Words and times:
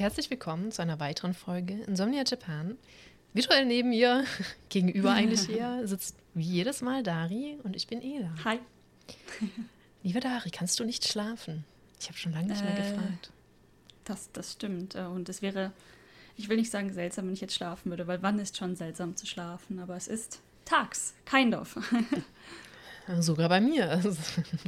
herzlich 0.00 0.30
willkommen 0.30 0.72
zu 0.72 0.80
einer 0.80 0.98
weiteren 0.98 1.34
Folge 1.34 1.74
Insomnia 1.86 2.24
Japan. 2.26 2.78
Virtuell 3.32 3.64
neben 3.66 3.90
mir, 3.90 4.24
gegenüber 4.68 5.12
eigentlich 5.12 5.42
hier, 5.42 5.86
sitzt 5.86 6.16
wie 6.34 6.42
jedes 6.42 6.82
Mal 6.82 7.02
Dari 7.02 7.58
und 7.62 7.76
ich 7.76 7.86
bin 7.86 8.02
Ela. 8.02 8.32
Hi. 8.44 8.58
Liebe 10.02 10.20
Dari, 10.20 10.50
kannst 10.50 10.80
du 10.80 10.84
nicht 10.84 11.06
schlafen? 11.06 11.64
Ich 12.00 12.08
habe 12.08 12.18
schon 12.18 12.32
lange 12.32 12.48
nicht 12.48 12.64
mehr 12.64 12.74
äh, 12.74 12.90
gefragt. 12.90 13.30
Das, 14.04 14.30
das 14.32 14.52
stimmt. 14.52 14.94
Äh, 14.94 15.02
und 15.02 15.28
es 15.28 15.42
wäre, 15.42 15.72
ich 16.36 16.48
will 16.48 16.56
nicht 16.56 16.70
sagen 16.70 16.92
seltsam, 16.92 17.26
wenn 17.26 17.34
ich 17.34 17.40
jetzt 17.40 17.54
schlafen 17.54 17.90
würde, 17.90 18.06
weil 18.06 18.22
wann 18.22 18.38
ist 18.38 18.56
schon 18.56 18.74
seltsam 18.74 19.16
zu 19.16 19.26
schlafen? 19.26 19.78
Aber 19.78 19.96
es 19.96 20.08
ist 20.08 20.40
tags, 20.64 21.14
kind 21.24 21.54
of. 21.54 21.76
Sogar 23.20 23.48
bei 23.48 23.60
mir. 23.60 24.00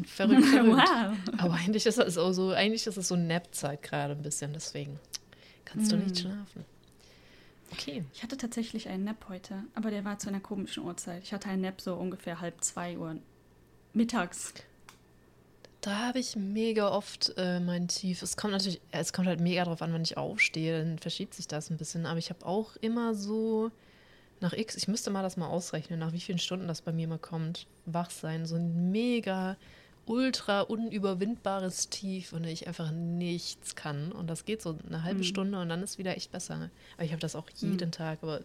verrückt, 0.07 0.45
verrückt. 0.47 0.89
Wow. 0.89 1.17
Aber 1.39 1.55
eigentlich 1.55 1.87
ist 1.87 1.99
es 1.99 2.15
so, 2.15 2.51
eigentlich 2.51 2.87
ist 2.87 2.97
es 2.97 3.09
so 3.09 3.17
Nap-Zeit 3.17 3.83
gerade 3.83 4.15
ein 4.15 4.23
bisschen, 4.23 4.53
deswegen 4.53 4.99
kannst 5.65 5.93
du 5.93 5.97
nicht 5.97 6.17
hm. 6.17 6.17
schlafen. 6.17 6.72
Okay. 7.73 8.05
Ich 8.13 8.23
hatte 8.23 8.37
tatsächlich 8.37 8.89
einen 8.89 9.05
Nap 9.05 9.27
heute, 9.29 9.65
aber 9.75 9.91
der 9.91 10.05
war 10.05 10.19
zu 10.19 10.29
einer 10.29 10.41
komischen 10.41 10.85
Uhrzeit. 10.85 11.23
Ich 11.23 11.33
hatte 11.33 11.49
einen 11.49 11.63
Nap 11.63 11.81
so 11.81 11.95
ungefähr 11.95 12.41
halb 12.41 12.63
zwei 12.63 12.99
Uhr 12.99 13.17
mittags. 13.95 14.53
Da 15.81 15.99
habe 15.99 16.21
ich 16.21 16.37
mega 16.37 16.91
oft 16.91 17.33
äh, 17.37 17.59
mein 17.59 17.89
Tief. 17.89 18.23
Es 18.23 18.37
kommt 18.37 18.53
natürlich, 18.53 18.81
es 18.93 19.13
kommt 19.13 19.27
halt 19.27 19.41
mega 19.41 19.65
drauf 19.65 19.83
an, 19.83 19.93
wenn 19.93 20.03
ich 20.03 20.17
aufstehe, 20.17 20.79
dann 20.79 20.99
verschiebt 20.99 21.35
sich 21.35 21.49
das 21.49 21.71
ein 21.71 21.77
bisschen. 21.77 22.07
Aber 22.07 22.19
ich 22.19 22.31
habe 22.31 22.47
auch 22.47 22.77
immer 22.77 23.15
so 23.15 23.71
nach 24.41 24.53
X, 24.53 24.77
ich 24.77 24.87
müsste 24.87 25.11
mal 25.11 25.23
das 25.23 25.37
mal 25.37 25.49
ausrechnen, 25.49 25.99
nach 25.99 26.13
wie 26.13 26.21
vielen 26.21 26.39
Stunden 26.39 26.69
das 26.69 26.83
bei 26.83 26.93
mir 26.93 27.09
mal 27.09 27.19
kommt, 27.19 27.67
wach 27.87 28.11
sein, 28.11 28.45
so 28.45 28.57
ein 28.57 28.91
mega 28.93 29.57
ultra 30.07 30.63
unüberwindbares 30.63 31.89
Tief 31.89 32.33
und 32.33 32.45
ich 32.45 32.67
einfach 32.67 32.91
nichts 32.91 33.75
kann. 33.77 34.13
Und 34.13 34.29
das 34.29 34.45
geht 34.45 34.63
so 34.63 34.79
eine 34.87 35.05
halbe 35.05 35.21
mhm. 35.21 35.25
Stunde 35.25 35.61
und 35.61 35.69
dann 35.69 35.83
ist 35.83 35.99
wieder 35.99 36.17
echt 36.17 36.33
besser. 36.33 36.71
Aber 36.97 37.05
ich 37.05 37.13
habe 37.13 37.21
das 37.21 37.37
auch 37.37 37.49
jeden 37.57 37.89
mhm. 37.89 37.93
Tag. 37.93 38.19
Aber 38.23 38.41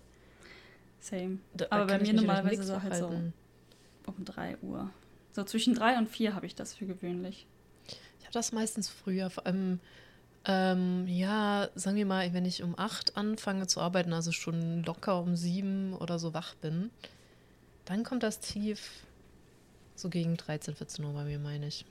Same. 1.00 1.40
Da, 1.54 1.68
aber 1.70 1.86
bei 1.86 2.00
mir 2.00 2.14
normalerweise 2.14 2.64
so 2.64 2.82
halt 2.82 2.96
so 2.96 3.08
um 3.08 4.26
3 4.26 4.58
Uhr. 4.62 4.90
So 5.32 5.44
zwischen 5.44 5.76
3 5.76 6.00
und 6.00 6.10
4 6.10 6.34
habe 6.34 6.46
ich 6.46 6.56
das 6.56 6.74
für 6.74 6.86
gewöhnlich. 6.86 7.46
Ich 8.20 8.26
habe 8.26 8.34
das 8.34 8.52
meistens 8.52 8.90
früher, 8.90 9.30
vor 9.30 9.46
allem, 9.46 9.80
ähm, 10.46 11.08
ja, 11.08 11.70
sagen 11.76 11.98
wir 11.98 12.06
mal, 12.06 12.34
wenn 12.34 12.46
ich 12.46 12.64
um 12.64 12.78
8 12.78 13.18
anfange 13.18 13.68
zu 13.68 13.80
arbeiten, 13.80 14.14
also 14.14 14.32
schon 14.32 14.84
locker 14.84 15.22
um 15.22 15.36
7 15.36 15.94
oder 15.94 16.20
so 16.20 16.34
wach 16.34 16.56
bin, 16.56 16.90
dann 17.86 18.04
kommt 18.04 18.24
das 18.24 18.40
Tief 18.40 19.06
so 20.00 20.10
gegen 20.10 20.38
13, 20.38 20.76
14 20.76 21.06
Uhr 21.06 21.14
bei 21.14 21.24
mir, 21.24 21.40
meine 21.40 21.68
ich. 21.68 21.86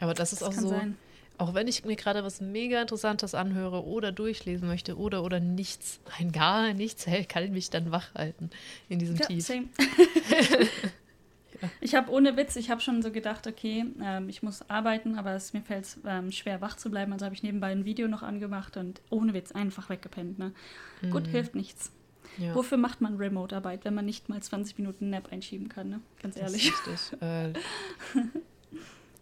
Aber 0.00 0.14
das 0.14 0.32
ist 0.32 0.42
das 0.42 0.48
auch 0.48 0.52
so, 0.52 0.68
sein. 0.68 0.96
auch 1.38 1.54
wenn 1.54 1.68
ich 1.68 1.84
mir 1.84 1.96
gerade 1.96 2.22
was 2.22 2.40
mega 2.40 2.80
Interessantes 2.80 3.34
anhöre 3.34 3.84
oder 3.84 4.12
durchlesen 4.12 4.68
möchte 4.68 4.96
oder 4.98 5.22
oder 5.22 5.40
nichts, 5.40 6.00
nein, 6.18 6.32
gar 6.32 6.72
nichts 6.74 7.06
hält, 7.06 7.28
kann 7.28 7.44
ich 7.44 7.50
mich 7.50 7.70
dann 7.70 7.90
wach 7.90 8.14
halten 8.14 8.50
in 8.88 8.98
diesem 8.98 9.16
ja, 9.16 9.26
Tief. 9.26 9.46
Same. 9.46 9.68
ja. 11.62 11.70
Ich 11.80 11.94
habe 11.94 12.12
ohne 12.12 12.36
Witz, 12.36 12.56
ich 12.56 12.70
habe 12.70 12.80
schon 12.80 13.02
so 13.02 13.10
gedacht, 13.10 13.46
okay, 13.46 13.86
ähm, 14.02 14.28
ich 14.28 14.42
muss 14.42 14.68
arbeiten, 14.68 15.16
aber 15.16 15.32
es, 15.32 15.52
mir 15.52 15.62
fällt 15.62 15.84
es 15.84 15.98
ähm, 16.06 16.30
schwer, 16.30 16.60
wach 16.60 16.76
zu 16.76 16.90
bleiben. 16.90 17.12
Also 17.12 17.24
habe 17.24 17.34
ich 17.34 17.42
nebenbei 17.42 17.68
ein 17.68 17.84
Video 17.84 18.06
noch 18.08 18.22
angemacht 18.22 18.76
und 18.76 19.00
ohne 19.08 19.32
Witz 19.32 19.52
einfach 19.52 19.88
weggepennt. 19.88 20.38
Ne? 20.38 20.52
Mhm. 21.00 21.10
Gut, 21.10 21.26
hilft 21.26 21.54
nichts. 21.54 21.90
Ja. 22.38 22.54
Wofür 22.54 22.78
macht 22.78 23.00
man 23.00 23.16
Remote-Arbeit, 23.16 23.84
wenn 23.84 23.94
man 23.94 24.04
nicht 24.04 24.28
mal 24.28 24.42
20 24.42 24.78
Minuten 24.78 25.10
Nap 25.10 25.32
einschieben 25.32 25.68
kann, 25.68 25.88
ne? 25.88 26.00
Ganz 26.22 26.36
ehrlich. 26.36 26.72
Das 26.84 27.12
ist 27.12 27.12
äh, 27.22 27.52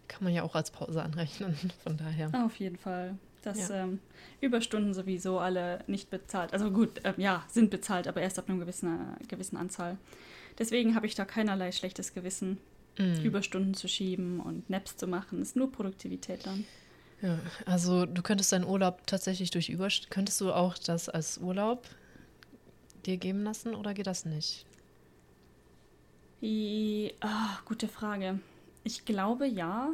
kann 0.08 0.24
man 0.24 0.32
ja 0.32 0.42
auch 0.42 0.54
als 0.54 0.70
Pause 0.70 1.02
anrechnen, 1.02 1.56
von 1.82 1.96
daher. 1.96 2.30
Auf 2.44 2.56
jeden 2.56 2.76
Fall. 2.76 3.16
Dass 3.42 3.68
ja. 3.68 3.84
ähm, 3.84 3.98
Überstunden 4.40 4.94
sowieso 4.94 5.38
alle 5.38 5.84
nicht 5.86 6.10
bezahlt. 6.10 6.52
Also 6.52 6.70
gut, 6.70 7.00
ähm, 7.04 7.14
ja, 7.16 7.44
sind 7.48 7.70
bezahlt, 7.70 8.08
aber 8.08 8.22
erst 8.22 8.38
ab 8.38 8.48
einer 8.48 8.58
gewissen, 8.58 9.16
äh, 9.20 9.24
gewissen 9.26 9.56
Anzahl. 9.56 9.98
Deswegen 10.58 10.94
habe 10.94 11.06
ich 11.06 11.14
da 11.14 11.24
keinerlei 11.24 11.72
schlechtes 11.72 12.14
Gewissen, 12.14 12.58
mm. 12.96 13.22
Überstunden 13.24 13.74
zu 13.74 13.88
schieben 13.88 14.40
und 14.40 14.70
Naps 14.70 14.96
zu 14.96 15.06
machen. 15.06 15.42
Ist 15.42 15.56
nur 15.56 15.70
Produktivität 15.70 16.46
dann. 16.46 16.64
Ja, 17.20 17.38
also 17.66 18.06
du 18.06 18.22
könntest 18.22 18.52
deinen 18.52 18.64
Urlaub 18.64 19.06
tatsächlich 19.06 19.50
durch 19.50 19.68
Überstunden, 19.68 20.10
könntest 20.10 20.40
du 20.40 20.52
auch 20.52 20.78
das 20.78 21.08
als 21.08 21.38
Urlaub 21.38 21.88
dir 23.06 23.16
geben 23.16 23.44
lassen 23.44 23.74
oder 23.74 23.94
geht 23.94 24.06
das 24.06 24.24
nicht? 24.24 24.66
Die, 26.40 27.14
oh, 27.24 27.58
gute 27.64 27.88
Frage. 27.88 28.38
Ich 28.82 29.04
glaube 29.04 29.46
ja. 29.46 29.90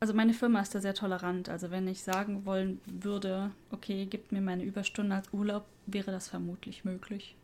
Also 0.00 0.12
meine 0.12 0.34
Firma 0.34 0.60
ist 0.60 0.74
da 0.74 0.80
sehr 0.80 0.94
tolerant. 0.94 1.48
Also 1.48 1.70
wenn 1.70 1.88
ich 1.88 2.02
sagen 2.02 2.44
wollen 2.44 2.80
würde, 2.86 3.52
okay, 3.70 4.06
gib 4.06 4.32
mir 4.32 4.42
meine 4.42 4.64
Überstunden 4.64 5.12
als 5.12 5.32
Urlaub, 5.32 5.64
wäre 5.86 6.10
das 6.10 6.28
vermutlich 6.28 6.84
möglich. 6.84 7.36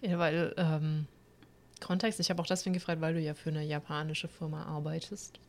Ja, 0.00 0.18
weil 0.18 0.54
ähm, 0.56 1.06
Kontext, 1.80 2.20
ich 2.20 2.30
habe 2.30 2.40
auch 2.40 2.46
deswegen 2.46 2.74
gefragt, 2.74 3.00
weil 3.00 3.14
du 3.14 3.20
ja 3.20 3.34
für 3.34 3.50
eine 3.50 3.64
japanische 3.64 4.28
Firma 4.28 4.64
arbeitest. 4.64 5.40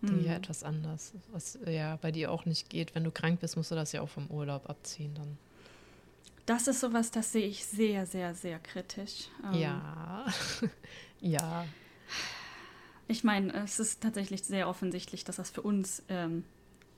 Die 0.00 0.08
hm. 0.08 0.24
ja 0.24 0.34
etwas 0.34 0.62
anders. 0.62 1.12
Was 1.32 1.58
ja 1.66 1.96
bei 1.96 2.12
dir 2.12 2.30
auch 2.30 2.44
nicht 2.46 2.70
geht. 2.70 2.94
Wenn 2.94 3.04
du 3.04 3.10
krank 3.10 3.40
bist, 3.40 3.56
musst 3.56 3.70
du 3.70 3.74
das 3.74 3.92
ja 3.92 4.00
auch 4.00 4.08
vom 4.08 4.30
Urlaub 4.30 4.70
abziehen 4.70 5.14
dann 5.14 5.36
das 6.48 6.66
ist 6.66 6.80
sowas, 6.80 7.10
das 7.10 7.32
sehe 7.32 7.46
ich 7.46 7.66
sehr, 7.66 8.06
sehr, 8.06 8.34
sehr 8.34 8.58
kritisch. 8.58 9.28
Ähm, 9.44 9.60
ja, 9.60 10.26
ja. 11.20 11.66
Ich 13.06 13.22
meine, 13.22 13.52
es 13.64 13.78
ist 13.78 14.02
tatsächlich 14.02 14.42
sehr 14.44 14.68
offensichtlich, 14.68 15.24
dass 15.24 15.36
das 15.36 15.50
für 15.50 15.62
uns 15.62 16.02
ähm, 16.08 16.44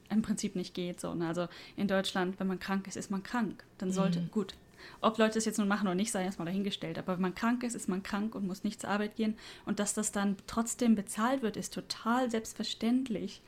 im 0.09 0.23
Prinzip 0.23 0.55
nicht 0.55 0.73
geht. 0.75 1.01
So, 1.01 1.15
ne? 1.15 1.27
Also 1.29 1.49
in 1.77 1.89
Deutschland, 1.89 2.39
wenn 2.39 2.47
man 2.47 2.61
krank 2.61 2.87
ist, 2.87 2.97
ist 2.97 3.11
man 3.11 3.23
krank. 3.23 3.65
Dann 3.79 3.93
sollte, 3.93 4.21
mhm. 4.21 4.31
gut, 4.31 4.55
ob 5.01 5.19
Leute 5.19 5.39
es 5.39 5.45
jetzt 5.45 5.59
nun 5.59 5.69
machen 5.69 5.89
oder 5.89 5.97
nicht, 5.97 6.13
sei 6.13 6.25
erstmal 6.25 6.47
dahingestellt. 6.47 6.99
Aber 6.99 7.15
wenn 7.15 7.23
man 7.23 7.35
krank 7.35 7.65
ist, 7.65 7.75
ist 7.75 7.89
man 7.89 8.03
krank 8.03 8.37
und 8.37 8.47
muss 8.47 8.63
nicht 8.63 8.81
zur 8.81 8.91
Arbeit 8.91 9.17
gehen. 9.17 9.37
Und 9.67 9.81
dass 9.81 9.95
das 9.95 10.13
dann 10.13 10.37
trotzdem 10.47 10.95
bezahlt 10.95 11.43
wird, 11.43 11.57
ist 11.57 11.75
total 11.75 12.31
selbstverständlich. 12.31 13.43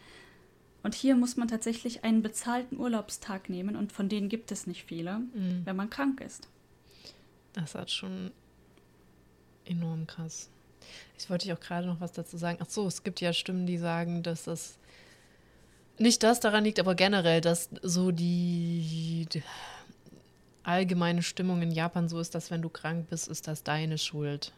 Und 0.83 0.95
hier 0.95 1.15
muss 1.15 1.37
man 1.37 1.49
tatsächlich 1.49 2.05
einen 2.05 2.23
bezahlten 2.23 2.79
Urlaubstag 2.79 3.49
nehmen 3.49 3.77
und 3.77 3.93
von 3.93 4.09
denen 4.09 4.29
gibt 4.29 4.51
es 4.51 4.67
nicht 4.67 4.85
viele, 4.85 5.19
mhm. 5.19 5.63
wenn 5.65 5.77
man 5.77 5.91
krank 5.91 6.21
ist. 6.21 6.49
Das 7.53 7.75
hat 7.75 7.91
schon 7.91 8.33
enorm 9.65 10.07
krass. 10.07 10.49
Ich 11.19 11.31
wollte 11.31 11.47
dich 11.47 11.53
auch 11.53 11.61
gerade 11.61 11.87
noch 11.87 12.01
was 12.01 12.13
dazu 12.13 12.37
sagen. 12.37 12.59
Ach 12.61 12.69
so, 12.69 12.87
es 12.87 13.05
gibt 13.05 13.21
ja 13.21 13.33
Stimmen, 13.33 13.67
die 13.67 13.79
sagen, 13.79 14.23
dass 14.23 14.45
das 14.45 14.79
nicht 15.99 16.23
das 16.23 16.41
daran 16.41 16.65
liegt, 16.65 16.81
aber 16.81 16.95
generell, 16.95 17.41
dass 17.41 17.71
so 17.83 18.11
die, 18.11 19.29
die 19.33 19.43
allgemeine 20.65 21.23
Stimmung 21.23 21.63
in 21.63 21.71
Japan 21.71 22.09
so 22.09 22.19
ist, 22.19 22.35
dass 22.35 22.51
wenn 22.51 22.63
du 22.63 22.69
krank 22.69 23.09
bist, 23.09 23.29
ist 23.29 23.47
das 23.47 23.63
deine 23.63 23.99
Schuld. 23.99 24.53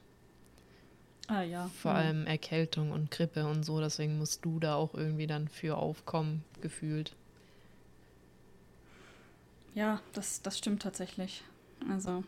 Ah 1.29 1.43
ja. 1.43 1.71
Vor 1.81 1.93
mhm. 1.93 1.99
allem 1.99 2.27
Erkältung 2.27 2.93
und 2.93 3.11
Grippe 3.11 3.47
und 3.47 3.65
so, 3.65 3.81
deswegen 3.81 4.19
musst 4.19 4.45
du 4.45 4.61
da 4.61 4.75
auch 4.75 4.95
irgendwie 4.95 5.27
dann 5.27 5.49
für 5.49 5.77
aufkommen, 5.77 6.45
gefühlt. 6.61 7.15
Ja, 9.75 10.01
das, 10.13 10.43
das 10.43 10.59
stimmt 10.59 10.83
tatsächlich. 10.83 11.43
Also 11.89 12.25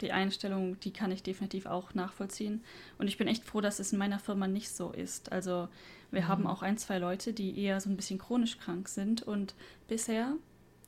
die 0.00 0.12
Einstellung, 0.12 0.78
die 0.80 0.92
kann 0.92 1.10
ich 1.10 1.22
definitiv 1.22 1.66
auch 1.66 1.94
nachvollziehen. 1.94 2.62
Und 2.98 3.08
ich 3.08 3.16
bin 3.16 3.28
echt 3.28 3.44
froh, 3.44 3.60
dass 3.60 3.78
es 3.78 3.92
in 3.92 3.98
meiner 3.98 4.18
Firma 4.18 4.46
nicht 4.46 4.70
so 4.70 4.92
ist. 4.92 5.32
Also 5.32 5.68
wir 6.10 6.22
mhm. 6.22 6.28
haben 6.28 6.46
auch 6.46 6.62
ein, 6.62 6.78
zwei 6.78 6.98
Leute, 6.98 7.32
die 7.32 7.58
eher 7.58 7.80
so 7.80 7.88
ein 7.88 7.96
bisschen 7.96 8.18
chronisch 8.18 8.58
krank 8.58 8.88
sind. 8.88 9.22
Und 9.22 9.54
bisher, 9.88 10.34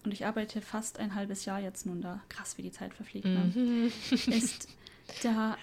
und 0.04 0.12
ich 0.12 0.26
arbeite 0.26 0.60
fast 0.60 0.98
ein 0.98 1.14
halbes 1.14 1.46
Jahr 1.46 1.60
jetzt 1.60 1.86
nun 1.86 2.02
da, 2.02 2.20
krass 2.28 2.58
wie 2.58 2.62
die 2.62 2.72
Zeit 2.72 2.94
verfliegt, 2.94 3.26
ne? 3.26 3.52
mhm. 3.54 3.92
ist 4.10 4.68
da 5.22 5.56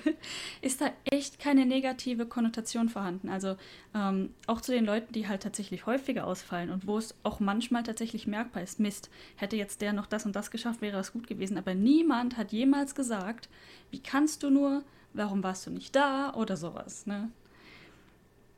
ist 0.60 0.80
da 0.80 0.90
echt 1.04 1.38
keine 1.38 1.66
negative 1.66 2.26
Konnotation 2.26 2.88
vorhanden. 2.88 3.28
Also 3.28 3.56
ähm, 3.94 4.30
auch 4.46 4.60
zu 4.60 4.72
den 4.72 4.84
Leuten, 4.84 5.12
die 5.12 5.28
halt 5.28 5.42
tatsächlich 5.42 5.86
häufiger 5.86 6.26
ausfallen 6.26 6.70
und 6.70 6.86
wo 6.86 6.98
es 6.98 7.14
auch 7.22 7.40
manchmal 7.40 7.82
tatsächlich 7.82 8.26
merkbar 8.26 8.62
ist, 8.62 8.80
Mist, 8.80 9.10
hätte 9.36 9.56
jetzt 9.56 9.80
der 9.80 9.92
noch 9.92 10.06
das 10.06 10.26
und 10.26 10.36
das 10.36 10.50
geschafft, 10.50 10.82
wäre 10.82 10.96
das 10.96 11.12
gut 11.12 11.26
gewesen. 11.26 11.58
Aber 11.58 11.74
niemand 11.74 12.36
hat 12.36 12.52
jemals 12.52 12.94
gesagt, 12.94 13.48
wie 13.90 14.00
kannst 14.00 14.42
du 14.42 14.50
nur, 14.50 14.82
warum 15.14 15.42
warst 15.42 15.66
du 15.66 15.70
nicht 15.70 15.96
da 15.96 16.34
oder 16.34 16.56
sowas. 16.56 17.06
Ne? 17.06 17.30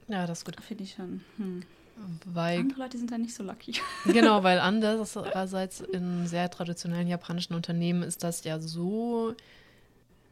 Ja, 0.08 0.26
das 0.26 0.38
ist 0.38 0.44
gut. 0.44 0.56
Finde 0.62 0.84
ich 0.84 0.92
schon. 0.92 1.22
Hm. 1.36 1.62
Weil, 2.26 2.58
Andere 2.58 2.80
Leute 2.80 2.98
sind 2.98 3.12
da 3.12 3.18
nicht 3.18 3.34
so 3.34 3.44
lucky. 3.44 3.74
Genau, 4.04 4.42
weil 4.42 4.58
andererseits 4.58 5.80
in 5.80 6.26
sehr 6.26 6.50
traditionellen 6.50 7.06
japanischen 7.06 7.54
Unternehmen 7.54 8.02
ist 8.02 8.24
das 8.24 8.42
ja 8.42 8.58
so 8.60 9.34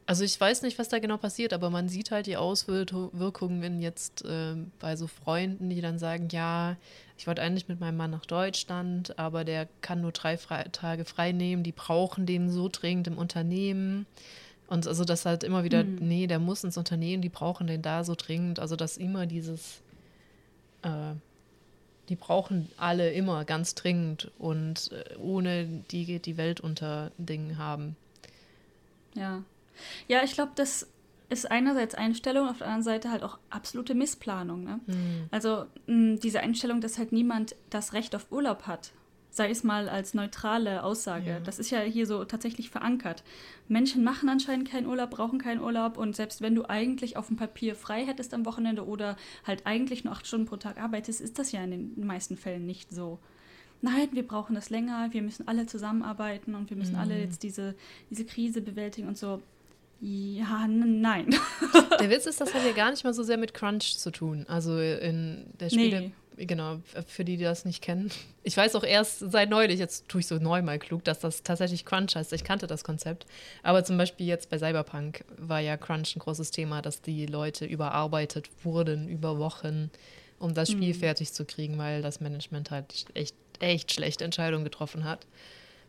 Also 0.04 0.24
ich 0.24 0.38
weiß 0.38 0.62
nicht, 0.62 0.78
was 0.78 0.88
da 0.88 0.98
genau 0.98 1.16
passiert, 1.16 1.52
aber 1.52 1.70
man 1.70 1.88
sieht 1.88 2.10
halt 2.10 2.26
die 2.26 2.36
Auswirkungen 2.36 3.80
jetzt 3.80 4.24
äh, 4.24 4.56
bei 4.80 4.96
so 4.96 5.06
Freunden, 5.06 5.70
die 5.70 5.80
dann 5.80 5.98
sagen, 5.98 6.28
ja, 6.32 6.76
ich 7.16 7.26
wollte 7.28 7.40
eigentlich 7.40 7.68
mit 7.68 7.78
meinem 7.78 7.96
Mann 7.96 8.10
nach 8.10 8.26
Deutschland, 8.26 9.16
aber 9.18 9.44
der 9.44 9.68
kann 9.80 10.00
nur 10.00 10.10
drei 10.10 10.36
Fre 10.36 10.64
Tage 10.72 11.04
frei 11.04 11.30
nehmen, 11.30 11.62
die 11.62 11.72
brauchen 11.72 12.26
den 12.26 12.50
so 12.50 12.68
dringend 12.70 13.06
im 13.06 13.16
Unternehmen. 13.16 14.06
Und 14.66 14.88
also 14.88 15.04
das 15.04 15.24
halt 15.24 15.44
immer 15.44 15.62
wieder, 15.62 15.84
mhm. 15.84 15.98
nee, 16.00 16.26
der 16.26 16.40
muss 16.40 16.64
ins 16.64 16.76
Unternehmen, 16.76 17.22
die 17.22 17.28
brauchen 17.28 17.66
den 17.66 17.82
da 17.82 18.02
so 18.02 18.14
dringend. 18.16 18.58
Also 18.58 18.74
dass 18.74 18.96
immer 18.96 19.26
dieses, 19.26 19.82
äh, 20.82 21.14
die 22.08 22.16
brauchen 22.16 22.68
alle 22.76 23.12
immer 23.12 23.44
ganz 23.44 23.76
dringend 23.76 24.32
und 24.38 24.90
äh, 24.90 25.16
ohne 25.18 25.66
die 25.90 26.06
geht 26.06 26.26
die 26.26 26.36
Welt 26.36 26.60
unter 26.60 27.12
Dingen 27.18 27.56
haben. 27.58 27.96
Ja. 29.14 29.44
Ja, 30.08 30.22
ich 30.22 30.32
glaube, 30.34 30.52
das 30.54 30.88
ist 31.28 31.50
einerseits 31.50 31.94
Einstellung, 31.94 32.48
auf 32.48 32.58
der 32.58 32.66
anderen 32.66 32.82
Seite 32.82 33.10
halt 33.10 33.22
auch 33.22 33.38
absolute 33.50 33.94
Missplanung. 33.94 34.64
Ne? 34.64 34.80
Mhm. 34.86 35.24
Also 35.30 35.64
mh, 35.86 36.16
diese 36.16 36.40
Einstellung, 36.40 36.80
dass 36.80 36.98
halt 36.98 37.12
niemand 37.12 37.56
das 37.70 37.94
Recht 37.94 38.14
auf 38.14 38.30
Urlaub 38.30 38.66
hat, 38.66 38.92
sei 39.30 39.50
es 39.50 39.64
mal 39.64 39.88
als 39.88 40.12
neutrale 40.12 40.82
Aussage, 40.84 41.30
ja. 41.30 41.40
das 41.40 41.58
ist 41.58 41.70
ja 41.70 41.80
hier 41.80 42.06
so 42.06 42.24
tatsächlich 42.24 42.68
verankert. 42.68 43.24
Menschen 43.66 44.04
machen 44.04 44.28
anscheinend 44.28 44.70
keinen 44.70 44.86
Urlaub, 44.86 45.10
brauchen 45.10 45.38
keinen 45.38 45.62
Urlaub 45.62 45.96
und 45.96 46.14
selbst 46.14 46.42
wenn 46.42 46.54
du 46.54 46.68
eigentlich 46.68 47.16
auf 47.16 47.28
dem 47.28 47.36
Papier 47.36 47.74
frei 47.74 48.04
hättest 48.04 48.34
am 48.34 48.44
Wochenende 48.44 48.86
oder 48.86 49.16
halt 49.46 49.64
eigentlich 49.66 50.04
nur 50.04 50.12
acht 50.12 50.26
Stunden 50.26 50.46
pro 50.46 50.56
Tag 50.56 50.78
arbeitest, 50.78 51.22
ist 51.22 51.38
das 51.38 51.50
ja 51.50 51.64
in 51.64 51.70
den 51.70 52.06
meisten 52.06 52.36
Fällen 52.36 52.66
nicht 52.66 52.92
so 52.92 53.18
nein, 53.82 54.08
wir 54.12 54.26
brauchen 54.26 54.54
das 54.54 54.70
länger, 54.70 55.08
wir 55.12 55.22
müssen 55.22 55.48
alle 55.48 55.66
zusammenarbeiten 55.66 56.54
und 56.54 56.70
wir 56.70 56.76
müssen 56.76 56.94
mhm. 56.94 57.00
alle 57.00 57.18
jetzt 57.18 57.42
diese, 57.42 57.74
diese 58.10 58.24
Krise 58.24 58.62
bewältigen 58.62 59.08
und 59.08 59.18
so. 59.18 59.42
Ja, 60.04 60.66
nein. 60.66 61.30
Der 62.00 62.10
Witz 62.10 62.26
ist, 62.26 62.40
das 62.40 62.52
hat 62.52 62.64
ja 62.66 62.72
gar 62.72 62.90
nicht 62.90 63.04
mal 63.04 63.14
so 63.14 63.22
sehr 63.22 63.36
mit 63.36 63.54
Crunch 63.54 63.96
zu 63.96 64.10
tun. 64.10 64.44
Also 64.48 64.80
in 64.80 65.46
der 65.60 65.70
Spiele, 65.70 66.12
nee. 66.36 66.44
genau, 66.44 66.80
für 67.06 67.24
die, 67.24 67.36
die 67.36 67.44
das 67.44 67.64
nicht 67.64 67.82
kennen. 67.82 68.10
Ich 68.42 68.56
weiß 68.56 68.74
auch 68.74 68.82
erst 68.82 69.20
seit 69.30 69.48
neulich, 69.48 69.78
jetzt 69.78 70.08
tue 70.08 70.20
ich 70.20 70.26
so 70.26 70.38
neu 70.38 70.60
mal 70.60 70.80
klug, 70.80 71.04
dass 71.04 71.20
das 71.20 71.44
tatsächlich 71.44 71.84
Crunch 71.84 72.16
heißt. 72.16 72.32
Ich 72.32 72.42
kannte 72.42 72.66
das 72.66 72.82
Konzept. 72.82 73.26
Aber 73.62 73.84
zum 73.84 73.96
Beispiel 73.96 74.26
jetzt 74.26 74.50
bei 74.50 74.58
Cyberpunk 74.58 75.24
war 75.38 75.60
ja 75.60 75.76
Crunch 75.76 76.16
ein 76.16 76.18
großes 76.18 76.50
Thema, 76.50 76.82
dass 76.82 77.00
die 77.00 77.26
Leute 77.26 77.64
überarbeitet 77.64 78.50
wurden 78.64 79.08
über 79.08 79.38
Wochen, 79.38 79.88
um 80.40 80.52
das 80.52 80.68
Spiel 80.68 80.94
mhm. 80.94 80.98
fertig 80.98 81.32
zu 81.32 81.44
kriegen, 81.44 81.78
weil 81.78 82.02
das 82.02 82.20
Management 82.20 82.72
halt 82.72 83.04
echt, 83.14 83.36
echt 83.60 83.92
schlechte 83.92 84.24
Entscheidungen 84.24 84.64
getroffen 84.64 85.04
hat. 85.04 85.28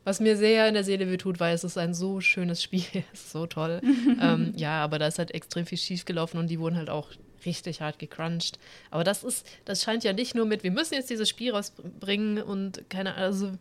Was 0.03 0.19
mir 0.19 0.35
sehr 0.35 0.67
in 0.67 0.73
der 0.73 0.83
Seele 0.83 1.09
wehtut, 1.09 1.39
weil 1.39 1.55
es 1.55 1.63
ist 1.63 1.77
ein 1.77 1.93
so 1.93 2.19
schönes 2.19 2.61
Spiel, 2.61 2.83
es 3.13 3.21
ist 3.21 3.31
so 3.31 3.45
toll. 3.45 3.81
ähm, 4.21 4.53
ja, 4.55 4.83
aber 4.83 4.99
da 4.99 5.07
ist 5.07 5.19
halt 5.19 5.31
extrem 5.31 5.65
viel 5.65 5.77
schief 5.77 6.05
gelaufen 6.05 6.37
und 6.37 6.47
die 6.47 6.59
wurden 6.59 6.77
halt 6.77 6.89
auch 6.89 7.09
richtig 7.45 7.81
hart 7.81 7.99
gecrunched. 7.99 8.57
Aber 8.91 9.03
das 9.03 9.23
ist, 9.23 9.45
das 9.65 9.83
scheint 9.83 10.03
ja 10.03 10.13
nicht 10.13 10.35
nur 10.35 10.45
mit, 10.45 10.63
wir 10.63 10.71
müssen 10.71 10.93
jetzt 10.93 11.09
dieses 11.09 11.29
Spiel 11.29 11.51
rausbringen 11.51 12.41
und 12.41 12.89
keine 12.89 13.15
Ahnung, 13.15 13.23
also 13.23 13.51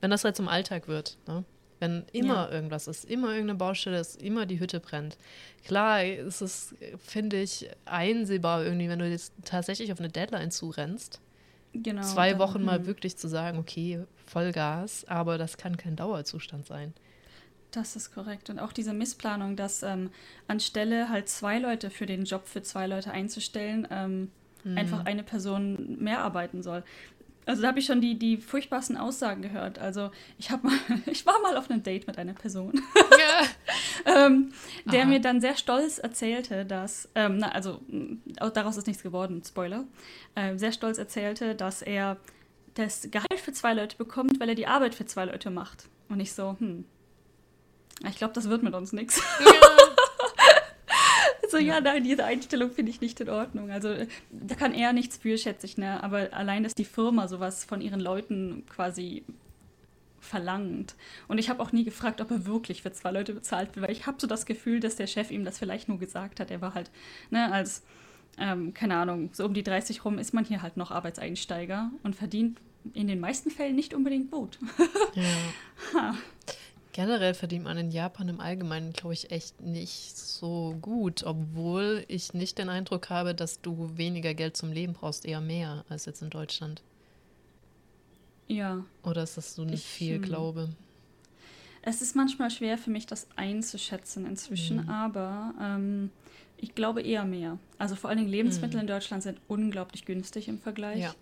wenn 0.00 0.10
das 0.10 0.24
halt 0.24 0.36
zum 0.36 0.48
Alltag 0.48 0.88
wird, 0.88 1.18
ne? 1.26 1.44
Wenn 1.78 2.04
immer 2.12 2.48
ja. 2.48 2.52
irgendwas 2.52 2.86
ist, 2.86 3.04
immer 3.04 3.30
irgendeine 3.30 3.58
Baustelle 3.58 3.98
ist, 3.98 4.22
immer 4.22 4.46
die 4.46 4.60
Hütte 4.60 4.78
brennt. 4.78 5.18
Klar 5.64 6.04
ist 6.04 6.40
es, 6.40 6.76
finde 7.04 7.42
ich, 7.42 7.70
einsehbar 7.86 8.62
irgendwie, 8.62 8.88
wenn 8.88 9.00
du 9.00 9.08
jetzt 9.08 9.32
tatsächlich 9.44 9.92
auf 9.92 9.98
eine 9.98 10.08
Deadline 10.08 10.52
zurennst 10.52 11.20
genau, 11.72 12.02
zwei 12.02 12.30
dann, 12.30 12.38
Wochen 12.38 12.64
mal 12.64 12.78
hm. 12.78 12.86
wirklich 12.86 13.16
zu 13.16 13.28
sagen, 13.28 13.58
okay, 13.58 14.04
Vollgas, 14.26 15.04
aber 15.08 15.38
das 15.38 15.56
kann 15.56 15.76
kein 15.76 15.96
Dauerzustand 15.96 16.66
sein. 16.66 16.94
Das 17.70 17.96
ist 17.96 18.12
korrekt. 18.12 18.50
Und 18.50 18.58
auch 18.58 18.72
diese 18.72 18.92
Missplanung, 18.92 19.56
dass 19.56 19.82
ähm, 19.82 20.10
anstelle 20.46 21.08
halt 21.08 21.28
zwei 21.28 21.58
Leute 21.58 21.88
für 21.90 22.04
den 22.04 22.24
Job 22.24 22.46
für 22.46 22.62
zwei 22.62 22.86
Leute 22.86 23.10
einzustellen, 23.10 23.88
ähm, 23.90 24.30
mhm. 24.64 24.76
einfach 24.76 25.06
eine 25.06 25.22
Person 25.22 25.96
mehr 25.98 26.20
arbeiten 26.20 26.62
soll. 26.62 26.84
Also 27.44 27.62
da 27.62 27.68
habe 27.68 27.80
ich 27.80 27.86
schon 27.86 28.00
die, 28.00 28.18
die 28.18 28.36
furchtbarsten 28.36 28.96
Aussagen 28.96 29.42
gehört. 29.42 29.78
Also 29.78 30.10
ich 30.38 30.50
habe 30.50 30.68
mal, 30.68 30.76
ich 31.06 31.26
war 31.26 31.40
mal 31.40 31.56
auf 31.56 31.70
einem 31.70 31.82
Date 31.82 32.06
mit 32.06 32.18
einer 32.18 32.34
Person, 32.34 32.80
ja. 32.94 33.46
ähm, 34.26 34.52
der 34.84 35.02
Aha. 35.02 35.08
mir 35.08 35.20
dann 35.20 35.40
sehr 35.40 35.56
stolz 35.56 35.98
erzählte, 35.98 36.64
dass, 36.64 37.08
ähm, 37.14 37.38
na, 37.38 37.50
also 37.50 37.80
daraus 38.54 38.76
ist 38.76 38.86
nichts 38.86 39.02
geworden, 39.02 39.42
Spoiler, 39.44 39.84
äh, 40.34 40.56
sehr 40.56 40.72
stolz 40.72 40.98
erzählte, 40.98 41.54
dass 41.54 41.82
er 41.82 42.16
das 42.74 43.08
Gehalt 43.10 43.40
für 43.40 43.52
zwei 43.52 43.74
Leute 43.74 43.96
bekommt, 43.96 44.40
weil 44.40 44.48
er 44.48 44.54
die 44.54 44.66
Arbeit 44.66 44.94
für 44.94 45.04
zwei 45.06 45.24
Leute 45.24 45.50
macht. 45.50 45.88
Und 46.08 46.20
ich 46.20 46.32
so, 46.32 46.56
hm, 46.58 46.84
ich 48.08 48.16
glaube, 48.16 48.34
das 48.34 48.48
wird 48.48 48.62
mit 48.62 48.74
uns 48.74 48.92
nichts. 48.92 49.22
Ja. 49.44 49.52
so, 51.52 51.58
ja, 51.58 51.80
nein, 51.80 52.02
diese 52.02 52.24
Einstellung 52.24 52.70
finde 52.70 52.90
ich 52.90 53.00
nicht 53.00 53.20
in 53.20 53.28
Ordnung. 53.28 53.70
Also 53.70 53.94
da 54.30 54.54
kann 54.54 54.74
er 54.74 54.92
nichts 54.92 55.16
für, 55.18 55.38
schätze 55.38 55.66
ich, 55.66 55.76
ne? 55.76 56.02
Aber 56.02 56.32
allein, 56.32 56.64
dass 56.64 56.74
die 56.74 56.84
Firma 56.84 57.28
sowas 57.28 57.64
von 57.64 57.80
ihren 57.80 58.00
Leuten 58.00 58.64
quasi 58.68 59.22
verlangt. 60.20 60.94
Und 61.28 61.38
ich 61.38 61.50
habe 61.50 61.62
auch 61.62 61.72
nie 61.72 61.84
gefragt, 61.84 62.20
ob 62.20 62.30
er 62.30 62.46
wirklich 62.46 62.82
für 62.82 62.92
zwei 62.92 63.10
Leute 63.10 63.34
bezahlt 63.34 63.74
wird, 63.74 63.86
weil 63.86 63.92
ich 63.92 64.06
habe 64.06 64.16
so 64.20 64.26
das 64.26 64.46
Gefühl, 64.46 64.80
dass 64.80 64.96
der 64.96 65.06
Chef 65.06 65.30
ihm 65.30 65.44
das 65.44 65.58
vielleicht 65.58 65.88
nur 65.88 65.98
gesagt 65.98 66.40
hat. 66.40 66.50
Er 66.50 66.60
war 66.60 66.74
halt, 66.74 66.90
ne, 67.30 67.52
als, 67.52 67.82
ähm, 68.38 68.72
keine 68.72 68.96
Ahnung, 68.96 69.30
so 69.32 69.44
um 69.44 69.52
die 69.52 69.62
30 69.62 70.04
rum 70.04 70.18
ist 70.18 70.32
man 70.32 70.44
hier 70.44 70.62
halt 70.62 70.76
noch 70.76 70.90
Arbeitseinsteiger 70.90 71.90
und 72.02 72.16
verdient 72.16 72.58
in 72.94 73.08
den 73.08 73.20
meisten 73.20 73.50
Fällen 73.50 73.76
nicht 73.76 73.94
unbedingt 73.94 74.30
gut. 74.30 74.58
Ja. 75.14 76.14
Generell 76.92 77.32
verdient 77.32 77.64
man 77.64 77.78
in 77.78 77.90
Japan 77.90 78.28
im 78.28 78.40
Allgemeinen, 78.40 78.92
glaube 78.92 79.14
ich, 79.14 79.30
echt 79.30 79.62
nicht 79.62 80.16
so 80.16 80.76
gut, 80.82 81.24
obwohl 81.24 82.04
ich 82.06 82.34
nicht 82.34 82.58
den 82.58 82.68
Eindruck 82.68 83.08
habe, 83.08 83.34
dass 83.34 83.62
du 83.62 83.96
weniger 83.96 84.34
Geld 84.34 84.58
zum 84.58 84.72
Leben 84.72 84.92
brauchst, 84.92 85.24
eher 85.24 85.40
mehr 85.40 85.86
als 85.88 86.04
jetzt 86.04 86.20
in 86.20 86.28
Deutschland. 86.28 86.82
Ja. 88.46 88.84
Oder 89.02 89.22
ist 89.22 89.38
das 89.38 89.54
so 89.54 89.64
nicht 89.64 89.84
viel 89.84 90.16
hm. 90.16 90.22
Glaube? 90.22 90.68
Es 91.80 92.02
ist 92.02 92.14
manchmal 92.14 92.50
schwer 92.50 92.76
für 92.76 92.90
mich, 92.90 93.06
das 93.06 93.26
einzuschätzen 93.36 94.26
inzwischen, 94.26 94.82
mhm. 94.82 94.88
aber 94.88 95.54
ähm, 95.60 96.10
ich 96.58 96.74
glaube 96.74 97.02
eher 97.02 97.24
mehr. 97.24 97.58
Also 97.78 97.96
vor 97.96 98.10
allen 98.10 98.18
Dingen 98.18 98.30
Lebensmittel 98.30 98.76
mhm. 98.76 98.82
in 98.82 98.86
Deutschland 98.86 99.22
sind 99.22 99.40
unglaublich 99.48 100.04
günstig 100.04 100.46
im 100.46 100.60
Vergleich. 100.60 101.00
Ja, 101.00 101.14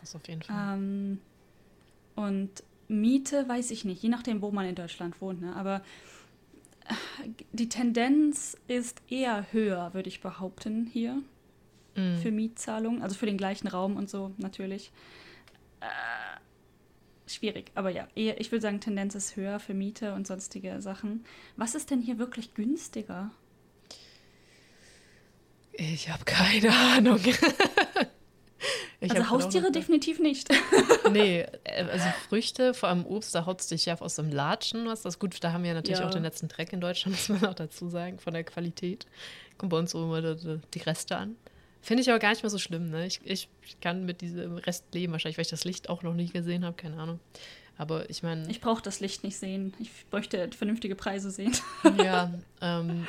das 0.00 0.16
auf 0.16 0.26
jeden 0.26 0.42
Fall. 0.42 0.76
Ähm, 0.76 1.20
und 2.16 2.50
Miete 2.88 3.48
weiß 3.48 3.70
ich 3.70 3.84
nicht, 3.84 4.02
je 4.02 4.08
nachdem, 4.08 4.42
wo 4.42 4.50
man 4.50 4.66
in 4.66 4.74
Deutschland 4.74 5.20
wohnt. 5.20 5.40
Ne? 5.40 5.54
Aber 5.54 5.82
äh, 6.88 7.28
die 7.52 7.68
Tendenz 7.68 8.56
ist 8.66 9.02
eher 9.08 9.46
höher, 9.52 9.92
würde 9.94 10.08
ich 10.08 10.20
behaupten, 10.20 10.86
hier 10.86 11.22
mm. 11.94 12.16
für 12.22 12.30
Mietzahlungen, 12.30 13.02
also 13.02 13.14
für 13.14 13.26
den 13.26 13.36
gleichen 13.36 13.68
Raum 13.68 13.96
und 13.96 14.08
so 14.08 14.32
natürlich. 14.38 14.90
Äh, 15.80 16.40
schwierig, 17.30 17.70
aber 17.74 17.90
ja, 17.90 18.08
eher, 18.14 18.40
ich 18.40 18.50
würde 18.50 18.62
sagen, 18.62 18.80
Tendenz 18.80 19.14
ist 19.14 19.36
höher 19.36 19.60
für 19.60 19.74
Miete 19.74 20.14
und 20.14 20.26
sonstige 20.26 20.80
Sachen. 20.80 21.24
Was 21.56 21.74
ist 21.74 21.90
denn 21.90 22.00
hier 22.00 22.18
wirklich 22.18 22.54
günstiger? 22.54 23.30
Ich 25.72 26.08
habe 26.10 26.24
keine 26.24 26.74
Ahnung. 26.74 27.20
Ich 29.00 29.12
also 29.12 29.30
Haustiere 29.30 29.70
definitiv 29.70 30.18
nicht. 30.18 30.48
nee, 31.12 31.40
äh, 31.64 31.84
also 31.84 32.06
Früchte, 32.28 32.74
vor 32.74 32.88
allem 32.88 33.06
Obst, 33.06 33.34
da 33.34 33.46
haut 33.46 33.60
es 33.60 33.68
dich 33.68 33.86
ja 33.86 34.00
aus 34.00 34.16
dem 34.16 34.30
Latschen, 34.30 34.86
was 34.86 35.02
das 35.02 35.18
gut. 35.18 35.36
Da 35.42 35.52
haben 35.52 35.62
wir 35.62 35.72
natürlich 35.74 36.00
ja. 36.00 36.06
auch 36.06 36.10
den 36.10 36.24
letzten 36.24 36.48
Dreck 36.48 36.72
in 36.72 36.80
Deutschland, 36.80 37.16
muss 37.30 37.40
man 37.40 37.50
auch 37.50 37.54
dazu 37.54 37.88
sagen, 37.88 38.18
von 38.18 38.34
der 38.34 38.44
Qualität. 38.44 39.06
Kommt 39.56 39.70
bei 39.70 39.78
uns 39.78 39.92
so 39.92 40.02
immer 40.02 40.34
die 40.34 40.78
Reste 40.80 41.16
an. 41.16 41.36
Finde 41.80 42.02
ich 42.02 42.10
aber 42.10 42.18
gar 42.18 42.30
nicht 42.30 42.42
mehr 42.42 42.50
so 42.50 42.58
schlimm. 42.58 42.90
Ne? 42.90 43.06
Ich, 43.06 43.20
ich 43.24 43.48
kann 43.80 44.04
mit 44.04 44.20
diesem 44.20 44.56
Rest 44.58 44.84
leben, 44.92 45.12
wahrscheinlich, 45.12 45.38
weil 45.38 45.44
ich 45.44 45.50
das 45.50 45.64
Licht 45.64 45.88
auch 45.88 46.02
noch 46.02 46.14
nie 46.14 46.28
gesehen 46.28 46.64
habe, 46.64 46.76
keine 46.76 46.98
Ahnung. 46.98 47.20
Aber 47.76 48.10
ich 48.10 48.24
meine. 48.24 48.50
Ich 48.50 48.60
brauche 48.60 48.82
das 48.82 48.98
Licht 48.98 49.22
nicht 49.22 49.38
sehen. 49.38 49.72
Ich 49.78 49.90
bräuchte 50.10 50.50
vernünftige 50.50 50.96
Preise 50.96 51.30
sehen. 51.30 51.56
ja, 51.96 52.32
ähm, 52.60 53.06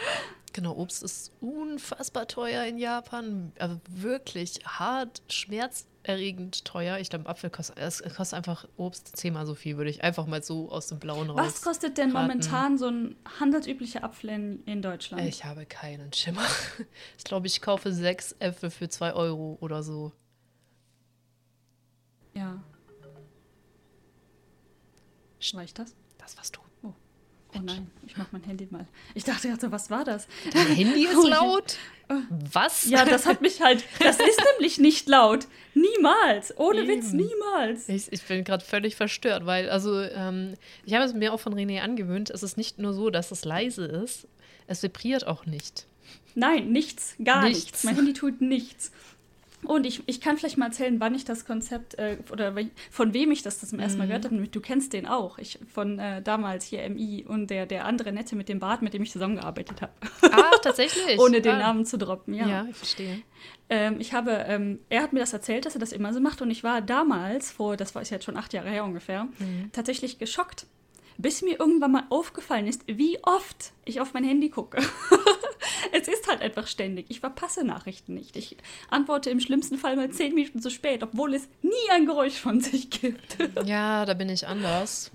Genau, 0.54 0.76
Obst 0.76 1.04
ist 1.04 1.32
unfassbar 1.42 2.28
teuer 2.28 2.64
in 2.66 2.78
Japan. 2.78 3.52
Also 3.60 3.80
wirklich 3.90 4.60
hart, 4.66 5.22
schmerzerregend 5.30 6.66
teuer. 6.66 6.98
Ich 7.00 7.10
glaube, 7.10 7.28
Apfel 7.28 7.50
kostet, 7.50 7.78
es 7.78 8.02
kostet 8.16 8.38
einfach 8.38 8.68
Obst 8.78 9.16
zehnmal 9.16 9.46
so 9.46 9.56
viel, 9.56 9.78
würde 9.78 9.90
ich 9.90 10.04
einfach 10.04 10.26
mal 10.26 10.42
so 10.44 10.72
aus 10.72 10.88
dem 10.88 11.00
Blauen 11.00 11.30
raus. 11.30 11.40
Was 11.40 11.62
kostet 11.62 11.98
denn 11.98 12.12
raten. 12.12 12.28
momentan 12.28 12.78
so 12.78 12.88
ein 12.88 13.16
handelsüblicher 13.40 14.04
Apfel 14.04 14.30
in, 14.30 14.64
in 14.66 14.82
Deutschland? 14.82 15.28
Ich 15.28 15.46
habe 15.46 15.66
keinen 15.66 16.14
Schimmer. 16.14 16.46
Ich 17.18 17.24
glaube, 17.24 17.48
ich 17.48 17.62
kaufe 17.62 17.94
sechs 17.94 18.36
Äpfel 18.40 18.72
für 18.72 18.90
zwei 18.90 19.14
Euro 19.14 19.58
oder 19.62 19.84
so. 19.84 20.14
Ja. 22.34 22.64
Reicht 25.54 25.80
das? 25.80 25.96
Das 26.18 26.38
warst 26.38 26.56
du. 26.56 26.69
Oh 27.56 27.60
nein, 27.64 27.90
ich 28.06 28.16
mach 28.16 28.32
mein 28.32 28.44
Handy 28.44 28.68
mal. 28.70 28.86
Ich 29.16 29.24
dachte 29.24 29.48
gerade, 29.50 29.72
was 29.72 29.90
war 29.90 30.04
das? 30.04 30.28
Dein 30.54 30.68
Handy 30.76 31.06
ist 31.06 31.28
laut? 31.28 31.78
Was? 32.52 32.86
Ja, 32.86 33.06
das 33.06 33.26
hat 33.26 33.42
mich 33.42 33.62
halt. 33.62 33.84
Das 34.00 34.20
ist 34.20 34.42
nämlich 34.54 34.78
nicht 34.78 35.08
laut. 35.08 35.48
Niemals. 35.74 36.56
Ohne 36.58 36.82
Eben. 36.82 36.90
Witz, 36.90 37.12
niemals. 37.12 37.90
Ich, 37.90 38.12
ich 38.12 38.24
bin 38.24 38.44
gerade 38.44 38.64
völlig 38.64 38.96
verstört, 38.96 39.46
weil, 39.46 39.70
also, 39.70 40.00
ähm, 40.02 40.54
ich 40.86 40.94
habe 40.94 41.06
es 41.06 41.14
mir 41.14 41.34
auch 41.34 41.40
von 41.40 41.54
René 41.56 41.82
angewöhnt. 41.82 42.30
Es 42.30 42.44
ist 42.44 42.58
nicht 42.58 42.78
nur 42.78 42.94
so, 42.94 43.10
dass 43.10 43.32
es 43.32 43.46
leise 43.46 43.86
ist. 43.86 44.28
Es 44.68 44.84
vibriert 44.84 45.26
auch 45.26 45.46
nicht. 45.46 45.88
Nein, 46.36 46.72
nichts, 46.72 47.16
gar 47.24 47.44
nichts. 47.44 47.64
nichts. 47.66 47.84
Mein 47.84 47.96
Handy 47.96 48.14
tut 48.14 48.42
nichts. 48.42 48.92
Und 49.64 49.86
ich, 49.86 50.04
ich 50.06 50.22
kann 50.22 50.38
vielleicht 50.38 50.58
mal 50.58 50.68
erzählen, 50.68 51.00
wann 51.00 51.14
ich 51.14 51.26
das 51.26 51.46
Konzept 51.46 51.96
äh, 52.00 52.18
oder 52.32 52.56
von 52.92 53.14
wem 53.14 53.32
ich 53.32 53.44
das, 53.44 53.60
das 53.60 53.70
zum 53.70 53.80
ersten 53.80 53.98
Mal 53.98 54.06
mhm. 54.06 54.10
gehört 54.10 54.26
habe. 54.26 54.48
Du 54.48 54.62
kennst 54.62 54.94
den 54.94 55.06
auch. 55.06 55.38
Ich, 55.38 55.60
von 55.72 56.00
äh, 56.00 56.22
damals 56.22 56.66
hier 56.66 56.90
MI 56.90 57.26
und 57.28 57.50
der, 57.50 57.66
der 57.66 57.86
andere 57.86 58.12
Nette 58.12 58.36
mit 58.36 58.48
dem 58.48 58.60
Bart, 58.60 58.82
mit 58.82 58.94
dem 58.94 59.04
ich 59.04 59.12
zusammengearbeitet 59.12 59.82
habe. 59.82 59.92
Ah, 60.32 60.52
tatsächlich. 60.62 61.20
Ohne 61.20 61.42
den 61.42 61.56
ah. 61.56 61.60
Namen 61.60 61.86
zu 61.86 61.98
droppen, 61.98 62.34
ja. 62.34 62.48
Ja, 62.48 62.68
ich 62.70 62.78
verstehe. 62.78 63.22
Ähm, 63.70 64.00
ich 64.00 64.14
habe, 64.14 64.32
ähm, 64.48 64.80
er 64.90 65.04
hat 65.04 65.14
mir 65.14 65.20
das 65.20 65.34
erzählt, 65.34 65.66
dass 65.66 65.76
er 65.76 65.80
das 65.80 65.92
immer 65.92 66.14
so 66.14 66.20
macht 66.20 66.42
und 66.42 66.50
ich 66.50 66.64
war 66.64 66.82
damals, 66.82 67.52
vor, 67.52 67.78
das 67.78 67.94
war 67.96 68.04
jetzt 68.04 68.24
schon 68.24 68.38
acht 68.38 68.54
Jahre 68.54 68.70
her 68.70 68.84
ungefähr, 68.84 69.26
mhm. 69.40 69.70
tatsächlich 69.72 70.18
geschockt, 70.20 70.66
bis 71.18 71.42
mir 71.42 71.60
irgendwann 71.60 71.92
mal 71.92 72.04
aufgefallen 72.10 72.66
ist, 72.66 72.84
wie 72.88 73.22
oft 73.24 73.74
ich 73.86 74.00
auf 74.00 74.14
mein 74.14 74.24
Handy 74.24 74.50
gucke. 74.50 74.82
es 75.92 76.08
ist 76.08 76.28
halt 76.28 76.42
einfach 76.42 76.68
ständig. 76.68 77.06
Ich 77.10 77.20
verpasse 77.20 77.64
Nachrichten 77.64 78.14
nicht. 78.14 78.36
Ich 78.36 78.58
antworte 78.90 79.30
im 79.30 79.40
schlimmsten 79.40 79.78
Fall 79.78 79.96
mal 79.96 80.10
zehn 80.10 80.34
Minuten 80.34 80.62
zu 80.62 80.70
spät, 80.70 81.04
obwohl 81.04 81.34
es 81.34 81.48
nie 81.62 81.92
ein 81.92 82.06
Geräusch 82.06 82.40
von 82.40 82.62
sich 82.62 82.90
gibt. 82.90 83.38
ja, 83.66 84.06
da 84.06 84.14
bin 84.14 84.30
ich 84.30 84.48
anders. 84.48 85.12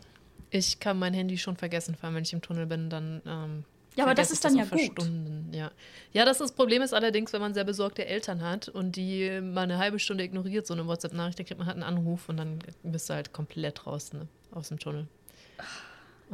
Ich 0.50 0.78
kann 0.80 0.98
mein 0.98 1.14
Handy 1.14 1.38
schon 1.38 1.56
vergessen, 1.56 1.94
vor 1.94 2.06
allem 2.06 2.16
wenn 2.16 2.24
ich 2.24 2.32
im 2.32 2.42
Tunnel 2.42 2.66
bin, 2.66 2.90
dann. 2.90 3.22
Ähm, 3.26 3.64
ja, 3.96 4.04
aber 4.04 4.14
das 4.14 4.32
ist 4.32 4.44
dann 4.44 4.56
ja 4.56 4.64
gut. 4.64 4.80
Stunden. 4.80 5.50
Ja. 5.52 5.70
ja, 6.12 6.24
das, 6.24 6.38
das 6.38 6.50
Problem 6.50 6.82
ist 6.82 6.92
allerdings, 6.92 7.32
wenn 7.32 7.40
man 7.40 7.54
sehr 7.54 7.62
besorgte 7.62 8.06
Eltern 8.06 8.42
hat 8.42 8.68
und 8.68 8.96
die 8.96 9.40
mal 9.40 9.62
eine 9.62 9.78
halbe 9.78 10.00
Stunde 10.00 10.24
ignoriert, 10.24 10.66
so 10.66 10.74
eine 10.74 10.86
WhatsApp-Nachricht, 10.86 11.38
dann 11.38 11.46
kriegt 11.46 11.58
man 11.58 11.68
halt 11.68 11.76
einen 11.76 11.84
Anruf 11.84 12.28
und 12.28 12.36
dann 12.36 12.58
bist 12.82 13.08
du 13.08 13.14
halt 13.14 13.32
komplett 13.32 13.86
raus 13.86 14.12
ne, 14.12 14.26
aus 14.50 14.68
dem 14.68 14.80
Tunnel 14.80 15.06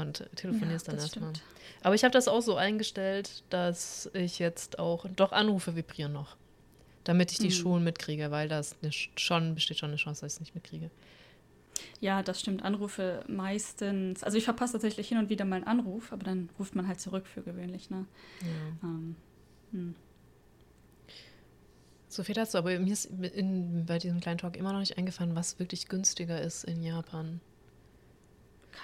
und 0.00 0.28
telefonierst 0.36 0.86
ja, 0.86 0.92
dann 0.92 1.02
erstmal. 1.02 1.32
Aber 1.82 1.94
ich 1.94 2.04
habe 2.04 2.12
das 2.12 2.28
auch 2.28 2.42
so 2.42 2.56
eingestellt, 2.56 3.42
dass 3.50 4.10
ich 4.12 4.38
jetzt 4.38 4.78
auch 4.78 5.06
doch 5.16 5.32
Anrufe 5.32 5.76
vibrieren 5.76 6.12
noch. 6.12 6.36
Damit 7.04 7.32
ich 7.32 7.38
die 7.38 7.46
mhm. 7.46 7.52
schon 7.52 7.84
mitkriege, 7.84 8.30
weil 8.30 8.48
das 8.48 8.76
schon 9.16 9.54
besteht 9.54 9.78
schon 9.78 9.90
eine 9.90 9.96
Chance, 9.96 10.20
dass 10.20 10.32
ich 10.32 10.36
es 10.36 10.40
nicht 10.40 10.54
mitkriege. 10.54 10.90
Ja, 12.00 12.22
das 12.22 12.40
stimmt. 12.40 12.62
Anrufe 12.62 13.24
meistens. 13.26 14.22
Also 14.22 14.36
ich 14.36 14.44
verpasse 14.44 14.74
tatsächlich 14.74 15.08
hin 15.08 15.18
und 15.18 15.30
wieder 15.30 15.44
mal 15.44 15.56
einen 15.56 15.66
Anruf, 15.66 16.12
aber 16.12 16.24
dann 16.24 16.50
ruft 16.58 16.74
man 16.74 16.86
halt 16.86 17.00
zurück 17.00 17.26
für 17.26 17.42
gewöhnlich, 17.42 17.90
ne? 17.90 18.06
Ja. 18.42 18.88
Ähm, 18.88 19.16
hm. 19.72 19.94
So 22.08 22.24
viel 22.24 22.34
dazu, 22.34 22.58
aber 22.58 22.76
mir 22.78 22.92
ist 22.92 23.04
in, 23.06 23.86
bei 23.86 23.98
diesem 23.98 24.20
kleinen 24.20 24.38
Talk 24.38 24.56
immer 24.56 24.72
noch 24.72 24.80
nicht 24.80 24.98
eingefallen, 24.98 25.36
was 25.36 25.58
wirklich 25.58 25.86
günstiger 25.86 26.40
ist 26.40 26.64
in 26.64 26.82
Japan. 26.82 27.40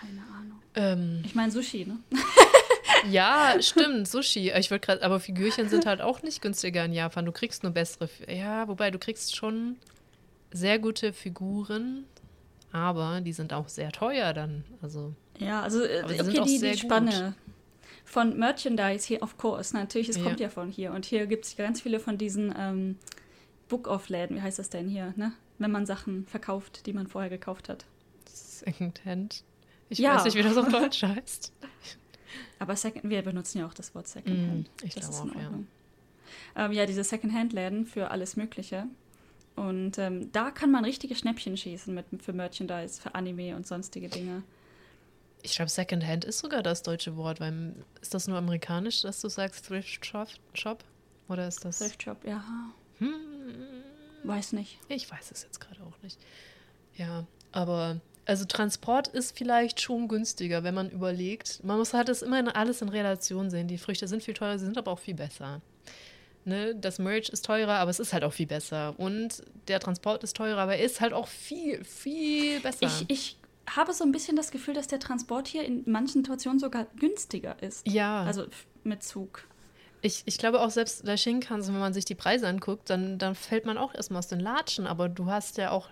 Keine 0.00 0.22
Ahnung. 0.22 0.62
Ähm, 0.74 1.22
ich 1.24 1.34
meine 1.34 1.50
Sushi, 1.50 1.86
ne? 1.86 1.98
ja, 3.10 3.56
stimmt, 3.60 4.08
Sushi. 4.08 4.52
Ich 4.52 4.70
wollte 4.70 4.86
gerade, 4.86 5.02
aber 5.02 5.20
Figürchen 5.20 5.68
sind 5.68 5.86
halt 5.86 6.00
auch 6.00 6.22
nicht 6.22 6.42
günstiger 6.42 6.84
in 6.84 6.92
Japan. 6.92 7.24
Du 7.24 7.32
kriegst 7.32 7.62
nur 7.62 7.72
bessere. 7.72 8.08
Ja, 8.28 8.68
wobei 8.68 8.90
du 8.90 8.98
kriegst 8.98 9.36
schon 9.36 9.76
sehr 10.52 10.78
gute 10.78 11.12
Figuren, 11.12 12.04
aber 12.72 13.20
die 13.20 13.32
sind 13.32 13.52
auch 13.52 13.68
sehr 13.68 13.90
teuer 13.92 14.32
dann. 14.32 14.64
Also. 14.82 15.14
Ja, 15.38 15.62
also 15.62 15.82
okay, 15.82 16.42
die, 16.46 16.60
die 16.60 16.78
Spanne. 16.78 17.34
Gut. 17.34 17.54
Von 18.04 18.38
Merchandise 18.38 19.06
hier, 19.06 19.22
of 19.22 19.36
course. 19.36 19.74
Natürlich, 19.74 20.08
es 20.08 20.16
ja. 20.16 20.22
kommt 20.22 20.40
ja 20.40 20.48
von 20.48 20.70
hier. 20.70 20.92
Und 20.92 21.04
hier 21.04 21.26
gibt 21.26 21.44
es 21.44 21.56
ganz 21.56 21.80
viele 21.80 21.98
von 21.98 22.16
diesen 22.16 22.54
ähm, 22.56 22.96
Book-Off-Läden. 23.68 24.36
Wie 24.36 24.42
heißt 24.42 24.58
das 24.58 24.70
denn 24.70 24.88
hier, 24.88 25.12
ne? 25.16 25.32
Wenn 25.58 25.72
man 25.72 25.86
Sachen 25.86 26.26
verkauft, 26.26 26.86
die 26.86 26.92
man 26.92 27.08
vorher 27.08 27.30
gekauft 27.30 27.68
hat. 27.68 27.84
Secondhand. 28.26 29.42
Ich 29.88 29.98
ja. 29.98 30.16
weiß 30.16 30.24
nicht, 30.24 30.36
wie 30.36 30.42
das 30.42 30.56
auf 30.56 30.68
Deutsch 30.68 31.02
heißt. 31.02 31.52
Aber 32.58 32.74
Second, 32.76 33.10
wir 33.10 33.22
benutzen 33.22 33.58
ja 33.58 33.66
auch 33.66 33.74
das 33.74 33.94
Wort 33.94 34.08
Secondhand. 34.08 34.68
Mm, 34.68 34.86
ich 34.86 34.94
glaube 34.94 35.14
auch, 35.14 35.34
ja. 35.34 35.50
Ähm, 36.56 36.72
ja, 36.72 36.86
diese 36.86 37.04
Secondhand-Läden 37.04 37.86
für 37.86 38.10
alles 38.10 38.36
Mögliche. 38.36 38.86
Und 39.56 39.98
ähm, 39.98 40.30
da 40.32 40.50
kann 40.50 40.70
man 40.70 40.84
richtige 40.84 41.14
Schnäppchen 41.14 41.56
schießen 41.56 41.94
mit, 41.94 42.06
für 42.22 42.32
Merchandise, 42.32 43.00
für 43.00 43.14
Anime 43.14 43.56
und 43.56 43.66
sonstige 43.66 44.08
Dinge. 44.08 44.42
Ich 45.42 45.54
glaube, 45.54 45.70
Secondhand 45.70 46.24
ist 46.24 46.40
sogar 46.40 46.62
das 46.62 46.82
deutsche 46.82 47.16
Wort, 47.16 47.40
weil 47.40 47.74
ist 48.00 48.14
das 48.14 48.26
nur 48.26 48.36
amerikanisch, 48.36 49.02
dass 49.02 49.20
du 49.20 49.28
sagst 49.28 49.66
Thrift 49.66 50.04
Shop? 50.04 50.84
Oder 51.28 51.48
ist 51.48 51.64
das. 51.64 51.78
Thrift 51.78 52.02
Shop, 52.02 52.24
ja. 52.24 52.44
Hm. 52.98 53.14
Weiß 54.24 54.52
nicht. 54.52 54.78
Ich 54.88 55.10
weiß 55.10 55.30
es 55.30 55.42
jetzt 55.42 55.60
gerade 55.60 55.82
auch 55.82 56.02
nicht. 56.02 56.18
Ja, 56.96 57.26
aber 57.52 58.00
also 58.26 58.44
Transport 58.44 59.08
ist 59.08 59.36
vielleicht 59.36 59.80
schon 59.80 60.08
günstiger, 60.08 60.64
wenn 60.64 60.74
man 60.74 60.90
überlegt. 60.90 61.62
Man 61.64 61.78
muss 61.78 61.94
halt 61.94 62.08
das 62.08 62.22
immer 62.22 62.38
in, 62.40 62.48
alles 62.48 62.82
in 62.82 62.88
Relation 62.88 63.50
sehen. 63.50 63.68
Die 63.68 63.78
Früchte 63.78 64.08
sind 64.08 64.22
viel 64.22 64.34
teurer, 64.34 64.58
sie 64.58 64.66
sind 64.66 64.76
aber 64.76 64.90
auch 64.90 64.98
viel 64.98 65.14
besser. 65.14 65.62
Ne? 66.44 66.74
Das 66.74 66.98
Merch 66.98 67.28
ist 67.28 67.44
teurer, 67.44 67.74
aber 67.74 67.90
es 67.90 68.00
ist 68.00 68.12
halt 68.12 68.24
auch 68.24 68.32
viel 68.32 68.46
besser. 68.46 68.94
Und 68.98 69.42
der 69.68 69.80
Transport 69.80 70.22
ist 70.24 70.36
teurer, 70.36 70.58
aber 70.58 70.76
er 70.76 70.84
ist 70.84 71.00
halt 71.00 71.12
auch 71.12 71.28
viel, 71.28 71.82
viel 71.84 72.60
besser. 72.60 72.86
Ich, 72.86 73.04
ich 73.08 73.36
habe 73.68 73.92
so 73.92 74.04
ein 74.04 74.12
bisschen 74.12 74.36
das 74.36 74.50
Gefühl, 74.50 74.74
dass 74.74 74.88
der 74.88 75.00
Transport 75.00 75.48
hier 75.48 75.64
in 75.64 75.82
manchen 75.86 76.22
Situationen 76.22 76.58
sogar 76.58 76.86
günstiger 76.98 77.60
ist. 77.62 77.86
Ja. 77.88 78.22
Also 78.22 78.46
mit 78.84 79.02
Zug. 79.02 79.44
Ich, 80.02 80.22
ich 80.26 80.38
glaube 80.38 80.60
auch 80.60 80.70
selbst 80.70 81.06
der 81.06 81.16
Shinkansen, 81.16 81.74
wenn 81.74 81.80
man 81.80 81.94
sich 81.94 82.04
die 82.04 82.14
Preise 82.14 82.46
anguckt, 82.46 82.90
dann, 82.90 83.18
dann 83.18 83.34
fällt 83.34 83.66
man 83.66 83.78
auch 83.78 83.94
erstmal 83.94 84.18
aus 84.20 84.28
den 84.28 84.40
Latschen. 84.40 84.86
Aber 84.86 85.08
du 85.08 85.26
hast 85.26 85.58
ja 85.58 85.70
auch 85.70 85.88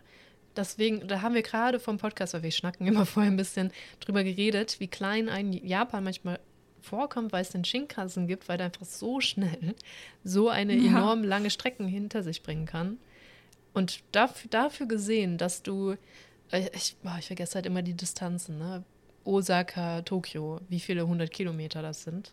deswegen, 0.56 1.06
da 1.06 1.22
haben 1.22 1.34
wir 1.34 1.42
gerade 1.42 1.78
vom 1.80 1.98
Podcast, 1.98 2.34
weil 2.34 2.42
wir 2.42 2.50
schnacken 2.50 2.86
immer 2.86 3.06
vorher 3.06 3.30
ein 3.30 3.36
bisschen 3.36 3.72
drüber 4.00 4.24
geredet, 4.24 4.80
wie 4.80 4.88
klein 4.88 5.28
ein 5.28 5.52
Japan 5.52 6.04
manchmal 6.04 6.40
vorkommt, 6.80 7.32
weil 7.32 7.42
es 7.42 7.50
den 7.50 7.64
Shinkansen 7.64 8.26
gibt, 8.26 8.48
weil 8.48 8.60
er 8.60 8.66
einfach 8.66 8.86
so 8.86 9.20
schnell 9.20 9.74
so 10.22 10.48
eine 10.48 10.74
ja. 10.74 10.90
enorm 10.90 11.24
lange 11.24 11.50
Strecken 11.50 11.86
hinter 11.86 12.22
sich 12.22 12.42
bringen 12.42 12.66
kann. 12.66 12.98
Und 13.72 14.02
dafür, 14.12 14.50
dafür 14.50 14.86
gesehen, 14.86 15.38
dass 15.38 15.62
du, 15.62 15.96
äh, 16.50 16.68
ich, 16.74 16.96
boah, 17.02 17.16
ich 17.18 17.26
vergesse 17.26 17.56
halt 17.56 17.66
immer 17.66 17.82
die 17.82 17.94
Distanzen, 17.94 18.58
ne? 18.58 18.84
Osaka, 19.24 20.02
Tokio, 20.02 20.60
wie 20.68 20.80
viele 20.80 21.06
hundert 21.06 21.30
Kilometer 21.30 21.80
das 21.80 22.02
sind. 22.02 22.32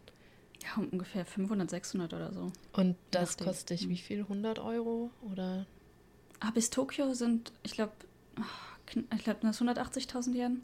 Ja, 0.62 0.84
ungefähr 0.92 1.26
500, 1.26 1.70
600 1.70 2.14
oder 2.14 2.34
so. 2.34 2.52
Und 2.74 2.96
das 3.12 3.38
kostet 3.38 3.72
dich 3.72 3.90
wie 3.90 3.98
viel? 3.98 4.20
100 4.20 4.60
Euro 4.60 5.10
oder? 5.22 5.66
Ah, 6.40 6.52
bis 6.52 6.70
Tokio 6.70 7.14
sind, 7.14 7.52
ich 7.64 7.72
glaube, 7.72 7.94
ich 9.16 9.24
glaube, 9.24 9.40
das 9.42 9.62
180.000 9.62 10.36
Yen. 10.36 10.62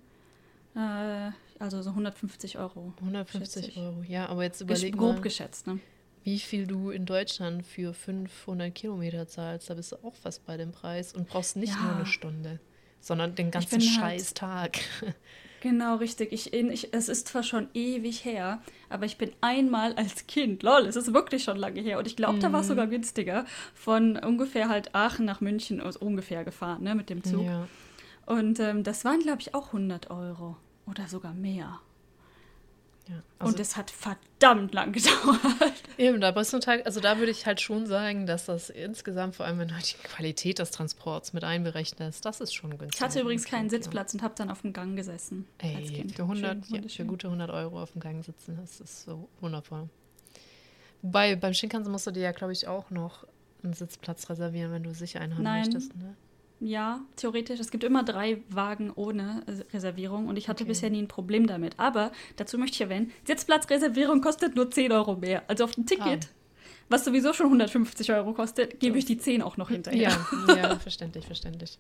Äh, 0.75 1.31
also 1.59 1.81
so 1.81 1.89
150 1.91 2.57
Euro. 2.57 2.93
150 3.00 3.77
Euro, 3.77 4.03
ja, 4.07 4.27
aber 4.27 4.43
jetzt 4.43 4.62
überleg 4.62 4.95
grob 4.95 5.15
mal, 5.15 5.21
geschätzt, 5.21 5.67
ne? 5.67 5.79
wie 6.27 6.39
viel 6.39 6.67
du 6.67 6.89
in 6.89 7.05
Deutschland 7.05 7.65
für 7.65 7.93
500 7.93 8.75
Kilometer 8.75 9.29
zahlst. 9.29 9.69
Da 9.69 9.75
bist 9.75 9.93
du 9.93 9.95
auch 10.03 10.13
fast 10.13 10.45
bei 10.45 10.57
dem 10.57 10.74
Preis 10.74 11.13
und 11.13 11.29
brauchst 11.29 11.55
nicht 11.55 11.74
ja. 11.74 11.81
nur 11.81 11.95
eine 11.95 12.05
Stunde, 12.05 12.59
sondern 13.00 13.33
den 13.36 13.50
ganzen 13.50 13.79
scheiß 13.79 14.01
halt, 14.01 14.36
Tag. 14.36 14.79
Genau, 15.67 15.97
richtig. 15.97 16.31
Ich, 16.31 16.53
ich, 16.53 16.93
es 16.93 17.09
ist 17.09 17.27
zwar 17.27 17.43
schon 17.43 17.67
ewig 17.74 18.24
her, 18.24 18.62
aber 18.88 19.05
ich 19.05 19.17
bin 19.17 19.31
einmal 19.41 19.91
als 19.95 20.25
Kind, 20.25 20.63
lol, 20.63 20.86
es 20.86 20.95
ist 20.95 21.13
wirklich 21.13 21.43
schon 21.43 21.57
lange 21.57 21.81
her. 21.81 21.97
Und 21.97 22.07
ich 22.07 22.15
glaube, 22.15 22.38
mhm. 22.38 22.39
da 22.39 22.53
war 22.53 22.62
es 22.62 22.69
sogar 22.69 22.88
günstiger, 22.88 23.43
von 23.74 24.15
ungefähr 24.15 24.69
halt 24.69 24.95
Aachen 24.95 25.25
nach 25.25 25.41
München 25.41 25.81
also 25.81 26.00
ungefähr 26.00 26.45
gefahren, 26.45 26.83
ne, 26.83 26.95
mit 26.95 27.09
dem 27.09 27.21
Zug. 27.21 27.43
Ja. 27.43 27.67
Und 28.25 28.62
ähm, 28.62 28.86
das 28.86 29.03
waren, 29.03 29.19
glaube 29.19 29.41
ich, 29.41 29.55
auch 29.55 29.67
100 29.67 30.09
Euro 30.09 30.55
oder 30.86 31.05
sogar 31.09 31.33
mehr. 31.33 31.81
Ja, 33.07 33.23
also 33.39 33.53
und 33.53 33.59
es 33.59 33.77
hat 33.77 33.89
verdammt 33.89 34.73
lang 34.73 34.91
gedauert. 34.91 35.39
Eben, 35.97 36.19
da 36.19 36.31
bist 36.31 36.51
du 36.51 36.59
Tag, 36.59 36.85
also 36.85 36.99
da 36.99 37.19
würde 37.19 37.31
ich 37.31 37.45
halt 37.45 37.61
schon 37.61 37.87
sagen, 37.87 38.25
dass 38.25 38.45
das 38.45 38.69
insgesamt, 38.69 39.35
vor 39.35 39.45
allem 39.45 39.59
wenn 39.59 39.69
du 39.69 39.75
die 39.75 40.07
Qualität 40.07 40.59
des 40.59 40.71
Transports 40.71 41.33
mit 41.33 41.43
einberechnest, 41.43 42.25
das 42.25 42.41
ist 42.41 42.53
schon 42.53 42.71
günstig. 42.71 42.95
Ich 42.95 43.01
hatte 43.01 43.21
übrigens 43.21 43.45
keinen 43.45 43.69
Sitzplatz 43.69 44.13
und 44.13 44.21
habe 44.21 44.33
dann 44.35 44.49
auf 44.49 44.61
dem 44.61 44.73
Gang 44.73 44.95
gesessen. 44.95 45.47
Ey, 45.59 46.07
für, 46.13 46.23
100, 46.23 46.65
Schön, 46.67 46.83
ja, 46.83 46.89
für 46.89 47.05
gute 47.05 47.27
100 47.27 47.49
Euro 47.49 47.81
auf 47.81 47.93
dem 47.93 48.01
Gang 48.01 48.23
sitzen, 48.25 48.57
das 48.59 48.79
ist 48.81 49.03
so 49.03 49.29
wundervoll. 49.39 49.89
Wobei, 51.01 51.35
beim 51.35 51.53
Shinkansen 51.53 51.91
musst 51.91 52.07
du 52.07 52.11
dir 52.11 52.23
ja, 52.23 52.31
glaube 52.31 52.53
ich, 52.53 52.67
auch 52.67 52.89
noch 52.89 53.25
einen 53.63 53.73
Sitzplatz 53.73 54.29
reservieren, 54.29 54.71
wenn 54.71 54.83
du 54.83 54.93
sicher 54.93 55.21
einen 55.21 55.35
haben 55.35 55.43
Nein. 55.43 55.61
möchtest. 55.61 55.95
Ne? 55.95 56.15
Ja, 56.59 57.01
theoretisch. 57.15 57.59
Es 57.59 57.69
gibt 57.69 57.83
immer 57.83 58.03
drei 58.03 58.41
Wagen 58.49 58.91
ohne 58.91 59.43
Reservierung 59.73 60.27
und 60.27 60.37
ich 60.37 60.49
hatte 60.49 60.63
okay. 60.63 60.69
bisher 60.69 60.89
nie 60.89 61.01
ein 61.01 61.07
Problem 61.07 61.45
damit. 61.45 61.79
Aber 61.79 62.11
dazu 62.35 62.57
möchte 62.57 62.75
ich 62.75 62.81
erwähnen, 62.81 63.11
Sitzplatzreservierung 63.25 64.21
kostet 64.21 64.55
nur 64.55 64.71
10 64.71 64.91
Euro 64.91 65.15
mehr. 65.15 65.43
Also 65.47 65.65
auf 65.65 65.71
dem 65.71 65.85
Ticket, 65.85 66.25
ah. 66.25 66.75
was 66.89 67.05
sowieso 67.05 67.33
schon 67.33 67.47
150 67.47 68.11
Euro 68.11 68.33
kostet, 68.33 68.79
gebe 68.79 68.97
ich 68.97 69.05
die 69.05 69.19
10 69.19 69.43
auch 69.43 69.57
noch 69.57 69.69
hinterher. 69.69 70.17
Ja, 70.47 70.55
ja 70.55 70.79
verständlich, 70.79 71.25
verständlich. 71.25 71.77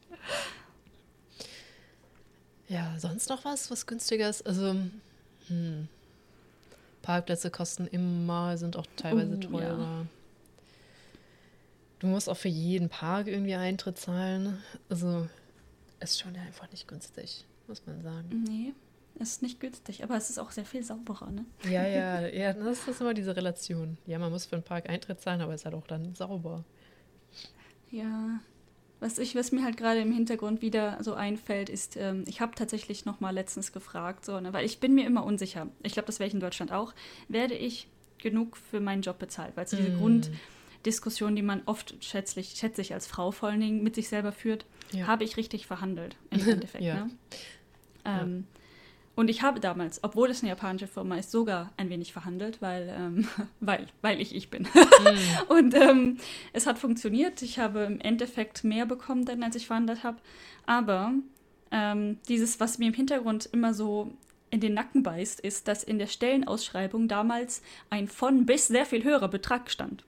Ja, 2.67 2.93
sonst 2.99 3.29
noch 3.29 3.45
was, 3.45 3.71
was 3.71 3.87
günstiger 3.87 4.29
ist? 4.29 4.45
Also, 4.45 4.75
hm. 5.47 5.87
Parkplätze 7.01 7.49
kosten 7.49 7.87
immer, 7.87 8.57
sind 8.57 8.75
auch 8.75 8.85
teilweise 8.97 9.37
oh, 9.37 9.39
teurer. 9.39 9.79
Ja. 9.79 10.05
Du 11.99 12.07
musst 12.07 12.29
auch 12.29 12.37
für 12.37 12.47
jeden 12.47 12.89
Park 12.89 13.27
irgendwie 13.27 13.55
Eintritt 13.55 13.97
zahlen. 13.97 14.61
Also 14.89 15.27
ist 15.99 16.19
schon 16.19 16.35
einfach 16.35 16.69
nicht 16.71 16.87
günstig, 16.87 17.45
muss 17.67 17.85
man 17.85 18.01
sagen. 18.03 18.43
Nee. 18.47 18.73
ist 19.19 19.41
nicht 19.41 19.59
günstig, 19.59 20.03
aber 20.03 20.15
es 20.15 20.29
ist 20.29 20.37
auch 20.37 20.51
sehr 20.51 20.65
viel 20.65 20.83
sauberer, 20.83 21.31
ne? 21.31 21.45
Ja, 21.63 21.87
ja, 21.87 22.27
ja, 22.27 22.53
das 22.53 22.87
ist 22.87 23.01
immer 23.01 23.15
diese 23.15 23.35
Relation. 23.35 23.97
Ja, 24.05 24.19
man 24.19 24.31
muss 24.31 24.45
für 24.45 24.55
einen 24.55 24.63
Park 24.63 24.89
Eintritt 24.89 25.21
zahlen, 25.21 25.41
aber 25.41 25.53
es 25.53 25.61
ist 25.61 25.65
halt 25.65 25.75
auch 25.75 25.87
dann 25.87 26.13
sauber. 26.13 26.63
Ja. 27.89 28.39
Was, 28.99 29.19
ich, 29.19 29.35
was 29.35 29.51
mir 29.51 29.63
halt 29.63 29.77
gerade 29.77 30.01
im 30.01 30.11
Hintergrund 30.11 30.61
wieder 30.63 30.97
so 31.03 31.13
einfällt, 31.13 31.69
ist, 31.69 31.97
ähm, 31.97 32.23
ich 32.27 32.41
habe 32.41 32.55
tatsächlich 32.55 33.05
noch 33.05 33.19
mal 33.19 33.29
letztens 33.29 33.71
gefragt, 33.71 34.25
so, 34.25 34.39
ne, 34.39 34.53
weil 34.53 34.65
ich 34.65 34.79
bin 34.79 34.95
mir 34.95 35.05
immer 35.05 35.23
unsicher. 35.23 35.67
Ich 35.83 35.93
glaube, 35.93 36.07
das 36.07 36.19
wäre 36.19 36.27
ich 36.27 36.33
in 36.33 36.39
Deutschland 36.39 36.71
auch. 36.71 36.93
Werde 37.27 37.53
ich 37.53 37.87
genug 38.17 38.57
für 38.57 38.79
meinen 38.79 39.03
Job 39.03 39.19
bezahlt? 39.19 39.55
Weil 39.55 39.65
es 39.65 39.69
diese 39.71 39.89
mm. 39.89 39.99
Grunddiskussion, 40.77 41.35
die 41.35 41.41
man 41.41 41.61
oft 41.65 41.95
schätzlich, 42.03 42.55
schätze 42.55 42.81
ich 42.81 42.93
als 42.93 43.07
Frau 43.07 43.31
vor 43.31 43.49
allen 43.49 43.59
Dingen 43.59 43.83
mit 43.83 43.95
sich 43.95 44.07
selber 44.09 44.31
führt, 44.31 44.65
ja. 44.91 45.07
habe 45.07 45.23
ich 45.23 45.37
richtig 45.37 45.67
verhandelt 45.67 46.15
im 46.31 46.47
Endeffekt. 46.47 46.83
ja. 46.83 47.05
Ne? 47.05 47.09
Ähm, 48.05 48.45
ja. 48.47 48.59
Und 49.15 49.29
ich 49.31 49.41
habe 49.41 49.59
damals, 49.59 50.03
obwohl 50.03 50.29
es 50.29 50.41
eine 50.41 50.49
japanische 50.49 50.87
Firma 50.87 51.17
ist, 51.17 51.31
sogar 51.31 51.73
ein 51.75 51.89
wenig 51.89 52.13
verhandelt, 52.13 52.61
weil, 52.61 52.95
ähm, 52.95 53.27
weil, 53.59 53.87
weil 54.01 54.21
ich 54.21 54.35
ich 54.35 54.49
bin. 54.51 54.63
Mm. 54.63 54.67
und 55.51 55.73
ähm, 55.73 56.17
es 56.53 56.67
hat 56.67 56.77
funktioniert. 56.77 57.41
Ich 57.41 57.57
habe 57.57 57.81
im 57.81 57.99
Endeffekt 57.99 58.63
mehr 58.63 58.85
bekommen, 58.85 59.25
dann 59.25 59.41
als 59.41 59.55
ich 59.55 59.65
verhandelt 59.65 60.03
habe. 60.03 60.17
Aber 60.67 61.13
ähm, 61.71 62.19
dieses, 62.29 62.59
was 62.59 62.77
mir 62.77 62.89
im 62.89 62.93
Hintergrund 62.93 63.49
immer 63.51 63.73
so 63.73 64.11
in 64.51 64.61
den 64.61 64.75
Nacken 64.75 65.01
beißt, 65.01 65.39
ist, 65.39 65.67
dass 65.67 65.83
in 65.83 65.97
der 65.97 66.07
Stellenausschreibung 66.07 67.07
damals 67.07 67.63
ein 67.89 68.07
von 68.07 68.45
bis 68.45 68.67
sehr 68.67 68.85
viel 68.85 69.03
höherer 69.03 69.29
Betrag 69.29 69.71
stand. 69.71 70.05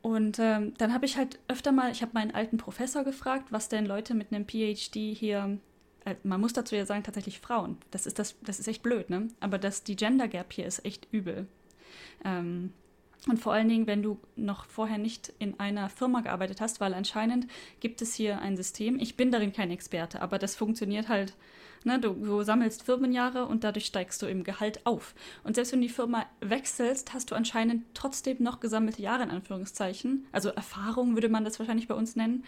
Und 0.00 0.38
ähm, 0.38 0.74
dann 0.78 0.94
habe 0.94 1.06
ich 1.06 1.16
halt 1.16 1.38
öfter 1.48 1.72
mal, 1.72 1.90
ich 1.90 2.02
habe 2.02 2.12
meinen 2.14 2.30
alten 2.30 2.56
Professor 2.56 3.04
gefragt, 3.04 3.48
was 3.50 3.68
denn 3.68 3.84
Leute 3.84 4.14
mit 4.14 4.32
einem 4.32 4.46
PhD 4.46 5.16
hier 5.16 5.58
äh, 6.08 6.16
man 6.22 6.40
muss 6.40 6.52
dazu 6.52 6.74
ja 6.76 6.86
sagen, 6.86 7.02
tatsächlich 7.02 7.40
Frauen. 7.40 7.76
Das 7.90 8.06
ist, 8.06 8.18
das, 8.18 8.36
das 8.42 8.58
ist 8.58 8.68
echt 8.68 8.82
blöd, 8.82 9.10
ne? 9.10 9.28
Aber 9.40 9.58
das, 9.58 9.84
die 9.84 9.96
Gender 9.96 10.28
Gap 10.28 10.52
hier 10.52 10.66
ist 10.66 10.84
echt 10.84 11.08
übel. 11.10 11.46
Ähm, 12.24 12.72
und 13.26 13.38
vor 13.38 13.52
allen 13.52 13.68
Dingen, 13.68 13.86
wenn 13.86 14.02
du 14.02 14.18
noch 14.36 14.64
vorher 14.66 14.98
nicht 14.98 15.32
in 15.38 15.58
einer 15.58 15.88
Firma 15.88 16.20
gearbeitet 16.20 16.60
hast, 16.60 16.80
weil 16.80 16.94
anscheinend 16.94 17.46
gibt 17.80 18.00
es 18.00 18.14
hier 18.14 18.40
ein 18.40 18.56
System. 18.56 18.98
Ich 19.00 19.16
bin 19.16 19.30
darin 19.32 19.52
kein 19.52 19.70
Experte, 19.70 20.22
aber 20.22 20.38
das 20.38 20.56
funktioniert 20.56 21.08
halt. 21.08 21.34
Ne, 21.84 22.00
du, 22.00 22.12
du, 22.12 22.42
sammelst 22.42 22.82
Firmenjahre 22.82 23.46
und 23.46 23.64
dadurch 23.64 23.86
steigst 23.86 24.20
du 24.20 24.26
im 24.26 24.42
Gehalt 24.42 24.84
auf. 24.84 25.14
Und 25.44 25.54
selbst 25.54 25.72
wenn 25.72 25.80
du 25.80 25.86
die 25.86 25.92
Firma 25.92 26.26
wechselst, 26.40 27.14
hast 27.14 27.30
du 27.30 27.34
anscheinend 27.34 27.84
trotzdem 27.94 28.38
noch 28.40 28.60
gesammelte 28.60 29.00
Jahre 29.00 29.22
in 29.22 29.30
Anführungszeichen. 29.30 30.26
Also 30.32 30.48
Erfahrung 30.48 31.14
würde 31.14 31.28
man 31.28 31.44
das 31.44 31.58
wahrscheinlich 31.58 31.88
bei 31.88 31.94
uns 31.94 32.16
nennen. 32.16 32.44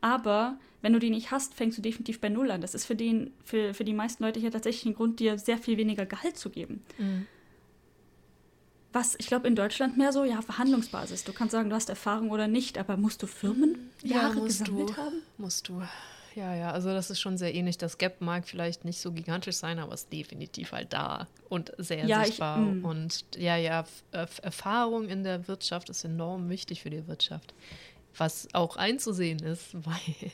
Aber 0.00 0.58
wenn 0.82 0.92
du 0.92 0.98
die 0.98 1.10
nicht 1.10 1.30
hast, 1.30 1.54
fängst 1.54 1.78
du 1.78 1.82
definitiv 1.82 2.20
bei 2.20 2.28
Null 2.28 2.50
an. 2.50 2.60
Das 2.60 2.74
ist 2.74 2.84
für, 2.84 2.96
den, 2.96 3.32
für, 3.44 3.74
für 3.74 3.84
die 3.84 3.92
meisten 3.92 4.22
Leute 4.22 4.40
hier 4.40 4.50
tatsächlich 4.50 4.86
ein 4.86 4.94
Grund, 4.94 5.20
dir 5.20 5.38
sehr 5.38 5.58
viel 5.58 5.76
weniger 5.76 6.06
Gehalt 6.06 6.36
zu 6.36 6.50
geben. 6.50 6.82
Mhm. 6.98 7.26
Was, 8.92 9.16
ich 9.18 9.26
glaube, 9.26 9.46
in 9.48 9.54
Deutschland 9.54 9.98
mehr 9.98 10.12
so, 10.12 10.24
ja, 10.24 10.40
Verhandlungsbasis. 10.40 11.24
Du 11.24 11.32
kannst 11.32 11.52
sagen, 11.52 11.68
du 11.68 11.76
hast 11.76 11.90
Erfahrung 11.90 12.30
oder 12.30 12.48
nicht, 12.48 12.78
aber 12.78 12.96
musst 12.96 13.22
du 13.22 13.26
Firmen 13.26 13.90
ja, 14.02 14.32
musst 14.32 14.60
gesammelt 14.60 14.90
du, 14.90 14.96
haben? 14.96 15.22
Musst 15.36 15.68
du. 15.68 15.82
Ja, 16.38 16.54
ja, 16.54 16.70
also 16.70 16.90
das 16.90 17.10
ist 17.10 17.20
schon 17.20 17.36
sehr 17.36 17.52
ähnlich. 17.52 17.78
Das 17.78 17.98
Gap 17.98 18.20
mag 18.20 18.46
vielleicht 18.46 18.84
nicht 18.84 19.00
so 19.00 19.10
gigantisch 19.10 19.56
sein, 19.56 19.80
aber 19.80 19.92
es 19.92 20.02
ist 20.02 20.12
definitiv 20.12 20.70
halt 20.70 20.92
da 20.92 21.26
und 21.48 21.72
sehr 21.78 22.06
ja, 22.06 22.24
sichtbar. 22.24 22.60
Ich, 22.60 22.74
mm. 22.74 22.84
und 22.84 23.24
ja, 23.36 23.56
ja, 23.56 23.84
Erfahrung 24.12 25.08
in 25.08 25.24
der 25.24 25.48
Wirtschaft 25.48 25.90
ist 25.90 26.04
enorm 26.04 26.48
wichtig 26.48 26.82
für 26.82 26.90
die 26.90 27.08
Wirtschaft. 27.08 27.54
Was 28.16 28.46
auch 28.52 28.76
einzusehen 28.76 29.40
ist, 29.40 29.74
weil 29.84 30.30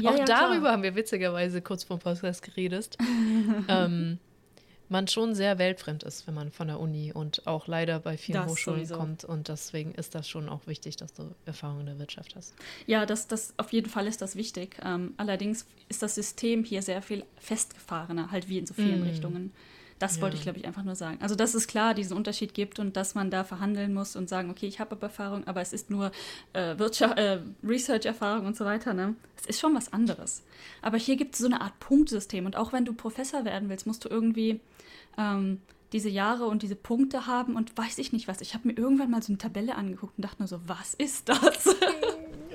ja, 0.00 0.10
auch 0.10 0.18
ja, 0.18 0.24
darüber 0.24 0.60
klar. 0.60 0.72
haben 0.72 0.82
wir 0.84 0.94
witzigerweise 0.94 1.60
kurz 1.60 1.82
vor 1.82 1.98
dem 1.98 2.02
Podcast 2.02 2.42
geredet. 2.42 2.96
ähm, 3.68 4.20
man 4.88 5.08
schon 5.08 5.34
sehr 5.34 5.58
weltfremd 5.58 6.02
ist, 6.02 6.26
wenn 6.26 6.34
man 6.34 6.50
von 6.50 6.68
der 6.68 6.80
Uni 6.80 7.12
und 7.12 7.46
auch 7.46 7.66
leider 7.66 8.00
bei 8.00 8.16
vielen 8.16 8.42
das 8.42 8.50
Hochschulen 8.50 8.80
sowieso. 8.80 8.96
kommt. 8.96 9.24
Und 9.24 9.48
deswegen 9.48 9.92
ist 9.92 10.14
das 10.14 10.28
schon 10.28 10.48
auch 10.48 10.66
wichtig, 10.66 10.96
dass 10.96 11.12
du 11.12 11.34
Erfahrung 11.46 11.80
in 11.80 11.86
der 11.86 11.98
Wirtschaft 11.98 12.36
hast. 12.36 12.54
Ja, 12.86 13.06
das, 13.06 13.26
das 13.26 13.54
auf 13.56 13.72
jeden 13.72 13.88
Fall 13.88 14.06
ist 14.06 14.22
das 14.22 14.36
wichtig. 14.36 14.76
Ähm, 14.84 15.14
allerdings 15.16 15.66
ist 15.88 16.02
das 16.02 16.14
System 16.14 16.64
hier 16.64 16.82
sehr 16.82 17.02
viel 17.02 17.24
festgefahrener, 17.36 18.30
halt 18.30 18.48
wie 18.48 18.58
in 18.58 18.66
so 18.66 18.74
vielen 18.74 19.00
mm. 19.00 19.08
Richtungen. 19.08 19.52
Das 20.04 20.16
ja. 20.16 20.22
wollte 20.22 20.36
ich, 20.36 20.42
glaube 20.42 20.58
ich, 20.58 20.66
einfach 20.66 20.82
nur 20.82 20.96
sagen. 20.96 21.16
Also, 21.22 21.34
dass 21.34 21.54
es 21.54 21.66
klar 21.66 21.94
diesen 21.94 22.14
Unterschied 22.14 22.52
gibt 22.52 22.78
und 22.78 22.94
dass 22.94 23.14
man 23.14 23.30
da 23.30 23.42
verhandeln 23.42 23.94
muss 23.94 24.16
und 24.16 24.28
sagen, 24.28 24.50
okay, 24.50 24.66
ich 24.66 24.78
habe 24.78 24.92
aber 24.92 25.04
Erfahrung, 25.04 25.46
aber 25.46 25.62
es 25.62 25.72
ist 25.72 25.88
nur 25.88 26.12
äh, 26.52 26.72
äh, 26.72 27.38
Research-Erfahrung 27.66 28.44
und 28.44 28.54
so 28.54 28.66
weiter. 28.66 28.92
Ne? 28.92 29.14
Es 29.34 29.46
ist 29.46 29.60
schon 29.60 29.74
was 29.74 29.94
anderes. 29.94 30.42
Aber 30.82 30.98
hier 30.98 31.16
gibt 31.16 31.36
es 31.36 31.40
so 31.40 31.46
eine 31.46 31.62
Art 31.62 31.80
Punktesystem. 31.80 32.44
Und 32.44 32.54
auch 32.54 32.74
wenn 32.74 32.84
du 32.84 32.92
Professor 32.92 33.46
werden 33.46 33.70
willst, 33.70 33.86
musst 33.86 34.04
du 34.04 34.10
irgendwie 34.10 34.60
ähm, 35.16 35.62
diese 35.94 36.10
Jahre 36.10 36.48
und 36.48 36.62
diese 36.62 36.76
Punkte 36.76 37.26
haben 37.26 37.56
und 37.56 37.78
weiß 37.78 37.96
ich 37.96 38.12
nicht 38.12 38.28
was. 38.28 38.42
Ich 38.42 38.52
habe 38.52 38.68
mir 38.68 38.76
irgendwann 38.76 39.10
mal 39.10 39.22
so 39.22 39.32
eine 39.32 39.38
Tabelle 39.38 39.74
angeguckt 39.74 40.18
und 40.18 40.24
dachte 40.24 40.40
nur 40.40 40.48
so, 40.48 40.60
was 40.66 40.92
ist 40.92 41.30
das? 41.30 41.74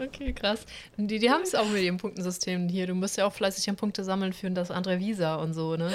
Okay, 0.02 0.34
krass. 0.34 0.66
Die, 0.98 1.20
die 1.20 1.30
haben 1.30 1.44
es 1.44 1.56
auch 1.56 1.68
mit 1.68 1.82
ihrem 1.82 1.98
Punktensystem 1.98 2.70
hier. 2.70 2.88
Du 2.88 2.96
musst 2.96 3.18
ja 3.18 3.26
auch 3.26 3.34
fleißig 3.34 3.70
an 3.70 3.76
Punkte 3.76 4.04
sammeln 4.04 4.34
für 4.34 4.50
das 4.52 4.72
andere 4.72 5.00
Visa 5.00 5.36
und 5.36 5.54
so, 5.54 5.76
ne? 5.76 5.92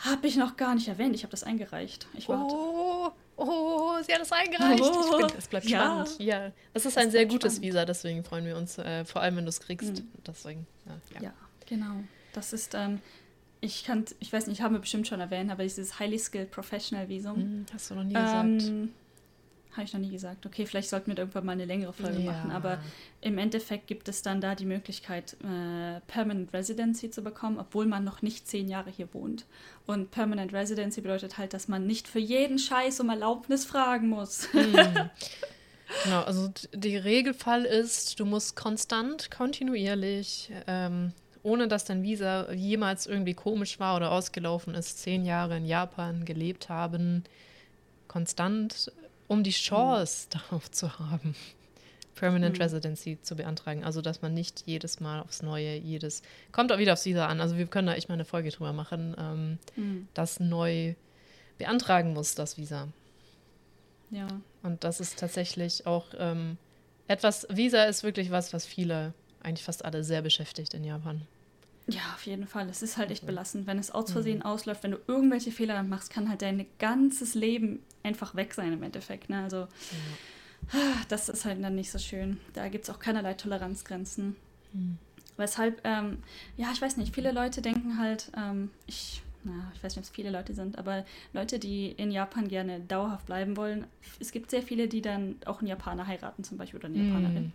Habe 0.00 0.26
ich 0.26 0.36
noch 0.36 0.56
gar 0.56 0.74
nicht 0.74 0.88
erwähnt. 0.88 1.14
Ich 1.14 1.22
habe 1.22 1.30
das 1.30 1.44
eingereicht. 1.44 2.06
Ich 2.14 2.28
warte. 2.28 2.54
Oh, 2.54 3.10
oh, 3.36 3.92
sie 4.02 4.12
hat 4.12 4.20
das 4.20 4.32
eingereicht. 4.32 4.82
Oh, 4.82 5.26
es 5.36 5.48
bleibt 5.48 5.66
ja. 5.66 5.80
spannend. 5.80 6.16
Ja, 6.18 6.52
das 6.74 6.84
ist 6.84 6.96
das 6.96 7.02
ein 7.02 7.10
sehr 7.10 7.26
gutes 7.26 7.54
spannend. 7.54 7.74
Visa, 7.74 7.84
deswegen 7.84 8.24
freuen 8.24 8.44
wir 8.44 8.56
uns, 8.56 8.78
äh, 8.78 9.04
vor 9.04 9.22
allem 9.22 9.36
wenn 9.36 9.44
du 9.44 9.50
es 9.50 9.60
kriegst. 9.60 10.02
Mhm. 10.02 10.08
Deswegen, 10.26 10.66
ja, 10.86 11.20
ja. 11.20 11.32
genau. 11.66 12.02
Das 12.32 12.52
ist, 12.52 12.74
ähm, 12.74 13.00
ich 13.60 13.84
kann, 13.84 14.04
ich 14.20 14.32
weiß 14.32 14.46
nicht, 14.46 14.58
ich 14.58 14.62
habe 14.62 14.74
mir 14.74 14.80
bestimmt 14.80 15.08
schon 15.08 15.20
erwähnt, 15.20 15.50
aber 15.50 15.62
dieses 15.62 15.98
Highly 15.98 16.18
Skilled 16.18 16.50
Professional 16.50 17.08
Visum. 17.08 17.38
Mhm, 17.38 17.66
hast 17.72 17.90
du 17.90 17.94
noch 17.94 18.04
nie 18.04 18.14
ähm, 18.14 18.58
gesagt. 18.58 18.78
Habe 19.78 19.86
ich 19.86 19.92
noch 19.92 20.00
nie 20.00 20.10
gesagt. 20.10 20.44
Okay, 20.44 20.66
vielleicht 20.66 20.88
sollten 20.88 21.12
wir 21.12 21.16
irgendwann 21.16 21.46
mal 21.46 21.52
eine 21.52 21.64
längere 21.64 21.92
Folge 21.92 22.18
ja. 22.18 22.32
machen. 22.32 22.50
Aber 22.50 22.80
im 23.20 23.38
Endeffekt 23.38 23.86
gibt 23.86 24.08
es 24.08 24.22
dann 24.22 24.40
da 24.40 24.56
die 24.56 24.64
Möglichkeit, 24.64 25.36
äh, 25.44 26.00
Permanent 26.08 26.52
Residency 26.52 27.10
zu 27.12 27.22
bekommen, 27.22 27.60
obwohl 27.60 27.86
man 27.86 28.02
noch 28.02 28.20
nicht 28.20 28.48
zehn 28.48 28.66
Jahre 28.68 28.90
hier 28.90 29.08
wohnt. 29.14 29.46
Und 29.86 30.10
Permanent 30.10 30.52
Residency 30.52 31.00
bedeutet 31.00 31.38
halt, 31.38 31.54
dass 31.54 31.68
man 31.68 31.86
nicht 31.86 32.08
für 32.08 32.18
jeden 32.18 32.58
Scheiß 32.58 32.98
um 32.98 33.08
Erlaubnis 33.08 33.64
fragen 33.64 34.08
muss. 34.08 34.52
Hm. 34.52 34.74
Genau, 36.04 36.22
also 36.22 36.50
der 36.74 37.04
Regelfall 37.04 37.64
ist, 37.64 38.20
du 38.20 38.26
musst 38.26 38.56
konstant, 38.56 39.30
kontinuierlich, 39.30 40.50
ähm, 40.66 41.12
ohne 41.42 41.68
dass 41.68 41.84
dein 41.84 42.02
Visa 42.02 42.52
jemals 42.52 43.06
irgendwie 43.06 43.34
komisch 43.34 43.80
war 43.80 43.96
oder 43.96 44.10
ausgelaufen 44.10 44.74
ist, 44.74 44.98
zehn 44.98 45.24
Jahre 45.24 45.56
in 45.56 45.64
Japan 45.64 46.24
gelebt 46.24 46.68
haben, 46.68 47.24
konstant 48.06 48.92
um 49.28 49.42
die 49.42 49.50
Chance 49.50 50.26
mhm. 50.26 50.30
darauf 50.38 50.70
zu 50.70 50.98
haben, 50.98 51.36
Permanent 52.14 52.56
mhm. 52.56 52.62
Residency 52.62 53.18
zu 53.22 53.36
beantragen. 53.36 53.84
Also, 53.84 54.00
dass 54.00 54.22
man 54.22 54.34
nicht 54.34 54.64
jedes 54.66 54.98
Mal 54.98 55.20
aufs 55.20 55.42
Neue, 55.42 55.76
jedes, 55.76 56.22
kommt 56.50 56.72
auch 56.72 56.78
wieder 56.78 56.94
aufs 56.94 57.04
Visa 57.04 57.26
an. 57.26 57.40
Also, 57.40 57.56
wir 57.56 57.66
können 57.66 57.86
da 57.86 57.94
echt 57.94 58.08
mal 58.08 58.14
eine 58.14 58.24
Folge 58.24 58.50
drüber 58.50 58.72
machen, 58.72 59.14
ähm, 59.18 59.58
mhm. 59.76 60.08
das 60.14 60.40
neu 60.40 60.94
beantragen 61.58 62.12
muss, 62.12 62.34
das 62.34 62.56
Visa. 62.56 62.88
Ja. 64.10 64.26
Und 64.62 64.84
das 64.84 65.00
ist 65.00 65.18
tatsächlich 65.18 65.86
auch 65.86 66.06
ähm, 66.18 66.56
etwas, 67.08 67.46
Visa 67.50 67.84
ist 67.84 68.02
wirklich 68.02 68.30
was, 68.30 68.52
was 68.52 68.64
viele, 68.64 69.12
eigentlich 69.42 69.64
fast 69.64 69.84
alle 69.84 70.02
sehr 70.04 70.22
beschäftigt 70.22 70.74
in 70.74 70.84
Japan. 70.84 71.22
Ja, 71.88 72.00
auf 72.14 72.26
jeden 72.26 72.46
Fall. 72.46 72.68
Es 72.68 72.82
ist 72.82 72.98
halt 72.98 73.10
echt 73.10 73.24
belastend. 73.26 73.66
Wenn 73.66 73.78
es 73.78 73.90
aus 73.90 74.12
Versehen 74.12 74.38
mhm. 74.38 74.44
ausläuft, 74.44 74.82
wenn 74.82 74.90
du 74.90 74.98
irgendwelche 75.06 75.50
Fehler 75.50 75.82
machst, 75.82 76.10
kann 76.10 76.28
halt 76.28 76.42
dein 76.42 76.66
ganzes 76.78 77.34
Leben 77.34 77.82
einfach 78.08 78.34
weg 78.34 78.54
sein 78.54 78.72
im 78.72 78.82
Endeffekt. 78.82 79.30
Ne? 79.30 79.42
Also 79.42 79.68
ja. 80.72 80.78
das 81.08 81.28
ist 81.28 81.44
halt 81.44 81.62
dann 81.62 81.74
nicht 81.74 81.90
so 81.90 81.98
schön. 81.98 82.38
Da 82.54 82.68
gibt 82.68 82.84
es 82.84 82.90
auch 82.90 82.98
keinerlei 82.98 83.34
Toleranzgrenzen. 83.34 84.36
Mhm. 84.72 84.98
Weshalb, 85.36 85.80
ähm, 85.84 86.18
ja, 86.56 86.70
ich 86.72 86.82
weiß 86.82 86.96
nicht, 86.96 87.14
viele 87.14 87.30
Leute 87.30 87.62
denken 87.62 87.98
halt, 87.98 88.32
ähm, 88.36 88.70
ich, 88.86 89.22
na, 89.44 89.70
ich 89.74 89.84
weiß 89.84 89.94
nicht, 89.94 89.98
ob 89.98 90.04
es 90.04 90.10
viele 90.10 90.30
Leute 90.30 90.52
sind, 90.52 90.78
aber 90.78 91.04
Leute, 91.32 91.60
die 91.60 91.92
in 91.92 92.10
Japan 92.10 92.48
gerne 92.48 92.80
dauerhaft 92.80 93.26
bleiben 93.26 93.56
wollen, 93.56 93.86
es 94.18 94.32
gibt 94.32 94.50
sehr 94.50 94.64
viele, 94.64 94.88
die 94.88 95.00
dann 95.00 95.36
auch 95.46 95.60
einen 95.60 95.68
Japaner 95.68 96.08
heiraten 96.08 96.42
zum 96.42 96.58
Beispiel 96.58 96.80
oder 96.80 96.88
eine 96.88 96.98
mhm. 96.98 97.08
Japanerin. 97.08 97.52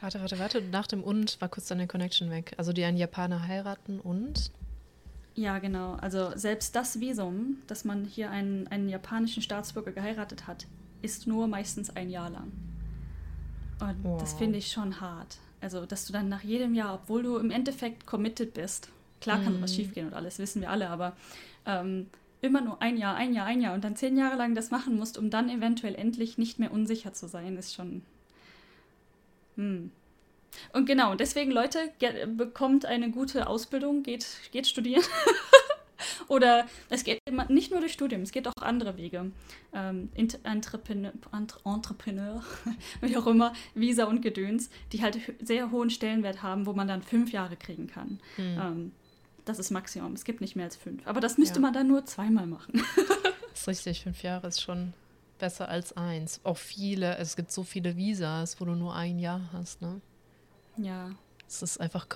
Warte, 0.00 0.20
warte, 0.20 0.38
warte. 0.38 0.62
Nach 0.62 0.86
dem 0.86 1.02
und 1.02 1.40
war 1.40 1.48
kurz 1.48 1.66
deine 1.66 1.86
Connection 1.86 2.30
weg. 2.30 2.52
Also 2.58 2.72
die 2.72 2.84
einen 2.84 2.96
Japaner 2.96 3.46
heiraten 3.46 3.98
und? 3.98 4.50
Ja, 5.36 5.58
genau. 5.58 5.92
Also 6.00 6.32
selbst 6.34 6.74
das 6.74 6.98
Visum, 6.98 7.58
dass 7.66 7.84
man 7.84 8.04
hier 8.04 8.30
einen, 8.30 8.66
einen 8.68 8.88
japanischen 8.88 9.42
Staatsbürger 9.42 9.92
geheiratet 9.92 10.46
hat, 10.46 10.66
ist 11.02 11.26
nur 11.26 11.46
meistens 11.46 11.94
ein 11.94 12.08
Jahr 12.08 12.30
lang. 12.30 12.50
Und 13.78 13.96
wow. 14.02 14.18
das 14.18 14.32
finde 14.32 14.58
ich 14.58 14.72
schon 14.72 15.00
hart. 15.00 15.36
Also, 15.60 15.84
dass 15.84 16.06
du 16.06 16.12
dann 16.12 16.30
nach 16.30 16.42
jedem 16.42 16.74
Jahr, 16.74 16.94
obwohl 16.94 17.22
du 17.22 17.36
im 17.36 17.50
Endeffekt 17.50 18.06
committed 18.06 18.54
bist, 18.54 18.88
klar 19.20 19.42
kann 19.42 19.60
mm. 19.60 19.62
was 19.62 19.74
schiefgehen 19.74 20.06
und 20.06 20.14
alles, 20.14 20.38
wissen 20.38 20.62
wir 20.62 20.70
alle, 20.70 20.88
aber 20.88 21.14
ähm, 21.66 22.06
immer 22.40 22.62
nur 22.62 22.80
ein 22.80 22.96
Jahr, 22.96 23.16
ein 23.16 23.34
Jahr, 23.34 23.46
ein 23.46 23.60
Jahr 23.60 23.74
und 23.74 23.84
dann 23.84 23.96
zehn 23.96 24.16
Jahre 24.16 24.36
lang 24.36 24.54
das 24.54 24.70
machen 24.70 24.96
musst, 24.96 25.18
um 25.18 25.28
dann 25.28 25.50
eventuell 25.50 25.94
endlich 25.94 26.38
nicht 26.38 26.58
mehr 26.58 26.72
unsicher 26.72 27.12
zu 27.12 27.28
sein, 27.28 27.56
ist 27.56 27.74
schon 27.74 28.02
hm. 29.56 29.90
Und 30.72 30.86
genau, 30.86 31.14
deswegen, 31.14 31.50
Leute, 31.50 31.92
bekommt 32.36 32.86
eine 32.86 33.10
gute 33.10 33.46
Ausbildung, 33.46 34.02
geht, 34.02 34.26
geht 34.52 34.66
studieren. 34.66 35.02
Oder 36.28 36.66
es 36.90 37.04
geht 37.04 37.20
nicht 37.48 37.70
nur 37.70 37.80
durch 37.80 37.92
Studium, 37.92 38.22
es 38.22 38.32
geht 38.32 38.46
auch 38.48 38.52
andere 38.60 38.96
Wege. 38.96 39.30
Ähm, 39.72 40.10
Entrepreneur, 40.14 41.12
Entrepreneur, 41.64 42.42
wie 43.00 43.16
auch 43.16 43.26
immer, 43.26 43.52
Visa 43.74 44.04
und 44.04 44.22
Gedöns, 44.22 44.70
die 44.92 45.02
halt 45.02 45.18
sehr 45.40 45.70
hohen 45.70 45.90
Stellenwert 45.90 46.42
haben, 46.42 46.66
wo 46.66 46.72
man 46.72 46.88
dann 46.88 47.02
fünf 47.02 47.32
Jahre 47.32 47.56
kriegen 47.56 47.86
kann. 47.86 48.20
Hm. 48.36 48.58
Ähm, 48.60 48.92
das 49.44 49.58
ist 49.58 49.70
Maximum. 49.70 50.12
Es 50.12 50.24
gibt 50.24 50.40
nicht 50.40 50.56
mehr 50.56 50.64
als 50.64 50.76
fünf. 50.76 51.06
Aber 51.06 51.20
das 51.20 51.38
müsste 51.38 51.56
ja. 51.56 51.60
man 51.60 51.72
dann 51.72 51.86
nur 51.86 52.04
zweimal 52.04 52.46
machen. 52.46 52.82
das 53.52 53.60
ist 53.60 53.68
richtig. 53.68 54.02
Fünf 54.02 54.22
Jahre 54.22 54.48
ist 54.48 54.60
schon 54.60 54.92
besser 55.38 55.68
als 55.68 55.96
eins. 55.96 56.40
Auch 56.42 56.56
viele, 56.56 57.16
es 57.18 57.36
gibt 57.36 57.52
so 57.52 57.62
viele 57.62 57.96
Visas, 57.96 58.60
wo 58.60 58.64
du 58.64 58.72
nur 58.72 58.94
ein 58.94 59.18
Jahr 59.18 59.40
hast, 59.52 59.82
ne? 59.82 60.00
Ja. 60.76 61.10
Es 61.48 61.62
ist 61.62 61.80
einfach, 61.80 62.06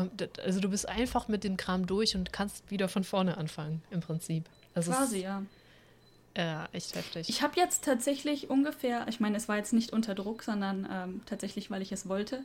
also 0.45 0.61
du 0.61 0.71
bist 0.71 0.89
einfach 0.89 1.29
mit 1.29 1.45
dem 1.45 1.57
Kram 1.57 1.87
durch 1.87 2.17
und 2.17 2.33
kannst 2.33 2.69
wieder 2.71 2.89
von 2.89 3.05
vorne 3.05 3.37
anfangen, 3.37 3.83
im 3.91 4.01
Prinzip. 4.01 4.45
Also 4.75 4.91
Quasi, 4.91 5.19
ist, 5.19 5.23
ja. 5.25 5.43
Ja, 6.37 6.69
echt 6.73 6.95
heftig. 6.95 7.29
Ich 7.29 7.43
habe 7.43 7.55
jetzt 7.57 7.85
tatsächlich 7.85 8.51
ungefähr, 8.51 9.07
ich 9.09 9.21
meine, 9.21 9.37
es 9.37 9.49
war 9.49 9.57
jetzt 9.57 9.73
nicht 9.73 9.93
unter 9.93 10.15
Druck, 10.15 10.43
sondern 10.43 10.89
ähm, 10.91 11.21
tatsächlich, 11.27 11.71
weil 11.71 11.83
ich 11.83 11.93
es 11.93 12.09
wollte, 12.09 12.43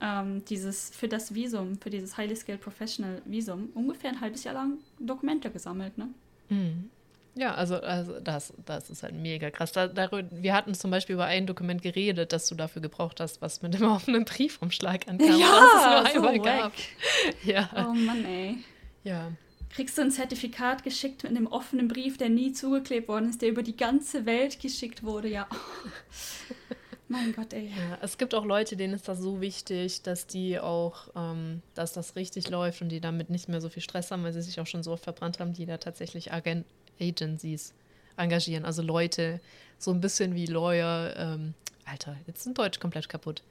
ähm, 0.00 0.44
dieses 0.46 0.90
für 0.90 1.08
das 1.08 1.34
Visum, 1.34 1.78
für 1.78 1.90
dieses 1.90 2.16
Highly 2.16 2.36
Scale 2.36 2.58
Professional 2.58 3.22
Visum, 3.24 3.70
ungefähr 3.74 4.10
ein 4.10 4.20
halbes 4.20 4.44
Jahr 4.44 4.54
lang 4.54 4.78
Dokumente 4.98 5.50
gesammelt, 5.50 5.96
ne? 5.98 6.08
Mhm. 6.48 6.90
Ja, 7.38 7.54
also, 7.54 7.76
also 7.76 8.18
das, 8.18 8.54
das 8.64 8.88
ist 8.88 9.02
halt 9.02 9.14
mega 9.14 9.50
krass. 9.50 9.70
Da, 9.72 9.88
da, 9.88 10.08
wir 10.30 10.54
hatten 10.54 10.72
zum 10.72 10.90
Beispiel 10.90 11.14
über 11.14 11.26
ein 11.26 11.46
Dokument 11.46 11.82
geredet, 11.82 12.32
das 12.32 12.48
du 12.48 12.54
dafür 12.54 12.80
gebraucht 12.80 13.20
hast, 13.20 13.42
was 13.42 13.60
mit 13.60 13.74
dem 13.74 13.82
offenen 13.90 14.24
Briefumschlag 14.24 15.06
ankam. 15.06 15.38
Ja, 15.38 16.02
das 16.02 16.14
es 16.14 16.14
nur 16.14 16.32
so 16.32 16.42
gab. 16.42 16.72
ja. 17.44 17.68
Oh 17.76 17.92
Mann, 17.92 18.24
ey. 18.24 18.56
Ja. 19.04 19.32
Kriegst 19.68 19.98
du 19.98 20.02
ein 20.02 20.10
Zertifikat 20.10 20.82
geschickt 20.82 21.24
mit 21.24 21.32
einem 21.32 21.46
offenen 21.46 21.88
Brief, 21.88 22.16
der 22.16 22.30
nie 22.30 22.52
zugeklebt 22.52 23.08
worden 23.08 23.28
ist, 23.28 23.42
der 23.42 23.50
über 23.50 23.62
die 23.62 23.76
ganze 23.76 24.24
Welt 24.24 24.58
geschickt 24.58 25.02
wurde, 25.02 25.28
ja. 25.28 25.46
Mein 27.08 27.34
Gott, 27.34 27.52
ey. 27.52 27.66
Ja, 27.66 27.98
es 28.00 28.16
gibt 28.16 28.34
auch 28.34 28.46
Leute, 28.46 28.76
denen 28.76 28.94
ist 28.94 29.06
das 29.08 29.18
so 29.18 29.42
wichtig, 29.42 30.02
dass 30.02 30.26
die 30.26 30.58
auch, 30.58 31.08
ähm, 31.14 31.60
dass 31.74 31.92
das 31.92 32.16
richtig 32.16 32.48
läuft 32.48 32.80
und 32.80 32.88
die 32.88 33.00
damit 33.00 33.28
nicht 33.28 33.48
mehr 33.48 33.60
so 33.60 33.68
viel 33.68 33.82
Stress 33.82 34.10
haben, 34.10 34.24
weil 34.24 34.32
sie 34.32 34.42
sich 34.42 34.58
auch 34.58 34.66
schon 34.66 34.82
so 34.82 34.92
oft 34.92 35.04
verbrannt 35.04 35.38
haben, 35.38 35.52
die 35.52 35.66
da 35.66 35.76
tatsächlich 35.76 36.32
Agent 36.32 36.64
Agencies 37.00 37.72
engagieren. 38.16 38.64
Also 38.64 38.82
Leute, 38.82 39.40
so 39.78 39.90
ein 39.90 40.00
bisschen 40.00 40.34
wie 40.34 40.46
Lawyer, 40.46 41.14
ähm, 41.16 41.54
Alter, 41.84 42.16
jetzt 42.26 42.42
sind 42.44 42.58
Deutsch 42.58 42.80
komplett 42.80 43.08
kaputt. 43.08 43.42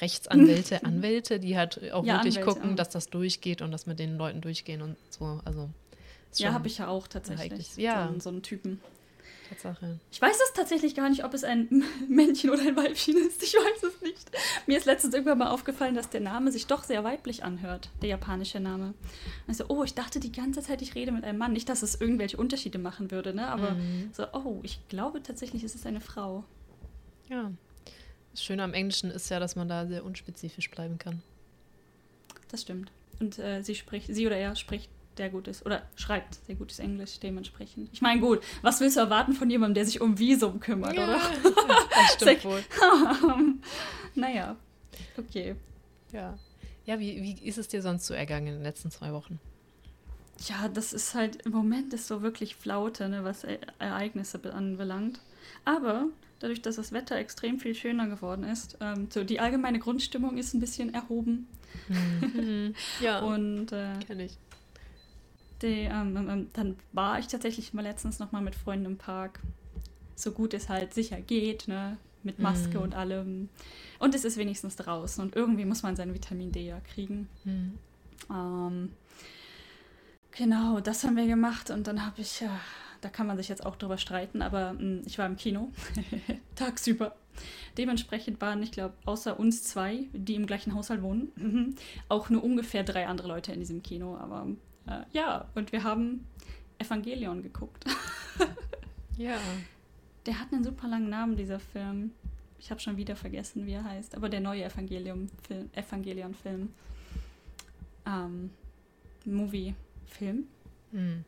Rechtsanwälte, 0.00 0.82
Anwälte, 0.84 1.40
die 1.40 1.56
halt 1.56 1.92
auch 1.92 2.04
ja, 2.04 2.14
wirklich 2.14 2.38
Anwälte, 2.38 2.58
gucken, 2.60 2.70
ja. 2.70 2.76
dass 2.76 2.90
das 2.90 3.08
durchgeht 3.08 3.62
und 3.62 3.70
dass 3.70 3.86
mit 3.86 3.98
den 3.98 4.16
Leuten 4.16 4.40
durchgehen 4.40 4.82
und 4.82 4.96
so. 5.10 5.40
Also, 5.44 5.70
ja, 6.36 6.52
habe 6.52 6.66
ich 6.66 6.78
ja 6.78 6.88
auch 6.88 7.08
tatsächlich. 7.08 7.76
Ja. 7.76 8.10
So, 8.14 8.20
so 8.20 8.28
einen 8.28 8.42
Typen. 8.42 8.80
Tatsache. 9.48 9.98
Ich 10.10 10.20
weiß 10.20 10.36
es 10.36 10.52
tatsächlich 10.54 10.94
gar 10.94 11.08
nicht, 11.08 11.24
ob 11.24 11.34
es 11.34 11.44
ein 11.44 11.84
Männchen 12.08 12.50
oder 12.50 12.62
ein 12.62 12.76
Weibchen 12.76 13.16
ist. 13.16 13.42
Ich 13.42 13.54
weiß 13.54 13.82
es 13.82 14.00
nicht. 14.02 14.30
Mir 14.66 14.78
ist 14.78 14.86
letztens 14.86 15.14
irgendwann 15.14 15.38
mal 15.38 15.50
aufgefallen, 15.50 15.94
dass 15.94 16.10
der 16.10 16.20
Name 16.20 16.52
sich 16.52 16.66
doch 16.66 16.84
sehr 16.84 17.04
weiblich 17.04 17.44
anhört, 17.44 17.90
der 18.02 18.10
japanische 18.10 18.60
Name. 18.60 18.94
Also, 19.46 19.66
oh, 19.68 19.84
ich 19.84 19.94
dachte 19.94 20.20
die 20.20 20.32
ganze 20.32 20.62
Zeit, 20.62 20.82
ich 20.82 20.94
rede 20.94 21.12
mit 21.12 21.24
einem 21.24 21.38
Mann. 21.38 21.52
Nicht, 21.52 21.68
dass 21.68 21.82
es 21.82 22.00
irgendwelche 22.00 22.36
Unterschiede 22.36 22.78
machen 22.78 23.10
würde, 23.10 23.34
ne? 23.34 23.48
Aber 23.48 23.72
mhm. 23.72 24.10
so, 24.12 24.26
oh, 24.32 24.60
ich 24.62 24.80
glaube 24.88 25.22
tatsächlich, 25.22 25.62
es 25.62 25.74
ist 25.74 25.86
eine 25.86 26.00
Frau. 26.00 26.44
Ja. 27.28 27.52
Das 28.32 28.44
Schöne 28.44 28.62
am 28.62 28.74
Englischen 28.74 29.10
ist 29.10 29.30
ja, 29.30 29.40
dass 29.40 29.56
man 29.56 29.68
da 29.68 29.86
sehr 29.86 30.04
unspezifisch 30.04 30.70
bleiben 30.70 30.98
kann. 30.98 31.22
Das 32.48 32.62
stimmt. 32.62 32.90
Und 33.18 33.38
äh, 33.38 33.62
sie 33.62 33.74
spricht, 33.74 34.14
sie 34.14 34.26
oder 34.26 34.36
er 34.36 34.56
spricht 34.56 34.90
der 35.18 35.30
gut 35.30 35.48
ist. 35.48 35.64
Oder 35.64 35.82
schreibt 35.96 36.34
sehr 36.46 36.54
gutes 36.54 36.78
Englisch 36.78 37.18
dementsprechend. 37.20 37.88
Ich 37.92 38.02
meine, 38.02 38.20
gut, 38.20 38.42
was 38.62 38.80
willst 38.80 38.96
du 38.96 39.00
erwarten 39.00 39.32
von 39.32 39.50
jemandem, 39.50 39.74
der 39.74 39.86
sich 39.86 40.00
um 40.00 40.18
Visum 40.18 40.60
kümmert, 40.60 40.94
ja, 40.94 41.04
oder? 41.04 41.20
Das 41.90 42.14
stimmt 42.14 42.44
wohl. 42.44 42.64
naja, 44.14 44.56
okay. 45.18 45.56
Ja. 46.12 46.38
Ja, 46.84 47.00
wie, 47.00 47.22
wie 47.22 47.46
ist 47.46 47.58
es 47.58 47.68
dir 47.68 47.82
sonst 47.82 48.06
so 48.06 48.14
ergangen 48.14 48.46
in 48.46 48.54
den 48.54 48.62
letzten 48.62 48.90
zwei 48.90 49.12
Wochen? 49.12 49.40
Ja, 50.46 50.68
das 50.68 50.92
ist 50.92 51.14
halt, 51.14 51.42
im 51.46 51.52
Moment 51.52 51.94
ist 51.94 52.06
so 52.06 52.22
wirklich 52.22 52.56
Flaute, 52.56 53.08
ne, 53.08 53.24
was 53.24 53.44
e 53.44 53.58
Ereignisse 53.78 54.40
anbelangt. 54.52 55.20
Aber 55.64 56.08
dadurch, 56.38 56.62
dass 56.62 56.76
das 56.76 56.92
Wetter 56.92 57.16
extrem 57.16 57.58
viel 57.58 57.74
schöner 57.74 58.06
geworden 58.06 58.44
ist, 58.44 58.76
ähm, 58.80 59.08
so 59.10 59.24
die 59.24 59.40
allgemeine 59.40 59.78
Grundstimmung 59.78 60.36
ist 60.36 60.54
ein 60.54 60.60
bisschen 60.60 60.92
erhoben. 60.92 61.48
Mhm. 61.88 62.74
ja. 63.00 63.20
Und 63.20 63.72
äh, 63.72 63.98
kenn 64.06 64.20
ich. 64.20 64.38
Die, 65.62 65.84
ähm, 65.84 66.16
ähm, 66.16 66.28
ähm, 66.28 66.46
dann 66.52 66.76
war 66.92 67.18
ich 67.18 67.28
tatsächlich 67.28 67.72
mal 67.72 67.82
letztens 67.82 68.18
noch 68.18 68.32
mal 68.32 68.42
mit 68.42 68.54
Freunden 68.54 68.86
im 68.86 68.98
Park. 68.98 69.40
So 70.14 70.32
gut 70.32 70.54
es 70.54 70.68
halt 70.68 70.94
sicher 70.94 71.20
geht, 71.20 71.68
ne? 71.68 71.98
Mit 72.22 72.38
Maske 72.38 72.78
mm. 72.78 72.82
und 72.82 72.94
allem. 72.94 73.48
Und 73.98 74.14
es 74.14 74.24
ist 74.24 74.36
wenigstens 74.36 74.76
draußen 74.76 75.22
und 75.22 75.36
irgendwie 75.36 75.64
muss 75.64 75.82
man 75.82 75.94
sein 75.94 76.12
Vitamin 76.12 76.50
D 76.50 76.66
ja 76.66 76.80
kriegen. 76.80 77.28
Mm. 77.44 78.32
Ähm, 78.32 78.92
genau, 80.32 80.80
das 80.80 81.04
haben 81.04 81.16
wir 81.16 81.26
gemacht 81.26 81.70
und 81.70 81.86
dann 81.86 82.04
habe 82.04 82.20
ich, 82.20 82.40
ja, 82.40 82.58
da 83.00 83.08
kann 83.08 83.26
man 83.26 83.36
sich 83.36 83.48
jetzt 83.48 83.64
auch 83.64 83.76
drüber 83.76 83.98
streiten, 83.98 84.42
aber 84.42 84.72
mh, 84.72 84.80
hm, 84.80 85.02
ich 85.06 85.18
war 85.18 85.26
im 85.26 85.36
Kino 85.36 85.70
tagsüber. 86.56 87.14
Dementsprechend 87.78 88.40
waren, 88.40 88.62
ich 88.62 88.72
glaube, 88.72 88.94
außer 89.04 89.38
uns 89.38 89.62
zwei, 89.62 90.06
die 90.12 90.34
im 90.34 90.46
gleichen 90.46 90.74
Haushalt 90.74 91.02
wohnen, 91.02 91.76
auch 92.08 92.30
nur 92.30 92.42
ungefähr 92.42 92.82
drei 92.82 93.06
andere 93.06 93.28
Leute 93.28 93.52
in 93.52 93.60
diesem 93.60 93.82
Kino. 93.82 94.16
Aber 94.16 94.48
äh, 94.86 95.02
ja, 95.12 95.48
und 95.54 95.72
wir 95.72 95.84
haben 95.84 96.26
Evangelion 96.78 97.42
geguckt. 97.42 97.84
ja. 99.16 99.38
Der 100.26 100.40
hat 100.40 100.52
einen 100.52 100.64
super 100.64 100.88
langen 100.88 101.08
Namen, 101.08 101.36
dieser 101.36 101.60
Film. 101.60 102.12
Ich 102.58 102.70
habe 102.70 102.80
schon 102.80 102.96
wieder 102.96 103.16
vergessen, 103.16 103.66
wie 103.66 103.72
er 103.72 103.84
heißt. 103.84 104.16
Aber 104.16 104.28
der 104.28 104.40
neue 104.40 104.64
Evangelion-Film. 104.64 105.70
Evangelion 105.72 106.34
-Film. 106.34 106.68
Ähm, 108.06 108.50
Movie-Film. 109.24 110.46
Hm. 110.92 111.24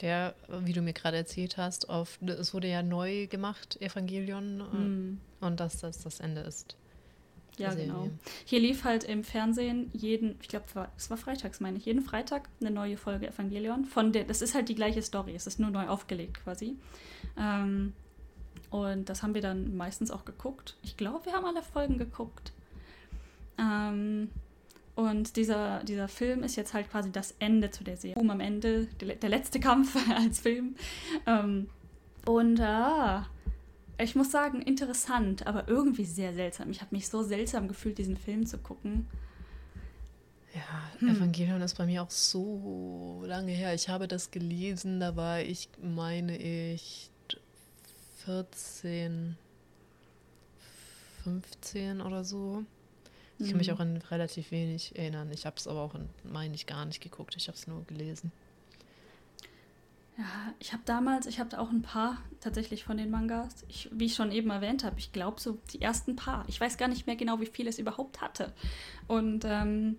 Der, 0.00 0.34
wie 0.60 0.72
du 0.72 0.80
mir 0.80 0.92
gerade 0.92 1.16
erzählt 1.16 1.56
hast, 1.56 1.88
auf, 1.88 2.18
es 2.22 2.54
wurde 2.54 2.68
ja 2.68 2.82
neu 2.82 3.26
gemacht, 3.26 3.80
Evangelion, 3.80 4.62
hm. 4.70 5.20
und 5.40 5.60
dass 5.60 5.80
das 5.80 5.98
das 6.04 6.20
Ende 6.20 6.42
ist. 6.42 6.77
Ja, 7.58 7.72
Serie. 7.72 7.86
genau. 7.86 8.08
Hier 8.44 8.60
lief 8.60 8.84
halt 8.84 9.04
im 9.04 9.24
Fernsehen 9.24 9.90
jeden, 9.92 10.38
ich 10.40 10.48
glaube, 10.48 10.66
es 10.96 11.10
war 11.10 11.16
freitags, 11.16 11.60
meine 11.60 11.78
ich, 11.78 11.86
jeden 11.86 12.02
Freitag 12.02 12.48
eine 12.60 12.70
neue 12.70 12.96
Folge 12.96 13.28
Evangelion. 13.28 13.84
Von 13.84 14.12
der, 14.12 14.24
das 14.24 14.42
ist 14.42 14.54
halt 14.54 14.68
die 14.68 14.74
gleiche 14.74 15.02
Story, 15.02 15.34
es 15.34 15.46
ist 15.46 15.58
nur 15.58 15.70
neu 15.70 15.88
aufgelegt 15.88 16.42
quasi. 16.44 16.76
Ähm, 17.36 17.92
und 18.70 19.08
das 19.08 19.22
haben 19.22 19.34
wir 19.34 19.42
dann 19.42 19.76
meistens 19.76 20.10
auch 20.10 20.24
geguckt. 20.24 20.76
Ich 20.82 20.96
glaube, 20.96 21.26
wir 21.26 21.32
haben 21.32 21.44
alle 21.44 21.62
Folgen 21.62 21.98
geguckt. 21.98 22.52
Ähm, 23.58 24.30
und 24.94 25.36
dieser, 25.36 25.84
dieser 25.84 26.08
Film 26.08 26.42
ist 26.42 26.56
jetzt 26.56 26.74
halt 26.74 26.90
quasi 26.90 27.12
das 27.12 27.34
Ende 27.38 27.70
zu 27.70 27.84
der 27.84 27.96
Serie. 27.96 28.20
Um 28.20 28.30
am 28.30 28.40
Ende, 28.40 28.86
der, 29.00 29.14
der 29.14 29.28
letzte 29.28 29.60
Kampf 29.60 29.96
als 30.16 30.40
Film. 30.40 30.74
Ähm, 31.26 31.68
und 32.26 32.60
ah, 32.60 33.26
ich 33.98 34.14
muss 34.14 34.30
sagen, 34.30 34.62
interessant, 34.62 35.46
aber 35.46 35.68
irgendwie 35.68 36.04
sehr 36.04 36.32
seltsam. 36.32 36.70
Ich 36.70 36.80
habe 36.80 36.94
mich 36.94 37.08
so 37.08 37.22
seltsam 37.22 37.68
gefühlt, 37.68 37.98
diesen 37.98 38.16
Film 38.16 38.46
zu 38.46 38.58
gucken. 38.58 39.08
Ja, 40.54 41.00
hm. 41.00 41.16
Evangelion 41.16 41.60
ist 41.60 41.76
bei 41.76 41.86
mir 41.86 42.02
auch 42.02 42.10
so 42.10 43.22
lange 43.26 43.52
her. 43.52 43.74
Ich 43.74 43.88
habe 43.88 44.08
das 44.08 44.30
gelesen, 44.30 45.00
da 45.00 45.16
war 45.16 45.40
ich, 45.40 45.68
meine 45.82 46.36
ich, 46.38 47.10
14, 48.24 49.36
15 51.24 52.00
oder 52.00 52.24
so. 52.24 52.64
Ich 53.40 53.48
kann 53.48 53.58
mich 53.58 53.68
hm. 53.68 53.76
auch 53.76 53.80
an 53.80 53.96
relativ 54.10 54.50
wenig 54.50 54.96
erinnern. 54.98 55.30
Ich 55.32 55.46
habe 55.46 55.56
es 55.56 55.68
aber 55.68 55.80
auch, 55.82 55.94
meine 56.24 56.54
ich, 56.54 56.66
gar 56.66 56.84
nicht 56.86 57.00
geguckt. 57.00 57.34
Ich 57.36 57.48
habe 57.48 57.56
es 57.56 57.66
nur 57.66 57.84
gelesen. 57.84 58.32
Ja, 60.18 60.52
ich 60.58 60.72
habe 60.72 60.82
damals, 60.84 61.26
ich 61.26 61.38
habe 61.38 61.56
auch 61.60 61.70
ein 61.70 61.82
paar 61.82 62.18
tatsächlich 62.40 62.82
von 62.82 62.96
den 62.96 63.08
Mangas. 63.08 63.64
Ich, 63.68 63.88
wie 63.92 64.06
ich 64.06 64.16
schon 64.16 64.32
eben 64.32 64.50
erwähnt 64.50 64.82
habe, 64.82 64.98
ich 64.98 65.12
glaube 65.12 65.40
so 65.40 65.58
die 65.72 65.80
ersten 65.80 66.16
paar. 66.16 66.44
Ich 66.48 66.60
weiß 66.60 66.76
gar 66.76 66.88
nicht 66.88 67.06
mehr 67.06 67.14
genau, 67.14 67.40
wie 67.40 67.46
viel 67.46 67.68
es 67.68 67.78
überhaupt 67.78 68.20
hatte. 68.20 68.52
Und 69.06 69.44
ähm, 69.44 69.96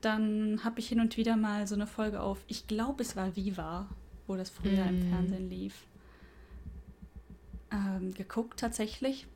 dann 0.00 0.64
habe 0.64 0.80
ich 0.80 0.88
hin 0.88 0.98
und 0.98 1.16
wieder 1.16 1.36
mal 1.36 1.68
so 1.68 1.76
eine 1.76 1.86
Folge 1.86 2.20
auf, 2.20 2.38
ich 2.48 2.66
glaube 2.66 3.02
es 3.04 3.14
war 3.14 3.36
Viva, 3.36 3.86
wo 4.26 4.34
das 4.34 4.50
früher 4.50 4.86
mm. 4.86 4.88
im 4.88 5.08
Fernsehen 5.08 5.48
lief, 5.48 5.86
ähm, 7.70 8.12
geguckt 8.12 8.58
tatsächlich. 8.58 9.28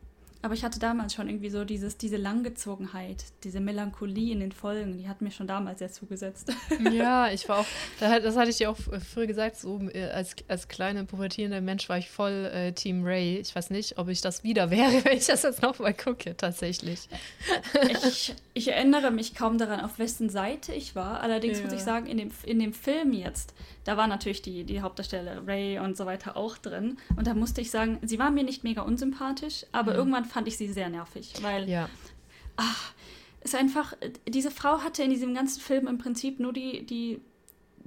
Aber 0.44 0.52
ich 0.52 0.62
hatte 0.62 0.78
damals 0.78 1.14
schon 1.14 1.26
irgendwie 1.26 1.48
so 1.48 1.64
dieses, 1.64 1.96
diese 1.96 2.18
Langgezogenheit, 2.18 3.24
diese 3.44 3.60
Melancholie 3.60 4.30
in 4.30 4.40
den 4.40 4.52
Folgen, 4.52 4.98
die 4.98 5.08
hat 5.08 5.22
mir 5.22 5.30
schon 5.30 5.46
damals 5.46 5.78
sehr 5.78 5.90
zugesetzt. 5.90 6.52
Ja, 6.92 7.30
ich 7.30 7.48
war 7.48 7.60
auch, 7.60 7.66
das 7.98 8.36
hatte 8.36 8.50
ich 8.50 8.58
dir 8.58 8.70
auch 8.70 8.76
früher 8.76 9.26
gesagt, 9.26 9.56
so 9.56 9.80
äh, 9.92 10.10
als, 10.10 10.36
als 10.48 10.68
kleiner 10.68 11.04
pubertierender 11.04 11.60
Mensch 11.60 11.88
war 11.88 11.96
ich 11.96 12.10
voll 12.10 12.50
äh, 12.52 12.72
Team 12.72 13.04
Ray. 13.04 13.38
Ich 13.38 13.54
weiß 13.54 13.70
nicht, 13.70 13.96
ob 13.96 14.08
ich 14.08 14.20
das 14.20 14.44
wieder 14.44 14.70
wäre, 14.70 14.92
wenn 15.04 15.16
ich 15.16 15.26
das 15.26 15.44
jetzt 15.44 15.62
nochmal 15.62 15.94
gucke, 15.94 16.36
tatsächlich. 16.36 17.08
Ich, 17.88 18.34
ich, 18.52 18.68
erinnere 18.68 19.10
mich 19.10 19.34
kaum 19.34 19.56
daran, 19.56 19.80
auf 19.80 19.98
wessen 19.98 20.28
Seite 20.28 20.74
ich 20.74 20.94
war. 20.94 21.20
Allerdings 21.20 21.58
ja. 21.58 21.64
muss 21.64 21.72
ich 21.72 21.82
sagen, 21.82 22.06
in 22.06 22.18
dem, 22.18 22.30
in 22.44 22.58
dem 22.58 22.74
Film 22.74 23.12
jetzt, 23.14 23.54
da 23.84 23.96
war 23.96 24.06
natürlich 24.06 24.42
die, 24.42 24.64
die 24.64 24.82
Hauptdarsteller 24.82 25.46
Ray 25.46 25.78
und 25.78 25.96
so 25.96 26.06
weiter 26.06 26.36
auch 26.36 26.58
drin. 26.58 26.98
Und 27.16 27.26
da 27.26 27.34
musste 27.34 27.60
ich 27.60 27.70
sagen, 27.70 27.98
sie 28.02 28.18
war 28.18 28.30
mir 28.30 28.44
nicht 28.44 28.64
mega 28.64 28.82
unsympathisch, 28.82 29.64
aber 29.72 29.92
mhm. 29.92 29.98
irgendwann 29.98 30.24
fand 30.34 30.48
ich 30.48 30.56
sie 30.56 30.66
sehr 30.66 30.88
nervig, 30.88 31.32
weil 31.42 31.68
ja. 31.68 31.88
ach, 32.56 32.92
ist 33.42 33.54
einfach, 33.54 33.94
diese 34.26 34.50
Frau 34.50 34.82
hatte 34.82 35.04
in 35.04 35.10
diesem 35.10 35.32
ganzen 35.32 35.60
Film 35.60 35.86
im 35.86 35.96
Prinzip 35.96 36.40
nur 36.40 36.52
die, 36.52 36.84
die 36.84 37.20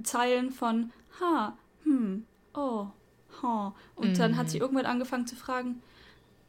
Zeilen 0.02 0.50
von 0.50 0.90
ha, 1.20 1.58
hm, 1.84 2.24
oh, 2.54 2.86
ha. 3.42 3.74
Und 3.96 4.12
mhm. 4.12 4.18
dann 4.18 4.36
hat 4.38 4.48
sie 4.48 4.56
mhm. 4.56 4.62
irgendwann 4.62 4.86
angefangen 4.86 5.26
zu 5.26 5.36
fragen, 5.36 5.82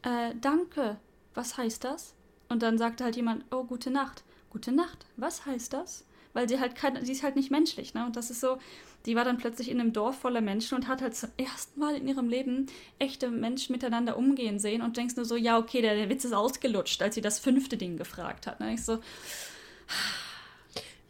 äh, 0.00 0.34
danke, 0.40 0.96
was 1.34 1.58
heißt 1.58 1.84
das? 1.84 2.14
Und 2.48 2.62
dann 2.62 2.78
sagte 2.78 3.04
halt 3.04 3.16
jemand, 3.16 3.44
oh, 3.50 3.64
gute 3.64 3.90
Nacht. 3.90 4.24
Gute 4.48 4.72
Nacht, 4.72 5.04
was 5.18 5.44
heißt 5.44 5.74
das? 5.74 6.06
Weil 6.32 6.48
sie 6.48 6.60
halt 6.60 6.76
keine, 6.76 7.04
sie 7.04 7.12
ist 7.12 7.22
halt 7.22 7.36
nicht 7.36 7.50
menschlich, 7.50 7.92
ne? 7.92 8.06
Und 8.06 8.16
das 8.16 8.30
ist 8.30 8.40
so, 8.40 8.58
die 9.06 9.16
war 9.16 9.24
dann 9.24 9.38
plötzlich 9.38 9.70
in 9.70 9.80
einem 9.80 9.92
Dorf 9.92 10.18
voller 10.18 10.40
Menschen 10.40 10.74
und 10.76 10.88
hat 10.88 11.02
halt 11.02 11.16
zum 11.16 11.30
ersten 11.36 11.80
Mal 11.80 11.96
in 11.96 12.06
ihrem 12.06 12.28
Leben 12.28 12.66
echte 12.98 13.30
Menschen 13.30 13.72
miteinander 13.72 14.16
umgehen 14.16 14.58
sehen 14.58 14.82
und 14.82 14.96
denkst 14.96 15.16
nur 15.16 15.24
so, 15.24 15.36
ja, 15.36 15.58
okay, 15.58 15.80
der, 15.80 15.94
der 15.94 16.08
Witz 16.10 16.24
ist 16.24 16.34
ausgelutscht, 16.34 17.00
als 17.02 17.14
sie 17.14 17.20
das 17.20 17.38
fünfte 17.38 17.76
Ding 17.76 17.96
gefragt 17.96 18.46
hat. 18.46 18.60
Ne? 18.60 18.74
Ich 18.74 18.84
so. 18.84 18.98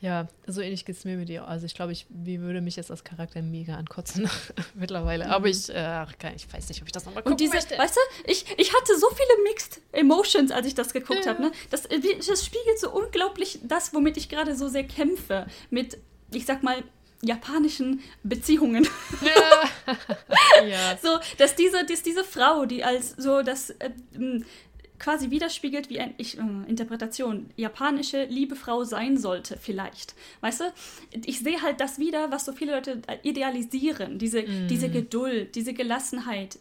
Ja, 0.00 0.28
so 0.46 0.62
ähnlich 0.62 0.86
geht 0.86 0.96
es 0.96 1.04
mir 1.04 1.18
mit 1.18 1.28
ihr. 1.28 1.46
Also 1.46 1.66
ich 1.66 1.74
glaube, 1.74 1.92
ich 1.92 2.06
wie 2.08 2.40
würde 2.40 2.62
mich 2.62 2.76
jetzt 2.76 2.90
als 2.90 3.04
Charakter 3.04 3.42
mega 3.42 3.74
ankotzen 3.74 4.30
mittlerweile. 4.74 5.26
Mhm. 5.26 5.30
Aber 5.30 5.46
ich, 5.46 5.68
äh, 5.68 6.06
ich 6.34 6.50
weiß 6.50 6.70
nicht, 6.70 6.80
ob 6.80 6.86
ich 6.88 6.92
das 6.92 7.04
nochmal 7.04 7.22
gucken 7.22 7.34
Und 7.34 7.40
diese, 7.40 7.54
möchte. 7.54 7.76
Weißt 7.76 7.96
du, 7.96 8.30
ich, 8.30 8.46
ich 8.56 8.72
hatte 8.72 8.98
so 8.98 9.08
viele 9.10 9.42
Mixed 9.44 9.80
Emotions, 9.92 10.52
als 10.52 10.66
ich 10.66 10.74
das 10.74 10.94
geguckt 10.94 11.26
ja. 11.26 11.32
habe. 11.32 11.42
Ne? 11.42 11.52
Das, 11.68 11.82
das 11.82 12.46
spiegelt 12.46 12.78
so 12.78 12.90
unglaublich 12.90 13.58
das, 13.62 13.92
womit 13.92 14.16
ich 14.16 14.30
gerade 14.30 14.56
so 14.56 14.68
sehr 14.68 14.84
kämpfe. 14.84 15.46
Mit, 15.68 15.98
ich 16.32 16.46
sag 16.46 16.62
mal, 16.62 16.82
japanischen 17.22 18.00
Beziehungen. 18.22 18.86
Ja. 19.20 20.64
ja. 20.66 20.98
So, 21.02 21.18
dass 21.38 21.54
diese, 21.54 21.84
dass 21.84 22.02
diese 22.02 22.24
Frau, 22.24 22.64
die 22.64 22.82
als 22.82 23.10
so 23.16 23.42
das 23.42 23.70
äh, 23.70 23.90
quasi 25.00 25.30
widerspiegelt, 25.30 25.90
wie 25.90 25.98
eine 25.98 26.14
äh, 26.18 26.68
Interpretation 26.68 27.50
japanische 27.56 28.24
liebe 28.24 28.54
Frau 28.54 28.84
sein 28.84 29.18
sollte, 29.18 29.56
vielleicht. 29.56 30.14
Weißt 30.42 30.60
du? 30.60 30.64
Ich 31.24 31.40
sehe 31.40 31.60
halt 31.62 31.80
das 31.80 31.98
wieder, 31.98 32.30
was 32.30 32.44
so 32.44 32.52
viele 32.52 32.74
Leute 32.74 33.02
idealisieren. 33.22 34.18
Diese, 34.18 34.42
mm. 34.42 34.68
diese 34.68 34.90
Geduld, 34.90 35.56
diese 35.56 35.72
Gelassenheit, 35.72 36.58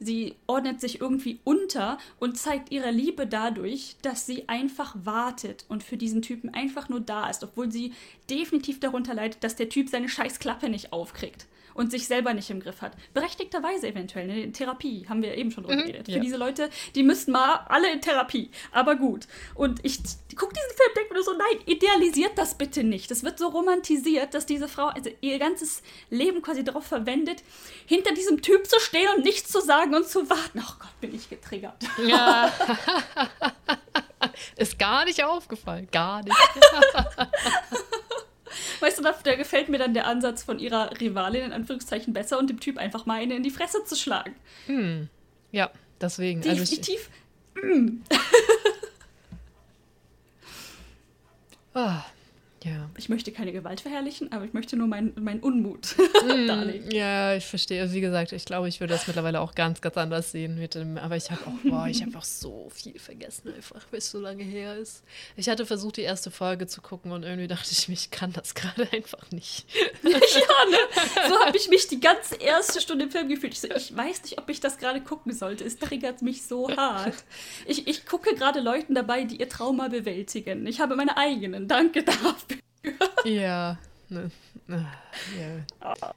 sie 0.00 0.34
ordnet 0.46 0.80
sich 0.80 1.00
irgendwie 1.00 1.38
unter 1.44 1.98
und 2.18 2.38
zeigt 2.38 2.72
ihre 2.72 2.90
Liebe 2.90 3.26
dadurch, 3.26 3.96
dass 4.02 4.26
sie 4.26 4.48
einfach 4.48 4.94
wartet 5.04 5.64
und 5.68 5.82
für 5.82 5.96
diesen 5.96 6.22
Typen 6.22 6.52
einfach 6.52 6.88
nur 6.88 7.00
da 7.00 7.28
ist, 7.28 7.44
obwohl 7.44 7.70
sie 7.70 7.92
definitiv 8.30 8.80
darunter 8.80 9.14
leidet, 9.14 9.44
dass 9.44 9.56
der 9.56 9.68
Typ 9.68 9.88
seine 9.88 10.08
Scheißklappe 10.08 10.68
nicht 10.68 10.92
aufkriegt 10.92 11.46
und 11.74 11.90
sich 11.90 12.06
selber 12.06 12.34
nicht 12.34 12.50
im 12.50 12.60
Griff 12.60 12.80
hat. 12.80 12.92
Berechtigterweise 13.12 13.88
eventuell. 13.88 14.30
In 14.30 14.52
Therapie 14.52 15.06
haben 15.08 15.22
wir 15.22 15.36
eben 15.36 15.50
schon 15.50 15.64
drüber 15.64 15.76
mhm, 15.76 15.86
geredet. 15.86 16.08
Ja. 16.08 16.14
Für 16.14 16.20
diese 16.20 16.36
Leute, 16.36 16.70
die 16.94 17.02
müssten 17.02 17.32
mal 17.32 17.66
alle 17.68 17.92
in 17.92 18.00
Therapie. 18.00 18.50
Aber 18.72 18.96
gut. 18.96 19.26
Und 19.54 19.84
ich 19.84 19.98
gucke 20.36 20.54
diesen 20.54 20.76
Film 20.76 20.88
und 20.88 20.96
denke 20.96 21.14
mir 21.14 21.22
so, 21.22 21.32
nein, 21.32 21.60
idealisiert 21.66 22.36
das 22.36 22.56
bitte 22.56 22.84
nicht. 22.84 23.10
Das 23.10 23.22
wird 23.22 23.38
so 23.38 23.48
romantisiert, 23.48 24.34
dass 24.34 24.46
diese 24.46 24.68
Frau 24.68 24.86
also 24.86 25.10
ihr 25.20 25.38
ganzes 25.38 25.82
Leben 26.10 26.42
quasi 26.42 26.64
darauf 26.64 26.86
verwendet, 26.86 27.42
hinter 27.86 28.14
diesem 28.14 28.42
Typ 28.42 28.66
zu 28.66 28.80
stehen 28.80 29.08
und 29.16 29.24
nichts 29.24 29.50
zu 29.50 29.60
sagen 29.60 29.94
und 29.94 30.06
zu 30.06 30.28
warten. 30.30 30.60
Oh 30.60 30.74
Gott, 30.78 31.00
bin 31.00 31.14
ich 31.14 31.28
getriggert. 31.28 31.76
Ja. 32.06 32.52
Ist 34.56 34.78
gar 34.78 35.04
nicht 35.04 35.22
aufgefallen. 35.22 35.88
Gar 35.90 36.22
nicht. 36.22 36.36
Weißt 38.80 38.98
du, 38.98 39.02
da 39.02 39.34
gefällt 39.34 39.68
mir 39.68 39.78
dann 39.78 39.94
der 39.94 40.06
Ansatz 40.06 40.42
von 40.42 40.58
ihrer 40.58 41.00
Rivalin 41.00 41.42
in 41.42 41.52
Anführungszeichen 41.52 42.12
besser 42.12 42.38
und 42.38 42.50
dem 42.50 42.60
Typ 42.60 42.78
einfach 42.78 43.06
mal 43.06 43.20
eine 43.20 43.36
in 43.36 43.42
die 43.42 43.50
Fresse 43.50 43.84
zu 43.84 43.96
schlagen. 43.96 44.34
Hm. 44.66 45.08
Ja, 45.52 45.70
deswegen. 46.00 46.40
Definitiv. 46.40 47.10
Also 47.54 47.68
ich, 47.68 47.74
mm. 47.74 48.02
oh, 51.74 52.00
ja. 52.64 52.88
Ich 52.96 53.10
möchte 53.10 53.30
keine 53.30 53.52
Gewalt 53.52 53.82
verherrlichen, 53.82 54.32
aber 54.32 54.46
ich 54.46 54.54
möchte 54.54 54.76
nur 54.76 54.86
meinen 54.86 55.12
mein 55.20 55.40
Unmut 55.40 55.96
mm, 56.24 56.46
darlegen. 56.46 56.90
Ja, 56.90 57.34
ich 57.34 57.44
verstehe. 57.44 57.82
Also 57.82 57.92
wie 57.92 58.00
gesagt, 58.00 58.32
ich 58.32 58.46
glaube, 58.46 58.68
ich 58.68 58.80
würde 58.80 58.94
das 58.94 59.06
mittlerweile 59.06 59.40
auch 59.40 59.54
ganz, 59.54 59.82
ganz 59.82 59.98
anders 59.98 60.32
sehen 60.32 60.58
mit 60.58 60.74
dem. 60.74 60.96
Aber 60.96 61.14
ich 61.14 61.30
habe 61.30 61.42
auch, 61.46 61.70
boah, 61.70 61.86
ich 61.86 62.02
habe 62.02 62.16
auch 62.16 62.24
so 62.24 62.70
viel 62.74 62.98
vergessen, 62.98 63.52
einfach, 63.54 63.82
weil 63.90 63.98
es 63.98 64.10
so 64.10 64.18
lange 64.18 64.44
her 64.44 64.78
ist. 64.78 65.04
Ich 65.36 65.50
hatte 65.50 65.66
versucht, 65.66 65.98
die 65.98 66.02
erste 66.02 66.30
Folge 66.30 66.66
zu 66.66 66.80
gucken 66.80 67.12
und 67.12 67.22
irgendwie 67.22 67.48
dachte 67.48 67.68
ich 67.70 67.86
mir, 67.88 67.94
ich 67.94 68.10
kann 68.10 68.32
das 68.32 68.54
gerade 68.54 68.88
einfach 68.92 69.30
nicht. 69.30 69.66
ja, 70.02 70.10
ne? 70.10 71.28
So 71.28 71.38
habe 71.44 71.56
ich 71.58 71.68
mich 71.68 71.86
die 71.88 72.00
ganze 72.00 72.36
erste 72.36 72.80
Stunde 72.80 73.04
im 73.04 73.10
Film 73.10 73.28
gefühlt. 73.28 73.52
Ich, 73.52 73.60
so, 73.60 73.68
ich 73.68 73.94
weiß 73.94 74.22
nicht, 74.22 74.38
ob 74.38 74.48
ich 74.48 74.60
das 74.60 74.78
gerade 74.78 75.02
gucken 75.02 75.34
sollte. 75.34 75.64
Es 75.64 75.78
triggert 75.78 76.22
mich 76.22 76.46
so 76.46 76.74
hart. 76.74 77.24
Ich, 77.66 77.86
ich 77.86 78.06
gucke 78.06 78.34
gerade 78.34 78.60
Leuten 78.60 78.94
dabei, 78.94 79.24
die 79.24 79.36
ihr 79.36 79.50
Trauma 79.50 79.88
bewältigen. 79.88 80.66
Ich 80.66 80.80
habe 80.80 80.96
meine 80.96 81.18
eigenen. 81.18 81.68
Danke 81.68 82.02
dafür 82.02 82.53
ja. 83.24 83.78
Ne, 84.08 84.30
ne, 84.66 84.86
ja. 85.38 86.14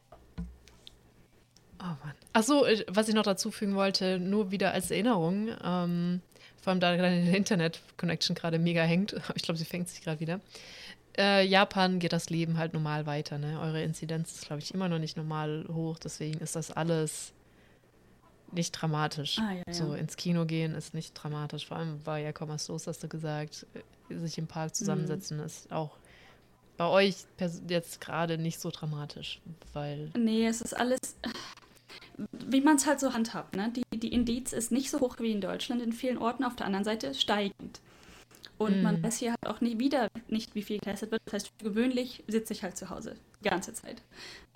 Oh 1.79 1.83
Mann. 1.83 2.13
Achso, 2.33 2.65
äh, 2.65 2.83
was 2.87 3.07
ich 3.07 3.15
noch 3.15 3.23
dazu 3.23 3.51
fügen 3.51 3.75
wollte, 3.75 4.19
nur 4.19 4.51
wieder 4.51 4.73
als 4.73 4.91
Erinnerung, 4.91 5.49
ähm, 5.63 6.21
vor 6.61 6.71
allem 6.71 6.79
da 6.79 6.95
deine 6.95 7.35
Internet-Connection 7.35 8.35
gerade 8.35 8.59
mega 8.59 8.83
hängt, 8.83 9.15
ich 9.35 9.43
glaube, 9.43 9.57
sie 9.57 9.65
fängt 9.65 9.89
sich 9.89 10.01
gerade 10.01 10.19
wieder. 10.19 10.39
Äh, 11.17 11.45
Japan 11.45 11.99
geht 11.99 12.13
das 12.13 12.29
Leben 12.29 12.57
halt 12.57 12.73
normal 12.73 13.05
weiter, 13.05 13.37
ne? 13.37 13.59
Eure 13.59 13.81
Inzidenz 13.81 14.33
ist, 14.33 14.45
glaube 14.45 14.61
ich, 14.61 14.73
immer 14.73 14.87
noch 14.87 14.99
nicht 14.99 15.17
normal 15.17 15.65
hoch, 15.73 15.97
deswegen 15.97 16.39
ist 16.39 16.55
das 16.55 16.69
alles 16.69 17.33
nicht 18.51 18.71
dramatisch. 18.71 19.39
Ah, 19.39 19.53
ja, 19.53 19.63
ja. 19.65 19.73
So 19.73 19.93
ins 19.93 20.15
Kino 20.15 20.45
gehen 20.45 20.73
ist 20.73 20.93
nicht 20.93 21.13
dramatisch. 21.13 21.67
Vor 21.67 21.77
allem 21.77 22.05
war 22.05 22.17
ja 22.17 22.31
was 22.39 22.67
los, 22.67 22.87
hast 22.87 23.03
du 23.03 23.07
gesagt. 23.07 23.65
Sich 24.09 24.37
im 24.37 24.47
Park 24.47 24.75
zusammensetzen 24.75 25.37
mhm. 25.37 25.45
ist 25.45 25.71
auch 25.71 25.97
bei 26.77 26.87
euch 26.87 27.15
jetzt 27.67 28.01
gerade 28.01 28.37
nicht 28.37 28.59
so 28.59 28.69
dramatisch, 28.69 29.41
weil. 29.73 30.11
Nee, 30.17 30.47
es 30.47 30.61
ist 30.61 30.75
alles, 30.75 30.99
wie 32.31 32.61
man 32.61 32.75
es 32.75 32.85
halt 32.85 32.99
so 32.99 33.13
handhabt. 33.13 33.55
Ne? 33.55 33.73
Die, 33.75 33.99
die 33.99 34.13
Indiz 34.13 34.53
ist 34.53 34.71
nicht 34.71 34.89
so 34.89 34.99
hoch 34.99 35.17
wie 35.19 35.31
in 35.31 35.41
Deutschland 35.41 35.81
in 35.81 35.91
vielen 35.91 36.17
Orten, 36.17 36.43
auf 36.43 36.55
der 36.55 36.65
anderen 36.65 36.85
Seite 36.85 37.13
steigend. 37.13 37.81
Und 38.57 38.79
mm. 38.79 38.83
man 38.83 39.03
weiß 39.03 39.17
hier 39.17 39.31
halt 39.31 39.47
auch 39.47 39.61
nie 39.61 39.77
wieder 39.79 40.07
nicht, 40.29 40.55
wie 40.55 40.63
viel 40.63 40.79
getestet 40.79 41.11
wird. 41.11 41.21
Das 41.25 41.33
heißt, 41.33 41.51
für 41.59 41.69
gewöhnlich 41.69 42.23
sitze 42.27 42.53
ich 42.53 42.63
halt 42.63 42.77
zu 42.77 42.89
Hause 42.89 43.15
die 43.43 43.49
ganze 43.49 43.73
Zeit. 43.73 44.01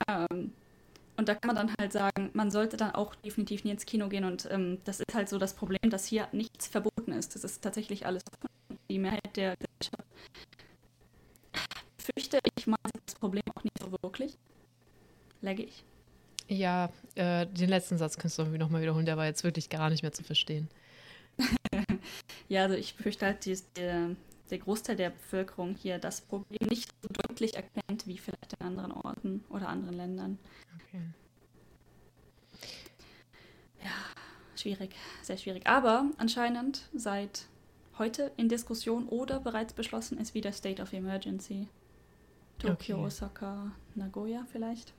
Ähm, 0.07 0.53
und 1.17 1.29
da 1.29 1.35
kann 1.35 1.53
man 1.53 1.55
dann 1.55 1.75
halt 1.79 1.93
sagen, 1.93 2.31
man 2.33 2.49
sollte 2.49 2.77
dann 2.77 2.95
auch 2.95 3.13
definitiv 3.15 3.63
nie 3.63 3.71
ins 3.71 3.85
Kino 3.85 4.09
gehen. 4.09 4.23
Und 4.23 4.47
ähm, 4.49 4.79
das 4.85 4.99
ist 4.99 5.13
halt 5.13 5.29
so 5.29 5.37
das 5.37 5.53
Problem, 5.53 5.89
dass 5.89 6.05
hier 6.05 6.27
nichts 6.31 6.67
verboten 6.67 7.11
ist. 7.11 7.35
Das 7.35 7.43
ist 7.43 7.61
tatsächlich 7.61 8.05
alles. 8.05 8.23
Die 8.89 8.97
Mehrheit 8.97 9.35
der 9.35 9.55
Gesellschaft 9.55 10.07
fürchte 12.31 12.49
ich 12.57 12.67
mal 12.67 12.77
das 13.05 13.15
Problem 13.15 13.43
auch 13.55 13.63
nicht 13.63 13.77
so 13.79 13.91
wirklich. 14.03 14.37
Legge 15.41 15.63
ich. 15.63 15.83
Ja, 16.47 16.91
äh, 17.15 17.45
den 17.47 17.69
letzten 17.69 17.97
Satz 17.97 18.17
kannst 18.17 18.37
du 18.37 18.43
irgendwie 18.43 18.59
nochmal 18.59 18.81
wiederholen, 18.81 19.05
der 19.05 19.17
war 19.17 19.25
jetzt 19.25 19.43
wirklich 19.43 19.69
gar 19.69 19.89
nicht 19.89 20.01
mehr 20.01 20.11
zu 20.11 20.23
verstehen. 20.23 20.69
ja, 22.49 22.63
also 22.63 22.75
ich 22.75 22.93
fürchte 22.93 23.25
halt, 23.25 23.45
die, 23.45 23.57
der, 23.75 24.15
der 24.49 24.57
Großteil 24.59 24.95
der 24.95 25.11
Bevölkerung 25.11 25.75
hier 25.75 25.97
das 25.97 26.21
Problem 26.21 26.67
nicht 26.69 26.89
so 27.01 27.09
deutlich 27.27 27.55
erkennt 27.55 28.05
wie 28.05 28.17
vielleicht 28.17 28.53
in 28.59 28.65
anderen 28.65 28.91
Orten 28.91 29.43
oder 29.49 29.69
anderen 29.69 29.95
Ländern. 29.95 30.39
Okay. 30.75 31.01
Ja, 33.83 33.91
schwierig, 34.55 34.93
sehr 35.21 35.37
schwierig. 35.37 35.65
Aber 35.67 36.11
anscheinend 36.17 36.89
seit 36.93 37.45
heute 37.97 38.31
in 38.37 38.49
Diskussion 38.49 39.07
oder 39.07 39.39
bereits 39.39 39.73
beschlossen 39.73 40.17
ist 40.17 40.33
wieder 40.33 40.51
State 40.51 40.81
of 40.81 40.91
Emergency. 40.93 41.67
Tokio, 42.61 42.97
okay. 42.97 43.05
Osaka, 43.05 43.71
Nagoya 43.95 44.45
vielleicht. 44.51 44.93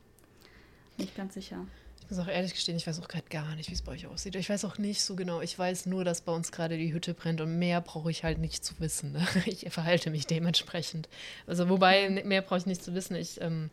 Nicht 0.99 1.17
ganz 1.17 1.35
sicher. 1.35 1.67
Ich 2.01 2.11
muss 2.11 2.19
auch 2.19 2.29
ehrlich 2.29 2.53
gestehen, 2.53 2.77
ich 2.77 2.87
weiß 2.87 3.01
auch 3.01 3.09
gerade 3.09 3.29
gar 3.31 3.55
nicht, 3.55 3.71
wie 3.71 3.75
es 3.75 3.83
bei 3.83 3.93
euch 3.93 4.07
aussieht. 4.07 4.35
Ich 4.35 4.51
weiß 4.51 4.65
auch 4.65 4.77
nicht 4.77 5.03
so 5.03 5.17
genau. 5.17 5.41
Ich 5.41 5.59
weiß 5.59 5.87
nur, 5.87 6.05
dass 6.05 6.21
bei 6.21 6.33
uns 6.33 6.53
gerade 6.53 6.77
die 6.77 6.93
Hütte 6.93 7.15
brennt 7.15 7.41
und 7.41 7.59
mehr 7.59 7.81
brauche 7.81 8.11
ich 8.11 8.25
halt 8.25 8.39
nicht 8.39 8.65
zu 8.65 8.79
wissen. 8.81 9.13
Ne? 9.13 9.27
Ich 9.47 9.71
verhalte 9.71 10.11
mich 10.11 10.27
dementsprechend. 10.27 11.09
Also 11.47 11.69
wobei, 11.69 12.11
mehr 12.11 12.43
brauche 12.43 12.59
ich 12.59 12.67
nicht 12.67 12.83
zu 12.83 12.95
wissen. 12.95 13.15
Ich, 13.15 13.41
ähm, 13.41 13.71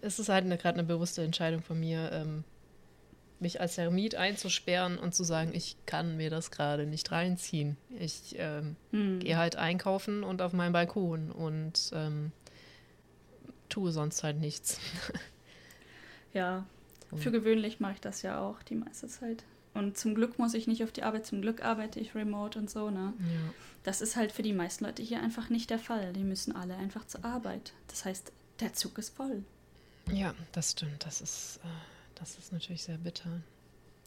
es 0.00 0.18
ist 0.18 0.28
halt 0.28 0.46
gerade 0.60 0.78
eine 0.78 0.84
bewusste 0.84 1.22
Entscheidung 1.22 1.62
von 1.62 1.78
mir, 1.78 2.10
ähm, 2.12 2.44
mich 3.44 3.60
als 3.60 3.78
Eremit 3.78 4.16
einzusperren 4.16 4.98
und 4.98 5.14
zu 5.14 5.22
sagen, 5.22 5.52
ich 5.54 5.76
kann 5.86 6.16
mir 6.16 6.30
das 6.30 6.50
gerade 6.50 6.86
nicht 6.86 7.12
reinziehen. 7.12 7.76
Ich 7.98 8.34
ähm, 8.38 8.76
hm. 8.90 9.20
gehe 9.20 9.36
halt 9.36 9.54
einkaufen 9.54 10.24
und 10.24 10.42
auf 10.42 10.52
meinen 10.52 10.72
Balkon 10.72 11.30
und 11.30 11.90
ähm, 11.94 12.32
tue 13.68 13.92
sonst 13.92 14.24
halt 14.24 14.40
nichts. 14.40 14.80
ja, 16.32 16.66
für 17.14 17.30
gewöhnlich 17.30 17.78
mache 17.78 17.92
ich 17.94 18.00
das 18.00 18.22
ja 18.22 18.40
auch 18.40 18.62
die 18.62 18.74
meiste 18.74 19.06
Zeit. 19.06 19.44
Und 19.74 19.98
zum 19.98 20.14
Glück 20.14 20.38
muss 20.38 20.54
ich 20.54 20.66
nicht 20.66 20.82
auf 20.82 20.92
die 20.92 21.02
Arbeit, 21.02 21.26
zum 21.26 21.42
Glück 21.42 21.64
arbeite 21.64 22.00
ich 22.00 22.14
remote 22.14 22.58
und 22.58 22.70
so, 22.70 22.90
ne? 22.90 23.12
Ja. 23.18 23.54
Das 23.82 24.00
ist 24.00 24.16
halt 24.16 24.32
für 24.32 24.42
die 24.42 24.52
meisten 24.52 24.84
Leute 24.84 25.02
hier 25.02 25.20
einfach 25.20 25.50
nicht 25.50 25.68
der 25.68 25.78
Fall. 25.78 26.12
Die 26.12 26.24
müssen 26.24 26.56
alle 26.56 26.76
einfach 26.76 27.06
zur 27.06 27.24
Arbeit. 27.24 27.72
Das 27.88 28.04
heißt, 28.04 28.32
der 28.60 28.72
Zug 28.72 28.98
ist 28.98 29.14
voll. 29.14 29.44
Ja, 30.10 30.34
das 30.52 30.72
stimmt. 30.72 31.04
Das 31.04 31.20
ist, 31.20 31.60
äh, 31.62 31.68
das 32.14 32.38
ist 32.38 32.52
natürlich 32.52 32.82
sehr 32.82 32.98
bitter. 32.98 33.40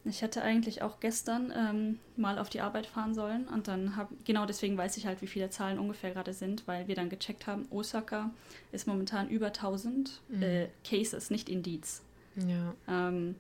Ich 0.06 0.22
hätte 0.22 0.42
eigentlich 0.42 0.82
auch 0.82 1.00
gestern 1.02 1.52
ähm, 1.56 2.00
mal 2.16 2.40
auf 2.40 2.50
die 2.50 2.62
Arbeit 2.62 2.86
fahren 2.86 3.14
sollen 3.14 3.48
und 3.48 3.68
dann 3.68 3.98
habe, 3.98 4.16
genau 4.24 4.46
deswegen 4.46 4.78
weiß 4.78 4.96
ich 4.96 5.06
halt, 5.06 5.22
wie 5.22 5.28
viele 5.28 5.50
Zahlen 5.50 5.80
ungefähr 5.80 6.12
gerade 6.12 6.34
sind, 6.34 6.66
weil 6.66 6.88
wir 6.88 6.96
dann 6.96 7.10
gecheckt 7.10 7.46
haben, 7.46 7.68
Osaka 7.72 8.32
ist 8.72 8.88
momentan 8.88 9.30
über 9.30 9.48
1000 9.48 10.22
mhm. 10.30 10.42
äh, 10.42 10.68
Cases, 10.86 11.30
nicht 11.30 11.50
Indiz. 11.50 12.02
Ja. 12.38 12.74
Ähm, 12.88 13.36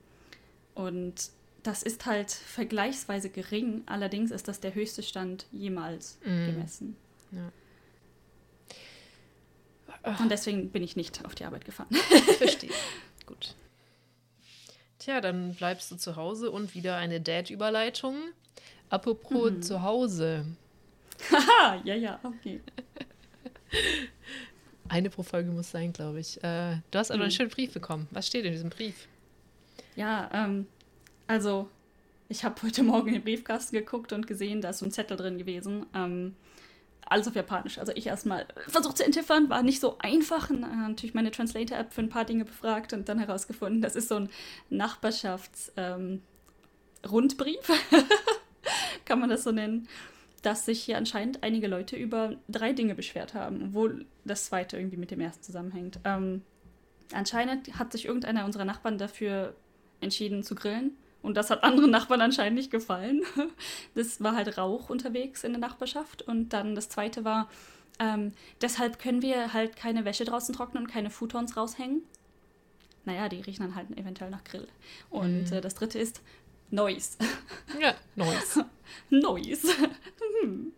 und 0.75 1.31
das 1.63 1.83
ist 1.83 2.05
halt 2.05 2.31
vergleichsweise 2.31 3.29
gering, 3.29 3.83
allerdings 3.85 4.31
ist 4.31 4.47
das 4.47 4.59
der 4.59 4.73
höchste 4.73 5.03
Stand 5.03 5.47
jemals 5.51 6.17
mm. 6.23 6.45
gemessen. 6.45 6.95
Ja. 7.31 7.51
Und 10.19 10.31
deswegen 10.31 10.69
bin 10.69 10.83
ich 10.83 10.95
nicht 10.95 11.25
auf 11.25 11.35
die 11.35 11.43
Arbeit 11.43 11.65
gefahren. 11.65 11.89
Verstehe. 12.37 12.71
Gut. 13.25 13.55
Tja, 14.99 15.21
dann 15.21 15.53
bleibst 15.53 15.91
du 15.91 15.95
zu 15.95 16.15
Hause 16.15 16.51
und 16.51 16.73
wieder 16.73 16.97
eine 16.97 17.21
Dad-Überleitung. 17.21 18.15
Apropos 18.89 19.51
mhm. 19.51 19.61
zu 19.61 19.81
Hause. 19.81 20.45
Haha, 21.31 21.81
ja, 21.83 21.95
ja, 21.95 22.19
okay. 22.23 22.61
Eine 24.89 25.09
pro 25.09 25.23
Folge 25.23 25.51
muss 25.51 25.71
sein, 25.71 25.91
glaube 25.91 26.19
ich. 26.19 26.41
Äh, 26.43 26.77
du 26.91 26.99
hast 26.99 27.11
aber 27.11 27.17
mhm. 27.17 27.23
einen 27.23 27.31
schönen 27.31 27.49
Brief 27.49 27.73
bekommen. 27.73 28.07
Was 28.11 28.27
steht 28.27 28.45
in 28.45 28.53
diesem 28.53 28.69
Brief? 28.69 29.07
Ja, 29.95 30.29
ähm, 30.33 30.67
also, 31.27 31.69
ich 32.29 32.43
habe 32.43 32.61
heute 32.63 32.83
Morgen 32.83 33.09
in 33.09 33.13
den 33.15 33.23
Briefkasten 33.23 33.75
geguckt 33.75 34.13
und 34.13 34.27
gesehen, 34.27 34.61
da 34.61 34.69
ist 34.69 34.79
so 34.79 34.85
ein 34.85 34.91
Zettel 34.91 35.17
drin 35.17 35.37
gewesen. 35.37 35.85
Ähm, 35.93 36.35
alles 37.09 37.27
auf 37.27 37.35
Japanisch. 37.35 37.77
Also 37.77 37.91
ich 37.95 38.07
erstmal 38.07 38.47
versucht 38.67 38.97
zu 38.97 39.05
entziffern, 39.05 39.49
war 39.49 39.63
nicht 39.63 39.79
so 39.79 39.97
einfach. 39.99 40.49
Und, 40.49 40.61
natürlich 40.61 41.13
meine 41.13 41.31
Translator-App 41.31 41.93
für 41.93 42.01
ein 42.01 42.09
paar 42.09 42.25
Dinge 42.25 42.45
befragt 42.45 42.93
und 42.93 43.07
dann 43.09 43.19
herausgefunden, 43.19 43.81
das 43.81 43.95
ist 43.95 44.09
so 44.09 44.15
ein 44.15 44.29
Nachbarschafts-Rundbrief, 44.69 47.69
ähm, 47.69 47.75
kann 49.05 49.19
man 49.19 49.29
das 49.29 49.43
so 49.43 49.51
nennen, 49.51 49.87
dass 50.41 50.65
sich 50.65 50.83
hier 50.83 50.97
anscheinend 50.97 51.43
einige 51.43 51.67
Leute 51.67 51.95
über 51.95 52.35
drei 52.47 52.73
Dinge 52.73 52.95
beschwert 52.95 53.33
haben, 53.33 53.69
obwohl 53.69 54.05
das 54.25 54.45
zweite 54.45 54.77
irgendwie 54.77 54.97
mit 54.97 55.11
dem 55.11 55.19
ersten 55.19 55.43
zusammenhängt. 55.43 55.99
Ähm, 56.03 56.41
anscheinend 57.13 57.79
hat 57.79 57.91
sich 57.91 58.05
irgendeiner 58.05 58.45
unserer 58.45 58.65
Nachbarn 58.65 58.97
dafür 58.97 59.55
entschieden 60.01 60.43
zu 60.43 60.55
grillen 60.55 60.97
und 61.21 61.35
das 61.35 61.49
hat 61.49 61.63
anderen 61.63 61.91
Nachbarn 61.91 62.21
anscheinend 62.21 62.57
nicht 62.57 62.71
gefallen. 62.71 63.23
Das 63.95 64.21
war 64.21 64.35
halt 64.35 64.57
Rauch 64.57 64.89
unterwegs 64.89 65.43
in 65.43 65.53
der 65.53 65.59
Nachbarschaft. 65.59 66.21
Und 66.21 66.49
dann 66.49 66.75
das 66.75 66.89
zweite 66.89 67.25
war, 67.25 67.49
ähm, 67.99 68.33
deshalb 68.61 68.99
können 68.99 69.21
wir 69.21 69.53
halt 69.53 69.75
keine 69.75 70.05
Wäsche 70.05 70.23
draußen 70.23 70.53
trocknen 70.55 70.83
und 70.83 70.89
keine 70.89 71.09
Futons 71.09 71.57
raushängen. 71.57 72.03
Naja, 73.05 73.27
die 73.27 73.41
riechen 73.41 73.63
dann 73.63 73.75
halt 73.75 73.89
eventuell 73.97 74.29
nach 74.29 74.43
Grill. 74.43 74.67
Und 75.09 75.49
mhm. 75.49 75.53
äh, 75.53 75.61
das 75.61 75.75
dritte 75.75 75.97
ist 75.97 76.21
Noise. 76.69 77.17
Ja, 77.81 77.95
Noise. 78.15 78.65
Noise. 79.09 79.73
Hm 80.41 80.73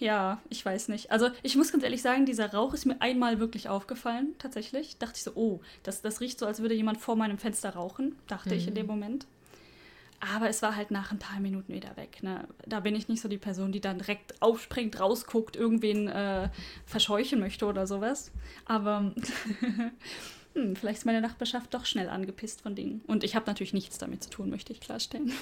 ja, 0.00 0.40
ich 0.48 0.64
weiß 0.64 0.88
nicht. 0.88 1.10
Also 1.10 1.30
ich 1.42 1.56
muss 1.56 1.72
ganz 1.72 1.84
ehrlich 1.84 2.02
sagen, 2.02 2.26
dieser 2.26 2.52
Rauch 2.52 2.74
ist 2.74 2.86
mir 2.86 3.00
einmal 3.00 3.40
wirklich 3.40 3.68
aufgefallen, 3.68 4.34
tatsächlich. 4.38 4.98
Dachte 4.98 5.14
ich 5.16 5.22
so, 5.22 5.32
oh, 5.34 5.60
das, 5.82 6.02
das 6.02 6.20
riecht 6.20 6.38
so, 6.38 6.46
als 6.46 6.60
würde 6.60 6.74
jemand 6.74 6.98
vor 6.98 7.16
meinem 7.16 7.38
Fenster 7.38 7.70
rauchen, 7.70 8.16
dachte 8.26 8.50
mhm. 8.50 8.56
ich 8.56 8.68
in 8.68 8.74
dem 8.74 8.86
mhm. 8.86 8.92
Moment. 8.92 9.26
Aber 10.20 10.48
es 10.48 10.62
war 10.62 10.74
halt 10.74 10.90
nach 10.90 11.12
ein 11.12 11.18
paar 11.20 11.38
Minuten 11.38 11.72
wieder 11.72 11.96
weg. 11.96 12.22
Ne? 12.22 12.48
Da 12.66 12.80
bin 12.80 12.96
ich 12.96 13.08
nicht 13.08 13.20
so 13.22 13.28
die 13.28 13.38
Person, 13.38 13.70
die 13.70 13.80
dann 13.80 13.98
direkt 13.98 14.42
aufspringt, 14.42 14.98
rausguckt, 14.98 15.54
irgendwen 15.54 16.08
äh, 16.08 16.48
verscheuchen 16.86 17.38
möchte 17.38 17.66
oder 17.66 17.86
sowas. 17.86 18.32
Aber 18.64 19.12
hm, 20.58 20.76
vielleicht 20.76 20.98
ist 20.98 21.04
meine 21.04 21.20
Nachbarschaft 21.20 21.72
doch 21.72 21.84
schnell 21.84 22.08
angepisst 22.08 22.62
von 22.62 22.74
Dingen. 22.74 23.00
Und 23.06 23.22
ich 23.22 23.36
habe 23.36 23.46
natürlich 23.46 23.72
nichts 23.72 23.98
damit 23.98 24.24
zu 24.24 24.30
tun, 24.30 24.50
möchte 24.50 24.72
ich 24.72 24.80
klarstellen. 24.80 25.32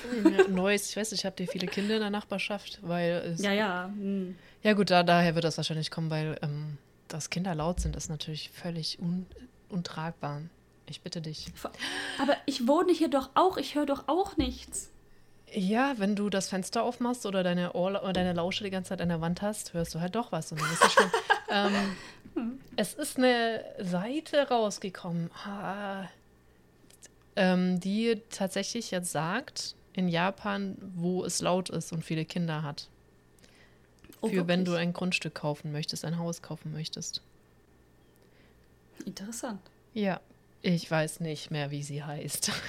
Neues, 0.51 0.91
ich 0.91 0.97
weiß, 0.97 1.13
ich 1.13 1.25
habe 1.25 1.37
dir 1.37 1.49
viele 1.49 1.67
Kinder 1.67 1.95
in 1.95 2.01
der 2.01 2.11
Nachbarschaft, 2.11 2.81
weil 2.83 3.35
es. 3.35 3.43
Ja, 3.43 3.53
ja. 3.53 3.87
Hm. 3.87 4.37
Ja, 4.63 4.75
gut, 4.75 4.91
da, 4.91 5.03
daher 5.03 5.35
wird 5.35 5.45
das 5.45 5.57
wahrscheinlich 5.57 5.91
kommen, 5.91 6.11
weil 6.11 6.39
ähm, 6.43 6.77
dass 7.09 7.31
Kinder 7.31 7.55
laut 7.55 7.81
sind, 7.81 7.97
ist 7.97 8.11
natürlich 8.11 8.51
völlig 8.51 8.99
un, 9.01 9.27
untragbar. 9.71 10.43
Ich 10.89 11.01
bitte 11.01 11.21
dich. 11.21 11.47
Aber 12.21 12.37
ich 12.47 12.69
wohne 12.69 12.93
hier 12.93 13.09
doch 13.09 13.31
auch, 13.35 13.57
ich 13.57 13.75
höre 13.75 13.87
doch 13.87 14.05
auch 14.09 14.37
nichts. 14.37 14.91
Ja, 15.53 15.95
wenn 15.97 16.17
du 16.17 16.29
das 16.29 16.49
Fenster 16.49 16.83
aufmachst 16.83 17.25
oder 17.25 17.43
deine, 17.43 17.73
Ohr, 17.73 18.03
oder 18.03 18.13
deine 18.13 18.33
Lausche 18.33 18.65
die 18.65 18.71
ganze 18.71 18.91
Zeit 18.91 19.01
an 19.01 19.09
der 19.09 19.21
Wand 19.21 19.43
hast, 19.43 19.73
hörst 19.75 19.95
du 19.95 20.01
halt 20.01 20.15
doch 20.15 20.33
was. 20.33 20.53
Und 20.53 20.61
dann 20.61 20.73
ist 20.73 20.83
das 20.83 20.93
schon, 20.93 21.11
ähm, 21.51 22.59
es 22.77 22.95
ist 22.95 23.19
eine 23.19 23.65
Seite 23.79 24.49
rausgekommen, 24.49 25.31
ähm, 27.37 27.81
die 27.81 28.23
tatsächlich 28.31 28.91
jetzt 28.91 29.13
sagt, 29.13 29.75
in 29.93 30.09
Japan, 30.09 30.77
wo 30.95 31.25
es 31.25 31.41
laut 31.41 31.71
ist 31.71 31.93
und 31.93 32.05
viele 32.05 32.25
Kinder 32.25 32.63
hat. 32.63 32.89
Oh, 34.21 34.29
Für 34.29 34.35
wirklich? 34.35 34.49
wenn 34.49 34.65
du 34.65 34.75
ein 34.75 34.93
Grundstück 34.93 35.35
kaufen 35.35 35.73
möchtest, 35.73 36.05
ein 36.05 36.19
Haus 36.19 36.43
kaufen 36.43 36.73
möchtest. 36.73 37.23
Interessant. 39.05 39.61
Ja, 39.95 40.21
ich 40.63 40.91
weiß 40.91 41.21
nicht 41.21 41.51
mehr, 41.51 41.71
wie 41.71 41.83
sie 41.83 42.03
heißt. 42.03 42.51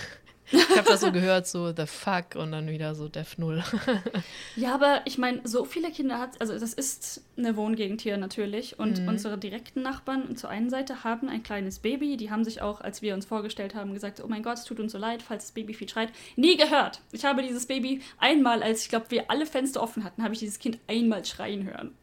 Ich 0.51 0.77
habe 0.77 0.87
das 0.87 1.01
so 1.01 1.11
gehört, 1.11 1.47
so 1.47 1.73
The 1.75 1.85
Fuck 1.85 2.35
und 2.35 2.51
dann 2.51 2.69
wieder 2.69 2.95
so 2.95 3.09
Def 3.09 3.37
Null. 3.37 3.63
ja, 4.55 4.73
aber 4.73 5.01
ich 5.05 5.17
meine, 5.17 5.41
so 5.43 5.65
viele 5.65 5.91
Kinder 5.91 6.19
hat, 6.19 6.39
also 6.39 6.57
das 6.57 6.73
ist 6.73 7.21
eine 7.37 7.55
Wohngegend 7.57 8.01
hier 8.01 8.17
natürlich 8.17 8.79
und 8.79 9.01
mhm. 9.01 9.09
unsere 9.09 9.37
direkten 9.37 9.81
Nachbarn 9.81 10.35
zur 10.37 10.49
einen 10.49 10.69
Seite 10.69 11.03
haben 11.03 11.27
ein 11.27 11.43
kleines 11.43 11.79
Baby, 11.79 12.15
die 12.15 12.31
haben 12.31 12.43
sich 12.43 12.61
auch, 12.61 12.79
als 12.79 13.01
wir 13.01 13.13
uns 13.13 13.25
vorgestellt 13.25 13.75
haben, 13.75 13.93
gesagt, 13.93 14.21
oh 14.23 14.27
mein 14.27 14.43
Gott, 14.43 14.57
es 14.57 14.63
tut 14.63 14.79
uns 14.79 14.93
so 14.93 14.97
leid, 14.97 15.21
falls 15.21 15.45
das 15.45 15.51
Baby 15.51 15.73
viel 15.73 15.89
schreit. 15.89 16.13
Nie 16.35 16.55
gehört. 16.55 17.01
Ich 17.11 17.25
habe 17.25 17.41
dieses 17.41 17.65
Baby 17.65 18.01
einmal, 18.17 18.63
als 18.63 18.83
ich 18.83 18.89
glaube, 18.89 19.07
wir 19.09 19.29
alle 19.29 19.45
Fenster 19.45 19.81
offen 19.81 20.03
hatten, 20.03 20.23
habe 20.23 20.33
ich 20.33 20.39
dieses 20.39 20.59
Kind 20.59 20.79
einmal 20.87 21.25
schreien 21.25 21.65
hören. 21.65 21.93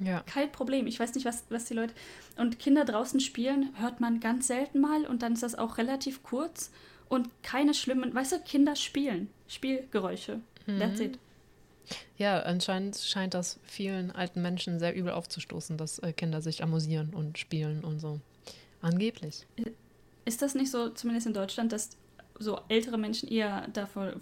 Ja. 0.00 0.20
Kein 0.20 0.52
Problem. 0.52 0.86
Ich 0.86 1.00
weiß 1.00 1.14
nicht, 1.14 1.24
was, 1.24 1.44
was 1.48 1.64
die 1.64 1.74
Leute. 1.74 1.94
Und 2.36 2.58
Kinder 2.58 2.84
draußen 2.84 3.20
spielen 3.20 3.70
hört 3.80 4.00
man 4.00 4.20
ganz 4.20 4.46
selten 4.46 4.80
mal 4.80 5.06
und 5.06 5.22
dann 5.22 5.32
ist 5.32 5.42
das 5.42 5.56
auch 5.56 5.78
relativ 5.78 6.22
kurz 6.22 6.70
und 7.08 7.28
keine 7.42 7.74
schlimmen, 7.74 8.14
weißt 8.14 8.32
du, 8.32 8.40
Kinder 8.40 8.76
spielen. 8.76 9.28
Spielgeräusche. 9.46 10.40
Mhm. 10.66 10.78
That's 10.78 11.00
it. 11.00 11.18
Ja, 12.18 12.40
anscheinend 12.40 12.96
scheint 12.98 13.34
das 13.34 13.58
vielen 13.62 14.10
alten 14.10 14.42
Menschen 14.42 14.78
sehr 14.78 14.94
übel 14.94 15.12
aufzustoßen, 15.12 15.78
dass 15.78 15.98
äh, 16.00 16.12
Kinder 16.12 16.42
sich 16.42 16.62
amüsieren 16.62 17.14
und 17.14 17.38
spielen 17.38 17.82
und 17.82 17.98
so. 18.00 18.20
Angeblich. 18.82 19.46
Ist 20.24 20.42
das 20.42 20.54
nicht 20.54 20.70
so, 20.70 20.90
zumindest 20.90 21.26
in 21.26 21.34
Deutschland, 21.34 21.72
dass 21.72 21.90
so 22.38 22.60
ältere 22.68 22.98
Menschen 22.98 23.28
eher 23.28 23.66
davor 23.72 24.12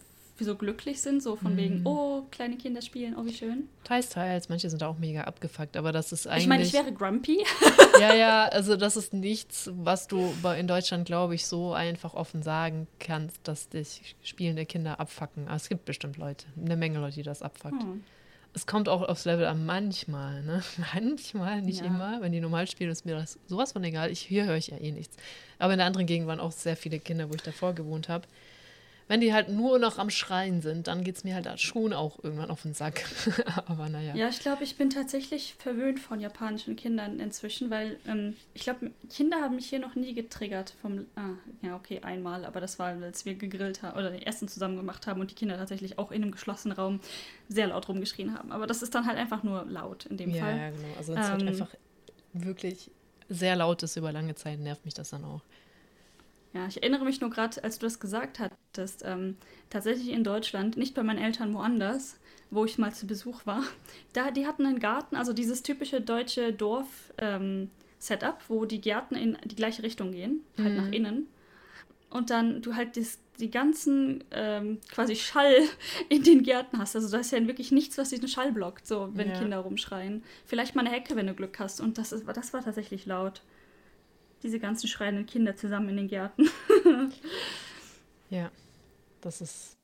so 0.44 0.54
glücklich 0.56 1.00
sind, 1.00 1.22
so 1.22 1.36
von 1.36 1.54
mm. 1.54 1.56
wegen, 1.56 1.80
mhm. 1.80 1.86
oh, 1.86 2.22
kleine 2.30 2.56
Kinder 2.56 2.82
spielen, 2.82 3.16
oh, 3.16 3.24
wie 3.24 3.32
schön. 3.32 3.68
Teils, 3.84 4.10
teils. 4.10 4.48
Manche 4.48 4.68
sind 4.68 4.82
auch 4.82 4.98
mega 4.98 5.22
abgefuckt, 5.22 5.76
aber 5.76 5.92
das 5.92 6.12
ist 6.12 6.26
eigentlich. 6.26 6.42
Ich 6.42 6.48
meine, 6.48 6.62
ich 6.62 6.72
wäre 6.72 6.92
grumpy. 6.92 7.44
ja, 8.00 8.14
ja, 8.14 8.44
also 8.44 8.76
das 8.76 8.96
ist 8.96 9.12
nichts, 9.12 9.70
was 9.74 10.08
du 10.08 10.32
in 10.58 10.66
Deutschland, 10.66 11.06
glaube 11.06 11.34
ich, 11.34 11.46
so 11.46 11.72
einfach 11.72 12.14
offen 12.14 12.42
sagen 12.42 12.86
kannst, 12.98 13.48
dass 13.48 13.68
dich 13.68 14.16
spielende 14.22 14.66
Kinder 14.66 15.00
abfacken. 15.00 15.46
Aber 15.46 15.56
es 15.56 15.68
gibt 15.68 15.84
bestimmt 15.84 16.16
Leute, 16.16 16.46
eine 16.62 16.76
Menge 16.76 16.98
Leute, 16.98 17.16
die 17.16 17.22
das 17.22 17.42
abfuckt. 17.42 17.82
Hm. 17.82 18.04
Es 18.52 18.66
kommt 18.66 18.88
auch 18.88 19.02
aufs 19.02 19.26
Level 19.26 19.44
an 19.44 19.66
manchmal, 19.66 20.42
ne? 20.42 20.62
Manchmal, 20.94 21.60
nicht 21.60 21.80
ja. 21.80 21.86
immer. 21.86 22.22
Wenn 22.22 22.32
die 22.32 22.40
normal 22.40 22.66
spielen, 22.66 22.90
ist 22.90 23.04
mir 23.04 23.14
das 23.14 23.38
sowas 23.46 23.72
von 23.72 23.84
egal. 23.84 24.10
Ich, 24.10 24.20
hier 24.20 24.46
höre 24.46 24.56
ich 24.56 24.68
ja 24.68 24.78
eh 24.78 24.92
nichts. 24.92 25.14
Aber 25.58 25.74
in 25.74 25.78
der 25.78 25.86
anderen 25.86 26.06
Gegend 26.06 26.26
waren 26.26 26.40
auch 26.40 26.52
sehr 26.52 26.76
viele 26.76 26.98
Kinder, 26.98 27.28
wo 27.28 27.34
ich 27.34 27.42
davor 27.42 27.74
gewohnt 27.74 28.08
habe 28.08 28.26
wenn 29.08 29.20
die 29.20 29.32
halt 29.32 29.48
nur 29.48 29.78
noch 29.78 29.98
am 29.98 30.10
Schreien 30.10 30.60
sind, 30.62 30.88
dann 30.88 31.04
geht 31.04 31.16
es 31.16 31.24
mir 31.24 31.34
halt 31.34 31.60
schon 31.60 31.92
auch 31.92 32.22
irgendwann 32.24 32.50
auf 32.50 32.62
den 32.62 32.74
Sack. 32.74 33.04
Aber 33.66 33.88
naja. 33.88 34.14
Ja, 34.16 34.28
ich 34.28 34.40
glaube, 34.40 34.64
ich 34.64 34.76
bin 34.76 34.90
tatsächlich 34.90 35.54
verwöhnt 35.58 36.00
von 36.00 36.18
japanischen 36.18 36.74
Kindern 36.74 37.20
inzwischen, 37.20 37.70
weil 37.70 37.98
ähm, 38.08 38.36
ich 38.52 38.62
glaube, 38.62 38.90
Kinder 39.08 39.40
haben 39.40 39.54
mich 39.54 39.68
hier 39.68 39.78
noch 39.78 39.94
nie 39.94 40.12
getriggert. 40.12 40.74
Vom, 40.82 41.06
ah, 41.14 41.30
ja, 41.62 41.76
okay, 41.76 42.00
einmal, 42.02 42.44
aber 42.44 42.60
das 42.60 42.78
war, 42.80 42.88
als 43.00 43.24
wir 43.24 43.34
gegrillt 43.34 43.82
haben 43.82 43.96
oder 43.96 44.10
den 44.10 44.22
Essen 44.22 44.48
zusammen 44.48 44.76
gemacht 44.76 45.06
haben 45.06 45.20
und 45.20 45.30
die 45.30 45.36
Kinder 45.36 45.56
tatsächlich 45.56 45.98
auch 45.98 46.10
in 46.10 46.22
einem 46.22 46.32
geschlossenen 46.32 46.76
Raum 46.76 47.00
sehr 47.48 47.68
laut 47.68 47.88
rumgeschrien 47.88 48.36
haben. 48.36 48.50
Aber 48.50 48.66
das 48.66 48.82
ist 48.82 48.94
dann 48.94 49.06
halt 49.06 49.18
einfach 49.18 49.44
nur 49.44 49.64
laut 49.66 50.06
in 50.06 50.16
dem 50.16 50.30
ja, 50.30 50.42
Fall. 50.42 50.56
Ja, 50.56 50.70
genau. 50.70 50.88
Also, 50.98 51.12
es 51.12 51.18
halt 51.18 51.42
ähm, 51.42 51.46
halt 51.46 51.60
einfach 51.60 51.74
wirklich 52.32 52.90
sehr 53.28 53.56
laut 53.56 53.82
ist 53.82 53.96
über 53.96 54.12
lange 54.12 54.34
Zeit, 54.34 54.58
nervt 54.58 54.84
mich 54.84 54.94
das 54.94 55.10
dann 55.10 55.24
auch. 55.24 55.42
Ja, 56.56 56.66
ich 56.66 56.82
erinnere 56.82 57.04
mich 57.04 57.20
nur 57.20 57.28
gerade, 57.28 57.62
als 57.62 57.78
du 57.78 57.84
das 57.84 58.00
gesagt 58.00 58.38
hattest, 58.38 59.02
ähm, 59.04 59.36
tatsächlich 59.68 60.08
in 60.08 60.24
Deutschland, 60.24 60.78
nicht 60.78 60.94
bei 60.94 61.02
meinen 61.02 61.18
Eltern 61.22 61.52
woanders, 61.52 62.18
wo 62.50 62.64
ich 62.64 62.78
mal 62.78 62.94
zu 62.94 63.06
Besuch 63.06 63.44
war. 63.44 63.62
Da, 64.14 64.30
die 64.30 64.46
hatten 64.46 64.64
einen 64.64 64.78
Garten, 64.78 65.16
also 65.16 65.34
dieses 65.34 65.62
typische 65.62 66.00
deutsche 66.00 66.54
Dorf-Setup, 66.54 67.68
ähm, 68.38 68.44
wo 68.48 68.64
die 68.64 68.80
Gärten 68.80 69.16
in 69.16 69.36
die 69.44 69.54
gleiche 69.54 69.82
Richtung 69.82 70.12
gehen, 70.12 70.40
halt 70.56 70.70
mhm. 70.70 70.76
nach 70.76 70.92
innen. 70.92 71.26
Und 72.08 72.30
dann 72.30 72.62
du 72.62 72.74
halt 72.74 72.96
das, 72.96 73.18
die 73.38 73.50
ganzen 73.50 74.24
ähm, 74.30 74.78
quasi 74.90 75.14
Schall 75.14 75.58
in 76.08 76.22
den 76.22 76.42
Gärten 76.42 76.78
hast. 76.78 76.96
Also 76.96 77.10
da 77.10 77.18
ist 77.18 77.32
ja 77.32 77.46
wirklich 77.46 77.70
nichts, 77.70 77.98
was 77.98 78.08
diesen 78.08 78.28
Schall 78.28 78.52
blockt, 78.52 78.86
so 78.86 79.10
wenn 79.12 79.28
ja. 79.28 79.38
Kinder 79.38 79.58
rumschreien. 79.58 80.22
Vielleicht 80.46 80.74
mal 80.74 80.86
eine 80.86 80.94
Hecke, 80.94 81.16
wenn 81.16 81.26
du 81.26 81.34
Glück 81.34 81.58
hast. 81.58 81.82
Und 81.82 81.98
das, 81.98 82.12
ist, 82.12 82.26
das 82.26 82.54
war 82.54 82.64
tatsächlich 82.64 83.04
laut 83.04 83.42
diese 84.42 84.58
ganzen 84.58 84.88
schreienden 84.88 85.26
Kinder 85.26 85.56
zusammen 85.56 85.90
in 85.90 85.96
den 85.96 86.08
Gärten. 86.08 86.48
ja, 88.30 88.50
das 89.20 89.40
ist. 89.40 89.76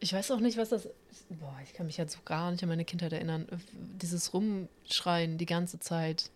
Ich 0.00 0.12
weiß 0.12 0.30
auch 0.32 0.40
nicht, 0.40 0.56
was 0.56 0.70
das. 0.70 0.88
Boah, 1.28 1.58
ich 1.62 1.72
kann 1.72 1.86
mich 1.86 1.96
jetzt 1.96 2.14
so 2.14 2.20
gar 2.24 2.50
nicht 2.50 2.62
an 2.62 2.68
meine 2.68 2.84
Kindheit 2.84 3.12
erinnern. 3.12 3.46
Dieses 3.72 4.34
Rumschreien 4.34 5.38
die 5.38 5.46
ganze 5.46 5.78
Zeit. 5.78 6.30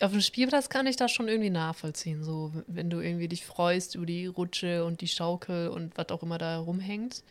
Auf 0.00 0.10
dem 0.10 0.20
Spielplatz 0.20 0.68
kann 0.68 0.86
ich 0.86 0.96
das 0.96 1.12
schon 1.12 1.28
irgendwie 1.28 1.50
nachvollziehen. 1.50 2.24
So, 2.24 2.52
wenn 2.66 2.90
du 2.90 3.00
irgendwie 3.00 3.28
dich 3.28 3.44
freust 3.44 3.94
über 3.94 4.06
die 4.06 4.26
Rutsche 4.26 4.84
und 4.84 5.00
die 5.00 5.08
Schaukel 5.08 5.68
und 5.68 5.96
was 5.96 6.08
auch 6.08 6.22
immer 6.22 6.38
da 6.38 6.58
rumhängt. 6.58 7.22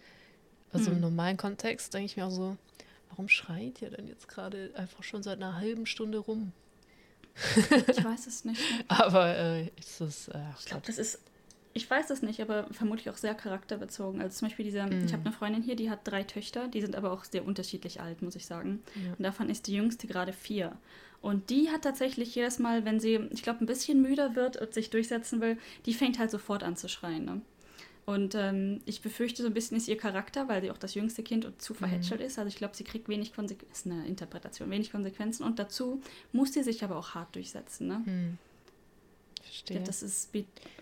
Also 0.73 0.87
hm. 0.87 0.95
im 0.95 1.01
normalen 1.01 1.37
Kontext 1.37 1.93
denke 1.93 2.05
ich 2.05 2.17
mir 2.17 2.25
auch 2.25 2.31
so, 2.31 2.57
warum 3.09 3.27
schreit 3.27 3.81
ihr 3.81 3.89
denn 3.89 4.07
jetzt 4.07 4.27
gerade 4.27 4.71
einfach 4.75 5.03
schon 5.03 5.21
seit 5.21 5.37
einer 5.37 5.57
halben 5.57 5.85
Stunde 5.85 6.17
rum? 6.17 6.53
Ich 7.87 8.03
weiß 8.03 8.27
es 8.27 8.45
nicht. 8.45 8.61
aber 8.87 9.35
äh, 9.35 9.67
ist 9.79 9.99
das. 9.99 10.27
Äh, 10.29 10.39
ich 10.59 10.65
glaube, 10.65 10.83
das 10.85 10.97
ist. 10.97 11.19
Ich 11.73 11.89
weiß 11.89 12.09
es 12.09 12.21
nicht, 12.21 12.41
aber 12.41 12.67
vermutlich 12.71 13.09
auch 13.09 13.15
sehr 13.15 13.33
charakterbezogen. 13.33 14.21
Also 14.21 14.39
zum 14.39 14.49
Beispiel 14.49 14.65
diese, 14.65 14.83
mm. 14.83 15.05
ich 15.05 15.13
habe 15.13 15.23
eine 15.23 15.31
Freundin 15.31 15.63
hier, 15.63 15.77
die 15.77 15.89
hat 15.89 15.99
drei 16.03 16.23
Töchter, 16.23 16.67
die 16.67 16.81
sind 16.81 16.97
aber 16.97 17.13
auch 17.13 17.23
sehr 17.23 17.45
unterschiedlich 17.45 18.01
alt, 18.01 18.21
muss 18.21 18.35
ich 18.35 18.45
sagen. 18.45 18.83
Ja. 18.95 19.13
Und 19.17 19.23
davon 19.23 19.49
ist 19.49 19.67
die 19.67 19.75
jüngste 19.75 20.05
gerade 20.05 20.33
vier. 20.33 20.77
Und 21.21 21.49
die 21.49 21.69
hat 21.69 21.83
tatsächlich 21.83 22.35
jedes 22.35 22.59
Mal, 22.59 22.83
wenn 22.83 22.99
sie, 22.99 23.21
ich 23.29 23.43
glaube, 23.43 23.63
ein 23.63 23.67
bisschen 23.67 24.01
müder 24.01 24.35
wird 24.35 24.57
und 24.57 24.73
sich 24.73 24.89
durchsetzen 24.89 25.39
will, 25.39 25.57
die 25.85 25.93
fängt 25.93 26.19
halt 26.19 26.31
sofort 26.31 26.63
an 26.63 26.75
zu 26.75 26.89
schreien. 26.89 27.23
Ne? 27.23 27.41
Und 28.11 28.35
ähm, 28.35 28.81
ich 28.85 29.01
befürchte, 29.01 29.41
so 29.41 29.47
ein 29.47 29.53
bisschen 29.53 29.77
ist 29.77 29.87
ihr 29.87 29.97
Charakter, 29.97 30.49
weil 30.49 30.61
sie 30.61 30.69
auch 30.69 30.77
das 30.77 30.95
jüngste 30.95 31.23
Kind 31.23 31.45
und 31.45 31.61
zu 31.61 31.73
verhätschelt 31.73 32.19
mhm. 32.19 32.25
ist. 32.25 32.37
Also 32.37 32.49
ich 32.49 32.57
glaube, 32.57 32.75
sie 32.75 32.83
kriegt 32.83 33.07
wenig 33.07 33.33
Konsequenzen, 33.33 33.71
ist 33.71 33.85
eine 33.85 34.05
Interpretation, 34.05 34.69
wenig 34.69 34.91
Konsequenzen. 34.91 35.43
Und 35.43 35.59
dazu 35.59 36.01
muss 36.33 36.51
sie 36.51 36.61
sich 36.61 36.83
aber 36.83 36.97
auch 36.97 37.15
hart 37.15 37.33
durchsetzen. 37.35 37.87
Ne? 37.87 38.01
Mhm. 38.05 38.37
Verstehe. 39.41 39.77
Ja, 39.77 39.83
das 39.83 40.03
ist, 40.03 40.29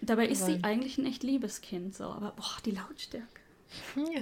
dabei 0.01 0.27
ist 0.27 0.41
aber 0.41 0.53
sie 0.53 0.63
eigentlich 0.63 0.97
ein 0.97 1.05
echt 1.05 1.21
liebes 1.21 1.61
Kind, 1.61 1.95
so, 1.95 2.05
aber 2.05 2.32
boah, 2.32 2.57
die 2.65 2.71
Lautstärke. 2.71 3.27
Ja. 3.95 4.21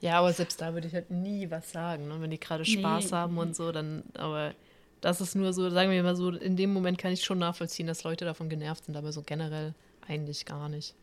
ja, 0.00 0.18
aber 0.18 0.32
selbst 0.32 0.60
da 0.60 0.74
würde 0.74 0.88
ich 0.88 0.94
halt 0.94 1.12
nie 1.12 1.48
was 1.48 1.70
sagen. 1.70 2.08
Ne? 2.08 2.20
Wenn 2.20 2.30
die 2.30 2.40
gerade 2.40 2.64
Spaß 2.64 3.06
nee. 3.06 3.16
haben 3.16 3.38
und 3.38 3.54
so, 3.54 3.70
dann, 3.70 4.02
aber 4.14 4.54
das 5.00 5.20
ist 5.20 5.36
nur 5.36 5.52
so, 5.52 5.70
sagen 5.70 5.92
wir 5.92 6.02
mal 6.02 6.16
so, 6.16 6.30
in 6.30 6.56
dem 6.56 6.72
Moment 6.72 6.98
kann 6.98 7.12
ich 7.12 7.22
schon 7.22 7.38
nachvollziehen, 7.38 7.86
dass 7.86 8.02
Leute 8.02 8.24
davon 8.24 8.48
genervt 8.48 8.86
sind, 8.86 8.96
aber 8.96 9.12
so 9.12 9.22
generell 9.22 9.74
eigentlich 10.08 10.46
gar 10.46 10.68
nicht. 10.68 10.94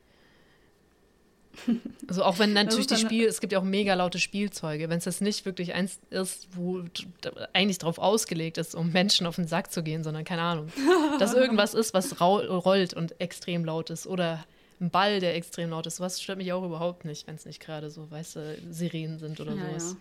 Also 2.08 2.24
auch 2.24 2.39
wenn 2.39 2.52
natürlich 2.52 2.88
die 2.88 2.97
Spiel, 2.97 3.26
es 3.26 3.39
gibt 3.39 3.54
ja 3.54 3.60
auch 3.60 3.64
mega 3.64 3.93
laute 3.93 4.20
Spielzeuge, 4.20 4.89
wenn 4.89 4.97
es 4.97 5.06
jetzt 5.06 5.22
nicht 5.22 5.45
wirklich 5.45 5.74
eins 5.74 5.97
ist, 6.10 6.49
wo 6.58 6.84
eigentlich 7.54 7.78
drauf 7.78 7.99
ausgelegt 7.99 8.58
ist, 8.58 8.76
um 8.76 8.91
Menschen 8.91 9.26
auf 9.28 9.38
den 9.38 9.47
Sack 9.47 9.72
zu 9.72 9.82
gehen, 9.82 10.04
sondern 10.04 10.26
keine 10.26 10.41
Ahnung, 10.41 10.72
dass 11.20 11.34
irgendwas 11.34 11.74
ist, 11.74 11.93
was 11.93 12.20
rollt 12.20 12.93
und 12.93 13.22
extrem 13.22 13.64
laut 13.64 13.89
ist 13.89 14.08
oder 14.08 14.43
ein 14.82 14.89
Ball, 14.89 15.22
der 15.22 15.36
extrem 15.36 15.70
laut 15.70 15.86
ist, 15.86 16.02
was 16.02 16.22
stört 16.22 16.38
mich 16.38 16.52
auch 16.52 16.66
überhaupt 16.66 17.06
nicht, 17.06 17.28
wenn 17.28 17.36
es 17.36 17.45
nicht 17.45 17.62
gerade 17.62 17.89
so, 17.89 18.12
weißt 18.12 18.36
du, 18.36 18.58
Sirenen 18.70 19.20
sind 19.20 19.39
oder 19.39 19.54
ja, 19.54 19.70
sowas. 19.70 19.95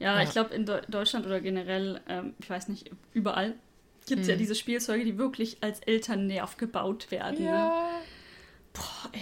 Ja, 0.00 0.06
ja, 0.06 0.16
ja. 0.16 0.22
ich 0.24 0.30
glaube 0.30 0.54
in 0.54 0.66
Deutschland 0.66 1.24
oder 1.26 1.40
generell, 1.40 2.00
ähm, 2.08 2.34
ich 2.40 2.50
weiß 2.50 2.68
nicht, 2.68 2.90
überall 3.12 3.54
gibt 4.06 4.22
es 4.22 4.26
hm. 4.26 4.32
ja 4.32 4.36
diese 4.36 4.54
Spielzeuge, 4.54 5.04
die 5.04 5.18
wirklich 5.18 5.58
als 5.60 5.80
Elternnerv 5.80 6.56
gebaut 6.56 7.10
werden. 7.10 7.44
Ne? 7.44 7.46
Ja. 7.46 7.68
Ne? 7.68 7.88
Boah, 8.72 9.10
ey. 9.12 9.20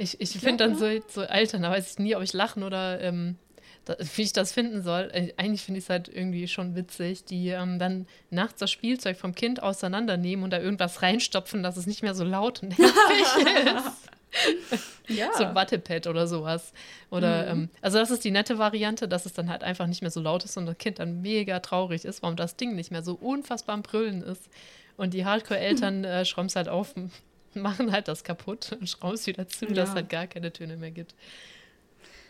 Ich, 0.00 0.18
ich 0.18 0.30
finde 0.30 0.64
dann 0.64 0.78
so, 0.78 0.86
so 1.08 1.20
Alter, 1.20 1.58
da 1.58 1.70
weiß 1.70 1.92
ich 1.92 1.98
nie, 1.98 2.16
ob 2.16 2.22
ich 2.22 2.32
lachen 2.32 2.62
oder 2.62 3.02
ähm, 3.02 3.36
da, 3.84 3.96
wie 4.16 4.22
ich 4.22 4.32
das 4.32 4.50
finden 4.50 4.82
soll. 4.82 5.10
Äh, 5.12 5.34
eigentlich 5.36 5.60
finde 5.60 5.76
ich 5.76 5.84
es 5.84 5.90
halt 5.90 6.08
irgendwie 6.08 6.48
schon 6.48 6.74
witzig, 6.74 7.26
die 7.26 7.48
ähm, 7.48 7.78
dann 7.78 8.06
nachts 8.30 8.60
das 8.60 8.70
Spielzeug 8.70 9.18
vom 9.18 9.34
Kind 9.34 9.62
auseinandernehmen 9.62 10.42
und 10.42 10.54
da 10.54 10.58
irgendwas 10.58 11.02
reinstopfen, 11.02 11.62
dass 11.62 11.76
es 11.76 11.86
nicht 11.86 12.02
mehr 12.02 12.14
so 12.14 12.24
laut 12.24 12.62
und 12.62 12.70
nervig 12.78 12.94
ist. 13.76 15.18
ja. 15.18 15.28
So 15.36 15.44
ein 15.44 15.54
Wattepad 15.54 16.06
oder 16.06 16.26
sowas. 16.26 16.72
Oder, 17.10 17.54
mhm. 17.54 17.62
ähm, 17.64 17.70
also 17.82 17.98
das 17.98 18.10
ist 18.10 18.24
die 18.24 18.30
nette 18.30 18.56
Variante, 18.56 19.06
dass 19.06 19.26
es 19.26 19.34
dann 19.34 19.50
halt 19.50 19.62
einfach 19.62 19.86
nicht 19.86 20.00
mehr 20.00 20.10
so 20.10 20.22
laut 20.22 20.46
ist 20.46 20.56
und 20.56 20.64
das 20.64 20.78
Kind 20.78 20.98
dann 20.98 21.20
mega 21.20 21.60
traurig 21.60 22.06
ist, 22.06 22.22
warum 22.22 22.36
das 22.36 22.56
Ding 22.56 22.74
nicht 22.74 22.90
mehr 22.90 23.02
so 23.02 23.12
unfassbar 23.14 23.74
am 23.74 23.82
Brüllen 23.82 24.22
ist. 24.22 24.48
Und 24.96 25.12
die 25.12 25.26
Hardcore-Eltern 25.26 26.04
äh, 26.04 26.24
schrauben 26.24 26.46
es 26.46 26.56
halt 26.56 26.70
auf, 26.70 26.94
machen 27.54 27.92
halt 27.92 28.08
das 28.08 28.24
kaputt 28.24 28.76
und 28.78 28.88
schrauben 28.88 29.14
es 29.14 29.26
wieder 29.26 29.48
zu, 29.48 29.66
ja. 29.66 29.72
dass 29.72 29.90
es 29.90 29.94
halt 29.94 30.08
gar 30.08 30.26
keine 30.26 30.52
Töne 30.52 30.76
mehr 30.76 30.90
gibt. 30.90 31.14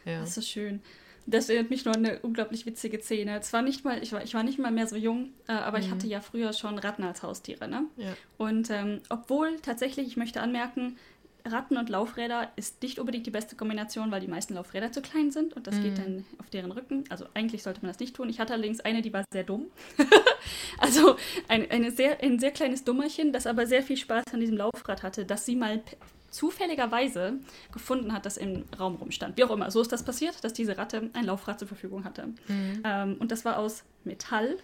Ja. 0.04 0.20
Das 0.20 0.36
ist 0.36 0.48
schön. 0.48 0.80
Das 1.26 1.48
erinnert 1.48 1.70
mich 1.70 1.84
nur 1.84 1.94
an 1.94 2.04
eine 2.04 2.18
unglaublich 2.20 2.66
witzige 2.66 3.00
Szene. 3.00 3.40
Zwar 3.42 3.62
nicht 3.62 3.84
mal, 3.84 4.02
ich 4.02 4.12
war, 4.12 4.22
ich 4.24 4.34
war 4.34 4.42
nicht 4.42 4.58
mal 4.58 4.72
mehr 4.72 4.86
so 4.86 4.96
jung, 4.96 5.30
äh, 5.46 5.52
aber 5.52 5.78
mhm. 5.78 5.84
ich 5.84 5.90
hatte 5.90 6.06
ja 6.06 6.20
früher 6.20 6.52
schon 6.52 6.78
Ratten 6.78 7.04
als 7.04 7.22
Haustiere. 7.22 7.68
Ne? 7.68 7.84
Ja. 7.96 8.16
Und 8.38 8.70
ähm, 8.70 9.00
obwohl 9.10 9.56
tatsächlich, 9.60 10.06
ich 10.06 10.16
möchte 10.16 10.40
anmerken, 10.40 10.96
Ratten 11.44 11.76
und 11.76 11.88
Laufräder 11.88 12.48
ist 12.56 12.82
nicht 12.82 12.98
unbedingt 12.98 13.26
die 13.26 13.30
beste 13.30 13.56
Kombination, 13.56 14.10
weil 14.10 14.20
die 14.20 14.28
meisten 14.28 14.54
Laufräder 14.54 14.92
zu 14.92 15.02
klein 15.02 15.30
sind 15.30 15.54
und 15.54 15.66
das 15.66 15.76
mhm. 15.76 15.82
geht 15.82 15.98
dann 15.98 16.24
auf 16.38 16.50
deren 16.50 16.72
Rücken. 16.72 17.04
Also 17.08 17.26
eigentlich 17.34 17.62
sollte 17.62 17.80
man 17.82 17.90
das 17.90 18.00
nicht 18.00 18.14
tun. 18.14 18.28
Ich 18.28 18.40
hatte 18.40 18.52
allerdings 18.52 18.80
eine, 18.80 19.02
die 19.02 19.12
war 19.12 19.24
sehr 19.32 19.44
dumm. 19.44 19.66
also 20.78 21.16
ein, 21.48 21.70
eine 21.70 21.90
sehr, 21.90 22.22
ein 22.22 22.38
sehr 22.38 22.50
kleines 22.50 22.84
Dummerchen, 22.84 23.32
das 23.32 23.46
aber 23.46 23.66
sehr 23.66 23.82
viel 23.82 23.96
Spaß 23.96 24.24
an 24.32 24.40
diesem 24.40 24.56
Laufrad 24.56 25.02
hatte, 25.02 25.24
dass 25.24 25.46
sie 25.46 25.56
mal 25.56 25.82
zufälligerweise 26.30 27.34
gefunden 27.72 28.12
hat, 28.12 28.24
das 28.24 28.36
im 28.36 28.64
Raum 28.78 28.96
rumstand. 28.96 29.36
Wie 29.36 29.44
auch 29.44 29.50
immer, 29.50 29.70
so 29.70 29.80
ist 29.80 29.92
das 29.92 30.04
passiert, 30.04 30.42
dass 30.44 30.52
diese 30.52 30.78
Ratte 30.78 31.10
ein 31.12 31.24
Laufrad 31.24 31.58
zur 31.58 31.68
Verfügung 31.68 32.04
hatte. 32.04 32.28
Mhm. 32.48 32.82
Ähm, 32.84 33.16
und 33.18 33.32
das 33.32 33.44
war 33.44 33.58
aus 33.58 33.82
Metall 34.04 34.56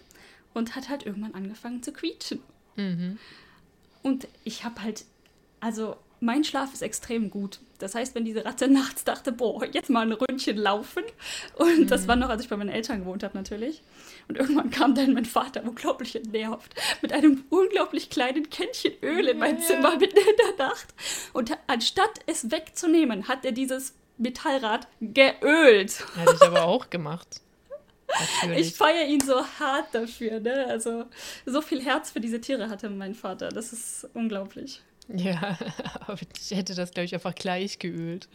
und 0.53 0.75
hat 0.75 0.89
halt 0.89 1.05
irgendwann 1.05 1.33
angefangen 1.33 1.83
zu 1.83 1.91
quietschen. 1.91 2.39
Mhm. 2.75 3.17
Und 4.01 4.27
ich 4.43 4.63
habe 4.63 4.81
halt, 4.81 5.05
also 5.59 5.97
mein 6.19 6.43
Schlaf 6.43 6.73
ist 6.73 6.81
extrem 6.81 7.29
gut. 7.29 7.59
Das 7.79 7.95
heißt, 7.95 8.15
wenn 8.15 8.25
diese 8.25 8.45
Ratte 8.45 8.67
nachts 8.71 9.03
dachte, 9.03 9.31
boah, 9.31 9.65
jetzt 9.65 9.89
mal 9.89 10.01
ein 10.01 10.11
Ründchen 10.11 10.57
laufen. 10.57 11.03
Und 11.55 11.79
mhm. 11.79 11.87
das 11.87 12.07
war 12.07 12.15
noch, 12.15 12.29
als 12.29 12.43
ich 12.43 12.49
bei 12.49 12.57
meinen 12.57 12.69
Eltern 12.69 12.99
gewohnt 12.99 13.23
habe, 13.23 13.37
natürlich. 13.37 13.81
Und 14.27 14.37
irgendwann 14.37 14.69
kam 14.69 14.95
dann 14.95 15.13
mein 15.13 15.25
Vater, 15.25 15.63
unglaublich 15.63 16.15
entnervt, 16.15 16.73
mit 17.01 17.13
einem 17.13 17.43
unglaublich 17.49 18.09
kleinen 18.09 18.49
Kännchen 18.49 18.93
Öl 19.01 19.27
in 19.27 19.37
mein 19.37 19.57
ja. 19.59 19.63
Zimmer 19.63 19.97
mitten 19.97 20.17
in 20.17 20.57
der 20.57 20.67
Nacht. 20.67 20.87
Und 21.33 21.51
anstatt 21.67 22.19
es 22.25 22.51
wegzunehmen, 22.51 23.27
hat 23.27 23.45
er 23.45 23.51
dieses 23.51 23.93
Metallrad 24.17 24.87
geölt. 24.99 26.03
Hätte 26.15 26.35
ich 26.35 26.41
aber 26.41 26.65
auch 26.65 26.89
gemacht. 26.89 27.41
Natürlich. 28.41 28.67
Ich 28.67 28.73
feiere 28.75 29.05
ihn 29.05 29.19
so 29.19 29.45
hart 29.59 29.93
dafür. 29.93 30.39
Ne? 30.39 30.65
Also 30.67 31.05
so 31.45 31.61
viel 31.61 31.83
Herz 31.83 32.11
für 32.11 32.19
diese 32.19 32.41
Tiere 32.41 32.69
hatte 32.69 32.89
mein 32.89 33.15
Vater. 33.15 33.49
Das 33.49 33.73
ist 33.73 34.07
unglaublich. 34.13 34.81
Ja, 35.09 35.57
aber 36.01 36.19
ich 36.37 36.51
hätte 36.51 36.75
das, 36.75 36.91
glaube 36.91 37.05
ich, 37.05 37.13
einfach 37.13 37.35
gleich 37.35 37.79
geölt. 37.79 38.27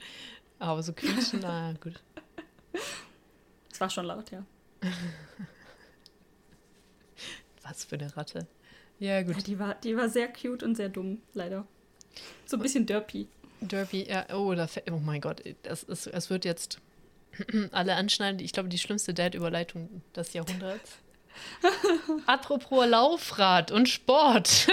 Aber 0.58 0.82
so 0.82 0.92
quietschen, 0.92 1.40
na 1.42 1.72
gut. 1.74 2.00
Es 3.70 3.80
war 3.80 3.90
schon 3.90 4.06
laut, 4.06 4.30
ja. 4.30 4.44
Was 7.62 7.84
für 7.84 7.96
eine 7.96 8.16
Ratte. 8.16 8.46
Ja, 8.98 9.22
gut. 9.22 9.36
Ja, 9.36 9.42
die, 9.42 9.58
war, 9.58 9.74
die 9.74 9.96
war 9.96 10.08
sehr 10.08 10.32
cute 10.32 10.62
und 10.62 10.76
sehr 10.76 10.88
dumm, 10.88 11.20
leider. 11.34 11.66
So 12.46 12.56
ein 12.56 12.62
bisschen 12.62 12.86
derpy. 12.86 13.26
Derpy, 13.60 14.08
ja. 14.08 14.26
Oh, 14.34 14.54
da, 14.54 14.68
oh 14.90 14.98
mein 14.98 15.20
Gott. 15.20 15.42
Das 15.62 15.82
ist, 15.82 16.06
es 16.06 16.30
wird 16.30 16.44
jetzt 16.44 16.78
alle 17.72 17.94
anschneiden. 17.94 18.40
Ich 18.40 18.52
glaube, 18.52 18.68
die 18.68 18.78
schlimmste 18.78 19.14
Dad-Überleitung 19.14 20.02
des 20.14 20.32
Jahrhunderts. 20.32 20.98
Apropos 22.26 22.86
Laufrad 22.86 23.70
und 23.70 23.88
Sport. 23.88 24.66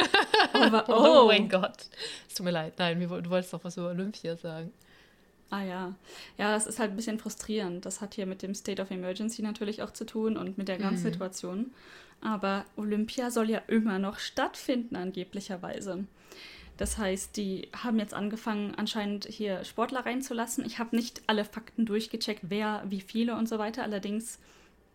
Oh, 0.53 0.81
oh. 0.87 0.93
oh, 1.23 1.27
mein 1.27 1.49
Gott. 1.49 1.89
Es 2.27 2.35
tut 2.35 2.45
mir 2.45 2.51
leid. 2.51 2.73
Nein, 2.77 2.99
du 2.99 3.29
wolltest 3.29 3.53
doch 3.53 3.63
was 3.63 3.77
über 3.77 3.89
Olympia 3.89 4.35
sagen. 4.35 4.71
Ah 5.49 5.63
ja. 5.63 5.95
Ja, 6.37 6.53
das 6.53 6.67
ist 6.67 6.79
halt 6.79 6.91
ein 6.91 6.95
bisschen 6.95 7.19
frustrierend. 7.19 7.85
Das 7.85 8.01
hat 8.01 8.13
hier 8.13 8.25
mit 8.25 8.41
dem 8.41 8.53
State 8.53 8.81
of 8.81 8.91
Emergency 8.91 9.41
natürlich 9.41 9.81
auch 9.81 9.91
zu 9.91 10.05
tun 10.05 10.37
und 10.37 10.57
mit 10.57 10.67
der 10.67 10.77
ganzen 10.77 11.03
mhm. 11.03 11.11
Situation. 11.11 11.71
Aber 12.21 12.65
Olympia 12.75 13.31
soll 13.31 13.49
ja 13.49 13.59
immer 13.67 13.97
noch 13.97 14.19
stattfinden, 14.19 14.95
angeblicherweise. 14.95 16.05
Das 16.77 16.97
heißt, 16.97 17.35
die 17.35 17.67
haben 17.75 17.99
jetzt 17.99 18.13
angefangen, 18.13 18.73
anscheinend 18.75 19.25
hier 19.25 19.65
Sportler 19.65 20.05
reinzulassen. 20.05 20.65
Ich 20.65 20.79
habe 20.79 20.95
nicht 20.95 21.21
alle 21.27 21.43
Fakten 21.43 21.85
durchgecheckt, 21.85 22.43
wer, 22.43 22.83
wie 22.87 23.01
viele 23.01 23.35
und 23.35 23.49
so 23.49 23.59
weiter. 23.59 23.83
Allerdings 23.83 24.39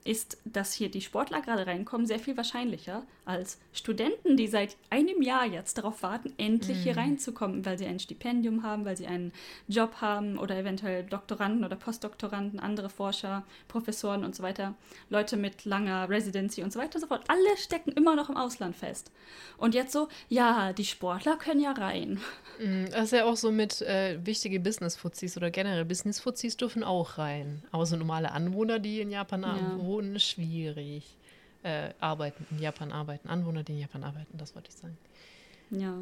ist, 0.04 0.38
dass 0.44 0.72
hier 0.74 0.90
die 0.90 1.00
Sportler 1.00 1.40
gerade 1.40 1.66
reinkommen, 1.66 2.06
sehr 2.06 2.18
viel 2.18 2.36
wahrscheinlicher 2.36 3.04
als 3.24 3.58
Studenten, 3.72 4.36
die 4.36 4.46
seit 4.46 4.76
einem 4.90 5.22
Jahr 5.22 5.46
jetzt 5.46 5.78
darauf 5.78 6.02
warten, 6.02 6.32
endlich 6.36 6.78
mm. 6.78 6.82
hier 6.82 6.96
reinzukommen, 6.96 7.64
weil 7.64 7.78
sie 7.78 7.86
ein 7.86 7.98
Stipendium 7.98 8.62
haben, 8.62 8.84
weil 8.84 8.96
sie 8.96 9.06
einen 9.06 9.32
Job 9.68 9.96
haben 10.00 10.38
oder 10.38 10.56
eventuell 10.56 11.04
Doktoranden 11.04 11.64
oder 11.64 11.76
Postdoktoranden, 11.76 12.60
andere 12.60 12.90
Forscher, 12.90 13.44
Professoren 13.68 14.24
und 14.24 14.34
so 14.34 14.42
weiter, 14.42 14.74
Leute 15.08 15.36
mit 15.36 15.64
langer 15.64 16.08
Residency 16.08 16.62
und 16.62 16.72
so 16.72 16.78
weiter 16.78 16.96
und 16.96 17.00
so 17.00 17.06
fort. 17.06 17.24
Alle 17.28 17.56
stecken 17.56 17.92
immer 17.92 18.14
noch 18.14 18.28
im 18.28 18.36
Ausland 18.36 18.76
fest. 18.76 19.10
Und 19.56 19.74
jetzt 19.74 19.92
so, 19.92 20.08
ja, 20.28 20.72
die 20.72 20.84
Sportler 20.84 21.36
können 21.36 21.60
ja 21.60 21.72
rein. 21.72 22.20
Mm, 22.58 22.86
das 22.90 23.04
ist 23.04 23.12
ja 23.12 23.24
auch 23.24 23.36
so 23.36 23.50
mit 23.50 23.80
äh, 23.82 24.18
wichtige 24.24 24.60
Business-Fuzis 24.60 25.36
oder 25.36 25.50
generell 25.50 25.84
Business-Fuzis 25.84 26.56
dürfen 26.56 26.84
auch 26.84 27.18
rein. 27.18 27.62
Aber 27.70 27.86
so 27.86 27.96
normale 27.96 28.32
Anwohner, 28.32 28.78
die 28.78 29.00
in 29.00 29.10
Japan 29.10 29.42
ja. 29.42 29.78
wohnen, 29.78 30.20
schwierig. 30.20 31.16
Äh, 31.64 31.94
arbeiten, 31.98 32.46
in 32.50 32.58
Japan 32.58 32.92
arbeiten. 32.92 33.26
Anwohner, 33.26 33.62
die 33.62 33.72
in 33.72 33.78
Japan 33.78 34.04
arbeiten, 34.04 34.36
das 34.36 34.54
wollte 34.54 34.68
ich 34.68 34.76
sagen. 34.76 34.98
Ja. 35.70 35.94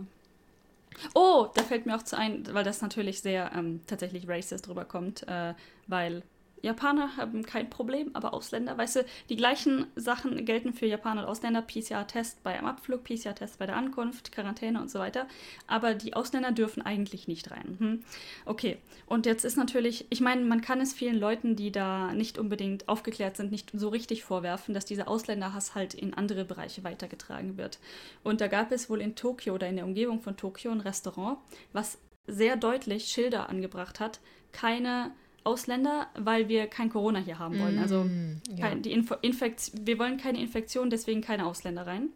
Oh, 1.15 1.47
da 1.55 1.63
fällt 1.63 1.87
mir 1.87 1.95
auch 1.95 2.03
zu 2.03 2.19
ein, 2.19 2.53
weil 2.53 2.65
das 2.65 2.83
natürlich 2.83 3.21
sehr 3.21 3.53
ähm, 3.55 3.81
tatsächlich 3.87 4.29
racist 4.29 4.69
rüberkommt, 4.69 5.23
äh, 5.29 5.55
weil 5.87 6.25
Japaner 6.63 7.17
haben 7.17 7.45
kein 7.45 7.69
Problem, 7.69 8.11
aber 8.15 8.33
Ausländer, 8.33 8.79
weißt 8.79 8.97
du, 8.97 9.05
die 9.29 9.37
gleichen 9.37 9.87
Sachen 9.97 10.45
gelten 10.45 10.73
für 10.73 10.87
Japaner 10.87 11.23
und 11.23 11.29
Ausländer. 11.29 11.63
PCR-Test 11.63 12.43
beim 12.43 12.65
Abflug, 12.65 13.05
PCR-Test 13.05 13.59
bei 13.59 13.67
der 13.67 13.77
Ankunft, 13.77 14.33
Quarantäne 14.33 14.81
und 14.81 14.91
so 14.91 14.99
weiter. 14.99 15.27
Aber 15.67 15.95
die 15.95 16.15
Ausländer 16.15 16.53
dürfen 16.53 16.83
eigentlich 16.83 17.29
nicht 17.29 17.51
rein. 17.51 17.77
Hm? 17.79 18.05
Okay, 18.47 18.79
und 19.07 19.27
jetzt 19.27 19.45
ist 19.45 19.57
natürlich, 19.57 20.07
ich 20.11 20.21
meine, 20.21 20.45
man 20.45 20.61
kann 20.61 20.81
es 20.81 20.93
vielen 20.93 21.19
Leuten, 21.19 21.57
die 21.57 21.73
da 21.73 22.13
nicht 22.13 22.39
unbedingt 22.39 22.89
aufgeklärt 22.89 23.37
sind, 23.37 23.51
nicht 23.51 23.71
so 23.75 23.89
richtig 23.89 24.23
vorwerfen, 24.23 24.75
dass 24.75 24.85
dieser 24.85 25.09
Ausländerhass 25.09 25.75
halt 25.75 25.95
in 25.95 26.15
andere 26.15 26.45
Bereiche 26.45 26.85
weitergetragen 26.85 27.57
wird. 27.57 27.81
Und 28.23 28.41
da 28.41 28.47
gab 28.47 28.71
es 28.71 28.89
wohl 28.89 29.01
in 29.01 29.17
Tokio 29.17 29.55
oder 29.55 29.69
in 29.69 29.77
der 29.77 29.85
Umgebung 29.85 30.21
von 30.21 30.37
Tokio 30.37 30.71
ein 30.71 30.81
Restaurant, 30.81 31.39
was 31.73 31.99
sehr 32.27 32.57
deutlich 32.57 33.07
Schilder 33.07 33.49
angebracht 33.49 34.01
hat, 34.01 34.21
keine 34.53 35.13
Ausländer, 35.45 36.09
weil 36.17 36.49
wir 36.49 36.67
kein 36.67 36.91
Corona 36.91 37.19
hier 37.19 37.39
haben 37.39 37.59
wollen. 37.59 37.79
Also 37.79 38.05
mm, 38.05 38.41
ja. 38.57 38.69
kein, 38.69 38.83
die 38.83 38.93
Info 38.93 39.17
wir 39.21 39.99
wollen 39.99 40.17
keine 40.17 40.41
Infektion, 40.41 40.91
deswegen 40.91 41.21
keine 41.21 41.47
Ausländer 41.47 41.87
rein. 41.87 42.09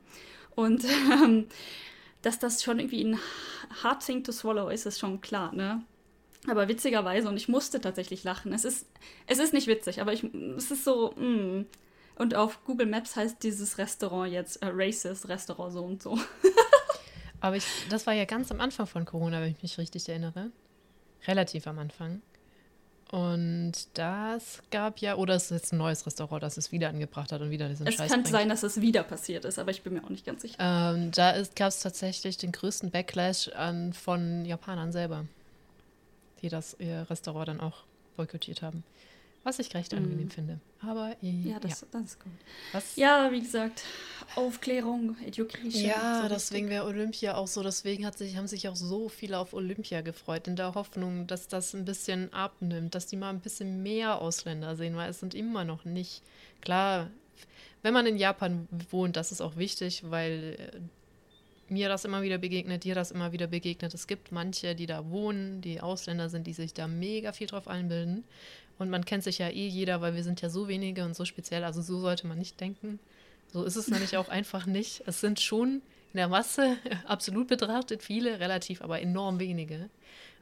Und 0.55 0.85
ähm, 1.25 1.47
dass 2.23 2.39
das 2.39 2.63
schon 2.63 2.79
irgendwie 2.79 3.05
ein 3.05 3.19
hard 3.83 4.05
thing 4.05 4.25
to 4.25 4.33
swallow 4.33 4.69
ist, 4.69 4.87
ist 4.87 4.99
schon 4.99 5.21
klar, 5.21 5.55
ne? 5.55 5.83
Aber 6.49 6.69
witzigerweise, 6.69 7.29
und 7.29 7.37
ich 7.37 7.49
musste 7.49 7.81
tatsächlich 7.81 8.23
lachen, 8.23 8.53
es 8.53 8.65
ist, 8.65 8.87
es 9.27 9.39
ist 9.39 9.53
nicht 9.53 9.67
witzig, 9.67 10.01
aber 10.01 10.13
ich, 10.13 10.23
es 10.57 10.71
ist 10.71 10.85
so, 10.85 11.13
mm. 11.13 11.67
Und 12.17 12.35
auf 12.35 12.65
Google 12.65 12.87
Maps 12.87 13.15
heißt 13.15 13.43
dieses 13.43 13.77
Restaurant 13.79 14.33
jetzt 14.33 14.63
äh, 14.63 14.71
Racist 14.73 15.29
Restaurant 15.29 15.73
so 15.73 15.85
und 15.85 16.03
so. 16.03 16.19
aber 17.41 17.57
ich, 17.57 17.67
das 17.91 18.07
war 18.07 18.15
ja 18.15 18.25
ganz 18.25 18.51
am 18.51 18.61
Anfang 18.61 18.87
von 18.87 19.05
Corona, 19.05 19.41
wenn 19.41 19.51
ich 19.51 19.63
mich 19.63 19.77
richtig 19.77 20.09
erinnere. 20.09 20.51
Relativ 21.27 21.67
am 21.67 21.79
Anfang. 21.79 22.23
Und 23.11 23.73
das 23.95 24.63
gab 24.73 24.99
ja, 24.99 25.15
oder 25.15 25.35
es 25.35 25.45
ist 25.45 25.51
jetzt 25.51 25.73
ein 25.73 25.79
neues 25.79 26.07
Restaurant, 26.07 26.43
das 26.43 26.57
es 26.57 26.73
wieder 26.73 26.89
angebracht 26.89 27.31
hat 27.31 27.41
und 27.41 27.51
wieder 27.51 27.69
diesen 27.69 27.87
es 27.87 27.95
Scheiß. 27.95 28.07
Es 28.07 28.13
könnte 28.13 28.31
sein, 28.31 28.49
dass 28.49 28.65
es 28.65 28.81
wieder 28.81 29.05
passiert 29.05 29.45
ist, 29.45 29.61
aber 29.61 29.71
ich 29.71 29.83
bin 29.83 29.95
mir 29.95 30.03
auch 30.03 30.09
nicht 30.09 30.27
ganz 30.27 30.43
sicher. 30.43 30.57
Ähm, 30.59 31.13
da 31.13 31.41
gab 31.55 31.69
es 31.69 31.81
tatsächlich 31.81 32.37
den 32.37 32.51
größten 32.51 32.91
Backlash 32.91 33.49
an, 33.49 33.93
von 33.93 34.45
Japanern 34.45 34.91
selber, 34.91 35.25
die 36.43 36.49
das 36.49 36.77
ihr 36.81 37.07
Restaurant 37.09 37.49
dann 37.49 37.61
auch 37.61 37.85
boykottiert 38.17 38.63
haben. 38.63 38.83
Was 39.47 39.61
ich 39.61 39.73
recht 39.77 39.95
angenehm 39.95 40.27
mm. 40.27 40.31
finde. 40.31 40.61
Aber 40.81 41.15
äh, 41.23 41.31
ja, 41.31 41.61
das, 41.61 41.83
ja. 41.83 41.87
das 41.93 42.03
ist 42.03 42.21
gut. 42.21 42.33
Was? 42.73 42.97
Ja, 42.97 43.31
wie 43.31 43.39
gesagt, 43.39 43.85
Aufklärung, 44.35 45.17
Education. 45.25 45.85
Ja, 45.85 46.23
so 46.23 46.29
deswegen 46.29 46.69
wäre 46.69 46.85
Olympia 46.85 47.37
auch 47.37 47.47
so. 47.47 47.63
Deswegen 47.63 48.05
hat 48.05 48.19
sich, 48.19 48.37
haben 48.37 48.49
sich 48.49 48.67
auch 48.67 48.75
so 48.75 49.09
viele 49.09 49.39
auf 49.39 49.53
Olympia 49.53 50.01
gefreut, 50.01 50.49
in 50.49 50.57
der 50.57 50.75
Hoffnung, 50.75 51.29
dass 51.29 51.47
das 51.47 51.75
ein 51.75 51.85
bisschen 51.85 52.33
abnimmt, 52.33 52.97
dass 52.97 53.07
die 53.07 53.17
mal 53.17 53.31
ein 53.31 53.39
bisschen 53.39 53.85
mehr 53.85 54.21
Ausländer 54.21 54.75
sehen, 54.75 54.97
weil 54.97 55.11
es 55.11 55.21
sind 55.21 55.33
immer 55.33 55.63
noch 55.63 55.85
nicht. 55.85 56.23
Klar, 56.61 57.09
wenn 57.83 57.95
man 57.95 58.05
in 58.05 58.17
Japan 58.17 58.67
wohnt, 58.91 59.15
das 59.15 59.31
ist 59.31 59.41
auch 59.41 59.57
wichtig, 59.57 60.03
weil 60.11 60.57
äh, 60.59 61.73
mir 61.73 61.89
das 61.89 62.05
immer 62.05 62.23
wieder 62.23 62.39
begegnet, 62.39 62.83
dir 62.83 62.97
das 62.97 63.13
immer 63.13 63.31
wieder 63.31 63.47
begegnet. 63.47 63.95
Es 63.95 64.09
gibt 64.09 64.33
manche, 64.33 64.75
die 64.75 64.87
da 64.87 65.09
wohnen, 65.09 65.61
die 65.61 65.81
Ausländer 65.81 66.29
sind, 66.29 66.49
die 66.49 66.53
sich 66.53 66.75
da 66.75 66.89
mega 66.89 67.31
viel 67.31 67.47
drauf 67.47 67.69
einbilden. 67.69 68.25
Und 68.79 68.91
man 68.91 69.05
kennt 69.05 69.25
sich 69.25 69.39
ja 69.39 69.49
eh 69.49 69.67
jeder, 69.67 70.01
weil 70.01 70.15
wir 70.15 70.23
sind 70.23 70.43
ja 70.43 70.51
so 70.51 70.69
wenige 70.69 71.05
und 71.05 71.17
so 71.17 71.25
speziell. 71.25 71.65
Also 71.65 71.81
so 71.83 71.99
sollte 71.99 72.27
man 72.27 72.39
nicht 72.39 72.61
denken. 72.61 72.99
So 73.53 73.65
ist 73.65 73.77
es 73.77 73.89
nämlich 73.89 74.17
auch 74.17 74.29
einfach 74.29 74.67
nicht. 74.67 75.03
Es 75.07 75.21
sind 75.21 75.41
schon 75.41 75.83
in 76.13 76.19
der 76.19 76.29
Masse 76.29 76.77
absolut 77.07 77.49
betrachtet 77.49 78.03
viele, 78.03 78.41
relativ 78.41 78.83
aber 78.83 79.01
enorm 79.01 79.39
wenige. 79.39 79.89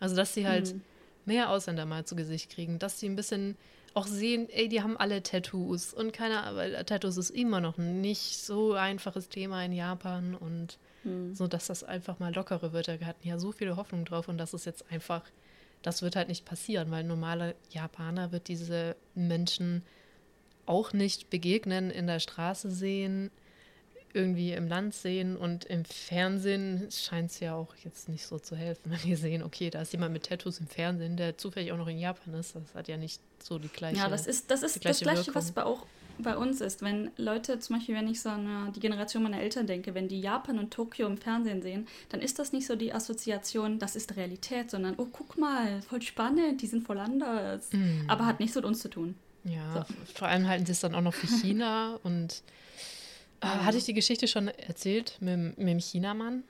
Also 0.01 0.17
dass 0.17 0.35
sie 0.35 0.47
halt 0.47 0.75
mhm. 0.75 0.83
mehr 1.27 1.51
Ausländer 1.51 1.87
mal 1.87 2.05
zu 2.05 2.17
Gesicht 2.17 2.51
kriegen, 2.51 2.79
dass 2.79 2.99
sie 2.99 3.09
ein 3.09 3.17
bisschen 3.17 3.57
auch 3.95 4.07
sehen, 4.07 4.49
ey, 4.51 4.69
die 4.69 4.83
haben 4.83 4.97
alle 4.97 5.23
Tattoos 5.23 5.95
und 5.95 6.13
keiner, 6.13 6.57
weil 6.57 6.85
Tattoos 6.85 7.17
ist 7.17 7.31
immer 7.31 7.61
noch 7.61 7.79
nicht 7.79 8.39
so 8.39 8.73
einfaches 8.73 9.29
Thema 9.29 9.65
in 9.65 9.73
Japan 9.73 10.35
und 10.35 10.79
mhm. 11.05 11.33
so, 11.35 11.47
dass 11.47 11.69
das 11.69 11.85
einfach 11.85 12.19
mal 12.19 12.35
lockere 12.35 12.73
wird. 12.73 12.89
Wir 12.89 13.07
hatten 13.07 13.27
ja 13.27 13.39
so 13.39 13.53
viele 13.53 13.77
Hoffnung 13.77 14.05
drauf 14.05 14.29
und 14.29 14.39
das 14.39 14.53
ist 14.53 14.67
jetzt 14.67 14.91
einfach 14.91 15.23
das 15.85 16.01
wird 16.01 16.17
halt 16.17 16.29
nicht 16.29 16.45
passieren, 16.45 16.91
weil 16.91 17.05
normale 17.05 17.55
Japaner 17.71 18.33
wird 18.33 18.49
diese 18.49 18.97
Menschen 19.15 19.83
auch 20.67 20.95
nicht 20.95 21.29
begegnen, 21.29 21.91
in 21.91 22.07
der 22.07 22.21
Straße 22.21 22.71
sehen, 22.71 23.31
irgendwie 24.15 24.53
im 24.53 24.67
Land 24.67 24.95
sehen 24.95 25.37
und 25.37 25.65
im 25.67 25.85
Fernsehen 25.85 26.89
scheint 26.91 27.33
es 27.33 27.41
ja 27.41 27.55
auch 27.55 27.75
jetzt 27.85 28.09
nicht 28.09 28.27
so 28.27 28.39
zu 28.39 28.57
helfen, 28.57 28.91
wenn 28.91 29.05
wir 29.05 29.17
sehen, 29.19 29.43
okay, 29.43 29.69
da 29.69 29.83
ist 29.83 29.93
jemand 29.93 30.15
mit 30.15 30.25
Tattoos 30.25 30.59
im 30.59 30.69
Fernsehen, 30.69 31.19
der 31.19 31.37
zufällig 31.37 31.71
auch 31.73 31.77
noch 31.77 31.89
in 31.89 31.99
Japan 31.99 32.33
ist. 32.35 32.55
Das 32.55 32.75
hat 32.75 32.89
ja 32.89 32.97
nicht 32.97 33.21
so 33.43 33.59
die 33.59 33.69
gleiche. 33.69 33.99
Ja, 33.99 34.09
das 34.09 34.27
ist 34.27 34.51
das, 34.51 34.63
ist 34.63 34.83
das 34.85 35.01
Gleiche, 35.01 35.27
Wirkung. 35.27 35.35
was 35.35 35.53
bei 35.53 35.65
auch 35.65 35.85
bei 36.19 36.37
uns 36.37 36.61
ist, 36.61 36.83
wenn 36.83 37.11
Leute, 37.17 37.59
zum 37.59 37.77
Beispiel, 37.77 37.95
wenn 37.95 38.09
ich 38.09 38.21
so 38.21 38.29
an 38.29 38.73
die 38.75 38.81
Generation 38.81 39.23
meiner 39.23 39.41
Eltern 39.41 39.67
denke, 39.67 39.95
wenn 39.95 40.09
die 40.09 40.21
Japan 40.21 40.59
und 40.59 40.73
Tokio 40.73 41.07
im 41.07 41.17
Fernsehen 41.17 41.63
sehen, 41.63 41.87
dann 42.09 42.21
ist 42.21 42.39
das 42.39 42.53
nicht 42.53 42.67
so 42.67 42.77
die 42.77 42.93
Assoziation, 42.93 43.79
das 43.79 43.97
ist 43.97 44.17
Realität, 44.17 44.71
sondern, 44.71 44.95
oh, 44.97 45.07
guck 45.11 45.39
mal, 45.39 45.83
voll 45.83 46.03
spannend, 46.03 46.63
die 46.63 46.67
sind 46.67 46.87
voll 46.87 46.99
anders. 46.99 47.73
Mm. 47.73 48.09
Aber 48.09 48.27
hat 48.27 48.41
nichts 48.41 48.57
mit 48.57 48.65
uns 48.65 48.81
zu 48.81 48.89
tun. 48.89 49.15
Ja, 49.45 49.87
so. 49.87 49.95
vor 50.15 50.29
allem 50.29 50.49
halten 50.49 50.67
sie 50.67 50.73
es 50.73 50.81
dann 50.81 50.95
auch 50.95 51.03
noch 51.03 51.15
für 51.15 51.27
China 51.27 51.99
und 52.03 52.43
äh, 53.41 53.47
hatte 53.47 53.77
ich 53.77 53.85
die 53.85 53.95
Geschichte 53.95 54.27
schon 54.27 54.49
erzählt 54.49 55.19
mit, 55.21 55.59
mit 55.59 55.69
dem 55.69 55.79
Chinamann? 55.79 56.45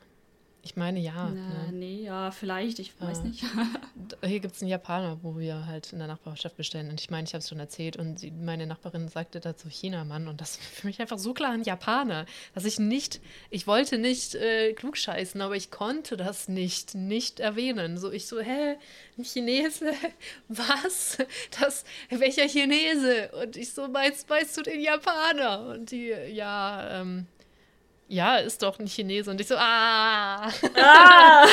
Ich 0.64 0.76
meine 0.76 0.98
ja. 0.98 1.30
Na, 1.30 1.30
ne? 1.30 1.72
Nee, 1.72 2.04
ja, 2.04 2.30
vielleicht, 2.30 2.78
ich 2.78 2.98
weiß 2.98 3.18
äh, 3.18 3.22
nicht. 3.24 3.44
hier 4.24 4.40
gibt 4.40 4.56
es 4.56 4.62
einen 4.62 4.70
Japaner, 4.70 5.18
wo 5.22 5.38
wir 5.38 5.66
halt 5.66 5.92
in 5.92 5.98
der 5.98 6.08
Nachbarschaft 6.08 6.56
bestellen. 6.56 6.88
Und 6.88 6.98
ich 7.02 7.10
meine, 7.10 7.26
ich 7.26 7.34
habe 7.34 7.40
es 7.40 7.50
schon 7.50 7.60
erzählt. 7.60 7.98
Und 7.98 8.18
sie, 8.18 8.30
meine 8.30 8.66
Nachbarin 8.66 9.08
sagte 9.08 9.40
dazu 9.40 9.68
China-Mann. 9.68 10.26
Und 10.26 10.40
das 10.40 10.58
war 10.58 10.64
für 10.64 10.86
mich 10.86 11.00
einfach 11.00 11.18
so 11.18 11.34
klar 11.34 11.52
ein 11.52 11.64
Japaner, 11.64 12.24
dass 12.54 12.64
ich 12.64 12.78
nicht, 12.78 13.20
ich 13.50 13.66
wollte 13.66 13.98
nicht 13.98 14.36
äh, 14.36 14.72
klugscheißen, 14.72 15.42
aber 15.42 15.54
ich 15.54 15.70
konnte 15.70 16.16
das 16.16 16.48
nicht, 16.48 16.94
nicht 16.94 17.40
erwähnen. 17.40 17.98
So, 17.98 18.10
ich 18.10 18.26
so, 18.26 18.40
hä, 18.40 18.76
ein 19.18 19.24
Chinese? 19.24 19.92
Was? 20.48 21.18
Das, 21.60 21.84
welcher 22.08 22.48
Chinese? 22.48 23.30
Und 23.42 23.58
ich 23.58 23.70
so, 23.70 23.86
meinst, 23.88 24.30
meinst 24.30 24.56
du 24.56 24.62
den 24.62 24.80
Japaner? 24.80 25.66
Und 25.66 25.90
die, 25.90 26.08
ja, 26.08 27.02
ähm, 27.02 27.26
ja, 28.14 28.36
ist 28.36 28.62
doch 28.62 28.78
ein 28.78 28.86
Chinese. 28.86 29.30
Und 29.30 29.40
ich 29.40 29.48
so, 29.48 29.56
ah. 29.56 30.48
ah. 30.76 31.46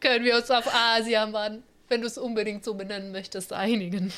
Können 0.00 0.24
wir 0.24 0.36
uns 0.36 0.50
auf 0.50 0.66
Asia, 0.72 1.26
Mann, 1.26 1.62
wenn 1.88 2.00
du 2.00 2.06
es 2.06 2.18
unbedingt 2.18 2.64
so 2.64 2.74
benennen 2.74 3.12
möchtest, 3.12 3.52
einigen. 3.52 4.12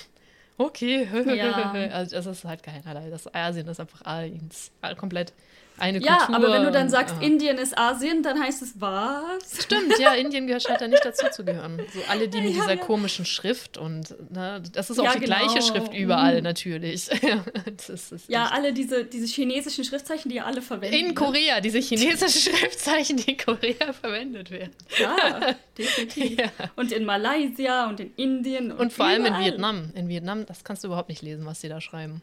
Okay. 0.58 1.08
Ja. 1.12 1.72
Also 1.92 2.16
das 2.16 2.26
ist 2.26 2.44
halt 2.44 2.62
keinerlei. 2.62 3.10
Das 3.10 3.32
Asien 3.34 3.66
ist 3.68 3.80
einfach 3.80 4.02
Aliens. 4.04 4.70
Komplett 4.96 5.32
eine 5.78 5.98
ja, 5.98 6.18
Kultur. 6.18 6.30
Ja, 6.30 6.36
aber 6.36 6.52
wenn 6.54 6.64
du 6.64 6.70
dann 6.70 6.88
sagst, 6.88 7.16
und, 7.16 7.22
Indien 7.22 7.58
ist 7.58 7.76
Asien, 7.76 8.22
dann 8.22 8.40
heißt 8.40 8.62
es 8.62 8.80
was? 8.80 9.64
Stimmt, 9.64 9.98
ja, 9.98 10.14
Indien 10.14 10.46
gehört 10.46 10.62
scheint 10.62 10.80
da 10.80 10.88
nicht 10.88 11.04
dazu 11.04 11.26
zu 11.30 11.44
gehören. 11.44 11.80
So 11.92 12.00
alle, 12.08 12.28
die 12.28 12.40
mit 12.40 12.54
ja, 12.54 12.62
dieser 12.62 12.74
ja. 12.74 12.84
komischen 12.84 13.24
Schrift 13.24 13.76
und 13.76 14.14
ne, 14.32 14.62
das 14.72 14.90
ist 14.90 14.98
auch 14.98 15.12
die 15.12 15.20
genau. 15.20 15.36
gleiche 15.36 15.62
Schrift 15.62 15.92
überall 15.92 16.38
mhm. 16.38 16.44
natürlich. 16.44 17.08
ja, 18.28 18.46
alle 18.46 18.72
diese, 18.72 19.04
diese 19.04 19.26
chinesischen 19.26 19.84
Schriftzeichen, 19.84 20.30
die 20.30 20.36
ja 20.36 20.44
alle 20.44 20.62
verwenden. 20.62 20.96
In 20.96 21.06
ne? 21.08 21.14
Korea, 21.14 21.60
diese 21.60 21.78
chinesischen 21.78 22.52
Schriftzeichen, 22.52 23.18
die 23.18 23.32
in 23.32 23.36
Korea 23.36 23.92
verwendet 23.92 24.50
werden. 24.50 24.72
Ja, 24.98 25.54
definitiv. 25.78 26.38
Und 26.76 26.92
in 26.92 27.04
Malaysia 27.04 27.88
und 27.88 28.00
in 28.00 28.12
Indien. 28.16 28.72
Und, 28.72 28.78
und 28.78 28.92
vor 28.92 29.06
überall. 29.06 29.22
allem 29.22 29.34
in 29.34 29.44
Vietnam. 29.44 29.92
In 29.94 30.08
Vietnam, 30.08 30.46
das 30.46 30.64
kannst 30.64 30.84
du 30.84 30.88
überhaupt 30.88 31.08
nicht 31.08 31.22
lesen, 31.22 31.44
was 31.44 31.60
sie 31.60 31.68
da 31.68 31.80
schreiben. 31.80 32.22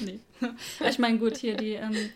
nee. 0.00 0.18
Ich 0.86 0.98
meine, 0.98 1.18
gut, 1.18 1.38
hier 1.38 1.56
die 1.56 1.72
ähm, 1.74 2.10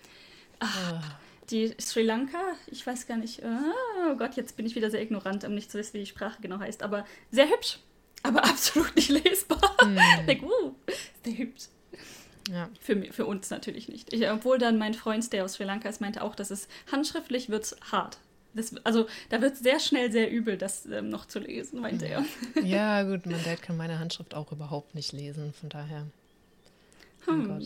Ach, 0.62 1.18
die 1.50 1.74
Sri 1.80 2.02
Lanka, 2.02 2.38
ich 2.66 2.86
weiß 2.86 3.06
gar 3.06 3.16
nicht, 3.16 3.42
oh 3.44 4.16
Gott, 4.16 4.34
jetzt 4.36 4.56
bin 4.56 4.66
ich 4.66 4.74
wieder 4.74 4.90
sehr 4.90 5.02
ignorant, 5.02 5.44
um 5.44 5.54
nicht 5.54 5.70
zu 5.70 5.78
wissen, 5.78 5.94
wie 5.94 6.00
die 6.00 6.06
Sprache 6.06 6.40
genau 6.40 6.58
heißt, 6.58 6.82
aber 6.82 7.04
sehr 7.30 7.48
hübsch. 7.48 7.78
aber 8.22 8.44
absolut 8.44 8.94
nicht 8.96 9.10
lesbar. 9.10 9.76
Hm. 9.80 9.98
Ich 10.20 10.26
denke, 10.26 10.46
uh, 10.46 10.74
der 11.24 11.38
hübsch. 11.38 11.64
Ja. 12.50 12.68
Für, 12.80 13.00
für 13.12 13.26
uns 13.26 13.50
natürlich 13.50 13.88
nicht. 13.88 14.12
Ich, 14.12 14.28
obwohl 14.28 14.58
dann 14.58 14.78
mein 14.78 14.94
Freund, 14.94 15.32
der 15.32 15.44
aus 15.44 15.54
Sri 15.54 15.64
Lanka 15.64 15.88
ist, 15.88 16.00
meinte 16.00 16.22
auch, 16.22 16.34
dass 16.34 16.50
es 16.50 16.68
handschriftlich 16.90 17.48
wird 17.50 17.76
hart. 17.90 18.18
Das, 18.54 18.74
also 18.84 19.06
da 19.30 19.40
wird 19.40 19.56
sehr 19.56 19.80
schnell 19.80 20.12
sehr 20.12 20.30
übel, 20.30 20.58
das 20.58 20.84
ähm, 20.86 21.08
noch 21.08 21.24
zu 21.26 21.38
lesen, 21.38 21.80
meinte 21.80 22.06
er. 22.06 22.24
ja, 22.62 23.02
gut, 23.10 23.26
mein 23.26 23.42
Dad 23.44 23.62
kann 23.62 23.76
meine 23.76 23.98
Handschrift 23.98 24.34
auch 24.34 24.52
überhaupt 24.52 24.94
nicht 24.94 25.12
lesen, 25.12 25.52
von 25.52 25.68
daher. 25.68 26.06
Oh 27.26 27.34
Gott. 27.34 27.64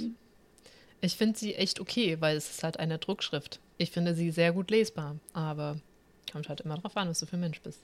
Hm. 1.01 1.07
Ich 1.07 1.17
finde 1.17 1.39
sie 1.39 1.55
echt 1.55 1.81
okay, 1.81 2.21
weil 2.21 2.37
es 2.37 2.51
ist 2.51 2.63
halt 2.63 2.79
eine 2.79 2.99
Druckschrift. 2.99 3.61
Ich 3.79 3.91
finde 3.91 4.15
sie 4.15 4.31
sehr 4.31 4.53
gut 4.53 4.71
lesbar, 4.71 5.17
aber 5.33 5.79
kommt 6.33 6.49
halt 6.49 6.61
immer 6.63 6.77
drauf 6.79 6.97
an, 6.97 7.09
was 7.09 7.21
du 7.21 7.27
für 7.27 7.37
ein 7.37 7.41
Mensch 7.41 7.61
bist. 7.61 7.81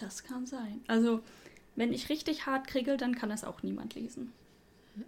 Das 0.00 0.22
kann 0.22 0.46
sein. 0.46 0.80
Also, 0.86 1.20
wenn 1.76 1.92
ich 1.92 2.08
richtig 2.08 2.46
hart 2.46 2.66
kriegel, 2.68 2.96
dann 2.96 3.14
kann 3.16 3.30
das 3.30 3.44
auch 3.44 3.62
niemand 3.62 3.94
lesen. 3.94 4.32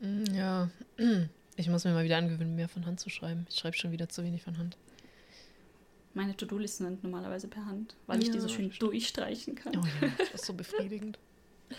Mm, 0.00 0.24
Ja, 0.34 0.68
ich 1.56 1.68
muss 1.68 1.84
mir 1.84 1.92
mal 1.92 2.04
wieder 2.04 2.18
angewöhnen, 2.18 2.56
mehr 2.56 2.68
von 2.68 2.86
Hand 2.86 2.98
zu 3.00 3.08
schreiben. 3.08 3.46
Ich 3.48 3.56
schreibe 3.56 3.76
schon 3.76 3.92
wieder 3.92 4.08
zu 4.08 4.24
wenig 4.24 4.42
von 4.42 4.58
Hand. 4.58 4.76
Meine 6.12 6.36
To-Do-Listen 6.36 6.86
sind 6.86 7.04
normalerweise 7.04 7.46
per 7.46 7.64
Hand, 7.66 7.94
weil 8.08 8.20
ich 8.20 8.26
Ja, 8.26 8.32
die 8.32 8.40
so 8.40 8.48
schön 8.48 8.72
durchstreichen 8.80 9.54
kann. 9.54 9.76
Oh 9.76 9.84
ja, 10.02 10.10
das 10.18 10.30
ist 10.30 10.46
so 10.46 10.52
befriedigend. 10.54 11.18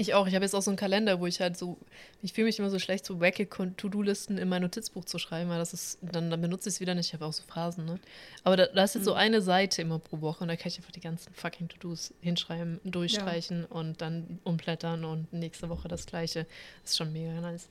Ich 0.00 0.14
auch. 0.14 0.28
Ich 0.28 0.34
habe 0.36 0.44
jetzt 0.44 0.54
auch 0.54 0.62
so 0.62 0.70
einen 0.70 0.76
Kalender, 0.78 1.18
wo 1.18 1.26
ich 1.26 1.40
halt 1.40 1.56
so, 1.58 1.76
ich 2.22 2.32
fühle 2.32 2.44
mich 2.46 2.58
immer 2.60 2.70
so 2.70 2.78
schlecht, 2.78 3.04
so 3.04 3.20
wacke 3.20 3.48
To-Do-Listen 3.48 4.38
in 4.38 4.48
mein 4.48 4.62
Notizbuch 4.62 5.04
zu 5.04 5.18
schreiben, 5.18 5.50
weil 5.50 5.58
das 5.58 5.72
ist, 5.74 5.98
dann, 6.02 6.30
dann 6.30 6.40
benutze 6.40 6.68
ich 6.68 6.76
es 6.76 6.80
wieder 6.80 6.94
nicht. 6.94 7.08
Ich 7.08 7.14
habe 7.14 7.26
auch 7.26 7.32
so 7.32 7.42
Phasen, 7.42 7.84
ne? 7.84 7.98
Aber 8.44 8.56
da, 8.56 8.66
da 8.66 8.84
ist 8.84 8.94
jetzt 8.94 9.04
so 9.06 9.10
Mhm. 9.10 9.16
eine 9.18 9.42
Seite 9.42 9.82
immer 9.82 9.98
pro 9.98 10.20
Woche 10.20 10.42
und 10.44 10.48
da 10.48 10.54
kann 10.54 10.68
ich 10.68 10.78
einfach 10.78 10.92
die 10.92 11.00
ganzen 11.00 11.34
fucking 11.34 11.68
To-Dos 11.68 12.14
hinschreiben, 12.20 12.80
durchstreichen 12.84 13.64
und 13.64 14.00
dann 14.00 14.38
umblättern 14.44 15.04
und 15.04 15.32
nächste 15.32 15.68
Woche 15.68 15.88
das 15.88 16.06
gleiche. 16.06 16.46
Das 16.82 16.92
ist 16.92 16.96
schon 16.96 17.12
mega 17.12 17.32
nice. 17.40 17.68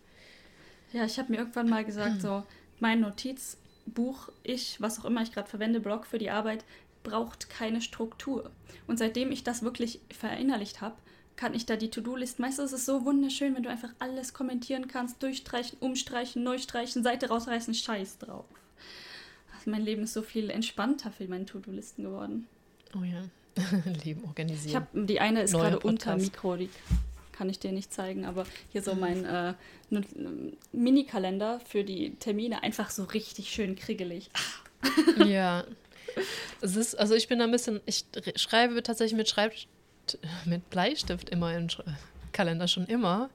Ja, 0.91 1.05
ich 1.05 1.17
habe 1.19 1.31
mir 1.31 1.37
irgendwann 1.39 1.69
mal 1.69 1.85
gesagt, 1.85 2.21
so 2.21 2.43
mein 2.81 2.99
Notizbuch, 2.99 4.29
ich, 4.43 4.81
was 4.81 4.99
auch 4.99 5.05
immer 5.05 5.21
ich 5.21 5.31
gerade 5.31 5.47
verwende, 5.49 5.79
Blog 5.79 6.05
für 6.05 6.17
die 6.17 6.29
Arbeit, 6.29 6.65
braucht 7.03 7.49
keine 7.49 7.79
Struktur. 7.79 8.51
Und 8.85 8.97
seitdem 8.99 9.31
ich 9.31 9.45
das 9.45 9.63
wirklich 9.63 10.01
verinnerlicht 10.11 10.81
habe, 10.81 10.95
kann 11.37 11.53
ich 11.53 11.65
da 11.65 11.77
die 11.77 11.89
To-Do-Listen, 11.89 12.43
weißt 12.43 12.59
du, 12.59 12.63
es 12.63 12.73
ist 12.73 12.85
so 12.85 13.05
wunderschön, 13.05 13.55
wenn 13.55 13.63
du 13.63 13.69
einfach 13.69 13.91
alles 13.99 14.33
kommentieren 14.33 14.87
kannst, 14.87 15.21
durchstreichen, 15.23 15.77
umstreichen, 15.79 16.43
neu 16.43 16.57
streichen, 16.57 17.03
Seite 17.03 17.29
rausreißen, 17.29 17.73
Scheiß 17.73 18.17
drauf. 18.17 18.45
Also 19.55 19.69
mein 19.69 19.83
Leben 19.83 20.03
ist 20.03 20.13
so 20.13 20.23
viel 20.23 20.49
entspannter 20.49 21.11
für 21.11 21.27
meine 21.27 21.45
To-Do-Listen 21.45 22.03
geworden. 22.03 22.47
Oh 22.95 23.03
ja. 23.03 23.23
Leben 24.03 24.23
organisieren. 24.25 24.69
Ich 24.69 24.75
habe 24.75 25.05
die 25.05 25.19
eine 25.19 25.43
ist 25.43 25.53
Neuer 25.53 25.71
gerade 25.71 25.79
unter. 25.79 26.17
Mikro, 26.17 26.57
die 26.57 26.69
kann 27.31 27.49
ich 27.49 27.59
dir 27.59 27.71
nicht 27.71 27.93
zeigen, 27.93 28.25
aber 28.25 28.45
hier 28.71 28.81
so 28.81 28.95
mein 28.95 29.23
äh, 29.23 29.53
Not- 29.91 30.05
Mini-Kalender 30.71 31.59
für 31.59 31.83
die 31.83 32.15
Termine 32.15 32.63
einfach 32.63 32.89
so 32.89 33.03
richtig 33.03 33.49
schön 33.49 33.75
kriegelig. 33.75 34.31
Ja. 35.25 35.65
Es 36.61 36.75
ist, 36.75 36.95
also 36.95 37.13
ich 37.13 37.27
bin 37.27 37.39
da 37.39 37.45
ein 37.45 37.51
bisschen, 37.51 37.79
ich 37.85 38.05
schreibe 38.35 38.81
tatsächlich 38.81 39.15
mit 39.17 39.29
Schreib 39.29 39.53
mit 40.45 40.69
Bleistift 40.69 41.29
immer 41.29 41.55
im 41.55 41.69
Sch 41.69 41.81
Kalender 42.33 42.67
schon 42.67 42.85
immer, 42.85 43.29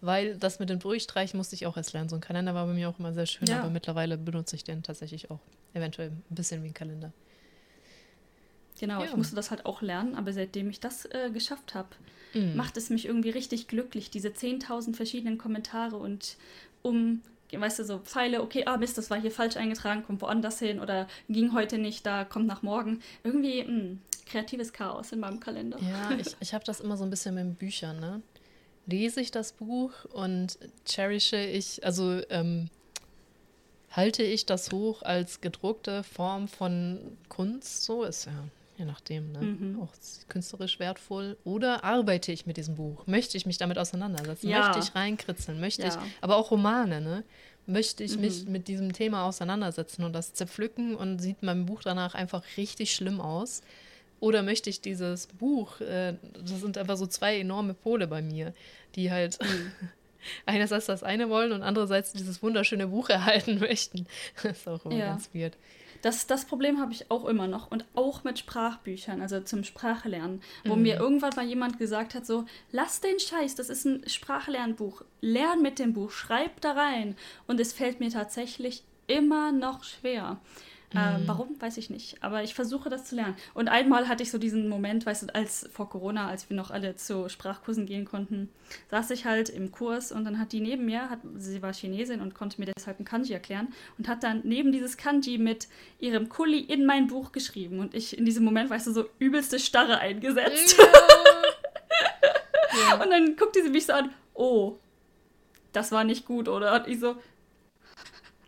weil 0.00 0.36
das 0.36 0.58
mit 0.60 0.70
den 0.70 0.78
Durchstreichen 0.78 1.36
musste 1.38 1.54
ich 1.56 1.66
auch 1.66 1.76
erst 1.76 1.92
lernen. 1.92 2.08
So 2.08 2.14
ein 2.16 2.20
Kalender 2.20 2.54
war 2.54 2.66
bei 2.66 2.72
mir 2.72 2.88
auch 2.88 2.98
immer 3.00 3.12
sehr 3.12 3.26
schön, 3.26 3.48
Ja. 3.48 3.60
aber 3.60 3.70
mittlerweile 3.70 4.16
benutze 4.16 4.54
ich 4.54 4.62
den 4.64 4.82
tatsächlich 4.82 5.30
auch 5.30 5.40
eventuell 5.72 6.10
ein 6.10 6.22
bisschen 6.30 6.62
wie 6.62 6.68
ein 6.68 6.74
Kalender. 6.74 7.12
Genau, 8.78 9.00
Ja. 9.02 9.06
ich 9.06 9.16
musste 9.16 9.36
das 9.36 9.50
halt 9.50 9.66
auch 9.66 9.82
lernen, 9.82 10.14
aber 10.14 10.32
seitdem 10.32 10.68
ich 10.70 10.80
das 10.80 11.04
äh, 11.06 11.30
geschafft 11.32 11.74
habe, 11.74 11.88
Mhm. 12.34 12.56
macht 12.56 12.76
es 12.76 12.90
mich 12.90 13.06
irgendwie 13.06 13.30
richtig 13.30 13.68
glücklich, 13.68 14.10
diese 14.10 14.28
10.000 14.28 14.96
verschiedenen 14.96 15.38
Kommentare 15.38 15.96
und 15.96 16.36
um, 16.82 17.22
weißt 17.52 17.78
du, 17.78 17.84
so 17.84 17.98
Pfeile, 18.00 18.42
okay, 18.42 18.64
ah 18.66 18.76
Mist, 18.76 18.98
das 18.98 19.10
war 19.10 19.20
hier 19.20 19.30
falsch 19.30 19.56
eingetragen, 19.56 20.02
kommt 20.04 20.20
woanders 20.20 20.58
hin 20.58 20.80
oder 20.80 21.06
ging 21.28 21.52
heute 21.54 21.78
nicht, 21.78 22.04
da 22.04 22.24
kommt 22.24 22.46
nach 22.46 22.62
morgen. 22.62 23.00
Irgendwie 23.22 23.62
mh, 23.62 23.96
kreatives 24.26 24.72
Chaos 24.72 25.12
in 25.12 25.20
meinem 25.20 25.40
Kalender. 25.40 25.78
Ja, 25.80 26.12
ich, 26.18 26.34
ich 26.40 26.54
habe 26.54 26.64
das 26.64 26.80
immer 26.80 26.96
so 26.96 27.04
ein 27.04 27.10
bisschen 27.10 27.34
mit 27.34 27.58
Büchern, 27.58 28.00
ne? 28.00 28.22
Lese 28.86 29.20
ich 29.20 29.30
das 29.30 29.52
Buch 29.52 29.92
und 30.12 30.58
cherische 30.86 31.38
ich, 31.38 31.84
also 31.86 32.20
ähm, 32.28 32.68
halte 33.90 34.22
ich 34.22 34.46
das 34.46 34.72
hoch 34.72 35.02
als 35.02 35.40
gedruckte 35.40 36.02
Form 36.02 36.48
von 36.48 37.16
Kunst, 37.28 37.84
so 37.84 38.04
ist 38.04 38.26
ja, 38.26 38.32
je 38.76 38.84
nachdem, 38.84 39.32
ne? 39.32 39.40
Mhm. 39.40 39.80
Auch 39.80 39.92
künstlerisch 40.28 40.78
wertvoll. 40.80 41.36
Oder 41.44 41.84
arbeite 41.84 42.32
ich 42.32 42.44
mit 42.44 42.56
diesem 42.56 42.74
Buch? 42.74 43.06
Möchte 43.06 43.36
ich 43.36 43.46
mich 43.46 43.56
damit 43.58 43.78
auseinandersetzen? 43.78 44.48
Ja. 44.48 44.58
Möchte 44.60 44.80
ich 44.80 44.94
reinkritzeln? 44.94 45.60
Möchte 45.60 45.82
Ja. 45.82 45.88
ich, 45.88 45.94
aber 46.20 46.36
auch 46.36 46.50
Romane, 46.50 47.00
ne? 47.00 47.24
Möchte 47.66 48.04
ich 48.04 48.18
mich 48.18 48.44
Mhm. 48.44 48.52
mit 48.52 48.68
diesem 48.68 48.92
Thema 48.92 49.24
auseinandersetzen 49.24 50.04
und 50.04 50.12
das 50.12 50.34
zerpflücken 50.34 50.94
und 50.96 51.20
sieht 51.20 51.42
mein 51.42 51.64
Buch 51.64 51.82
danach 51.82 52.14
einfach 52.14 52.42
richtig 52.58 52.94
schlimm 52.94 53.20
aus? 53.22 53.62
Oder 54.24 54.42
möchte 54.42 54.70
ich 54.70 54.80
dieses 54.80 55.26
Buch, 55.26 55.80
äh, 55.82 56.14
das 56.42 56.60
sind 56.60 56.78
einfach 56.78 56.96
so 56.96 57.06
zwei 57.06 57.38
enorme 57.38 57.74
Pole 57.74 58.06
bei 58.06 58.22
mir, 58.22 58.54
die 58.94 59.10
halt 59.10 59.38
einerseits 60.46 60.86
das 60.86 61.02
eine 61.02 61.28
wollen 61.28 61.52
und 61.52 61.62
andererseits 61.62 62.14
dieses 62.14 62.42
wunderschöne 62.42 62.86
Buch 62.86 63.10
erhalten 63.10 63.58
möchten. 63.60 64.06
Das 64.42 64.58
ist 64.58 64.66
auch 64.68 64.84
immer 64.86 64.96
Ja. 64.96 65.06
ganz 65.10 65.28
weird. 65.34 65.58
Das, 66.00 66.26
das 66.26 66.46
Problem 66.46 66.80
habe 66.80 66.92
ich 66.92 67.10
auch 67.10 67.26
immer 67.26 67.46
noch 67.46 67.70
und 67.70 67.84
auch 67.94 68.24
mit 68.24 68.38
Sprachbüchern, 68.38 69.20
also 69.20 69.40
zum 69.40 69.62
Sprachelernen, 69.62 70.40
wo 70.64 70.74
Mhm. 70.74 70.82
mir 70.82 70.96
irgendwann 70.96 71.32
mal 71.36 71.44
jemand 71.46 71.78
gesagt 71.78 72.14
hat, 72.14 72.24
so, 72.24 72.46
lass 72.72 73.00
den 73.02 73.18
Scheiß, 73.18 73.54
das 73.56 73.68
ist 73.68 73.84
ein 73.84 74.08
Sprachlernbuch, 74.08 75.02
lern 75.20 75.60
mit 75.60 75.78
dem 75.78 75.92
Buch, 75.92 76.10
schreib 76.10 76.60
da 76.62 76.72
rein. 76.72 77.14
Und 77.46 77.60
es 77.60 77.74
fällt 77.74 78.00
mir 78.00 78.10
tatsächlich 78.10 78.84
immer 79.06 79.52
noch 79.52 79.84
schwer. 79.84 80.38
Ähm, 80.96 81.22
Mhm. 81.22 81.28
warum, 81.28 81.60
weiß 81.60 81.76
ich 81.78 81.90
nicht. 81.90 82.22
Aber 82.22 82.42
ich 82.42 82.54
versuche 82.54 82.88
das 82.88 83.04
zu 83.04 83.16
lernen. 83.16 83.36
Und 83.54 83.68
einmal 83.68 84.06
hatte 84.08 84.22
ich 84.22 84.30
so 84.30 84.38
diesen 84.38 84.68
Moment, 84.68 85.04
weißt 85.06 85.22
du, 85.24 85.34
als 85.34 85.68
vor 85.72 85.88
Corona, 85.90 86.28
als 86.28 86.48
wir 86.50 86.56
noch 86.56 86.70
alle 86.70 86.94
zu 86.96 87.28
Sprachkursen 87.28 87.86
gehen 87.86 88.04
konnten, 88.04 88.48
saß 88.90 89.10
ich 89.10 89.24
halt 89.24 89.48
im 89.48 89.72
Kurs 89.72 90.12
und 90.12 90.24
dann 90.24 90.38
hat 90.38 90.52
die 90.52 90.60
neben 90.60 90.84
mir, 90.86 91.10
hat, 91.10 91.18
sie 91.36 91.62
war 91.62 91.72
Chinesin 91.72 92.20
und 92.20 92.34
konnte 92.34 92.60
mir 92.60 92.66
deshalb 92.76 93.00
ein 93.00 93.04
Kanji 93.04 93.32
erklären 93.32 93.72
und 93.98 94.06
hat 94.08 94.22
dann 94.22 94.42
neben 94.44 94.70
dieses 94.72 94.96
Kanji 94.96 95.38
mit 95.38 95.68
ihrem 96.00 96.28
Kuli 96.28 96.60
in 96.60 96.86
mein 96.86 97.06
Buch 97.08 97.32
geschrieben. 97.32 97.80
Und 97.80 97.94
ich 97.94 98.16
in 98.16 98.24
diesem 98.24 98.44
Moment, 98.44 98.70
weißt 98.70 98.86
du, 98.86 98.92
so 98.92 99.08
übelste 99.18 99.58
Starre 99.58 99.98
eingesetzt. 99.98 100.76
Ja. 102.88 103.00
Und 103.02 103.10
dann 103.10 103.36
guckte 103.36 103.62
sie 103.62 103.70
mich 103.70 103.86
so 103.86 103.92
an, 103.92 104.12
oh, 104.34 104.78
das 105.72 105.92
war 105.92 106.02
nicht 106.04 106.24
gut, 106.26 106.48
oder? 106.48 106.74
Und 106.74 106.88
ich 106.88 106.98
so, 106.98 107.14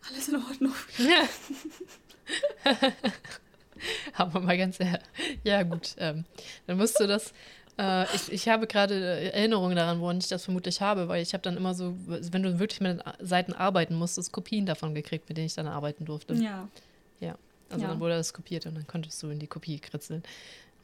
alles 0.09 0.28
in 0.28 0.36
Ordnung. 0.36 0.74
Ja. 0.99 1.22
Aber 4.14 4.41
mal 4.41 4.57
ganz 4.57 4.81
ehrlich. 4.81 5.01
Ja, 5.45 5.62
gut. 5.62 5.95
Ähm, 5.99 6.24
dann 6.66 6.77
musst 6.79 6.99
du 6.99 7.07
das. 7.07 7.33
Äh, 7.79 8.05
ich, 8.14 8.33
ich 8.33 8.49
habe 8.49 8.66
gerade 8.66 8.95
Erinnerungen 9.33 9.77
daran, 9.77 10.01
woran 10.01 10.18
ich 10.18 10.29
das 10.29 10.45
vermutlich 10.45 10.81
habe, 10.81 11.09
weil 11.09 11.22
ich 11.22 11.35
habe 11.35 11.43
dann 11.43 11.57
immer 11.59 11.74
so, 11.74 11.95
wenn 12.07 12.43
du 12.43 12.59
wirklich 12.59 12.81
mit 12.81 13.01
den 13.01 13.27
Seiten 13.27 13.53
arbeiten 13.53 13.95
musstest, 13.95 14.33
Kopien 14.33 14.64
davon 14.64 14.95
gekriegt, 14.95 15.29
mit 15.29 15.37
denen 15.37 15.47
ich 15.47 15.55
dann 15.55 15.66
arbeiten 15.68 16.05
durfte. 16.05 16.35
Ja. 16.35 16.68
Also 17.68 17.83
Ja. 17.85 17.91
dann 17.91 17.99
wurde 18.01 18.14
das 18.14 18.33
kopiert 18.33 18.64
und 18.66 18.77
dann 18.77 18.87
konntest 18.87 19.20
du 19.24 19.29
in 19.29 19.41
die 19.41 19.49
Kopie 19.49 19.81
kritzeln. 19.81 20.22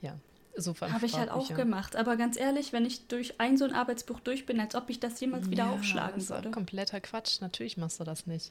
Ja, 0.00 0.16
so 0.56 0.74
Habe 0.80 1.06
ich 1.06 1.12
halt 1.12 1.30
auch 1.30 1.44
Sprachbücher. 1.44 1.54
gemacht. 1.54 1.94
Aber 1.94 2.16
ganz 2.16 2.36
ehrlich, 2.36 2.72
wenn 2.72 2.84
ich 2.84 3.06
durch 3.06 3.38
ein 3.40 3.56
so 3.56 3.64
ein 3.64 3.72
Arbeitsbuch 3.72 4.18
durch 4.18 4.46
bin, 4.46 4.58
als 4.58 4.74
ob 4.74 4.90
ich 4.90 4.98
das 4.98 5.20
jemals 5.20 5.48
wieder 5.48 5.66
Ja, 5.66 5.70
aufschlagen 5.70 6.14
das 6.16 6.24
ist 6.24 6.30
würde. 6.30 6.50
Kompletter 6.50 7.00
Quatsch. 7.00 7.40
Natürlich 7.40 7.76
machst 7.76 8.00
du 8.00 8.04
das 8.04 8.26
nicht. 8.26 8.50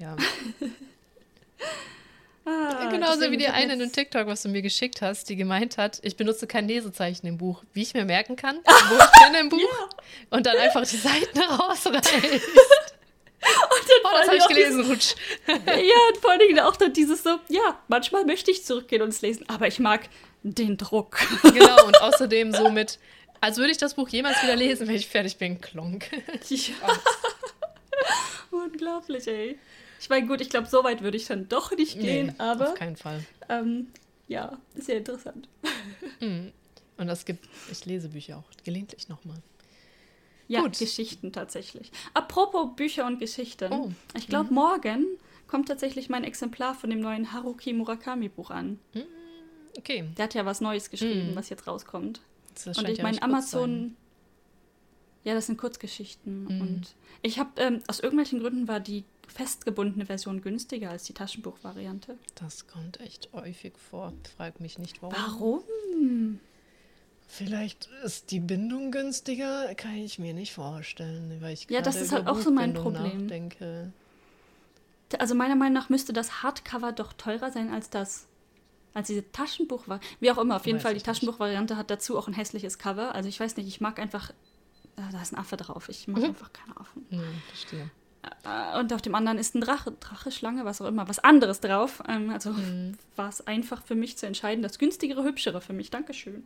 Ja. 0.00 0.16
Ah, 2.48 2.88
Genauso 2.90 3.30
wie 3.30 3.36
die 3.36 3.48
eine 3.48 3.74
in 3.74 3.82
einem 3.82 3.92
TikTok, 3.92 4.26
was 4.26 4.42
du 4.42 4.48
mir 4.48 4.62
geschickt 4.62 5.02
hast, 5.02 5.28
die 5.28 5.36
gemeint 5.36 5.76
hat, 5.76 5.98
ich 6.02 6.16
benutze 6.16 6.46
kein 6.46 6.66
Lesezeichen 6.66 7.26
im 7.26 7.36
Buch, 7.36 7.62
wie 7.74 7.82
ich 7.82 7.92
mir 7.94 8.04
merken 8.04 8.36
kann, 8.36 8.56
wo 8.64 8.94
ich 8.96 9.26
bin 9.26 9.40
im 9.40 9.48
Buch 9.50 9.88
und 10.30 10.46
dann 10.46 10.56
einfach 10.56 10.86
die 10.86 10.96
Seiten 10.96 11.38
rausreißt. 11.40 12.10
Oh, 14.04 14.08
das 14.12 14.26
habe 14.26 14.36
ich 14.36 14.46
gelesen, 14.48 14.84
rutsch. 14.90 15.14
ja, 15.46 15.54
und 16.08 16.18
vor 16.20 16.30
allen 16.32 16.40
Dingen 16.40 16.58
auch 16.58 16.76
dann 16.76 16.92
dieses 16.92 17.22
so, 17.22 17.38
ja, 17.48 17.78
manchmal 17.86 18.24
möchte 18.24 18.50
ich 18.50 18.64
zurückgehen 18.64 19.00
und 19.00 19.10
es 19.10 19.22
lesen, 19.22 19.48
aber 19.48 19.68
ich 19.68 19.78
mag 19.78 20.08
den 20.42 20.76
Druck. 20.76 21.18
Genau, 21.42 21.86
und 21.86 22.00
außerdem 22.00 22.52
so 22.52 22.68
mit, 22.70 22.98
als 23.40 23.58
würde 23.58 23.70
ich 23.70 23.78
das 23.78 23.94
Buch 23.94 24.08
jemals 24.08 24.42
wieder 24.42 24.56
lesen, 24.56 24.88
wenn 24.88 24.96
ich 24.96 25.06
fertig 25.06 25.36
bin, 25.36 25.60
klonk. 25.60 26.10
Ja. 26.48 26.68
Unglaublich, 28.50 29.26
ey. 29.28 29.58
Ich 30.00 30.08
meine, 30.08 30.26
gut, 30.26 30.40
ich 30.40 30.48
glaube, 30.50 30.66
so 30.68 30.84
weit 30.84 31.02
würde 31.02 31.16
ich 31.16 31.26
dann 31.26 31.48
doch 31.48 31.72
nicht 31.76 31.98
gehen, 31.98 32.28
Nee, 32.28 32.34
aber 32.38 32.68
auf 32.68 32.74
keinen 32.74 32.96
Fall. 32.96 33.24
ähm, 33.48 33.88
ja, 34.28 34.58
ist 34.74 34.88
ja 34.88 34.96
interessant. 34.96 35.48
Mhm. 36.20 36.52
Und 36.96 37.06
das 37.06 37.24
gibt, 37.24 37.48
ich 37.70 37.86
lese 37.86 38.08
Bücher 38.08 38.38
auch 38.38 38.50
gelegentlich 38.64 39.08
nochmal. 39.08 39.36
Ja, 40.48 40.62
Gut. 40.62 40.78
Geschichten 40.78 41.32
tatsächlich. 41.32 41.92
Apropos 42.14 42.74
Bücher 42.74 43.06
und 43.06 43.18
Geschichten. 43.20 43.72
Oh. 43.72 43.92
Ich 44.16 44.26
glaube, 44.26 44.52
morgen 44.52 45.06
kommt 45.46 45.68
tatsächlich 45.68 46.08
mein 46.08 46.24
Exemplar 46.24 46.74
von 46.74 46.90
dem 46.90 47.00
neuen 47.00 47.32
Haruki 47.32 47.72
Murakami 47.72 48.28
Buch 48.28 48.50
an. 48.50 48.80
Okay, 49.76 50.08
Der 50.16 50.24
hat 50.24 50.34
ja 50.34 50.44
was 50.44 50.60
Neues 50.60 50.90
geschrieben, 50.90 51.30
Mhm. 51.30 51.36
was 51.36 51.50
jetzt 51.50 51.66
rauskommt. 51.68 52.20
Das 52.64 52.76
und 52.78 52.88
ich 52.88 53.00
meine, 53.02 53.22
Amazon. 53.22 53.94
Ja, 55.24 55.34
das 55.34 55.46
sind 55.46 55.58
Kurzgeschichten. 55.58 56.44
Mhm. 56.44 56.60
Und 56.60 56.94
ich 57.22 57.38
habe, 57.38 57.50
ähm, 57.60 57.82
aus 57.86 58.00
irgendwelchen 58.00 58.40
Gründen 58.40 58.66
war 58.66 58.80
die 58.80 59.04
festgebundene 59.28 60.06
Version 60.06 60.42
günstiger 60.42 60.90
als 60.90 61.04
die 61.04 61.12
Taschenbuchvariante. 61.12 62.16
Das 62.34 62.66
kommt 62.66 63.00
echt 63.00 63.28
häufig 63.32 63.74
vor. 63.78 64.12
Frag 64.36 64.60
mich 64.60 64.78
nicht, 64.78 65.02
warum. 65.02 65.14
Warum? 65.16 66.40
Vielleicht 67.26 67.88
ist 68.04 68.30
die 68.30 68.40
Bindung 68.40 68.90
günstiger, 68.90 69.74
kann 69.74 69.96
ich 69.96 70.18
mir 70.18 70.32
nicht 70.32 70.52
vorstellen, 70.54 71.36
weil 71.40 71.52
ich 71.52 71.68
Ja, 71.68 71.82
das 71.82 71.96
ist 71.96 72.10
halt 72.12 72.26
auch 72.26 72.40
so 72.40 72.50
mein 72.50 72.72
Problem. 72.72 73.26
Nachdenke. 73.26 73.92
Also 75.18 75.34
meiner 75.34 75.54
Meinung 75.54 75.74
nach 75.74 75.88
müsste 75.88 76.12
das 76.12 76.42
Hardcover 76.42 76.92
doch 76.92 77.12
teurer 77.12 77.50
sein 77.50 77.70
als 77.70 77.90
das 77.90 78.26
als 78.94 79.08
diese 79.08 79.30
Taschenbuchvariante. 79.30 80.06
Wie 80.20 80.30
auch 80.30 80.38
immer, 80.38 80.56
auf 80.56 80.66
jeden 80.66 80.78
weiß 80.78 80.82
Fall, 80.82 80.94
die 80.94 81.02
Taschenbuchvariante 81.02 81.76
hat 81.76 81.90
dazu 81.90 82.18
auch 82.18 82.28
ein 82.28 82.34
hässliches 82.34 82.78
Cover. 82.78 83.14
Also 83.14 83.28
ich 83.28 83.38
weiß 83.38 83.56
nicht, 83.56 83.68
ich 83.68 83.80
mag 83.80 83.98
einfach. 83.98 84.32
Da 84.96 85.22
ist 85.22 85.32
ein 85.32 85.38
Affe 85.38 85.56
drauf. 85.56 85.88
Ich 85.88 86.08
mag 86.08 86.18
mhm. 86.18 86.28
einfach 86.30 86.52
keine 86.52 86.76
Affen. 86.76 87.06
Ja, 87.10 87.20
verstehe. 87.48 87.90
Äh, 88.44 88.78
und 88.78 88.92
auf 88.92 89.02
dem 89.02 89.14
anderen 89.14 89.38
ist 89.38 89.54
ein 89.54 89.60
Drache, 89.60 89.92
Drache, 89.92 90.30
Schlange, 90.30 90.64
was 90.64 90.80
auch 90.80 90.86
immer, 90.86 91.08
was 91.08 91.18
anderes 91.18 91.60
drauf. 91.60 92.02
Ähm, 92.08 92.30
also 92.30 92.50
mhm. 92.50 92.96
war 93.16 93.28
es 93.28 93.46
einfach 93.46 93.82
für 93.82 93.94
mich 93.94 94.16
zu 94.16 94.26
entscheiden, 94.26 94.62
das 94.62 94.78
günstigere, 94.78 95.22
hübschere 95.22 95.60
für 95.60 95.72
mich. 95.72 95.90
Dankeschön. 95.90 96.44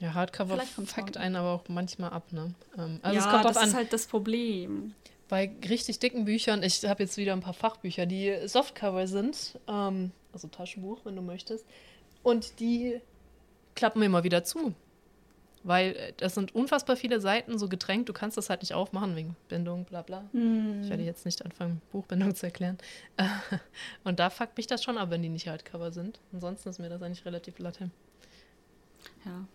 Ja, 0.00 0.14
Hardcover 0.14 0.58
fuckt 0.60 1.16
einen 1.16 1.36
aber 1.36 1.52
auch 1.52 1.68
manchmal 1.68 2.10
ab, 2.10 2.32
ne? 2.32 2.54
Ähm, 2.76 3.00
also 3.02 3.18
ja, 3.18 3.24
es 3.24 3.30
kommt 3.30 3.44
das 3.44 3.56
an. 3.56 3.68
ist 3.68 3.74
halt 3.74 3.92
das 3.92 4.06
Problem. 4.06 4.94
Bei 5.28 5.50
richtig 5.68 5.98
dicken 5.98 6.24
Büchern, 6.24 6.62
ich 6.62 6.84
habe 6.84 7.02
jetzt 7.02 7.16
wieder 7.16 7.32
ein 7.32 7.40
paar 7.40 7.52
Fachbücher, 7.52 8.06
die 8.06 8.34
Softcover 8.46 9.06
sind, 9.06 9.58
ähm, 9.66 10.12
also 10.32 10.48
Taschenbuch, 10.48 11.00
wenn 11.04 11.16
du 11.16 11.22
möchtest, 11.22 11.66
und 12.22 12.60
die 12.60 13.00
klappen 13.74 14.02
immer 14.02 14.24
wieder 14.24 14.44
zu. 14.44 14.74
Weil 15.68 15.96
äh, 15.96 16.12
das 16.16 16.34
sind 16.34 16.54
unfassbar 16.54 16.96
viele 16.96 17.20
Seiten 17.20 17.58
so 17.58 17.68
getränkt, 17.68 18.08
du 18.08 18.14
kannst 18.14 18.38
das 18.38 18.48
halt 18.48 18.62
nicht 18.62 18.72
aufmachen 18.72 19.14
wegen 19.16 19.36
Bindung, 19.48 19.84
bla 19.84 20.00
bla. 20.00 20.22
Mm. 20.32 20.80
Ich 20.82 20.88
werde 20.88 21.02
jetzt 21.02 21.26
nicht 21.26 21.44
anfangen, 21.44 21.82
Buchbindung 21.92 22.34
zu 22.34 22.46
erklären. 22.46 22.78
Und 24.04 24.18
da 24.18 24.30
fuckt 24.30 24.56
mich 24.56 24.66
das 24.66 24.82
schon 24.82 24.96
ab, 24.96 25.10
wenn 25.10 25.20
die 25.20 25.28
nicht 25.28 25.46
Hardcover 25.46 25.92
sind. 25.92 26.20
Ansonsten 26.32 26.70
ist 26.70 26.78
mir 26.78 26.88
das 26.88 27.02
eigentlich 27.02 27.26
relativ 27.26 27.58
latte. 27.58 27.90
Ja, 29.26 29.46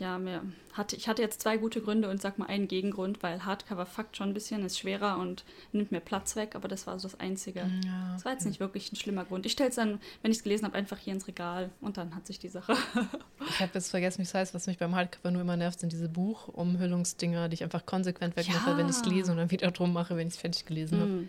ja, 0.00 0.18
mir 0.18 0.42
hatte, 0.72 0.96
ich 0.96 1.08
hatte 1.08 1.22
jetzt 1.22 1.40
zwei 1.40 1.56
gute 1.56 1.80
Gründe 1.80 2.08
und 2.08 2.20
sag 2.20 2.38
mal 2.38 2.46
einen 2.46 2.68
Gegengrund, 2.68 3.22
weil 3.22 3.44
Hardcover 3.44 3.84
fuckt 3.84 4.16
schon 4.16 4.28
ein 4.28 4.34
bisschen, 4.34 4.64
ist 4.64 4.78
schwerer 4.78 5.18
und 5.18 5.44
nimmt 5.72 5.90
mir 5.90 6.00
Platz 6.00 6.36
weg, 6.36 6.54
aber 6.54 6.68
das 6.68 6.86
war 6.86 6.98
so 6.98 7.08
das 7.08 7.18
Einzige. 7.18 7.60
Ja. 7.84 8.12
Das 8.12 8.24
war 8.24 8.32
jetzt 8.32 8.46
nicht 8.46 8.60
wirklich 8.60 8.92
ein 8.92 8.96
schlimmer 8.96 9.24
Grund. 9.24 9.44
Ich 9.44 9.52
stelle 9.52 9.70
es 9.70 9.76
dann, 9.76 10.00
wenn 10.22 10.30
ich 10.30 10.38
es 10.38 10.42
gelesen 10.44 10.66
habe, 10.66 10.76
einfach 10.76 10.98
hier 10.98 11.12
ins 11.12 11.26
Regal 11.26 11.70
und 11.80 11.96
dann 11.96 12.14
hat 12.14 12.26
sich 12.26 12.38
die 12.38 12.48
Sache. 12.48 12.74
ich 13.48 13.60
habe 13.60 13.72
jetzt 13.74 13.90
vergessen, 13.90 14.18
wie 14.18 14.22
es 14.22 14.34
heißt, 14.34 14.54
was 14.54 14.66
mich 14.66 14.78
beim 14.78 14.94
Hardcover 14.94 15.32
nur 15.32 15.42
immer 15.42 15.56
nervt, 15.56 15.80
sind 15.80 15.92
diese 15.92 16.08
Buchumhüllungsdinger, 16.08 17.48
die 17.48 17.54
ich 17.54 17.64
einfach 17.64 17.84
konsequent 17.84 18.36
wegmache, 18.36 18.70
ja. 18.70 18.76
wenn 18.76 18.88
ich 18.88 18.96
es 18.96 19.04
lese 19.04 19.32
und 19.32 19.38
dann 19.38 19.50
wieder 19.50 19.70
drum 19.72 19.92
mache, 19.92 20.16
wenn 20.16 20.28
ich 20.28 20.34
es 20.34 20.40
fertig 20.40 20.64
gelesen 20.64 21.00
habe. 21.00 21.10
Hm. 21.10 21.28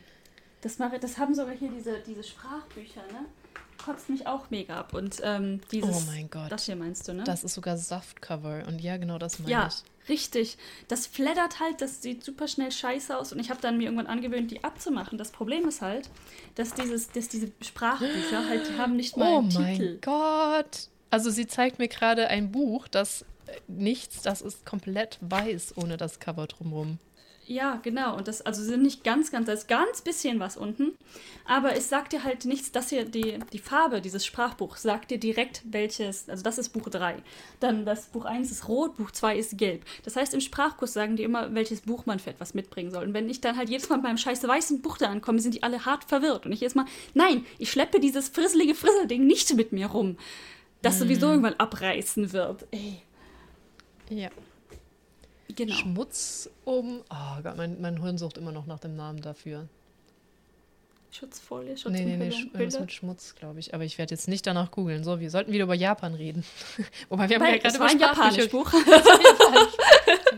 Das, 0.62 0.78
mache, 0.78 1.00
das 1.00 1.18
haben 1.18 1.34
sogar 1.34 1.56
hier 1.56 1.72
diese, 1.72 2.00
diese 2.06 2.24
Sprachbücher, 2.24 3.02
ne? 3.12 3.26
Kotzt 3.90 4.10
mich 4.10 4.28
auch 4.28 4.50
mega 4.50 4.80
ab. 4.80 4.94
Und 4.94 5.18
ähm, 5.24 5.62
dieses. 5.72 6.04
Oh 6.04 6.12
mein 6.12 6.30
Gott. 6.30 6.52
Das 6.52 6.66
hier 6.66 6.76
meinst 6.76 7.08
du, 7.08 7.14
ne? 7.14 7.24
Das 7.24 7.44
ist 7.44 7.56
sogar 7.56 7.78
Saftcover. 7.78 8.64
Und 8.68 8.82
ja, 8.82 8.98
genau 8.98 9.18
das 9.18 9.40
meine 9.40 9.52
ja, 9.52 9.68
ich. 9.68 9.74
Ja, 9.74 9.84
richtig. 10.10 10.58
Das 10.88 11.08
flattert 11.08 11.60
halt, 11.60 11.82
das 11.82 12.02
sieht 12.02 12.24
super 12.24 12.48
schnell 12.48 12.72
scheiße 12.72 13.18
aus. 13.18 13.34
Und 13.34 13.40
ich 13.40 13.50
habe 13.50 13.60
dann 13.62 13.78
mir 13.78 13.86
irgendwann 13.86 14.08
angewöhnt, 14.08 14.52
die 14.52 14.64
abzumachen. 14.64 15.18
Das 15.18 15.32
Problem 15.32 15.68
ist 15.68 15.82
halt, 15.82 16.10
dass, 16.56 16.74
dieses, 16.74 17.10
dass 17.12 17.30
diese 17.30 17.52
Sprachbücher 17.62 18.48
halt, 18.48 18.70
die 18.70 18.78
haben 18.78 18.96
nicht 18.96 19.18
mal 19.18 19.34
oh 19.34 19.40
einen 19.40 19.50
Titel. 19.50 19.62
Oh 19.62 19.66
mein 19.66 20.02
Gott. 20.02 20.90
Also 21.10 21.32
sie 21.32 21.48
zeigt 21.48 21.80
mir 21.80 21.88
gerade 21.88 22.28
ein 22.28 22.52
Buch, 22.52 22.88
das 22.88 23.24
äh, 23.48 23.60
nichts, 23.68 24.22
das 24.22 24.42
ist 24.42 24.66
komplett 24.66 25.18
weiß 25.22 25.74
ohne 25.78 25.98
das 25.98 26.20
Cover 26.20 26.46
drumherum. 26.46 27.00
Ja, 27.50 27.80
genau. 27.82 28.16
Und 28.16 28.28
das, 28.28 28.44
also 28.44 28.62
sind 28.62 28.84
nicht 28.84 29.04
ganz, 29.04 29.32
ganz, 29.32 29.48
da 29.48 29.54
ist 29.54 29.68
ganz 29.68 30.04
bisschen 30.04 30.40
was 30.40 30.56
unten. 30.56 30.94
Aber 31.46 31.76
es 31.76 31.90
sagt 31.90 32.14
dir 32.14 32.24
halt 32.24 32.46
nichts, 32.46 32.72
dass 32.72 32.90
hier 32.90 33.06
die, 33.06 33.40
die 33.52 33.58
Farbe 33.58 34.02
dieses 34.02 34.24
Sprachbuchs 34.24 34.84
sagt 34.84 35.10
dir 35.10 35.18
direkt 35.18 35.64
welches, 35.66 36.30
also 36.30 36.44
das 36.44 36.60
ist 36.60 36.70
Buch 36.70 36.90
3. 36.90 37.16
Dann 37.60 37.86
das 37.86 38.06
Buch 38.10 38.26
1 38.26 38.52
ist 38.52 38.68
rot, 38.68 38.98
Buch 38.98 39.10
2 39.10 39.36
ist 39.36 39.58
gelb. 39.58 39.84
Das 40.06 40.16
heißt, 40.16 40.36
im 40.36 40.42
Sprachkurs 40.42 40.94
sagen 40.94 41.16
die 41.16 41.24
immer, 41.24 41.52
welches 41.56 41.82
Buch 41.82 42.06
man 42.06 42.20
für 42.20 42.30
etwas 42.30 42.54
mitbringen 42.54 42.92
soll. 42.92 43.04
Und 43.04 43.16
wenn 43.16 43.28
ich 43.28 43.42
dann 43.42 43.58
halt 43.58 43.68
jedes 43.68 43.90
Mal 43.90 43.96
mit 43.96 44.04
meinem 44.04 44.20
scheiße 44.20 44.48
weißen 44.48 44.84
Buch 44.84 45.00
da 45.00 45.08
ankomme, 45.08 45.40
sind 45.40 45.56
die 45.56 45.64
alle 45.64 45.86
hart 45.86 46.04
verwirrt. 46.04 46.46
Und 46.46 46.52
ich 46.52 46.62
jedes 46.62 46.76
Mal, 46.76 46.86
nein, 47.16 47.48
ich 47.58 47.72
schleppe 47.72 48.00
dieses 48.00 48.30
frisselige 48.30 48.76
Frisselding 48.76 49.26
nicht 49.26 49.56
mit 49.56 49.72
mir 49.72 49.88
rum. 49.88 50.18
Das 50.84 50.98
mhm. 50.98 51.00
sowieso 51.00 51.30
irgendwann 51.30 51.56
abreißen 51.56 52.32
wird. 52.32 52.68
Ey. 52.70 53.02
Ja. 54.12 54.30
Genau. 55.60 55.76
Schmutz 55.76 56.50
um. 56.64 57.04
Oh 57.10 57.42
Gott, 57.44 57.58
mein, 57.58 57.82
mein 57.82 58.02
Hirn 58.02 58.18
sucht 58.18 58.38
immer 58.38 58.54
noch 58.54 58.66
nach 58.66 58.80
dem 58.80 58.96
Namen 58.96 59.22
dafür. 59.22 59.68
Schutzfolie, 61.12 61.76
Schutz 61.76 61.92
Nee, 61.92 62.06
nee, 62.06 62.16
nee, 62.16 62.32
Sch 62.32 62.46
irgendwas 62.54 62.80
mit 62.80 62.94
Schmutz, 62.94 63.36
glaube 63.36 63.60
ich. 63.60 63.74
Aber 63.74 63.84
ich 63.84 63.98
werde 63.98 64.14
jetzt 64.14 64.30
nicht 64.30 64.48
danach 64.48 64.72
googeln. 64.72 65.04
So, 65.04 65.20
wir 65.20 65.30
sollten 65.30 65.52
wieder 65.52 65.66
über 65.66 65.74
Japan 65.74 66.14
reden. 66.14 66.46
Wobei 67.10 67.28
wir 67.28 67.36
haben 67.36 67.44
Weil, 67.44 67.56
ja 67.56 67.58
gerade 67.58 67.76
über 67.76 67.88
ein 67.88 68.00
japanisch 68.00 68.50
Buch. 68.50 68.72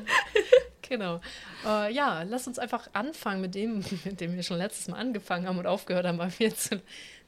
genau. 0.81 1.17
Uh, 1.63 1.91
ja, 1.91 2.23
lass 2.23 2.47
uns 2.47 2.57
einfach 2.57 2.89
anfangen 2.93 3.41
mit 3.41 3.53
dem, 3.53 3.83
mit 4.03 4.21
dem 4.21 4.33
wir 4.33 4.41
schon 4.41 4.57
letztes 4.57 4.87
Mal 4.87 4.97
angefangen 4.97 5.45
haben 5.45 5.59
und 5.59 5.67
aufgehört 5.67 6.07
haben, 6.07 6.17
weil 6.17 6.31
wir 6.39 6.47
jetzt 6.47 6.75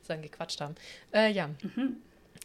sagen, 0.02 0.22
gequatscht 0.24 0.62
haben. 0.62 0.74
Uh, 1.14 1.28
ja. 1.28 1.48
Mhm. 1.76 1.98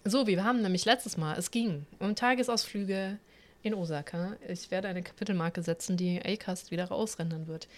So, 0.04 0.26
wir 0.26 0.44
haben 0.44 0.60
nämlich 0.60 0.84
letztes 0.84 1.16
Mal, 1.16 1.38
es 1.38 1.50
ging 1.50 1.86
um 2.00 2.14
Tagesausflüge 2.14 3.18
in 3.62 3.74
Osaka. 3.74 4.36
Ich 4.48 4.70
werde 4.70 4.88
eine 4.88 5.02
Kapitelmarke 5.02 5.62
setzen, 5.62 5.96
die 5.96 6.20
Acast 6.24 6.70
wieder 6.70 6.86
rausrendern 6.86 7.46
wird. 7.46 7.68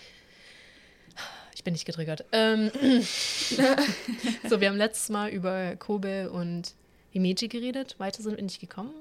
Ich 1.54 1.64
bin 1.64 1.72
nicht 1.72 1.84
getriggert. 1.84 2.24
Ähm 2.32 2.70
so, 4.48 4.60
wir 4.60 4.68
haben 4.68 4.76
letztes 4.76 5.08
Mal 5.08 5.30
über 5.30 5.76
Kobe 5.76 6.30
und 6.30 6.74
Himeji 7.10 7.48
geredet. 7.48 7.96
Weiter 7.98 8.22
sind 8.22 8.36
wir 8.36 8.42
nicht 8.42 8.60
gekommen, 8.60 8.92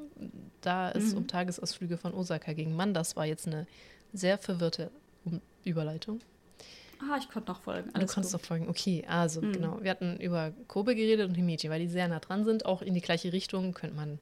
da 0.62 0.92
es 0.92 1.12
mhm. 1.12 1.20
um 1.20 1.28
Tagesausflüge 1.28 1.98
von 1.98 2.14
Osaka 2.14 2.54
ging. 2.54 2.76
Mann, 2.76 2.94
das 2.94 3.16
war 3.16 3.26
jetzt 3.26 3.48
eine 3.48 3.68
sehr 4.14 4.38
verwirrte 4.38 4.92
Überleitung. 5.64 6.20
Ah, 7.02 7.18
ich 7.18 7.30
konnte 7.30 7.50
noch 7.50 7.62
folgen. 7.62 7.92
Alles 7.94 8.10
du 8.10 8.14
konntest 8.14 8.34
noch 8.34 8.42
folgen. 8.42 8.68
Okay, 8.68 9.06
also 9.08 9.42
mhm. 9.42 9.54
genau. 9.54 9.78
Wir 9.82 9.92
hatten 9.92 10.18
über 10.18 10.52
Kobe 10.68 10.96
geredet 10.96 11.30
und 11.30 11.36
Himeji, 11.36 11.70
weil 11.70 11.80
die 11.80 11.88
sehr 11.88 12.08
nah 12.08 12.20
dran 12.20 12.44
sind, 12.44 12.66
auch 12.66 12.82
in 12.82 12.94
die 12.94 13.02
gleiche 13.02 13.32
Richtung. 13.32 13.74
Könnte 13.74 13.96
man 13.96 14.20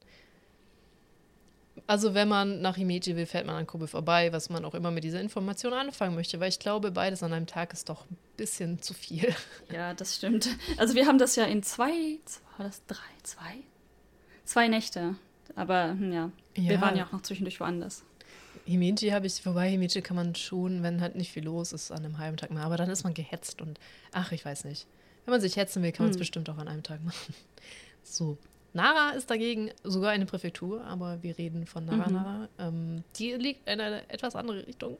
also 1.86 2.14
wenn 2.14 2.28
man 2.28 2.60
nach 2.60 2.76
Himeji 2.76 3.16
will, 3.16 3.26
fährt 3.26 3.46
man 3.46 3.56
an 3.56 3.66
Kobe 3.66 3.88
vorbei, 3.88 4.32
was 4.32 4.50
man 4.50 4.64
auch 4.64 4.74
immer 4.74 4.90
mit 4.90 5.04
dieser 5.04 5.20
Information 5.20 5.72
anfangen 5.72 6.14
möchte, 6.14 6.40
weil 6.40 6.48
ich 6.48 6.58
glaube, 6.58 6.90
beides 6.90 7.22
an 7.22 7.32
einem 7.32 7.46
Tag 7.46 7.72
ist 7.72 7.88
doch 7.88 8.04
ein 8.10 8.16
bisschen 8.36 8.80
zu 8.82 8.94
viel. 8.94 9.34
Ja, 9.72 9.92
das 9.94 10.16
stimmt. 10.16 10.48
Also 10.78 10.94
wir 10.94 11.06
haben 11.06 11.18
das 11.18 11.36
ja 11.36 11.44
in 11.44 11.62
zwei, 11.62 12.18
war 12.56 12.66
das 12.66 12.84
drei, 12.86 12.96
zwei? 13.22 13.56
Zwei 14.44 14.68
Nächte. 14.68 15.14
Aber 15.54 15.90
hm, 15.90 16.12
ja, 16.12 16.30
ja. 16.56 16.70
wir 16.70 16.80
waren 16.80 16.96
ja 16.96 17.06
auch 17.06 17.12
noch 17.12 17.22
zwischendurch 17.22 17.60
woanders. 17.60 18.02
Himeji 18.64 19.10
habe 19.10 19.26
ich, 19.26 19.44
wobei 19.46 19.70
Himeji 19.70 20.02
kann 20.02 20.16
man 20.16 20.34
schon, 20.34 20.82
wenn 20.82 21.00
halt 21.00 21.16
nicht 21.16 21.32
viel 21.32 21.44
los 21.44 21.72
ist, 21.72 21.90
an 21.90 22.04
einem 22.04 22.18
halben 22.18 22.36
Tag 22.36 22.50
machen. 22.50 22.64
Aber 22.64 22.76
dann 22.76 22.90
ist 22.90 23.04
man 23.04 23.14
gehetzt 23.14 23.60
und 23.60 23.78
ach, 24.12 24.32
ich 24.32 24.44
weiß 24.44 24.64
nicht. 24.64 24.86
Wenn 25.24 25.32
man 25.32 25.40
sich 25.40 25.56
hetzen 25.56 25.82
will, 25.82 25.92
kann 25.92 26.06
man 26.06 26.10
es 26.10 26.16
hm. 26.16 26.20
bestimmt 26.20 26.50
auch 26.50 26.58
an 26.58 26.68
einem 26.68 26.82
Tag 26.82 27.04
machen. 27.04 27.34
So, 28.10 28.38
Nara 28.78 29.10
ist 29.10 29.28
dagegen 29.28 29.72
sogar 29.82 30.10
eine 30.12 30.24
Präfektur, 30.24 30.84
aber 30.84 31.20
wir 31.24 31.36
reden 31.36 31.66
von 31.66 31.84
Nara 31.84 32.08
mhm. 32.08 32.14
Nara. 32.14 32.48
Ähm, 32.60 33.02
die 33.16 33.32
liegt 33.32 33.68
in 33.68 33.80
eine 33.80 34.08
etwas 34.08 34.36
andere 34.36 34.64
Richtung. 34.68 34.96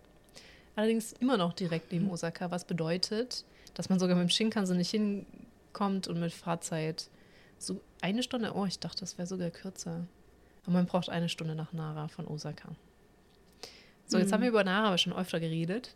Allerdings 0.75 1.13
immer 1.21 1.37
noch 1.37 1.53
direkt 1.53 1.93
neben 1.93 2.07
mhm. 2.07 2.11
Osaka, 2.11 2.51
was 2.51 2.65
bedeutet, 2.65 3.45
dass 3.75 3.89
man 3.89 4.01
sogar 4.01 4.17
mit 4.17 4.29
dem 4.29 4.31
Shinkansen 4.31 4.77
nicht 4.77 4.91
hinkommt 4.91 6.09
und 6.09 6.19
mit 6.19 6.33
Fahrzeit 6.33 7.09
so 7.59 7.81
eine 8.01 8.25
Stunde. 8.25 8.53
Oh, 8.57 8.65
ich 8.65 8.81
dachte, 8.81 8.99
das 9.01 9.17
wäre 9.17 9.29
sogar 9.29 9.51
kürzer. 9.51 10.09
Aber 10.65 10.73
man 10.73 10.87
braucht 10.87 11.09
eine 11.09 11.29
Stunde 11.29 11.55
nach 11.55 11.73
Nara 11.73 12.09
von 12.09 12.27
Osaka. 12.27 12.71
So, 14.09 14.19
jetzt 14.19 14.31
mhm. 14.31 14.35
haben 14.35 14.43
wir 14.43 14.49
über 14.49 14.65
Nara 14.65 14.89
aber 14.89 14.99
schon 14.99 15.13
öfter 15.13 15.39
geredet. 15.39 15.95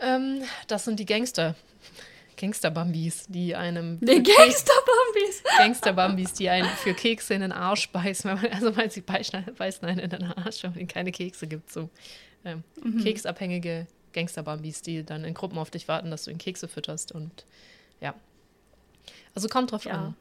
Ähm, 0.00 0.42
das 0.66 0.84
sind 0.84 0.98
die 0.98 1.06
Gangster. 1.06 1.54
Gangster-Bambis, 2.36 3.26
die 3.28 3.54
einem. 3.54 4.00
Die 4.00 4.22
Gangster-Bambis! 4.22 5.07
Gangster-Bambis, 5.58 6.34
die 6.34 6.48
einen 6.48 6.68
für 6.68 6.94
Kekse 6.94 7.34
in 7.34 7.40
den 7.40 7.52
Arsch 7.52 7.90
beißen, 7.90 8.30
weil 8.30 8.36
man, 8.36 8.52
also 8.52 8.76
weil 8.76 8.90
sie 8.90 9.00
beißen, 9.00 9.44
einen 9.84 9.98
in 9.98 10.10
den 10.10 10.24
Arsch, 10.24 10.62
wenn 10.62 10.74
ihnen 10.74 10.88
keine 10.88 11.12
Kekse 11.12 11.46
gibt. 11.46 11.72
So 11.72 11.90
ähm, 12.44 12.64
mhm. 12.82 13.02
keksabhängige 13.02 13.86
Gangster-Bambis, 14.12 14.82
die 14.82 15.04
dann 15.04 15.24
in 15.24 15.34
Gruppen 15.34 15.58
auf 15.58 15.70
dich 15.70 15.88
warten, 15.88 16.10
dass 16.10 16.24
du 16.24 16.30
ihnen 16.30 16.38
Kekse 16.38 16.68
fütterst 16.68 17.12
und 17.12 17.44
ja. 18.00 18.14
Also 19.34 19.48
kommt 19.48 19.72
drauf 19.72 19.84
ja. 19.84 19.92
an. 19.92 20.16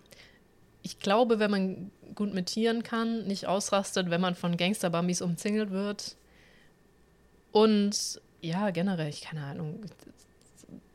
Ich 0.84 1.00
glaube, 1.00 1.40
wenn 1.40 1.52
man 1.52 1.92
gut 2.16 2.34
mit 2.34 2.48
Tieren 2.48 2.84
kann, 2.84 3.26
nicht 3.26 3.48
ausrastet, 3.48 4.10
wenn 4.10 4.22
man 4.22 4.36
von 4.36 4.58
Gangster-Bambis 4.58 5.22
umzingelt 5.22 5.72
wird 5.72 6.16
und 7.52 8.22
ja, 8.42 8.70
generell, 8.70 9.10
ich 9.10 9.22
keine 9.22 9.44
Ahnung, 9.44 9.82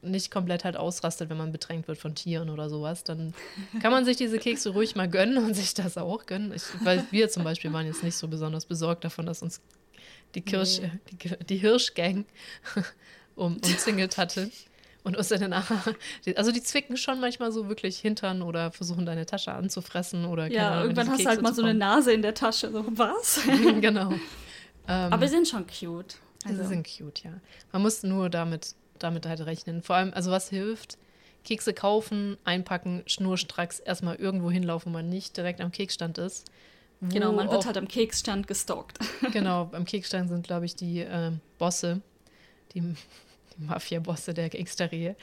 nicht 0.02 0.30
komplett 0.30 0.64
halt 0.64 0.76
ausrastet, 0.76 1.30
wenn 1.30 1.36
man 1.36 1.52
bedrängt 1.52 1.88
wird 1.88 1.98
von 1.98 2.14
Tieren 2.14 2.50
oder 2.50 2.68
sowas, 2.68 3.04
dann 3.04 3.34
kann 3.80 3.92
man 3.92 4.04
sich 4.04 4.16
diese 4.16 4.38
Kekse 4.38 4.70
ruhig 4.70 4.96
mal 4.96 5.08
gönnen 5.08 5.38
und 5.38 5.54
sich 5.54 5.74
das 5.74 5.96
auch 5.96 6.26
gönnen. 6.26 6.52
Ich, 6.52 6.62
weil 6.82 7.06
wir 7.10 7.28
zum 7.28 7.44
Beispiel 7.44 7.72
waren 7.72 7.86
jetzt 7.86 8.02
nicht 8.02 8.16
so 8.16 8.28
besonders 8.28 8.66
besorgt 8.66 9.04
davon, 9.04 9.26
dass 9.26 9.42
uns 9.42 9.60
die, 10.34 10.40
Kirsch, 10.42 10.80
nee. 10.80 10.90
die, 11.10 11.44
die 11.46 11.56
Hirschgang 11.56 12.24
um, 13.36 13.56
umzingelt 13.56 14.16
hatte. 14.18 14.50
Und 15.04 15.16
uns 15.16 15.28
dann 15.28 15.52
also 15.52 16.52
die 16.52 16.62
zwicken 16.62 16.96
schon 16.96 17.18
manchmal 17.18 17.50
so 17.50 17.68
wirklich 17.68 17.98
Hintern 17.98 18.40
oder 18.40 18.70
versuchen 18.70 19.04
deine 19.04 19.26
Tasche 19.26 19.52
anzufressen 19.52 20.26
oder 20.26 20.46
Ja, 20.46 20.68
Ahnung, 20.68 20.82
irgendwann 20.82 21.10
hast 21.10 21.24
du 21.24 21.28
halt 21.28 21.42
mal 21.42 21.52
so 21.52 21.62
eine 21.62 21.74
Nase 21.74 22.12
in 22.12 22.22
der 22.22 22.34
Tasche. 22.34 22.70
So, 22.70 22.84
was? 22.96 23.40
genau. 23.80 24.12
Ähm, 24.12 24.18
Aber 24.86 25.26
sie 25.26 25.34
sind 25.34 25.48
schon 25.48 25.66
cute. 25.66 26.18
Also. 26.44 26.62
Sie 26.62 26.68
sind 26.68 26.86
cute, 26.86 27.24
ja. 27.24 27.32
Man 27.72 27.82
muss 27.82 28.04
nur 28.04 28.30
damit, 28.30 28.76
damit 29.02 29.26
halt 29.26 29.40
rechnen. 29.40 29.82
Vor 29.82 29.96
allem, 29.96 30.12
also 30.14 30.30
was 30.30 30.48
hilft, 30.48 30.98
Kekse 31.44 31.74
kaufen, 31.74 32.36
einpacken, 32.44 33.02
schnurstracks 33.06 33.80
erstmal 33.80 34.16
irgendwo 34.16 34.50
hinlaufen, 34.50 34.92
wo 34.92 34.98
man 34.98 35.08
nicht 35.08 35.36
direkt 35.36 35.60
am 35.60 35.72
Keksstand 35.72 36.18
ist. 36.18 36.46
Genau, 37.00 37.32
man 37.32 37.50
wird 37.50 37.66
halt 37.66 37.76
am 37.76 37.88
Keksstand 37.88 38.46
gestalkt. 38.46 38.98
genau, 39.32 39.68
am 39.72 39.84
Keksstand 39.84 40.28
sind, 40.28 40.46
glaube 40.46 40.66
ich, 40.66 40.76
die 40.76 41.00
äh, 41.00 41.32
Bosse, 41.58 42.00
die, 42.74 42.80
die 42.80 43.64
Mafia-Bosse 43.64 44.34
der 44.34 44.48
Gangsterie. 44.48 45.16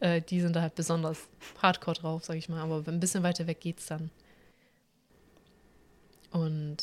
Äh, 0.00 0.22
die 0.22 0.40
sind 0.40 0.56
da 0.56 0.62
halt 0.62 0.74
besonders 0.74 1.28
hardcore 1.60 1.96
drauf, 1.96 2.24
sag 2.24 2.36
ich 2.36 2.48
mal. 2.48 2.62
Aber 2.62 2.82
ein 2.90 3.00
bisschen 3.00 3.22
weiter 3.22 3.46
weg 3.46 3.60
geht's 3.60 3.86
dann. 3.86 4.10
Und 6.30 6.76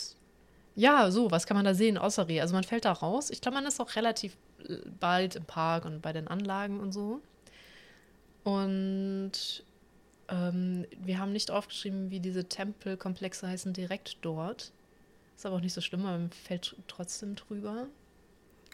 ja, 0.75 1.09
so, 1.09 1.31
was 1.31 1.47
kann 1.47 1.55
man 1.55 1.65
da 1.65 1.73
sehen 1.73 1.97
außer 1.97 2.27
Reh? 2.27 2.41
Also 2.41 2.53
man 2.53 2.63
fällt 2.63 2.85
da 2.85 2.91
raus. 2.91 3.29
Ich 3.29 3.41
glaube, 3.41 3.55
man 3.55 3.65
ist 3.65 3.79
auch 3.79 3.95
relativ 3.95 4.37
bald 4.99 5.35
im 5.35 5.45
Park 5.45 5.85
und 5.85 6.01
bei 6.01 6.13
den 6.13 6.27
Anlagen 6.27 6.79
und 6.79 6.91
so. 6.91 7.21
Und 8.43 9.63
ähm, 10.29 10.85
wir 10.97 11.19
haben 11.19 11.31
nicht 11.33 11.51
aufgeschrieben, 11.51 12.11
wie 12.11 12.19
diese 12.19 12.45
Tempelkomplexe 12.45 13.47
heißen 13.47 13.73
direkt 13.73 14.17
dort. 14.21 14.71
Ist 15.35 15.45
aber 15.45 15.55
auch 15.55 15.61
nicht 15.61 15.73
so 15.73 15.81
schlimm, 15.81 16.03
man 16.03 16.29
fällt 16.31 16.75
trotzdem 16.87 17.35
drüber. 17.35 17.87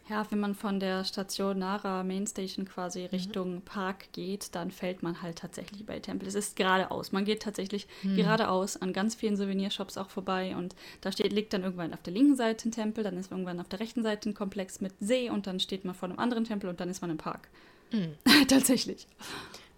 Ja, 0.09 0.25
wenn 0.29 0.39
man 0.39 0.55
von 0.55 0.79
der 0.79 1.03
Station 1.05 1.59
Nara 1.59 2.03
Mainstation 2.03 2.65
quasi 2.65 3.01
mhm. 3.03 3.07
Richtung 3.07 3.61
Park 3.61 4.11
geht, 4.11 4.55
dann 4.55 4.71
fällt 4.71 5.03
man 5.03 5.21
halt 5.21 5.37
tatsächlich 5.37 5.85
bei 5.85 5.99
Tempel. 5.99 6.27
Es 6.27 6.35
ist 6.35 6.55
geradeaus. 6.55 7.11
Man 7.11 7.23
geht 7.23 7.43
tatsächlich 7.43 7.87
mhm. 8.03 8.15
geradeaus 8.15 8.77
an 8.77 8.93
ganz 8.93 9.15
vielen 9.15 9.37
Souvenirshops 9.37 9.97
auch 9.97 10.09
vorbei 10.09 10.55
und 10.55 10.75
da 11.01 11.11
steht, 11.11 11.31
liegt 11.31 11.53
dann 11.53 11.63
irgendwann 11.63 11.93
auf 11.93 12.01
der 12.01 12.13
linken 12.13 12.35
Seite 12.35 12.67
ein 12.67 12.71
Tempel, 12.71 13.03
dann 13.03 13.17
ist 13.17 13.31
irgendwann 13.31 13.59
auf 13.59 13.69
der 13.69 13.79
rechten 13.79 14.03
Seite 14.03 14.29
ein 14.29 14.33
Komplex 14.33 14.81
mit 14.81 14.93
See 14.99 15.29
und 15.29 15.47
dann 15.47 15.59
steht 15.59 15.85
man 15.85 15.95
vor 15.95 16.09
einem 16.09 16.19
anderen 16.19 16.43
Tempel 16.43 16.69
und 16.69 16.79
dann 16.79 16.89
ist 16.89 17.01
man 17.01 17.11
im 17.11 17.17
Park. 17.17 17.47
Mhm. 17.91 18.15
tatsächlich. 18.47 19.07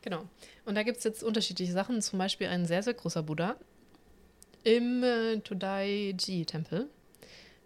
Genau. 0.02 0.24
Und 0.66 0.76
da 0.76 0.84
gibt 0.84 0.98
es 0.98 1.04
jetzt 1.04 1.24
unterschiedliche 1.24 1.74
Sachen, 1.74 2.02
zum 2.02 2.20
Beispiel 2.20 2.48
ein 2.48 2.66
sehr, 2.66 2.84
sehr 2.84 2.94
großer 2.94 3.24
Buddha 3.24 3.56
im 4.64 5.04
äh, 5.04 5.40
Todai-Ji-Tempel. 5.40 6.90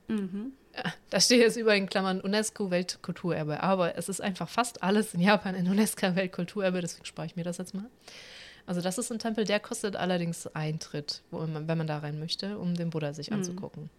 Mhm. 0.07 0.53
Da 1.09 1.21
steht 1.21 1.39
jetzt 1.39 1.55
über 1.55 1.75
in 1.75 1.88
Klammern 1.88 2.19
UNESCO-Weltkulturerbe, 2.19 3.63
aber 3.63 3.97
es 3.97 4.09
ist 4.09 4.21
einfach 4.21 4.49
fast 4.49 4.84
alles 4.84 5.13
in 5.13 5.21
Japan 5.21 5.55
in 5.55 5.67
UNESCO-Weltkulturerbe, 5.67 6.82
deswegen 6.82 7.05
spare 7.05 7.28
ich 7.28 7.36
mir 7.36 7.43
das 7.43 7.57
jetzt 7.57 7.73
mal. 7.73 7.86
Also 8.65 8.82
das 8.82 8.97
ist 8.97 9.09
ein 9.11 9.19
Tempel, 9.19 9.45
der 9.45 9.61
kostet 9.61 9.95
allerdings 9.95 10.47
Eintritt, 10.47 11.21
man, 11.32 11.67
wenn 11.67 11.78
man 11.78 11.88
da 11.88 11.99
rein 11.99 12.19
möchte, 12.19 12.57
um 12.57 12.73
den 12.75 12.89
Buddha 12.89 13.13
sich 13.13 13.30
mhm. 13.30 13.38
anzugucken. 13.38 13.89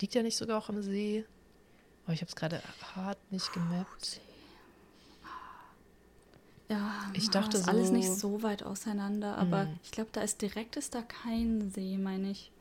Liegt 0.00 0.14
ja 0.14 0.22
nicht 0.22 0.36
sogar 0.36 0.58
auch 0.58 0.68
am 0.68 0.82
See? 0.82 1.24
Oh, 2.08 2.12
ich 2.12 2.20
habe 2.20 2.28
es 2.28 2.34
gerade 2.34 2.60
hart 2.96 3.18
nicht 3.30 3.52
gemappt. 3.52 4.20
Ja, 6.68 7.10
ich 7.14 7.30
dachte 7.30 7.56
ist 7.56 7.64
so, 7.64 7.70
alles 7.70 7.90
nicht 7.90 8.08
so 8.08 8.42
weit 8.42 8.62
auseinander, 8.62 9.36
aber 9.36 9.64
mhm. 9.64 9.78
ich 9.82 9.90
glaube, 9.90 10.10
da 10.12 10.20
ist 10.20 10.40
direkt 10.40 10.76
ist 10.76 10.94
da 10.94 11.02
kein 11.02 11.70
See, 11.70 11.98
meine 11.98 12.30
ich. 12.30 12.52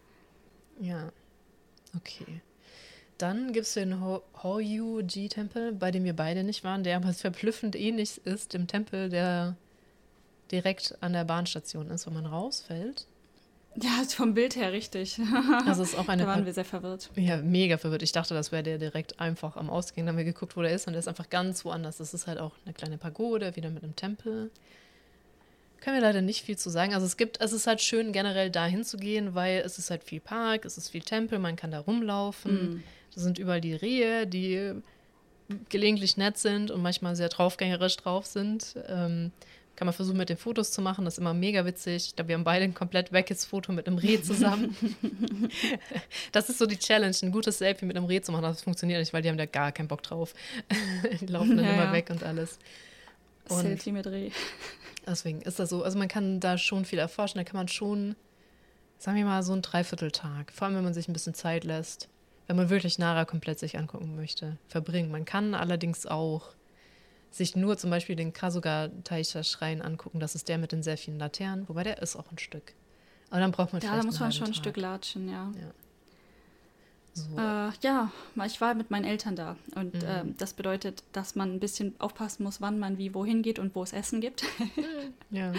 Ja, 0.80 1.12
okay. 1.96 2.42
Dann 3.20 3.52
gibt 3.52 3.68
es 3.68 3.74
den 3.74 4.02
Horyuji-Tempel, 4.02 5.74
bei 5.74 5.92
dem 5.92 6.06
wir 6.06 6.16
beide 6.16 6.44
nicht 6.44 6.64
waren, 6.64 6.84
der 6.84 6.96
aber 6.96 7.14
verblüffend 7.14 7.76
ähnlich 7.76 8.26
ist 8.26 8.54
dem 8.54 8.66
Tempel, 8.66 9.10
der 9.10 9.56
direkt 10.52 10.98
an 11.02 11.14
der 11.14 11.26
Bahnstation 11.26 11.92
ist, 11.92 12.08
wenn 12.08 12.14
man 12.14 12.26
rausfällt. 12.26 13.06
Ja, 13.76 14.04
vom 14.08 14.34
Bild 14.34 14.56
her 14.56 14.72
richtig. 14.72 15.20
Also 15.68 15.84
ist 15.84 15.98
auch 15.98 16.08
eine. 16.08 16.24
Da 16.24 16.28
waren 16.28 16.46
wir 16.46 16.54
sehr 16.54 16.66
verwirrt. 16.66 17.12
Ja, 17.16 17.38
mega 17.38 17.78
verwirrt. 17.78 18.02
Ich 18.02 18.12
dachte, 18.12 18.34
das 18.34 18.52
wäre 18.52 18.64
der 18.64 18.78
direkt 18.78 19.20
einfach 19.20 19.58
am 19.58 19.70
Ausgang. 19.70 20.06
Dann 20.06 20.14
haben 20.14 20.18
wir 20.18 20.26
geguckt, 20.26 20.58
wo 20.58 20.62
der 20.62 20.72
ist 20.72 20.88
und 20.88 20.94
der 20.94 21.00
ist 21.00 21.08
einfach 21.08 21.30
ganz 21.30 21.64
woanders. 21.66 21.98
Das 21.98 22.14
ist 22.14 22.26
halt 22.26 22.40
auch 22.40 22.54
eine 22.66 22.74
kleine 22.74 22.98
Pagode, 22.98 23.56
wieder 23.56 23.70
mit 23.70 23.84
einem 23.84 23.96
Tempel. 23.96 24.50
Können 25.82 25.98
wir 25.98 26.02
leider 26.02 26.22
nicht 26.22 26.44
viel 26.44 26.58
zu 26.58 26.70
sagen. 26.70 26.94
Also 26.94 27.06
es 27.06 27.16
gibt, 27.16 27.40
es 27.42 27.54
ist 27.54 27.68
halt 27.68 27.82
schön 27.82 28.12
generell 28.12 28.50
dahin 28.50 28.84
zu 28.84 28.98
gehen, 28.98 29.36
weil 29.36 29.62
es 29.66 29.78
ist 29.78 29.92
halt 29.92 30.04
viel 30.04 30.20
Park, 30.20 30.66
es 30.66 30.78
ist 30.78 30.90
viel 30.90 31.02
Tempel, 31.02 31.40
man 31.40 31.56
kann 31.56 31.72
da 31.72 31.80
rumlaufen. 31.80 32.54
Mm. 32.54 32.84
Da 33.16 33.22
sind 33.22 33.40
überall 33.40 33.62
die 33.62 33.74
Rehe, 33.74 34.28
die 34.28 34.74
gelegentlich 35.70 36.18
nett 36.18 36.38
sind 36.38 36.72
und 36.72 36.82
manchmal 36.82 37.16
sehr 37.16 37.30
draufgängerisch 37.30 37.98
drauf 37.98 38.26
sind. 38.26 38.76
Ähm, 38.88 39.32
kann 39.80 39.86
man 39.86 39.94
versuchen, 39.94 40.18
mit 40.18 40.28
den 40.28 40.36
Fotos 40.36 40.72
zu 40.72 40.82
machen. 40.82 41.06
Das 41.06 41.14
ist 41.14 41.20
immer 41.20 41.34
mega 41.34 41.66
witzig. 41.66 42.08
Ich 42.08 42.16
glaube, 42.18 42.28
wir 42.28 42.36
haben 42.36 42.44
beide 42.44 42.66
ein 42.66 42.74
komplett 42.74 43.14
weckes 43.14 43.46
Foto 43.46 43.72
mit 43.72 43.88
einem 43.88 43.98
Reh 43.98 44.22
zusammen. 44.22 44.76
das 46.34 46.50
ist 46.50 46.58
so 46.58 46.66
die 46.66 46.78
Challenge, 46.78 47.16
ein 47.24 47.32
gutes 47.32 47.60
Selfie 47.60 47.86
mit 47.86 47.96
einem 47.96 48.06
Reh 48.06 48.20
zu 48.20 48.34
machen. 48.34 48.42
Das 48.42 48.62
funktioniert 48.62 49.00
nicht, 49.00 49.14
weil 49.14 49.22
die 49.22 49.30
haben 49.30 49.38
da 49.38 49.46
gar 49.46 49.72
keinen 49.72 49.88
Bock 49.88 50.04
drauf. 50.04 50.34
die 51.22 51.28
laufen 51.28 51.56
dann 51.56 51.66
ja, 51.66 51.74
immer 51.76 51.86
ja. 51.86 51.94
weg 51.94 52.10
und 52.10 52.24
alles. 52.24 52.60
Und 53.48 53.62
Selfie 53.62 53.94
mit 53.94 54.06
Reh. 54.06 54.32
Deswegen 55.08 55.42
ist 55.44 55.60
das 55.60 55.70
so. 55.70 55.82
Also 55.82 55.98
man 55.98 56.10
kann 56.10 56.42
da 56.42 56.58
schon 56.58 56.84
viel 56.84 57.00
erforschen. 57.00 57.38
Da 57.38 57.46
kann 57.46 57.56
man 57.56 57.70
schon, 57.70 58.18
sagen 58.98 59.16
wir 59.16 59.24
mal, 59.24 59.44
so 59.44 59.54
einen 59.54 59.62
Dreivierteltag, 59.62 60.52
vor 60.52 60.68
allem 60.68 60.76
wenn 60.76 60.84
man 60.84 60.94
sich 60.94 61.08
ein 61.08 61.14
bisschen 61.14 61.34
Zeit 61.34 61.64
lässt, 61.64 62.10
wenn 62.50 62.56
man 62.56 62.72
wirklich 62.72 62.98
Nara 62.98 63.26
komplett 63.26 63.60
sich 63.60 63.78
angucken 63.78 64.16
möchte, 64.16 64.58
verbringen. 64.68 65.12
Man 65.12 65.24
kann 65.24 65.54
allerdings 65.54 66.08
auch 66.08 66.48
sich 67.30 67.56
nur 67.56 67.78
zum 67.78 67.92
Beispiel 67.92 68.16
den 68.16 68.34
Kasuga-Taisha-Schrein 68.34 69.84
angucken. 69.84 70.20
Das 70.20 70.34
ist 70.34 70.50
der 70.50 70.58
mit 70.58 70.72
den 70.72 70.82
sehr 70.82 70.98
vielen 70.98 71.20
Laternen, 71.20 71.70
wobei 71.70 71.84
der 71.84 72.02
ist 72.02 72.16
auch 72.16 72.32
ein 72.32 72.40
Stück. 72.40 72.74
Aber 73.30 73.40
dann 73.40 73.52
braucht 73.52 73.72
man 73.72 73.84
ja, 73.84 73.90
vielleicht 73.90 74.04
da 74.04 74.08
muss 74.08 74.20
man 74.20 74.32
schon 74.32 74.48
ein 74.48 74.54
Stück 74.56 74.78
latschen, 74.78 75.30
ja. 75.30 75.52
ja. 75.62 75.72
So. 77.14 77.38
Äh, 77.38 77.72
ja, 77.82 78.12
ich 78.46 78.62
war 78.62 78.76
mit 78.76 78.92
meinen 78.92 79.06
Eltern 79.06 79.36
da. 79.36 79.58
Und 79.76 79.96
mhm. 79.96 80.02
äh, 80.02 80.24
das 80.38 80.54
bedeutet, 80.54 81.04
dass 81.12 81.36
man 81.36 81.54
ein 81.54 81.60
bisschen 81.60 81.96
aufpassen 82.00 82.44
muss, 82.44 82.62
wann 82.62 82.80
man 82.80 82.98
wie 82.98 83.14
wohin 83.14 83.42
geht 83.42 83.60
und 83.60 83.76
wo 83.76 83.84
es 83.84 83.94
Essen 83.94 84.22
gibt. 84.22 84.44
ja. 85.32 85.52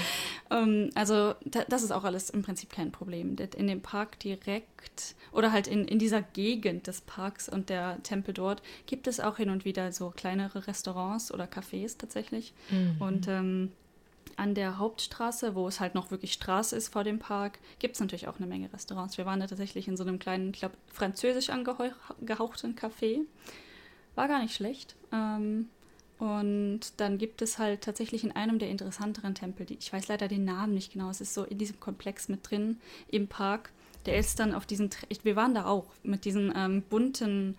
ähm, 0.51 0.90
also, 0.94 1.34
da, 1.44 1.64
das 1.68 1.82
ist 1.82 1.90
auch 1.90 2.05
alles 2.05 2.30
im 2.30 2.42
Prinzip 2.42 2.70
kein 2.70 2.92
Problem. 2.92 3.36
In 3.57 3.66
dem 3.66 3.82
Park 3.82 4.18
direkt 4.20 5.14
oder 5.32 5.53
halt 5.53 5.66
in, 5.66 5.86
in 5.86 5.98
dieser 5.98 6.22
Gegend 6.22 6.86
des 6.86 7.01
Parks 7.01 7.48
und 7.48 7.68
der 7.68 8.03
Tempel 8.03 8.34
dort 8.34 8.62
gibt 8.86 9.07
es 9.07 9.20
auch 9.20 9.36
hin 9.36 9.51
und 9.51 9.64
wieder 9.64 9.92
so 9.92 10.11
kleinere 10.11 10.66
Restaurants 10.66 11.32
oder 11.32 11.44
Cafés 11.44 11.98
tatsächlich. 11.98 12.55
Mhm. 12.70 12.96
Und 13.01 13.28
ähm, 13.28 13.72
an 14.41 14.55
der 14.55 14.78
Hauptstraße, 14.78 15.55
wo 15.55 15.68
es 15.68 15.80
halt 15.80 15.95
noch 15.95 16.11
wirklich 16.11 16.32
Straße 16.32 16.74
ist 16.74 16.88
vor 16.88 17.05
dem 17.05 17.18
Park, 17.18 17.59
gibt 17.78 17.95
es 17.95 18.01
natürlich 18.01 18.26
auch 18.26 18.38
eine 18.38 18.47
Menge 18.47 18.72
Restaurants. 18.72 19.18
Wir 19.18 19.26
waren 19.26 19.38
da 19.38 19.47
tatsächlich 19.47 19.86
in 19.86 19.99
so 19.99 20.03
einem 20.03 20.18
kleinen, 20.18 20.55
ich 20.55 20.61
glaube, 20.61 20.76
französisch 20.86 21.51
angehauchten 21.51 22.74
Café. 22.74 23.20
War 24.14 24.28
gar 24.28 24.41
nicht 24.41 24.55
schlecht. 24.55 24.97
Ähm, 25.12 25.68
und 26.18 26.80
dann 26.97 27.18
gibt 27.18 27.43
es 27.43 27.59
halt 27.59 27.82
tatsächlich 27.82 28.24
in 28.24 28.32
einem 28.32 28.59
der 28.59 28.70
interessanteren 28.70 29.34
Tempel, 29.34 29.66
die, 29.66 29.76
ich 29.78 29.93
weiß 29.93 30.09
leider 30.09 30.26
den 30.26 30.47
Namen 30.47 30.72
nicht 30.72 30.93
genau, 30.93 31.11
es 31.11 31.20
ist 31.20 31.34
so 31.34 31.45
in 31.45 31.59
diesem 31.59 31.78
Komplex 31.78 32.28
mit 32.28 32.51
drin 32.51 32.78
im 33.09 33.28
Park. 33.28 33.72
Der 34.07 34.16
ist 34.16 34.41
dann 34.41 34.55
auf 34.55 34.64
diesen, 34.64 34.88
wir 35.22 35.36
waren 35.36 35.55
da 35.55 35.66
auch 35.66 35.84
mit 36.03 36.24
diesen 36.24 36.51
ähm, 36.57 36.82
bunten 36.82 37.59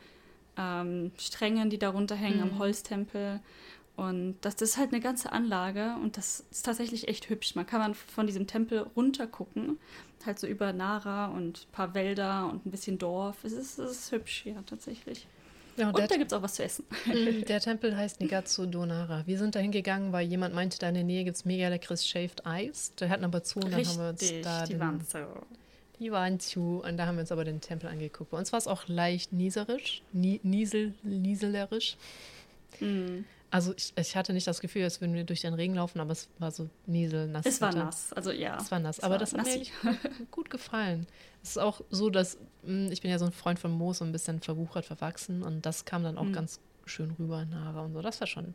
ähm, 0.58 1.12
Strängen, 1.20 1.70
die 1.70 1.78
da 1.78 1.90
runterhängen 1.90 2.38
mhm. 2.38 2.54
am 2.54 2.60
Holztempel. 2.60 3.40
Und 4.02 4.38
das, 4.42 4.56
das 4.56 4.72
ist 4.72 4.78
halt 4.80 4.94
eine 4.94 5.00
ganze 5.00 5.32
Anlage 5.32 5.96
und 6.02 6.18
das 6.18 6.44
ist 6.50 6.66
tatsächlich 6.66 7.08
echt 7.08 7.30
hübsch. 7.30 7.54
Man 7.54 7.68
kann 7.68 7.80
man 7.80 7.94
von 7.94 8.26
diesem 8.26 8.48
Tempel 8.48 8.88
runter 8.96 9.28
gucken, 9.28 9.78
halt 10.26 10.40
so 10.40 10.48
über 10.48 10.74
Nara 10.74 11.28
und 11.28 11.68
ein 11.68 11.72
paar 11.72 11.94
Wälder 11.94 12.50
und 12.52 12.66
ein 12.66 12.72
bisschen 12.72 12.98
Dorf. 12.98 13.44
Es 13.44 13.54
ist, 13.54 13.78
es 13.78 13.92
ist 13.92 14.12
hübsch, 14.12 14.48
ja, 14.48 14.56
tatsächlich. 14.66 15.28
Ja, 15.78 15.90
und, 15.90 16.00
und 16.00 16.10
da 16.10 16.18
gibt 16.18 16.32
es 16.32 16.36
auch 16.36 16.42
was 16.42 16.56
zu 16.56 16.64
essen. 16.64 16.84
Mm, 17.06 17.46
der 17.48 17.60
Tempel 17.60 17.96
heißt 17.96 18.22
Nigatsu 18.22 18.66
Donara. 18.66 19.22
Wir 19.28 19.38
sind 19.38 19.54
da 19.54 19.60
hingegangen, 19.60 20.12
weil 20.12 20.28
jemand 20.28 20.56
meinte, 20.56 20.80
da 20.80 20.90
in 20.90 20.96
der 20.96 21.04
Nähe 21.04 21.24
gibt 21.24 21.38
es 21.38 21.46
mega 21.46 21.68
leckeres 21.68 22.08
Shaved 22.08 22.42
Ice. 22.48 22.94
Der 23.00 23.10
hatten 23.10 23.24
aber 23.24 23.44
zu 23.44 23.60
und 23.60 23.72
dann 23.72 23.86
haben 23.86 24.00
wir 24.00 24.10
uns 24.10 24.34
da. 24.42 24.66
Die 24.66 24.74
den, 24.74 24.80
waren 24.80 25.00
so. 25.08 25.20
Die 26.00 26.12
waren 26.12 26.40
zu 26.40 26.82
und 26.84 26.98
da 26.98 27.06
haben 27.06 27.18
wir 27.18 27.22
uns 27.22 27.32
aber 27.32 27.46
den 27.46 27.62
Tempel 27.62 27.88
angeguckt. 27.88 28.32
Bei 28.32 28.40
uns 28.40 28.52
war 28.52 28.58
es 28.58 28.66
auch 28.66 28.88
leicht 28.88 29.32
nieserisch, 29.32 30.02
nie, 30.12 30.40
niesel, 30.42 30.96
nieselerisch. 31.04 31.98
Mm. 32.80 33.26
Also 33.52 33.74
ich, 33.76 33.92
ich, 33.98 34.16
hatte 34.16 34.32
nicht 34.32 34.48
das 34.48 34.62
Gefühl, 34.62 34.84
als 34.84 35.02
würden 35.02 35.14
wir 35.14 35.26
durch 35.26 35.42
den 35.42 35.54
Regen 35.54 35.76
laufen, 35.76 36.00
aber 36.00 36.14
es 36.14 36.30
war 36.40 36.52
so 36.52 36.70
nieselnass. 36.86 37.46
Es 37.46 37.60
war 37.60 37.76
nass, 37.76 38.14
also 38.14 38.32
ja. 38.32 38.58
Es 38.58 38.72
war 38.72 38.80
nass, 38.80 39.00
es 39.00 39.04
aber 39.04 39.16
war 39.16 39.20
das 39.20 39.34
hat 39.34 39.46
mir 39.46 39.98
gut 40.32 40.50
gefallen. 40.50 41.06
Es 41.44 41.52
ist 41.52 41.58
auch 41.58 41.82
so, 41.90 42.10
dass 42.10 42.38
hm, 42.64 42.90
ich 42.94 43.02
bin 43.02 43.12
ja 43.12 43.20
so 43.20 43.26
ein 43.26 43.34
Freund 43.34 43.60
von 43.60 43.72
Moos, 43.72 43.98
so 43.98 44.06
ein 44.06 44.14
bisschen 44.14 44.40
verwuchert, 44.40 44.86
verwachsen 44.86 45.44
und 45.44 45.66
das 45.66 45.84
kam 45.84 46.04
dann 46.04 46.18
auch 46.18 46.24
mhm. 46.24 46.34
ganz 46.34 46.62
schön 46.86 47.12
rüber 47.20 47.42
in 47.42 47.54
Haare 47.54 47.82
und 47.82 47.94
so. 47.94 48.02
Das 48.02 48.22
war 48.22 48.28
schon, 48.28 48.54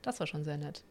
das 0.00 0.18
war 0.18 0.26
schon 0.26 0.44
sehr 0.44 0.56
nett. 0.56 0.82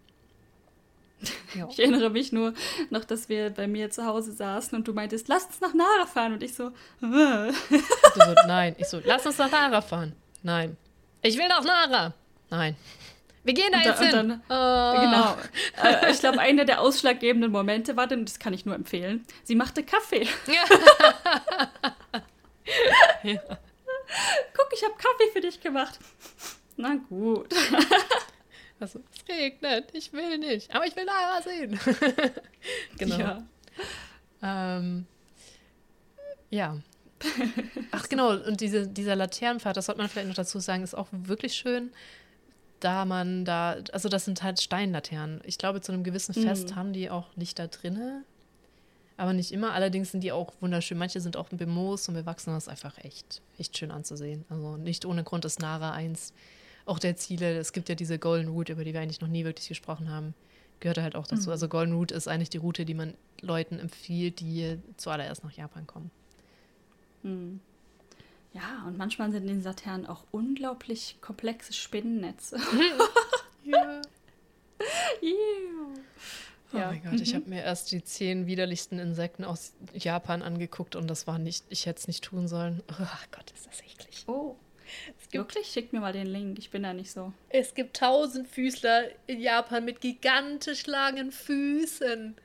Ja. 1.56 1.68
Ich 1.70 1.80
erinnere 1.80 2.10
mich 2.10 2.32
nur 2.32 2.54
noch, 2.90 3.04
dass 3.06 3.30
wir 3.30 3.50
bei 3.50 3.68
mir 3.68 3.90
zu 3.90 4.06
Hause 4.06 4.34
saßen 4.34 4.78
und 4.78 4.88
du 4.88 4.94
meintest, 4.94 5.28
lass 5.30 5.46
uns 5.46 5.62
nach 5.62 5.74
Nara 5.74 6.06
fahren. 6.06 6.34
Und 6.34 6.44
ich 6.44 6.54
so, 6.54 6.68
äh. 6.68 7.52
so 7.72 8.34
nein. 8.46 8.76
Ich 8.78 8.88
so, 8.88 9.02
lass 9.04 9.26
uns 9.26 9.38
nach 9.38 9.50
Nara 9.50 9.82
fahren. 9.82 10.14
Nein. 10.44 10.78
Ich 11.24 11.38
will 11.38 11.48
nach 11.48 11.64
Nara. 11.64 12.14
Nein. 12.50 12.76
Wir 13.48 13.54
gehen 13.54 13.72
da 13.72 13.80
jetzt 13.80 14.02
da, 14.02 14.06
hin. 14.06 14.12
Dann, 14.12 14.42
oh. 14.50 15.02
Genau. 15.02 15.38
Äh, 15.82 16.12
ich 16.12 16.20
glaube, 16.20 16.40
einer 16.40 16.66
der 16.66 16.82
ausschlaggebenden 16.82 17.50
Momente 17.50 17.96
war, 17.96 18.06
denn 18.06 18.26
das 18.26 18.40
kann 18.40 18.52
ich 18.52 18.66
nur 18.66 18.76
empfehlen, 18.76 19.26
sie 19.44 19.56
machte 19.56 19.84
Kaffee. 19.84 20.28
Ja. 23.24 23.40
Guck, 24.54 24.70
ich 24.74 24.84
habe 24.84 24.94
Kaffee 24.96 25.32
für 25.32 25.40
dich 25.40 25.62
gemacht. 25.62 25.98
Na 26.76 26.96
gut. 27.10 27.54
Also, 28.80 29.00
es 29.12 29.28
regnet, 29.28 29.90
ich 29.94 30.14
will 30.14 30.38
nicht, 30.38 30.76
aber 30.76 30.86
ich 30.86 30.96
will 30.96 31.06
Lara 31.06 31.42
sehen. 31.42 31.80
genau. 33.00 33.18
Ja. 33.18 33.44
Ähm, 34.44 35.08
ja. 36.52 36.78
Ach 37.90 38.08
genau, 38.08 38.34
und 38.34 38.62
diese, 38.62 38.88
dieser 38.88 39.16
Laternenpfad, 39.16 39.76
das 39.76 39.88
sollte 39.88 40.00
man 40.00 40.10
vielleicht 40.10 40.28
noch 40.28 40.36
dazu 40.36 40.60
sagen, 40.60 40.84
ist 40.84 40.94
auch 40.94 41.08
wirklich 41.12 41.56
schön, 41.56 41.92
da 42.80 43.06
man 43.06 43.46
da, 43.46 43.78
also 43.92 44.10
das 44.10 44.26
sind 44.26 44.44
halt 44.44 44.62
Steinlaternen. 44.62 45.42
Ich 45.46 45.58
glaube, 45.58 45.82
zu 45.82 45.92
einem 45.92 46.04
gewissen 46.04 46.34
Fest 46.34 46.72
mhm. 46.72 46.76
haben 46.76 46.94
die 46.94 47.10
auch 47.10 47.28
Lichter 47.36 47.68
drinne, 47.68 48.24
aber 49.18 49.34
nicht 49.34 49.52
immer. 49.52 49.74
Allerdings 49.74 50.12
sind 50.12 50.22
die 50.22 50.32
auch 50.32 50.54
wunderschön. 50.62 50.98
Manche 50.98 51.20
sind 51.20 51.38
auch 51.38 51.50
bemoost 51.50 52.08
und 52.10 52.16
bewachsen. 52.16 52.54
Das 52.54 52.64
ist 52.64 52.70
einfach 52.70 52.98
echt, 53.04 53.42
echt 53.58 53.78
schön 53.78 53.92
anzusehen. 53.92 54.46
Also 54.50 54.78
nicht 54.78 55.06
ohne 55.06 55.24
Grund 55.24 55.44
ist 55.46 55.60
Nara 55.60 55.92
eins 55.92 56.34
auch 56.86 57.00
der 57.00 57.16
Ziele. 57.16 57.58
Es 57.58 57.74
gibt 57.74 57.90
ja 57.90 57.96
diese 57.96 58.20
Golden 58.20 58.50
Route, 58.50 58.74
über 58.74 58.84
die 58.84 58.94
wir 58.94 59.02
eigentlich 59.02 59.22
noch 59.22 59.28
nie 59.28 59.44
wirklich 59.44 59.68
gesprochen 59.68 60.10
haben, 60.10 60.34
gehört 60.80 61.00
halt 61.00 61.16
auch 61.16 61.28
dazu. 61.28 61.48
Mhm. 61.48 61.52
Also 61.52 61.68
Golden 61.68 61.94
Route 61.94 62.14
ist 62.14 62.28
eigentlich 62.28 62.50
die 62.50 62.60
Route, 62.60 62.86
die 62.86 62.94
man 62.94 63.14
Leuten 63.42 63.80
empfiehlt, 63.80 64.40
die 64.40 64.78
zuallererst 64.98 65.44
nach 65.44 65.52
Japan 65.52 65.88
kommen. 65.88 66.12
Mhm. 67.24 67.60
Ja, 68.58 68.88
und 68.88 68.98
manchmal 68.98 69.32
sind 69.32 69.44
in 69.44 69.58
den 69.58 69.64
Laternen 69.64 70.08
auch 70.08 70.24
unglaublich 70.32 71.18
komplexe 71.22 71.74
Spinnennetze. 71.74 72.58
ja. 73.64 74.02
Oh 76.74 76.78
ja. 76.78 76.88
mein 76.88 77.04
Gott, 77.04 77.22
ich 77.22 77.34
mhm. 77.34 77.36
habe 77.38 77.50
mir 77.50 77.64
erst 77.64 77.92
die 77.92 78.04
zehn 78.04 78.48
widerlichsten 78.48 78.98
Insekten 78.98 79.44
aus 79.44 79.74
Japan 79.94 80.42
angeguckt 80.42 80.96
und 80.96 81.08
das 81.08 81.28
war 81.28 81.38
nicht, 81.38 81.66
ich 81.70 81.86
hätte 81.86 82.00
es 82.00 82.08
nicht 82.08 82.24
tun 82.24 82.48
sollen. 82.48 82.82
Oh 82.92 83.06
Gott, 83.32 83.52
ist 83.52 83.68
das 83.68 83.82
eklig. 83.82 84.24
Oh. 84.28 84.56
Wirklich? 85.32 85.68
Schickt 85.68 85.94
mir 85.94 86.00
mal 86.00 86.14
den 86.14 86.28
Link. 86.28 86.58
Ich 86.58 86.70
bin 86.70 86.84
da 86.84 86.94
nicht 86.94 87.12
so. 87.12 87.34
Es 87.50 87.74
gibt 87.74 87.98
Tausendfüßler 87.98 89.04
in 89.28 89.42
Japan 89.42 89.84
mit 89.86 90.02
gigantisch 90.02 90.88
langen 90.88 91.32
Füßen. 91.32 92.36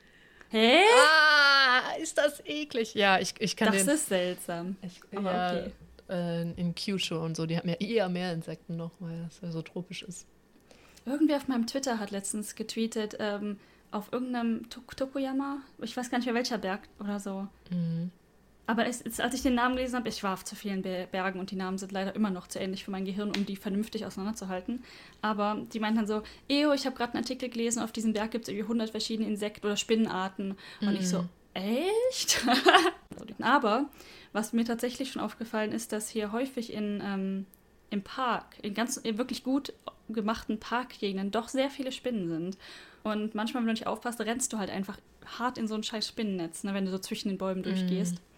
Hä? 0.50 0.80
Ah, 1.06 1.96
ist 2.00 2.18
das 2.18 2.44
eklig. 2.44 2.94
Ja, 2.94 3.18
ich, 3.18 3.34
ich 3.38 3.56
kann 3.56 3.68
das 3.68 3.78
den. 3.78 3.86
Das 3.86 3.94
ist 3.94 4.08
seltsam. 4.08 4.76
Ich, 4.82 5.00
Aber 5.16 5.32
ja, 5.32 5.50
okay. 5.50 5.72
Äh, 6.08 6.42
in 6.52 6.74
Kyushu 6.74 7.16
und 7.16 7.36
so, 7.36 7.46
die 7.46 7.56
haben 7.56 7.68
ja 7.68 7.76
eher 7.76 8.08
mehr 8.08 8.32
Insekten 8.32 8.76
noch, 8.76 8.92
weil 8.98 9.26
es 9.28 9.40
ja 9.40 9.50
so 9.50 9.62
tropisch 9.62 10.02
ist. 10.02 10.26
Irgendwer 11.04 11.36
auf 11.36 11.48
meinem 11.48 11.66
Twitter 11.66 11.98
hat 11.98 12.10
letztens 12.10 12.54
getweetet, 12.54 13.16
ähm, 13.18 13.58
auf 13.90 14.12
irgendeinem 14.12 14.68
Tokuyama, 14.68 15.58
ich 15.82 15.96
weiß 15.96 16.10
gar 16.10 16.18
nicht 16.18 16.26
mehr 16.26 16.34
welcher 16.34 16.58
Berg 16.58 16.80
oder 16.98 17.20
so. 17.20 17.46
Mhm. 17.70 18.10
Aber 18.66 18.86
es, 18.86 19.02
es, 19.02 19.18
als 19.18 19.34
ich 19.34 19.42
den 19.42 19.54
Namen 19.54 19.74
gelesen 19.74 19.96
habe, 19.96 20.08
ich 20.08 20.22
war 20.22 20.34
auf 20.34 20.44
zu 20.44 20.54
vielen 20.54 20.82
Bergen 20.82 21.40
und 21.40 21.50
die 21.50 21.56
Namen 21.56 21.78
sind 21.78 21.92
leider 21.92 22.14
immer 22.14 22.30
noch 22.30 22.46
zu 22.46 22.60
ähnlich 22.60 22.84
für 22.84 22.92
mein 22.92 23.04
Gehirn, 23.04 23.32
um 23.36 23.44
die 23.44 23.56
vernünftig 23.56 24.06
auseinanderzuhalten. 24.06 24.84
Aber 25.20 25.58
die 25.72 25.80
meinten 25.80 25.98
dann 25.98 26.06
so, 26.06 26.22
Eo, 26.48 26.72
ich 26.72 26.86
habe 26.86 26.96
gerade 26.96 27.14
einen 27.14 27.24
Artikel 27.24 27.48
gelesen, 27.48 27.82
auf 27.82 27.92
diesem 27.92 28.12
Berg 28.12 28.30
gibt 28.30 28.44
es 28.44 28.48
irgendwie 28.48 28.62
100 28.62 28.90
verschiedene 28.90 29.28
Insekten- 29.28 29.66
oder 29.66 29.76
Spinnenarten. 29.76 30.56
Mhm. 30.80 30.88
Und 30.88 30.94
ich 30.94 31.08
so, 31.08 31.22
mhm. 31.22 31.28
echt? 31.54 32.46
Aber 33.42 33.90
was 34.32 34.52
mir 34.52 34.64
tatsächlich 34.64 35.12
schon 35.12 35.22
aufgefallen 35.22 35.72
ist, 35.72 35.92
dass 35.92 36.08
hier 36.08 36.32
häufig 36.32 36.72
in, 36.72 37.02
ähm, 37.04 37.46
im 37.90 38.02
Park, 38.02 38.56
in 38.62 38.74
ganz 38.74 38.96
in 38.96 39.18
wirklich 39.18 39.44
gut 39.44 39.72
gemachten 40.08 40.58
Parkgegenden 40.58 41.30
doch 41.30 41.48
sehr 41.48 41.70
viele 41.70 41.92
Spinnen 41.92 42.28
sind. 42.28 42.58
Und 43.02 43.34
manchmal, 43.34 43.62
wenn 43.62 43.68
du 43.68 43.72
nicht 43.72 43.86
aufpasst, 43.86 44.20
rennst 44.20 44.52
du 44.52 44.58
halt 44.58 44.70
einfach 44.70 44.98
hart 45.38 45.58
in 45.58 45.66
so 45.66 45.74
ein 45.74 45.82
scheiß 45.82 46.08
Spinnennetz, 46.08 46.64
ne, 46.64 46.74
wenn 46.74 46.84
du 46.84 46.90
so 46.90 46.98
zwischen 46.98 47.28
den 47.28 47.38
Bäumen 47.38 47.62
durchgehst. 47.62 48.16
Mm. 48.16 48.32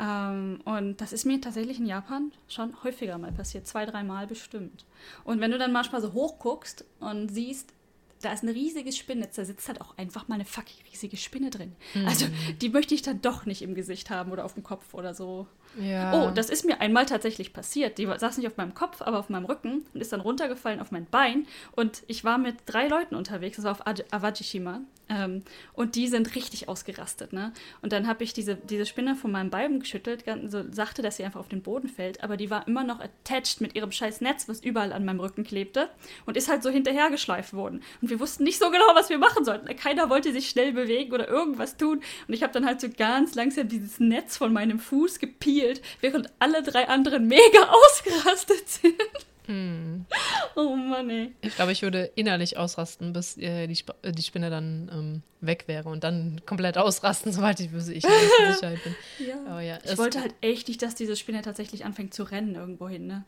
Ähm, 0.00 0.60
und 0.64 1.00
das 1.00 1.12
ist 1.12 1.24
mir 1.24 1.40
tatsächlich 1.40 1.78
in 1.78 1.86
Japan 1.86 2.32
schon 2.48 2.72
häufiger 2.84 3.18
mal 3.18 3.32
passiert, 3.32 3.66
zwei, 3.66 3.84
dreimal 3.84 4.26
bestimmt. 4.26 4.84
Und 5.24 5.40
wenn 5.40 5.50
du 5.50 5.58
dann 5.58 5.72
manchmal 5.72 6.00
so 6.00 6.12
hoch 6.12 6.38
guckst 6.38 6.84
und 7.00 7.28
siehst, 7.28 7.72
da 8.20 8.32
ist 8.32 8.42
ein 8.42 8.48
riesiges 8.48 8.96
Spinnennetz, 8.96 9.36
da 9.36 9.44
sitzt 9.44 9.68
halt 9.68 9.80
auch 9.80 9.96
einfach 9.96 10.28
mal 10.28 10.36
eine 10.36 10.44
fucking 10.44 10.84
riesige 10.90 11.16
Spinne 11.16 11.50
drin. 11.50 11.76
Mhm. 11.94 12.06
Also 12.06 12.26
die 12.60 12.68
möchte 12.68 12.94
ich 12.94 13.02
dann 13.02 13.22
doch 13.22 13.46
nicht 13.46 13.62
im 13.62 13.74
Gesicht 13.74 14.10
haben 14.10 14.32
oder 14.32 14.44
auf 14.44 14.54
dem 14.54 14.62
Kopf 14.62 14.94
oder 14.94 15.14
so. 15.14 15.46
Ja. 15.76 16.12
Oh, 16.14 16.30
das 16.34 16.50
ist 16.50 16.64
mir 16.64 16.80
einmal 16.80 17.06
tatsächlich 17.06 17.52
passiert. 17.52 17.98
Die 17.98 18.06
saß 18.06 18.38
nicht 18.38 18.46
auf 18.46 18.56
meinem 18.56 18.74
Kopf, 18.74 19.02
aber 19.02 19.18
auf 19.18 19.28
meinem 19.28 19.44
Rücken 19.44 19.86
und 19.92 20.00
ist 20.00 20.12
dann 20.12 20.20
runtergefallen 20.20 20.80
auf 20.80 20.90
mein 20.90 21.06
Bein. 21.06 21.46
Und 21.72 22.02
ich 22.06 22.24
war 22.24 22.38
mit 22.38 22.56
drei 22.66 22.88
Leuten 22.88 23.14
unterwegs, 23.14 23.56
das 23.56 23.64
war 23.64 23.72
auf 23.72 23.82
Awajishima. 24.10 24.80
Ähm, 25.08 25.42
und 25.72 25.94
die 25.94 26.06
sind 26.06 26.34
richtig 26.34 26.68
ausgerastet. 26.68 27.32
Ne? 27.32 27.52
Und 27.80 27.92
dann 27.92 28.06
habe 28.06 28.24
ich 28.24 28.32
diese, 28.32 28.56
diese 28.56 28.86
Spinne 28.86 29.16
von 29.16 29.30
meinem 29.30 29.50
Bein 29.50 29.80
geschüttelt, 29.80 30.24
so 30.48 30.64
sagte, 30.70 31.02
dass 31.02 31.16
sie 31.16 31.24
einfach 31.24 31.40
auf 31.40 31.48
den 31.48 31.62
Boden 31.62 31.88
fällt. 31.88 32.22
Aber 32.22 32.36
die 32.36 32.50
war 32.50 32.66
immer 32.68 32.84
noch 32.84 33.00
attached 33.00 33.60
mit 33.60 33.74
ihrem 33.74 33.90
scheiß 33.90 34.20
Netz, 34.20 34.48
was 34.48 34.60
überall 34.60 34.92
an 34.92 35.04
meinem 35.04 35.20
Rücken 35.20 35.44
klebte. 35.44 35.88
Und 36.26 36.36
ist 36.36 36.48
halt 36.48 36.62
so 36.62 36.70
hinterhergeschleift 36.70 37.54
worden. 37.54 37.82
Und 38.02 38.10
wir 38.10 38.20
wussten 38.20 38.44
nicht 38.44 38.58
so 38.58 38.70
genau, 38.70 38.94
was 38.94 39.08
wir 39.08 39.18
machen 39.18 39.44
sollten. 39.44 39.74
Keiner 39.76 40.10
wollte 40.10 40.32
sich 40.32 40.48
schnell 40.50 40.72
bewegen 40.72 41.12
oder 41.12 41.28
irgendwas 41.28 41.76
tun. 41.76 42.02
Und 42.26 42.34
ich 42.34 42.42
habe 42.42 42.52
dann 42.52 42.66
halt 42.66 42.80
so 42.80 42.88
ganz 42.94 43.34
langsam 43.34 43.68
dieses 43.68 44.00
Netz 44.00 44.36
von 44.36 44.52
meinem 44.52 44.78
Fuß 44.78 45.18
gepielt, 45.58 45.82
während 46.00 46.30
alle 46.38 46.62
drei 46.62 46.88
anderen 46.88 47.26
mega 47.26 47.42
ausgerastet 47.70 48.68
sind. 48.68 48.94
Hm. 49.46 50.04
Oh 50.56 50.76
Mann, 50.76 51.08
ey. 51.08 51.32
Ich 51.40 51.56
glaube, 51.56 51.72
ich 51.72 51.80
würde 51.80 52.10
innerlich 52.16 52.58
ausrasten, 52.58 53.14
bis 53.14 53.38
äh, 53.38 53.66
die, 53.66 53.72
Sp 53.72 53.96
äh, 54.02 54.12
die 54.12 54.22
Spinne 54.22 54.50
dann 54.50 54.90
ähm, 54.92 55.22
weg 55.40 55.64
wäre 55.68 55.88
und 55.88 56.04
dann 56.04 56.42
komplett 56.44 56.76
ausrasten, 56.76 57.32
sobald 57.32 57.58
ich, 57.60 57.72
ich 57.72 58.04
in 58.04 58.52
Sicherheit 58.52 58.84
bin. 58.84 58.94
ja. 59.18 59.60
ja 59.60 59.78
ich 59.82 59.96
wollte 59.96 60.20
halt 60.20 60.34
echt 60.42 60.68
nicht, 60.68 60.82
dass 60.82 60.94
diese 60.94 61.16
Spinne 61.16 61.40
tatsächlich 61.40 61.86
anfängt 61.86 62.12
zu 62.12 62.24
rennen 62.24 62.56
irgendwo 62.56 62.88
hin, 62.88 63.06
ne? 63.06 63.24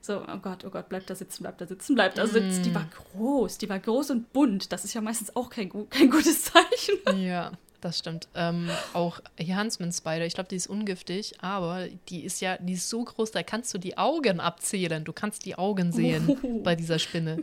So, 0.00 0.22
oh 0.22 0.38
Gott, 0.40 0.64
oh 0.64 0.70
Gott, 0.70 0.88
bleibt 0.88 1.10
da 1.10 1.16
sitzen, 1.16 1.42
bleibt 1.42 1.60
da 1.60 1.66
sitzen, 1.66 1.96
bleibt 1.96 2.18
da 2.18 2.26
sitzen. 2.28 2.60
Mm. 2.60 2.62
Die 2.62 2.74
war 2.74 2.86
groß, 2.86 3.58
die 3.58 3.68
war 3.68 3.80
groß 3.80 4.12
und 4.12 4.32
bunt. 4.32 4.70
Das 4.70 4.84
ist 4.84 4.94
ja 4.94 5.00
meistens 5.00 5.34
auch 5.34 5.50
kein, 5.50 5.70
kein 5.90 6.08
gutes 6.08 6.44
Zeichen. 6.44 7.18
Ja 7.20 7.50
das 7.80 7.98
stimmt. 7.98 8.28
Ähm, 8.34 8.70
auch 8.92 9.20
hier 9.38 9.58
Huntsman 9.58 9.92
Spider, 9.92 10.26
ich 10.26 10.34
glaube, 10.34 10.48
die 10.48 10.56
ist 10.56 10.66
ungiftig, 10.66 11.34
aber 11.40 11.86
die 12.08 12.24
ist 12.24 12.40
ja, 12.40 12.56
die 12.58 12.74
ist 12.74 12.88
so 12.88 13.04
groß, 13.04 13.30
da 13.30 13.42
kannst 13.42 13.72
du 13.74 13.78
die 13.78 13.96
Augen 13.96 14.40
abzählen. 14.40 15.04
Du 15.04 15.12
kannst 15.12 15.44
die 15.44 15.56
Augen 15.56 15.92
sehen 15.92 16.36
oh. 16.42 16.60
bei 16.62 16.74
dieser 16.74 16.98
Spinne. 16.98 17.42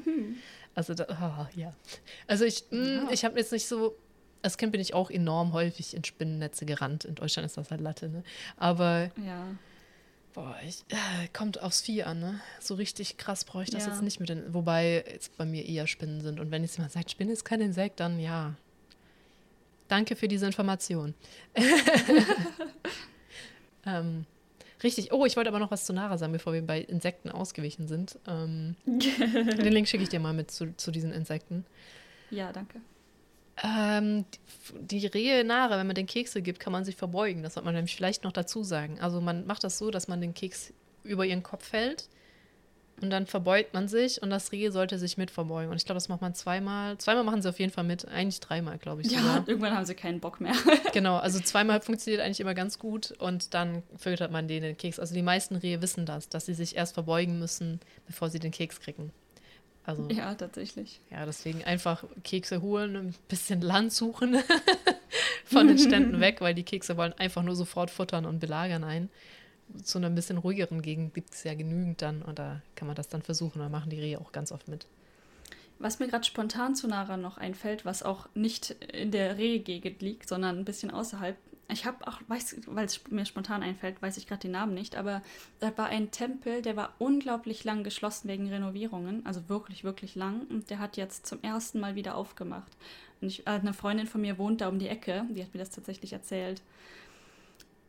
Also, 0.76 0.94
da, 0.94 1.06
oh, 1.10 1.58
ja. 1.58 1.74
Also, 2.28 2.44
ich, 2.44 2.66
mh, 2.70 2.78
mm, 2.78 3.06
ja. 3.06 3.12
ich 3.12 3.24
habe 3.24 3.40
jetzt 3.40 3.52
nicht 3.54 3.68
so. 3.68 3.96
Als 4.42 4.58
Kind 4.58 4.74
bin 4.74 4.82
ich 4.82 4.94
auch 4.94 5.10
enorm 5.10 5.54
häufig 5.54 5.96
in 5.96 6.04
Spinnennetze 6.04 6.66
gerannt. 6.66 7.06
In 7.06 7.16
Deutschland 7.16 7.48
ist 7.48 7.58
das 7.58 7.72
halt 7.72 7.82
Latte, 7.82 8.10
ne? 8.10 8.24
Aber. 8.58 9.10
Ja. 9.26 9.48
Boah, 10.34 10.58
ich, 10.68 10.84
äh, 10.90 11.30
kommt 11.32 11.64
aufs 11.64 11.80
Vieh 11.80 12.04
an, 12.04 12.20
ne? 12.20 12.42
So 12.60 12.76
richtig 12.76 13.16
krass 13.16 13.46
brauche 13.46 13.64
ich 13.64 13.70
das 13.70 13.86
ja. 13.86 13.94
jetzt 13.94 14.02
nicht 14.02 14.20
mit 14.20 14.28
den. 14.28 14.54
Wobei 14.54 15.06
jetzt 15.10 15.38
bei 15.38 15.46
mir 15.46 15.66
eher 15.66 15.88
Spinnen 15.88 16.20
sind. 16.20 16.42
Und 16.42 16.52
wenn 16.52 16.62
jetzt 16.62 16.78
mal 16.78 16.90
sagt, 16.90 17.10
Spinne 17.10 17.32
ist 17.32 17.46
kein 17.46 17.62
Insekt, 17.62 18.02
dann 18.02 18.20
ja, 18.20 18.56
Danke 19.88 20.16
für 20.16 20.28
diese 20.28 20.46
Information. 20.46 21.14
ähm, 23.86 24.26
richtig. 24.84 25.12
Oh, 25.12 25.26
ich 25.26 25.36
wollte 25.36 25.50
aber 25.50 25.60
noch 25.60 25.72
was 25.72 25.86
zu 25.86 25.94
Nara 25.94 26.18
sagen, 26.18 26.34
bevor 26.34 26.54
wir 26.54 26.66
bei 26.66 26.82
Insekten 26.82 27.30
ausgewichen 27.30 27.88
sind. 27.88 28.18
Ähm, 28.28 28.76
den 28.86 29.74
Link 29.74 29.88
schicke 29.88 30.04
ich 30.04 30.10
dir 30.10 30.20
mal 30.20 30.34
mit 30.34 30.52
zu, 30.52 30.76
zu 30.76 30.92
diesen 30.92 31.12
Insekten. 31.12 31.66
Ja, 32.32 32.52
danke. 32.52 32.82
Ähm, 33.64 34.26
die, 34.80 35.06
Rehe 35.06 35.44
Nara, 35.44 35.78
wenn 35.78 35.88
man 35.88 35.96
den 35.96 36.08
Kekse 36.08 36.42
gibt, 36.42 36.60
kann 36.60 36.74
man 36.74 36.84
sich 36.84 36.96
verbeugen. 36.96 37.44
Das 37.44 37.54
sollte 37.54 37.66
man 37.66 37.76
nämlich 37.76 37.96
vielleicht 37.96 38.24
noch 38.24 38.34
dazu 38.34 38.64
sagen. 38.64 39.00
Also 39.00 39.22
man 39.22 39.46
macht 39.46 39.64
das 39.64 39.78
so, 39.78 39.92
dass 39.92 40.08
man 40.08 40.20
den 40.20 40.34
Keks 40.34 40.74
über 41.04 41.26
ihren 41.26 41.44
Kopf 41.44 41.72
hält 41.72 42.10
und 43.02 43.10
dann 43.10 43.26
verbeugt 43.26 43.74
man 43.74 43.90
sich 43.90 44.22
und 44.22 44.30
das 44.30 44.52
Reh 44.54 44.70
sollte 44.70 44.98
sich 44.98 45.18
mit 45.18 45.30
verbeugen. 45.30 45.70
Und 45.70 45.78
ich 45.78 45.86
glaube, 45.86 45.98
das 45.98 46.08
macht 46.08 46.22
man 46.22 46.34
zweimal. 46.34 46.98
Zweimal 46.98 47.26
machen 47.26 47.42
sie 47.42 47.50
auf 47.50 47.60
jeden 47.60 47.72
Fall 47.72 47.84
mit. 47.84 48.08
Eigentlich 48.08 48.40
dreimal, 48.40 48.78
glaube 48.78 49.02
ich. 49.02 49.12
Ja, 49.12 49.20
sogar. 49.20 49.44
irgendwann 49.48 49.76
haben 49.76 49.86
sie 49.86 49.96
keinen 49.96 50.22
Bock 50.22 50.40
mehr. 50.40 50.54
genau, 50.94 51.18
also 51.18 51.40
zweimal 51.40 51.82
funktioniert 51.82 52.24
eigentlich 52.24 52.40
immer 52.40 52.54
ganz 52.54 52.80
gut 52.80 53.12
und 53.20 53.54
dann 53.54 53.84
füttert 53.98 54.32
man 54.32 54.48
denen 54.48 54.64
den 54.64 54.78
Keks. 54.78 55.00
Also 55.00 55.14
die 55.14 55.24
meisten 55.24 55.56
Rehe 55.56 55.82
wissen 55.82 56.06
das, 56.06 56.30
dass 56.30 56.46
sie 56.46 56.54
sich 56.54 56.78
erst 56.78 56.94
verbeugen 56.94 57.38
müssen, 57.38 57.82
bevor 58.08 58.30
sie 58.30 58.40
den 58.40 58.52
Keks 58.52 58.80
kriegen. 58.80 59.12
Also, 59.84 60.08
ja, 60.10 60.34
tatsächlich. 60.34 61.02
Ja, 61.12 61.26
deswegen 61.26 61.64
einfach 61.64 62.06
Kekse 62.24 62.62
holen, 62.62 62.96
ein 62.96 63.16
bisschen 63.28 63.62
Land 63.62 63.94
suchen 63.94 64.38
von 65.46 65.68
den 65.68 65.78
Ständen 65.78 66.20
weg, 66.22 66.42
weil 66.42 66.56
die 66.56 66.64
Kekse 66.64 66.98
wollen 66.98 67.14
einfach 67.14 67.44
nur 67.44 67.56
sofort 67.56 67.92
futtern 67.92 68.26
und 68.26 68.40
belagern 68.40 68.84
ein 68.84 69.10
zu 69.84 69.98
einer 69.98 70.10
bisschen 70.10 70.38
ruhigeren 70.38 70.82
Gegend 70.82 71.14
gibt 71.14 71.34
es 71.34 71.44
ja 71.44 71.54
genügend 71.54 72.02
dann 72.02 72.22
und 72.22 72.40
da 72.40 72.62
kann 72.76 72.88
man 72.88 72.96
das 72.96 73.08
dann 73.08 73.22
versuchen. 73.22 73.60
Da 73.60 73.70
machen 73.70 73.90
die 73.90 74.00
Rehe 74.00 74.20
auch 74.20 74.32
ganz 74.32 74.52
oft 74.52 74.68
mit. 74.68 74.86
Was 75.80 76.00
mir 76.00 76.08
gerade 76.08 76.24
spontan 76.24 76.76
zu 76.76 76.88
Nara 76.88 77.18
noch 77.18 77.38
einfällt, 77.38 77.84
was 77.84 78.04
auch 78.04 78.30
nicht 78.34 78.72
in 78.72 79.12
der 79.12 79.38
Rehgegend 79.38 80.02
liegt, 80.02 80.30
sondern 80.30 80.58
ein 80.58 80.66
bisschen 80.66 80.92
außerhalb. 80.92 81.36
Ich 81.68 81.86
habe 81.86 82.08
auch, 82.08 82.22
weil 82.28 82.86
es 82.86 83.02
mir 83.10 83.26
spontan 83.26 83.64
einfällt, 83.64 84.02
weiß 84.02 84.18
ich 84.18 84.28
gerade 84.28 84.42
den 84.42 84.52
Namen 84.52 84.76
nicht, 84.76 84.96
aber 84.96 85.24
da 85.60 85.76
war 85.78 85.88
ein 85.88 86.12
Tempel, 86.12 86.62
der 86.62 86.76
war 86.76 86.94
unglaublich 87.00 87.64
lang 87.64 87.84
geschlossen 87.84 88.30
wegen 88.30 88.48
Renovierungen, 88.48 89.26
also 89.26 89.50
wirklich, 89.50 89.84
wirklich 89.84 90.16
lang. 90.16 90.46
Und 90.50 90.70
der 90.70 90.80
hat 90.80 90.96
jetzt 90.96 91.26
zum 91.26 91.42
ersten 91.42 91.80
Mal 91.80 91.96
wieder 91.96 92.16
aufgemacht. 92.16 92.72
Und 93.20 93.30
ich, 93.30 93.48
eine 93.48 93.74
Freundin 93.74 94.06
von 94.08 94.22
mir 94.22 94.38
wohnt 94.38 94.62
da 94.62 94.70
um 94.70 94.80
die 94.80 94.88
Ecke, 94.88 95.26
die 95.30 95.42
hat 95.42 95.54
mir 95.54 95.60
das 95.60 95.72
tatsächlich 95.72 96.14
erzählt. 96.14 96.62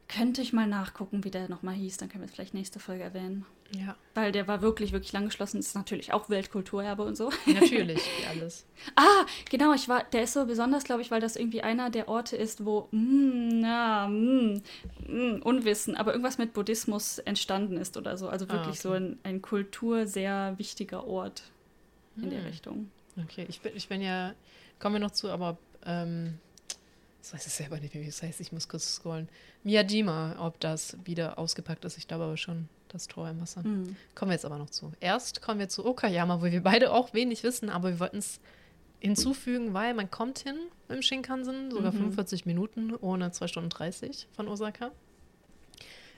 Könnte 0.09 0.41
ich 0.41 0.53
mal 0.53 0.67
nachgucken, 0.69 1.25
wie 1.25 1.31
der 1.31 1.49
nochmal 1.49 1.75
hieß, 1.75 1.97
dann 1.97 2.09
können 2.09 2.23
wir 2.23 2.27
es 2.27 2.33
vielleicht 2.33 2.55
nächste 2.55 2.79
Folge 2.79 3.03
erwähnen. 3.03 3.45
Ja. 3.77 3.97
Weil 4.15 4.31
der 4.31 4.47
war 4.47 4.63
wirklich, 4.63 4.93
wirklich 4.93 5.13
lang 5.13 5.25
geschlossen. 5.25 5.59
Ist 5.59 5.75
natürlich 5.75 6.13
auch 6.13 6.31
Weltkulturerbe 6.31 7.03
und 7.03 7.17
so. 7.17 7.31
Natürlich, 7.47 8.01
wie 8.21 8.27
alles. 8.27 8.65
ah, 8.97 9.27
genau, 9.51 9.75
ich 9.75 9.89
war, 9.89 10.05
der 10.05 10.23
ist 10.23 10.35
so 10.35 10.47
besonders, 10.47 10.85
glaube 10.85 11.03
ich, 11.03 11.11
weil 11.11 11.21
das 11.21 11.35
irgendwie 11.35 11.63
einer 11.63 11.91
der 11.91 12.07
Orte 12.09 12.37
ist, 12.37 12.65
wo 12.65 12.89
mm, 12.93 13.61
na, 13.61 14.07
mm, 14.07 14.63
mm, 15.09 15.43
Unwissen, 15.43 15.97
aber 15.97 16.13
irgendwas 16.13 16.39
mit 16.39 16.53
Buddhismus 16.53 17.19
entstanden 17.19 17.77
ist 17.77 17.97
oder 17.97 18.17
so. 18.17 18.29
Also 18.29 18.45
Ah, 18.47 18.53
wirklich 18.53 18.79
okay. 18.79 18.89
so 18.89 18.93
ein, 18.93 19.19
ein 19.25 19.43
Kultur 19.43 20.07
sehr 20.07 20.55
wichtiger 20.59 21.05
Ort 21.07 21.43
in 22.17 22.31
der 22.31 22.41
Hm. 22.41 22.47
Richtung. 22.47 22.91
Okay, 23.21 23.47
ich 23.49 23.61
bin, 23.61 23.73
ich 23.75 23.89
bin 23.89 24.01
ja, 24.01 24.35
kommen 24.79 24.95
wir 24.97 25.01
noch 25.01 25.11
zu, 25.11 25.31
aber 25.31 25.59
ähm, 25.85 26.39
das 27.27 27.35
weiß 27.41 27.47
ich 27.49 27.55
selber 27.55 27.81
nicht, 27.81 27.93
wie 27.95 28.07
es 28.07 28.23
heißt. 28.23 28.41
Ich 28.41 28.53
muss 28.53 28.69
kurz 28.69 28.95
scrollen. 28.95 29.29
Miyajima, 29.65 30.37
ob 30.39 30.61
das 30.61 30.97
wieder 31.05 31.39
ausgepackt 31.39 31.85
ist. 31.85 31.99
Ich 31.99 32.07
glaube 32.07 32.23
aber 32.25 32.37
schon, 32.37 32.69
das 32.89 33.09
Tor 33.09 33.29
im 33.29 33.41
Wasser. 33.41 33.65
Hm. 33.65 33.97
Kommen 34.15 34.31
wir 34.31 34.35
jetzt 34.35 34.45
aber 34.45 34.59
noch 34.59 34.71
zu. 34.71 34.93
Erst 35.01 35.43
kommen 35.43 35.59
wir 35.59 35.69
zu 35.69 35.85
Okayama, 35.85 36.41
wo 36.41 36.45
wir 36.45 36.63
beide 36.63 36.93
auch 36.93 37.15
wenig 37.15 37.43
wissen, 37.43 37.69
aber 37.69 37.91
wir 37.91 37.99
wollten 38.01 38.19
es 38.19 38.39
hinzufügen, 39.01 39.75
weil 39.75 39.93
man 39.95 40.09
kommt 40.09 40.39
hin 40.39 40.57
dem 40.89 41.03
Shinkansen, 41.03 41.73
sogar 41.73 41.93
Mhm. 41.93 41.97
45 41.99 42.47
Minuten 42.47 42.95
ohne 42.95 43.33
2 43.33 43.49
Stunden 43.49 43.71
30 43.71 44.29
von 44.37 44.47
Osaka. 44.47 44.93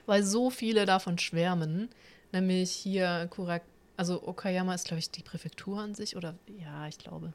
Weil 0.05 0.23
so 0.23 0.51
viele 0.51 0.85
davon 0.85 1.17
schwärmen, 1.17 1.89
nämlich 2.31 2.71
hier 2.71 3.27
Kurak, 3.31 3.63
also 3.97 4.27
Okayama 4.27 4.75
ist, 4.75 4.85
glaube 4.85 4.99
ich, 4.99 5.09
die 5.09 5.23
Präfektur 5.23 5.79
an 5.79 5.95
sich, 5.95 6.15
oder 6.15 6.35
ja, 6.59 6.87
ich 6.87 6.99
glaube. 6.99 7.33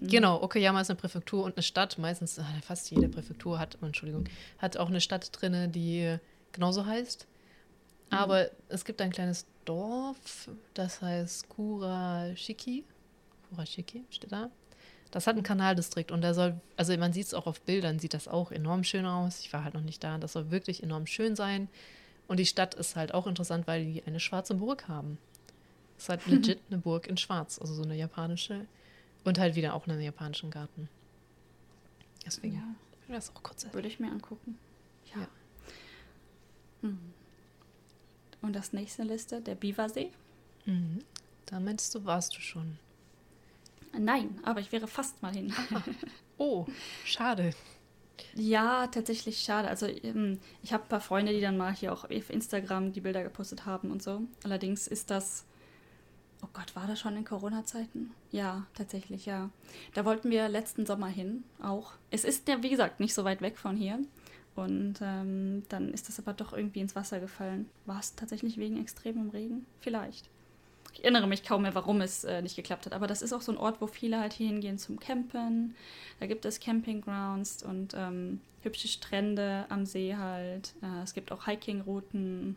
Mhm. 0.00 0.08
Genau, 0.08 0.42
Okayama 0.42 0.80
ist 0.80 0.90
eine 0.90 0.98
Präfektur 0.98 1.44
und 1.44 1.56
eine 1.56 1.62
Stadt. 1.62 1.98
Meistens, 1.98 2.38
äh, 2.38 2.42
fast 2.62 2.90
jede 2.90 3.08
Präfektur 3.08 3.58
hat, 3.58 3.78
Entschuldigung, 3.82 4.24
hat 4.58 4.76
auch 4.76 4.88
eine 4.88 5.00
Stadt 5.00 5.30
drinne, 5.32 5.68
die 5.68 6.18
genauso 6.52 6.86
heißt. 6.86 7.26
Aber 8.10 8.48
es 8.68 8.84
gibt 8.84 9.02
ein 9.02 9.10
kleines 9.10 9.46
Dorf, 9.64 10.48
das 10.74 11.02
heißt 11.02 11.48
Kurashiki. 11.50 12.84
Kurashiki 13.50 14.04
steht 14.10 14.32
da. 14.32 14.50
Das 15.10 15.26
hat 15.26 15.34
einen 15.36 15.42
Kanaldistrikt 15.42 16.10
und 16.10 16.20
der 16.20 16.34
soll, 16.34 16.60
also 16.76 16.96
man 16.96 17.12
sieht 17.12 17.26
es 17.26 17.34
auch 17.34 17.46
auf 17.46 17.60
Bildern, 17.62 17.98
sieht 17.98 18.14
das 18.14 18.28
auch 18.28 18.50
enorm 18.52 18.84
schön 18.84 19.06
aus. 19.06 19.40
Ich 19.40 19.52
war 19.52 19.64
halt 19.64 19.74
noch 19.74 19.82
nicht 19.82 20.02
da. 20.04 20.18
Das 20.18 20.32
soll 20.34 20.50
wirklich 20.50 20.82
enorm 20.82 21.06
schön 21.06 21.34
sein. 21.34 21.68
Und 22.28 22.38
die 22.38 22.46
Stadt 22.46 22.74
ist 22.74 22.94
halt 22.96 23.14
auch 23.14 23.26
interessant, 23.26 23.66
weil 23.66 23.84
die 23.84 24.02
eine 24.06 24.20
schwarze 24.20 24.54
Burg 24.54 24.88
haben. 24.88 25.18
Das 25.96 26.04
ist 26.04 26.08
halt 26.10 26.26
legit 26.28 26.60
eine 26.70 26.78
Burg 26.78 27.06
in 27.06 27.16
Schwarz, 27.16 27.58
also 27.58 27.74
so 27.74 27.82
eine 27.82 27.96
japanische. 27.96 28.66
Und 29.24 29.38
halt 29.38 29.54
wieder 29.56 29.74
auch 29.74 29.86
einen 29.86 30.00
japanischen 30.00 30.50
Garten. 30.50 30.88
Deswegen 32.24 32.56
Ja, 32.56 32.74
will 33.06 33.16
das 33.16 33.34
auch 33.34 33.42
kurz 33.42 33.66
würde 33.72 33.88
ich 33.88 34.00
mir 34.00 34.10
angucken. 34.10 34.58
Ja. 35.14 35.20
Ja. 35.22 35.28
Hm. 36.82 36.98
Und 38.40 38.52
das 38.54 38.72
nächste 38.72 39.02
Liste, 39.02 39.40
der 39.40 39.54
Biwasee. 39.54 40.10
Mhm. 40.64 41.00
Da 41.46 41.58
meinst 41.60 41.94
du, 41.94 42.04
warst 42.04 42.36
du 42.36 42.40
schon. 42.40 42.78
Nein, 43.98 44.38
aber 44.44 44.60
ich 44.60 44.70
wäre 44.70 44.86
fast 44.86 45.22
mal 45.22 45.32
hin. 45.34 45.52
Oh, 46.36 46.66
schade. 47.04 47.52
Ja, 48.34 48.86
tatsächlich 48.86 49.40
schade. 49.40 49.66
Also 49.66 49.86
ähm, 49.86 50.38
ich 50.62 50.72
habe 50.72 50.84
ein 50.84 50.88
paar 50.88 51.00
Freunde, 51.00 51.32
die 51.32 51.40
dann 51.40 51.56
mal 51.56 51.74
hier 51.74 51.92
auch 51.92 52.04
auf 52.04 52.30
Instagram 52.30 52.92
die 52.92 53.00
Bilder 53.00 53.24
gepostet 53.24 53.66
haben 53.66 53.90
und 53.90 54.02
so. 54.02 54.22
Allerdings 54.44 54.86
ist 54.86 55.10
das, 55.10 55.44
oh 56.42 56.48
Gott, 56.52 56.74
war 56.76 56.86
das 56.86 57.00
schon 57.00 57.16
in 57.16 57.24
Corona-Zeiten? 57.24 58.10
Ja, 58.30 58.66
tatsächlich, 58.74 59.26
ja. 59.26 59.50
Da 59.94 60.04
wollten 60.04 60.30
wir 60.30 60.48
letzten 60.48 60.86
Sommer 60.86 61.08
hin 61.08 61.44
auch. 61.62 61.92
Es 62.10 62.24
ist 62.24 62.48
ja, 62.48 62.62
wie 62.62 62.70
gesagt, 62.70 63.00
nicht 63.00 63.14
so 63.14 63.24
weit 63.24 63.40
weg 63.40 63.58
von 63.58 63.76
hier. 63.76 63.98
Und 64.54 64.96
ähm, 65.02 65.62
dann 65.68 65.92
ist 65.92 66.08
das 66.08 66.18
aber 66.18 66.32
doch 66.32 66.52
irgendwie 66.52 66.80
ins 66.80 66.96
Wasser 66.96 67.20
gefallen. 67.20 67.68
War 67.86 68.00
es 68.00 68.16
tatsächlich 68.16 68.58
wegen 68.58 68.80
extremem 68.80 69.30
Regen? 69.30 69.66
Vielleicht. 69.80 70.28
Ich 70.92 71.04
erinnere 71.04 71.28
mich 71.28 71.44
kaum 71.44 71.62
mehr, 71.62 71.76
warum 71.76 72.00
es 72.00 72.24
äh, 72.24 72.42
nicht 72.42 72.56
geklappt 72.56 72.86
hat. 72.86 72.92
Aber 72.92 73.06
das 73.06 73.22
ist 73.22 73.32
auch 73.32 73.40
so 73.40 73.52
ein 73.52 73.58
Ort, 73.58 73.80
wo 73.80 73.86
viele 73.86 74.18
halt 74.18 74.32
hier 74.32 74.48
hingehen 74.48 74.78
zum 74.78 74.98
Campen. 74.98 75.76
Da 76.18 76.26
gibt 76.26 76.44
es 76.44 76.58
Campinggrounds 76.58 77.62
und 77.62 77.94
ähm, 77.96 78.40
hübsche 78.62 78.88
Strände 78.88 79.66
am 79.68 79.86
See 79.86 80.16
halt. 80.16 80.74
Äh, 80.82 81.02
es 81.04 81.14
gibt 81.14 81.30
auch 81.30 81.46
Hiking-Routen. 81.46 82.56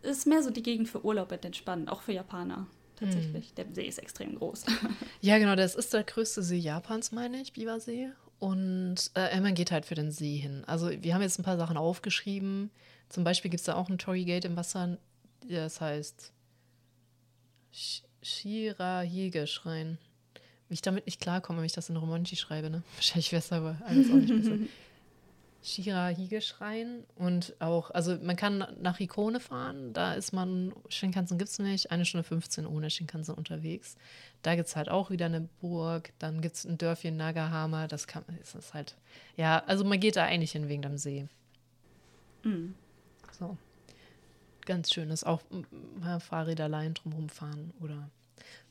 Es 0.00 0.18
ist 0.18 0.26
mehr 0.26 0.42
so 0.42 0.50
die 0.50 0.62
Gegend 0.62 0.88
für 0.88 1.04
Urlaub 1.04 1.30
und 1.30 1.44
Entspannen, 1.44 1.90
auch 1.90 2.00
für 2.00 2.12
Japaner 2.12 2.66
tatsächlich. 2.98 3.54
Der 3.54 3.66
See 3.72 3.86
ist 3.86 3.98
extrem 3.98 4.34
groß. 4.36 4.64
Ja, 5.20 5.38
genau, 5.38 5.56
das 5.56 5.74
ist 5.74 5.92
der 5.94 6.04
größte 6.04 6.42
See 6.42 6.58
Japans, 6.58 7.12
meine 7.12 7.40
ich, 7.40 7.52
Biwasee. 7.52 8.10
Und 8.38 9.10
äh, 9.16 9.40
man 9.40 9.54
geht 9.54 9.72
halt 9.72 9.84
für 9.84 9.94
den 9.96 10.10
See 10.12 10.36
hin. 10.36 10.62
Also 10.66 10.90
wir 10.90 11.14
haben 11.14 11.22
jetzt 11.22 11.38
ein 11.40 11.42
paar 11.44 11.56
Sachen 11.56 11.76
aufgeschrieben. 11.76 12.70
Zum 13.08 13.24
Beispiel 13.24 13.50
gibt 13.50 13.60
es 13.60 13.64
da 13.66 13.74
auch 13.74 13.88
ein 13.88 13.98
Torigate 13.98 14.46
im 14.46 14.56
Wasser, 14.56 14.98
das 15.48 15.80
heißt 15.80 16.32
Sh- 17.74 18.02
Shirahige-Schrein. 18.22 19.98
Wie 20.68 20.74
ich 20.74 20.82
damit 20.82 21.06
nicht 21.06 21.20
klarkomme, 21.20 21.58
wenn 21.60 21.64
ich 21.66 21.72
das 21.72 21.88
in 21.88 21.96
Romanchi 21.96 22.36
schreibe, 22.36 22.70
ne? 22.70 22.82
Wahrscheinlich 22.96 23.32
wäre 23.32 23.40
es 23.40 23.52
aber 23.52 23.78
alles 23.86 24.08
auch 24.10 24.14
nicht 24.14 24.34
besser. 24.34 24.56
Shirahige-Schrein 25.62 27.04
und 27.16 27.54
auch, 27.60 27.90
also 27.90 28.16
man 28.22 28.36
kann 28.36 28.64
nach 28.80 29.00
Ikone 29.00 29.40
fahren, 29.40 29.92
da 29.92 30.14
ist 30.14 30.32
man, 30.32 30.72
Shinkansen 30.88 31.36
gibt 31.36 31.50
es 31.50 31.58
nicht, 31.58 31.90
eine 31.90 32.04
Stunde 32.04 32.24
15 32.24 32.66
ohne 32.66 32.90
Shinkansen 32.90 33.34
unterwegs. 33.34 33.96
Da 34.42 34.54
gibt 34.54 34.68
es 34.68 34.76
halt 34.76 34.88
auch 34.88 35.10
wieder 35.10 35.26
eine 35.26 35.48
Burg, 35.60 36.12
dann 36.20 36.40
gibt 36.40 36.54
es 36.56 36.64
ein 36.64 36.78
Dörfchen 36.78 37.16
Nagahama, 37.16 37.88
das 37.88 38.06
kann, 38.06 38.24
ist 38.40 38.54
das 38.54 38.72
halt, 38.72 38.96
ja, 39.36 39.62
also 39.66 39.84
man 39.84 39.98
geht 39.98 40.16
da 40.16 40.24
eigentlich 40.24 40.52
hin 40.52 40.68
wegen 40.68 40.82
dem 40.82 40.96
See. 40.96 41.26
Mm. 42.44 42.74
So. 43.38 43.56
Ganz 44.64 44.92
schön 44.92 45.10
ist 45.10 45.24
auch 45.26 45.42
m- 45.50 45.66
mal 46.00 46.20
Fahrräderlein 46.20 46.94
drumherum 46.94 47.28
fahren 47.28 47.72
oder, 47.80 48.10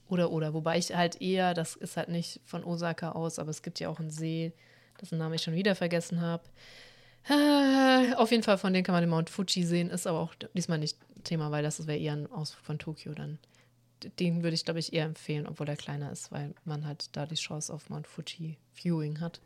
oder, 0.08 0.32
oder. 0.32 0.54
Wobei 0.54 0.78
ich 0.78 0.96
halt 0.96 1.22
eher, 1.22 1.54
das 1.54 1.76
ist 1.76 1.98
halt 1.98 2.10
nicht 2.10 2.40
von 2.46 2.64
Osaka 2.64 3.12
aus, 3.12 3.40
aber 3.40 3.50
es 3.50 3.62
gibt 3.62 3.80
ja 3.80 3.90
auch 3.90 4.00
einen 4.00 4.12
See, 4.12 4.54
dessen 5.02 5.18
Namen 5.18 5.36
ich 5.36 5.42
schon 5.44 5.56
wieder 5.56 5.76
vergessen 5.76 6.22
habe. 6.22 6.44
Äh, 7.30 8.14
auf 8.16 8.32
jeden 8.32 8.44
Fall, 8.44 8.58
von 8.58 8.74
dem 8.74 8.84
kann 8.84 8.94
man 8.94 9.02
den 9.04 9.10
Mount 9.10 9.30
Fuji 9.30 9.64
sehen, 9.64 9.90
ist 9.90 10.08
aber 10.08 10.20
auch 10.20 10.34
diesmal 10.54 10.78
nicht 10.78 10.98
Thema, 11.24 11.52
weil 11.52 11.64
das 11.64 11.86
wäre 11.88 11.98
eher 11.98 12.14
ein 12.14 12.32
Ausflug 12.32 12.66
von 12.66 12.80
Tokio 12.80 13.14
dann. 13.14 13.38
Den 14.20 14.44
würde 14.44 14.54
ich, 14.54 14.64
glaube 14.64 14.80
ich, 14.80 14.94
eher 14.94 15.06
empfehlen, 15.06 15.48
obwohl 15.48 15.68
er 15.68 15.76
kleiner 15.76 16.12
ist, 16.12 16.32
weil 16.32 16.54
man 16.66 16.86
halt 16.86 17.10
da 17.18 17.26
die 17.26 17.36
Chance 17.36 17.74
auf 17.74 17.90
Mount 17.90 18.08
Fuji 18.08 18.58
Viewing 18.76 19.20
hat. 19.20 19.42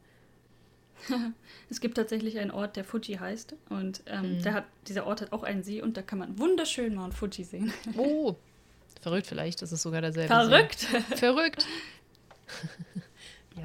Es 1.71 1.79
gibt 1.81 1.95
tatsächlich 1.95 2.37
einen 2.37 2.51
Ort, 2.51 2.75
der 2.75 2.83
Fuji 2.83 3.15
heißt. 3.15 3.55
Und 3.69 4.03
ähm, 4.05 4.37
Mhm. 4.37 4.41
der 4.43 4.53
hat, 4.53 4.65
dieser 4.87 5.07
Ort 5.07 5.21
hat 5.21 5.31
auch 5.31 5.41
einen 5.43 5.63
See 5.63 5.81
und 5.81 5.97
da 5.97 6.01
kann 6.03 6.19
man 6.19 6.37
wunderschön 6.37 6.93
Mount 6.93 7.13
Fuji 7.15 7.43
sehen. 7.45 7.73
Oh, 7.97 8.35
verrückt 9.01 9.25
vielleicht, 9.25 9.61
ist 9.63 9.71
es 9.71 9.81
sogar 9.81 10.01
derselbe 10.01 10.27
Verrückt! 10.31 10.79
See. 10.81 10.99
Verrückt! 11.17 11.65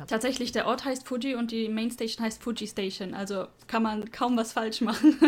Tatsächlich, 0.08 0.52
der 0.52 0.66
Ort 0.66 0.84
heißt 0.84 1.06
Fuji 1.06 1.34
und 1.34 1.50
die 1.50 1.68
Mainstation 1.68 2.24
heißt 2.24 2.42
Fuji 2.42 2.66
Station. 2.66 3.14
Also 3.14 3.46
kann 3.66 3.82
man 3.82 4.10
kaum 4.10 4.36
was 4.36 4.52
falsch 4.52 4.80
machen. 4.80 5.18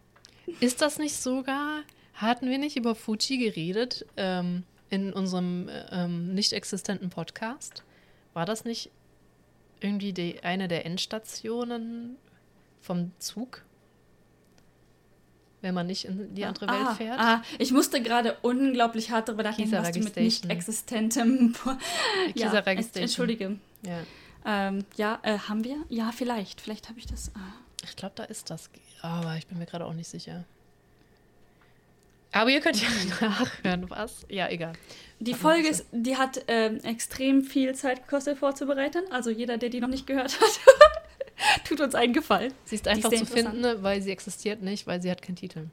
Ist 0.60 0.80
das 0.80 0.98
nicht 0.98 1.14
sogar, 1.14 1.82
hatten 2.14 2.48
wir 2.48 2.58
nicht 2.58 2.76
über 2.76 2.94
Fuji 2.94 3.38
geredet 3.38 4.06
ähm, 4.16 4.64
in 4.90 5.12
unserem 5.12 5.68
äh, 5.68 5.84
ähm, 5.90 6.34
nicht 6.34 6.52
existenten 6.52 7.10
Podcast? 7.10 7.84
War 8.32 8.46
das 8.46 8.64
nicht 8.64 8.90
irgendwie 9.80 10.12
die, 10.12 10.42
eine 10.42 10.68
der 10.68 10.86
Endstationen 10.86 12.16
vom 12.80 13.12
Zug? 13.18 13.62
Wenn 15.60 15.74
man 15.74 15.88
nicht 15.88 16.04
in 16.04 16.34
die 16.34 16.44
andere 16.44 16.68
Welt 16.68 16.86
ah, 16.86 16.94
fährt? 16.94 17.18
Ah, 17.18 17.42
ich 17.58 17.72
musste 17.72 18.00
gerade 18.00 18.36
unglaublich 18.42 19.10
hart 19.10 19.28
darüber 19.28 19.42
nachdenken, 19.42 19.72
was 19.72 19.90
du 19.90 20.00
mit 20.00 20.16
nicht 20.16 20.48
existentem. 20.48 21.54
ja, 22.34 22.48
Station. 22.48 22.84
Entschuldige. 22.94 23.58
Ja. 23.82 24.00
Ähm, 24.44 24.84
ja, 24.96 25.18
äh, 25.22 25.38
haben 25.38 25.64
wir? 25.64 25.76
Ja, 25.88 26.12
vielleicht. 26.12 26.60
Vielleicht 26.60 26.88
habe 26.88 26.98
ich 26.98 27.06
das. 27.06 27.32
Ah. 27.34 27.52
Ich 27.84 27.96
glaube, 27.96 28.14
da 28.16 28.24
ist 28.24 28.50
das. 28.50 28.70
Aber 29.02 29.36
ich 29.36 29.46
bin 29.46 29.58
mir 29.58 29.66
gerade 29.66 29.84
auch 29.84 29.94
nicht 29.94 30.08
sicher. 30.08 30.44
Aber 32.32 32.50
ihr 32.50 32.60
könnt 32.60 32.80
ja 32.80 32.88
nachhören, 33.28 33.88
was? 33.90 34.26
Ja, 34.28 34.48
egal. 34.48 34.74
Die 35.18 35.32
Aber 35.32 35.40
Folge, 35.40 35.68
ist, 35.68 35.86
die 35.92 36.16
hat 36.16 36.44
ähm, 36.48 36.78
extrem 36.84 37.42
viel 37.42 37.74
Zeit 37.74 38.04
gekostet 38.04 38.38
vorzubereiten. 38.38 39.04
Also 39.10 39.30
jeder, 39.30 39.58
der 39.58 39.70
die 39.70 39.80
noch 39.80 39.88
nicht 39.88 40.06
gehört 40.06 40.38
hat, 40.40 40.60
tut 41.64 41.80
uns 41.80 41.94
einen 41.94 42.12
Gefallen. 42.12 42.52
Sie 42.64 42.74
ist 42.74 42.86
ist 42.86 42.88
einfach 42.88 43.10
sehr 43.10 43.20
zu 43.20 43.26
finden, 43.26 43.82
weil 43.82 44.02
sie 44.02 44.10
existiert 44.10 44.62
nicht, 44.62 44.86
weil 44.86 45.00
sie 45.00 45.10
hat 45.10 45.22
keinen 45.22 45.36
Titel. 45.36 45.66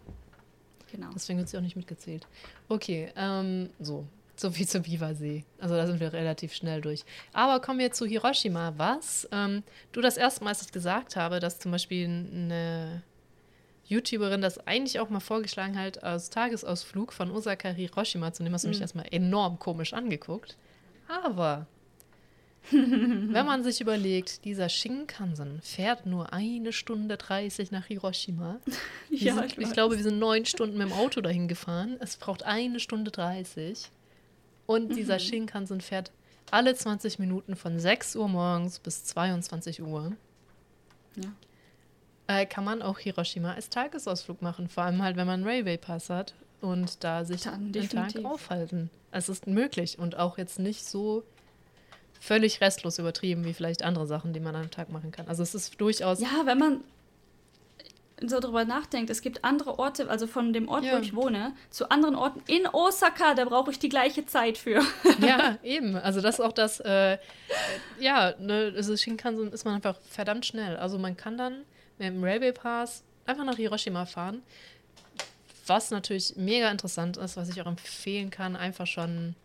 Genau. 0.92 1.10
Deswegen 1.14 1.40
wird 1.40 1.50
sie 1.50 1.58
auch 1.58 1.62
nicht 1.62 1.76
mitgezählt. 1.76 2.26
Okay, 2.70 3.12
ähm, 3.18 3.70
so. 3.80 4.06
so 4.40 4.52
viel 4.52 4.68
zum 4.68 4.84
Biwasee. 4.84 5.44
Also 5.60 5.76
da 5.76 5.88
sind 5.88 6.00
wir 6.00 6.14
relativ 6.14 6.54
schnell 6.54 6.82
durch. 6.82 7.04
Aber 7.34 7.60
kommen 7.62 7.80
wir 7.80 7.92
zu 7.92 8.06
Hiroshima. 8.06 8.74
Was 8.78 9.28
ähm, 9.32 9.64
du 9.92 10.02
das 10.02 10.18
erste 10.18 10.44
Mal, 10.44 10.52
als 10.52 10.62
ich 10.62 10.72
gesagt 10.72 11.16
habe, 11.16 11.40
dass 11.40 11.60
zum 11.60 11.72
Beispiel 11.72 12.06
eine 12.06 13.04
YouTuberin 13.88 14.42
das 14.42 14.58
eigentlich 14.68 15.00
auch 15.00 15.10
mal 15.10 15.20
vorgeschlagen 15.20 15.78
hat, 15.78 16.04
als 16.04 16.30
Tagesausflug 16.30 17.14
von 17.14 17.32
Osaka 17.32 17.70
Hiroshima 17.70 18.34
zu 18.34 18.44
nehmen, 18.44 18.56
hast 18.56 18.64
du 18.64 18.70
mich 18.70 18.78
mhm. 18.78 18.84
erstmal 18.84 19.08
enorm 19.12 19.60
komisch 19.60 19.94
angeguckt. 19.94 20.58
Aber 21.08 21.68
wenn 22.72 23.46
man 23.46 23.64
sich 23.64 23.80
überlegt, 23.80 24.44
dieser 24.44 24.70
Shinkansen 24.70 25.62
fährt 25.62 26.08
nur 26.08 26.34
eine 26.34 26.74
Stunde 26.74 27.18
30 27.18 27.72
nach 27.72 27.86
Hiroshima. 27.86 28.60
ja, 29.12 29.36
sind, 29.36 29.46
ich, 29.46 29.58
ich 29.60 29.72
glaube, 29.72 29.98
wir 29.98 30.04
sind 30.04 30.18
neun 30.18 30.46
Stunden 30.46 30.78
mit 30.78 30.88
dem 30.88 30.94
Auto 30.94 31.22
dahin 31.22 31.48
gefahren. 31.48 31.98
Es 32.00 32.18
braucht 32.18 32.44
eine 32.44 32.80
Stunde 32.80 33.12
30. 33.12 33.92
Und 34.66 34.90
mhm. 34.90 34.96
dieser 34.96 35.20
Shinkansen 35.20 35.82
fährt 35.82 36.12
alle 36.52 36.76
20 36.76 37.20
Minuten 37.20 37.56
von 37.56 37.80
6 37.80 38.16
Uhr 38.16 38.28
morgens 38.28 38.80
bis 38.80 39.04
22 39.06 39.82
Uhr. 39.82 40.14
Ja. 41.16 41.32
Äh, 42.28 42.46
kann 42.46 42.64
man 42.64 42.82
auch 42.82 43.00
Hiroshima 43.00 43.54
als 43.54 43.70
Tagesausflug 43.70 44.42
machen. 44.42 44.68
Vor 44.68 44.84
allem 44.84 45.02
halt, 45.02 45.16
wenn 45.16 45.28
man 45.28 45.42
einen 45.42 45.48
Railway 45.48 45.78
Pass 45.78 46.10
hat 46.10 46.34
und 46.62 47.04
da 47.04 47.24
sich 47.24 47.44
Dann 47.44 47.72
den. 47.72 47.90
Tag 47.90 48.14
aufhalten. 48.24 48.90
Es 49.12 49.30
ist 49.30 49.48
möglich 49.48 50.00
und 50.00 50.18
auch 50.18 50.38
jetzt 50.38 50.60
nicht 50.60 50.86
so 50.86 51.24
völlig 52.20 52.62
restlos 52.62 52.98
übertrieben 52.98 53.46
wie 53.46 53.54
vielleicht 53.54 53.84
andere 53.84 54.08
Sachen, 54.08 54.34
die 54.34 54.40
man 54.40 54.56
am 54.56 54.72
Tag 54.72 54.90
machen 54.90 55.12
kann. 55.12 55.28
Also 55.28 55.44
es 55.44 55.54
ist 55.54 55.80
durchaus. 55.80 56.20
Ja, 56.20 56.46
wenn 56.46 56.58
man 56.58 56.84
so 58.22 58.40
drüber 58.40 58.66
nachdenkt, 58.66 59.10
es 59.10 59.22
gibt 59.22 59.44
andere 59.44 59.78
Orte, 59.78 60.10
also 60.10 60.28
von 60.28 60.54
dem 60.54 60.70
Ort, 60.70 60.86
ja. 60.86 60.96
wo 60.96 61.02
ich 61.02 61.16
wohne, 61.16 61.54
zu 61.70 61.90
anderen 61.90 62.16
Orten 62.16 62.42
in 62.48 62.68
Osaka, 62.68 63.34
da 63.34 63.46
brauche 63.46 63.72
ich 63.72 63.80
die 63.80 63.90
gleiche 63.90 64.26
Zeit 64.26 64.58
für. 64.58 64.82
ja, 65.20 65.58
eben. 65.64 65.96
Also 65.96 66.22
das 66.22 66.36
ist 66.36 66.42
auch 66.42 66.54
das, 66.54 66.80
äh, 66.80 67.18
ja, 68.00 68.34
ne, 68.40 68.74
also 68.76 68.96
Shinkansen 68.96 69.52
ist 69.52 69.66
man 69.66 69.76
einfach 69.76 69.98
verdammt 70.10 70.46
schnell. 70.46 70.78
Also 70.78 70.98
man 70.98 71.18
kann 71.18 71.38
dann 71.38 71.64
mit 71.98 72.08
dem 72.08 72.24
Railway 72.24 72.54
Pass 72.54 73.04
einfach 73.26 73.44
nach 73.44 73.58
Hiroshima 73.58 74.06
fahren, 74.06 74.42
was 75.68 75.92
natürlich 75.92 76.36
mega 76.36 76.70
interessant 76.70 77.18
ist, 77.18 77.38
was 77.38 77.50
ich 77.50 77.62
auch 77.62 77.68
empfehlen 77.68 78.30
kann, 78.30 78.56
einfach 78.56 78.88
schon 78.88 79.36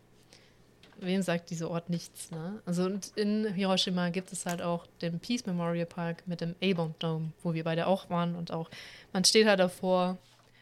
wem 1.00 1.22
sagt 1.22 1.50
dieser 1.50 1.70
Ort 1.70 1.90
nichts, 1.90 2.30
ne? 2.30 2.60
Also 2.66 2.84
und 2.84 3.12
in 3.16 3.52
Hiroshima 3.52 4.10
gibt 4.10 4.32
es 4.32 4.46
halt 4.46 4.62
auch 4.62 4.86
den 5.02 5.18
Peace 5.20 5.46
Memorial 5.46 5.86
Park 5.86 6.22
mit 6.26 6.40
dem 6.40 6.54
A-Bomb 6.62 6.98
Dome, 6.98 7.32
wo 7.42 7.54
wir 7.54 7.64
beide 7.64 7.86
auch 7.86 8.10
waren 8.10 8.34
und 8.34 8.52
auch, 8.52 8.70
man 9.12 9.24
steht 9.24 9.46
halt 9.46 9.60
davor, 9.60 10.18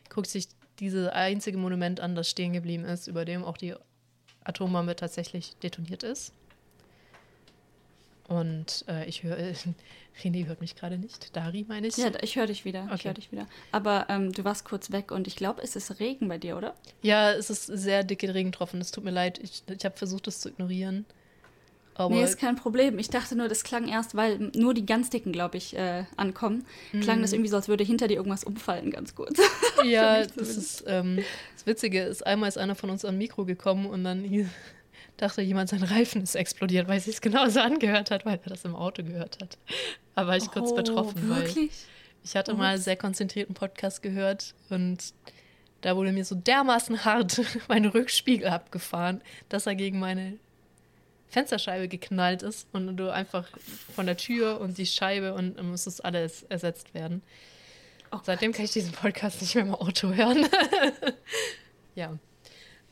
guckt 0.08 0.28
sich 0.28 0.48
dieses 0.80 1.08
einzige 1.08 1.58
Monument 1.58 2.00
an, 2.00 2.14
das 2.14 2.30
stehen 2.30 2.52
geblieben 2.52 2.84
ist, 2.84 3.06
über 3.08 3.24
dem 3.24 3.44
auch 3.44 3.56
die 3.56 3.74
Atombombe 4.44 4.96
tatsächlich 4.96 5.56
detoniert 5.62 6.02
ist. 6.02 6.32
Und 8.28 8.84
äh, 8.88 9.06
ich 9.06 9.22
höre, 9.22 9.38
äh, 9.38 9.54
René 10.22 10.46
hört 10.46 10.60
mich 10.60 10.76
gerade 10.76 10.98
nicht. 10.98 11.34
Dari 11.34 11.64
meine 11.66 11.86
ich. 11.86 11.96
Ja, 11.96 12.10
ich 12.22 12.36
höre 12.36 12.46
dich 12.46 12.64
wieder. 12.64 12.84
Okay. 12.84 12.94
Ich 12.94 13.04
höre 13.04 13.14
dich 13.14 13.32
wieder. 13.32 13.46
Aber 13.72 14.06
ähm, 14.08 14.32
du 14.32 14.44
warst 14.44 14.64
kurz 14.64 14.92
weg 14.92 15.10
und 15.10 15.26
ich 15.26 15.34
glaube, 15.36 15.62
es 15.62 15.76
ist 15.76 15.98
Regen 15.98 16.28
bei 16.28 16.38
dir, 16.38 16.56
oder? 16.56 16.74
Ja, 17.02 17.32
es 17.32 17.50
ist 17.50 17.66
sehr 17.66 18.04
dicke 18.04 18.32
Regentropfen. 18.34 18.80
Es 18.80 18.90
tut 18.90 19.04
mir 19.04 19.10
leid. 19.10 19.38
Ich, 19.42 19.62
ich 19.66 19.84
habe 19.84 19.96
versucht, 19.96 20.26
das 20.26 20.40
zu 20.40 20.50
ignorieren. 20.50 21.06
Aber 21.94 22.14
nee, 22.14 22.22
ist 22.22 22.38
kein 22.38 22.54
Problem. 22.54 22.98
Ich 23.00 23.10
dachte 23.10 23.34
nur, 23.34 23.48
das 23.48 23.64
klang 23.64 23.88
erst, 23.88 24.14
weil 24.14 24.52
nur 24.54 24.72
die 24.72 24.86
ganz 24.86 25.10
dicken, 25.10 25.32
glaube 25.32 25.56
ich, 25.56 25.76
äh, 25.76 26.04
ankommen. 26.16 26.64
Klang 27.00 27.22
das 27.22 27.32
mhm. 27.32 27.36
irgendwie 27.36 27.50
so, 27.50 27.56
als 27.56 27.66
würde 27.66 27.82
hinter 27.82 28.06
dir 28.06 28.18
irgendwas 28.18 28.44
umfallen, 28.44 28.92
ganz 28.92 29.16
kurz. 29.16 29.40
Ja, 29.84 30.24
das 30.36 30.56
ist 30.56 30.84
ähm, 30.86 31.18
das 31.56 31.66
Witzige 31.66 32.02
ist, 32.02 32.24
einmal 32.24 32.48
ist 32.48 32.56
einer 32.56 32.76
von 32.76 32.90
uns 32.90 33.04
am 33.04 33.18
Mikro 33.18 33.44
gekommen 33.44 33.86
und 33.86 34.04
dann 34.04 34.22
hier 34.22 34.48
dachte 35.18 35.42
jemand, 35.42 35.68
sein 35.68 35.82
Reifen 35.82 36.22
ist 36.22 36.34
explodiert, 36.34 36.88
weil 36.88 36.98
es 36.98 37.04
sich 37.04 37.20
genauso 37.20 37.60
angehört 37.60 38.10
hat, 38.10 38.24
weil 38.24 38.40
er 38.42 38.50
das 38.50 38.64
im 38.64 38.74
Auto 38.74 39.02
gehört 39.02 39.38
hat. 39.42 39.58
Da 40.14 40.26
war 40.26 40.36
ich 40.36 40.44
oh, 40.44 40.52
kurz 40.52 40.74
betroffen, 40.74 41.28
wirklich? 41.28 41.56
weil 41.56 41.68
ich 42.24 42.36
hatte 42.36 42.52
Ups. 42.52 42.58
mal 42.58 42.78
sehr 42.78 42.96
konzentrierten 42.96 43.54
Podcast 43.54 44.02
gehört 44.02 44.54
und 44.70 45.12
da 45.82 45.94
wurde 45.94 46.12
mir 46.12 46.24
so 46.24 46.34
dermaßen 46.34 47.04
hart 47.04 47.40
mein 47.68 47.84
Rückspiegel 47.84 48.48
abgefahren, 48.48 49.20
dass 49.48 49.66
er 49.66 49.74
gegen 49.74 49.98
meine 49.98 50.38
Fensterscheibe 51.28 51.88
geknallt 51.88 52.42
ist 52.42 52.66
und 52.72 52.96
du 52.96 53.12
einfach 53.12 53.48
von 53.94 54.06
der 54.06 54.16
Tür 54.16 54.60
und 54.60 54.78
die 54.78 54.86
Scheibe 54.86 55.34
und 55.34 55.58
dann 55.58 55.70
muss 55.70 55.84
das 55.84 56.00
alles 56.00 56.44
ersetzt 56.44 56.94
werden. 56.94 57.22
Oh 58.10 58.18
Seitdem 58.22 58.52
kann 58.52 58.64
ich 58.64 58.72
diesen 58.72 58.92
Podcast 58.92 59.42
nicht 59.42 59.54
mehr 59.54 59.64
im 59.64 59.74
Auto 59.74 60.12
hören. 60.14 60.46
ja. 61.94 62.16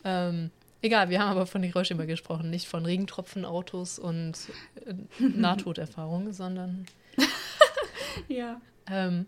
Ähm, 0.05 0.51
Egal, 0.87 1.11
wir 1.11 1.19
haben 1.19 1.31
aber 1.31 1.47
von 1.47 1.65
Hiroshima 1.65 2.05
gesprochen, 2.05 2.49
nicht 2.49 2.69
von 2.69 2.85
Regentropfenautos 2.85 3.99
und 3.99 4.35
äh, 4.87 4.95
Nahtoderfahrungen, 5.19 6.33
sondern. 6.33 6.87
ja. 8.29 8.61
Ähm, 8.89 9.27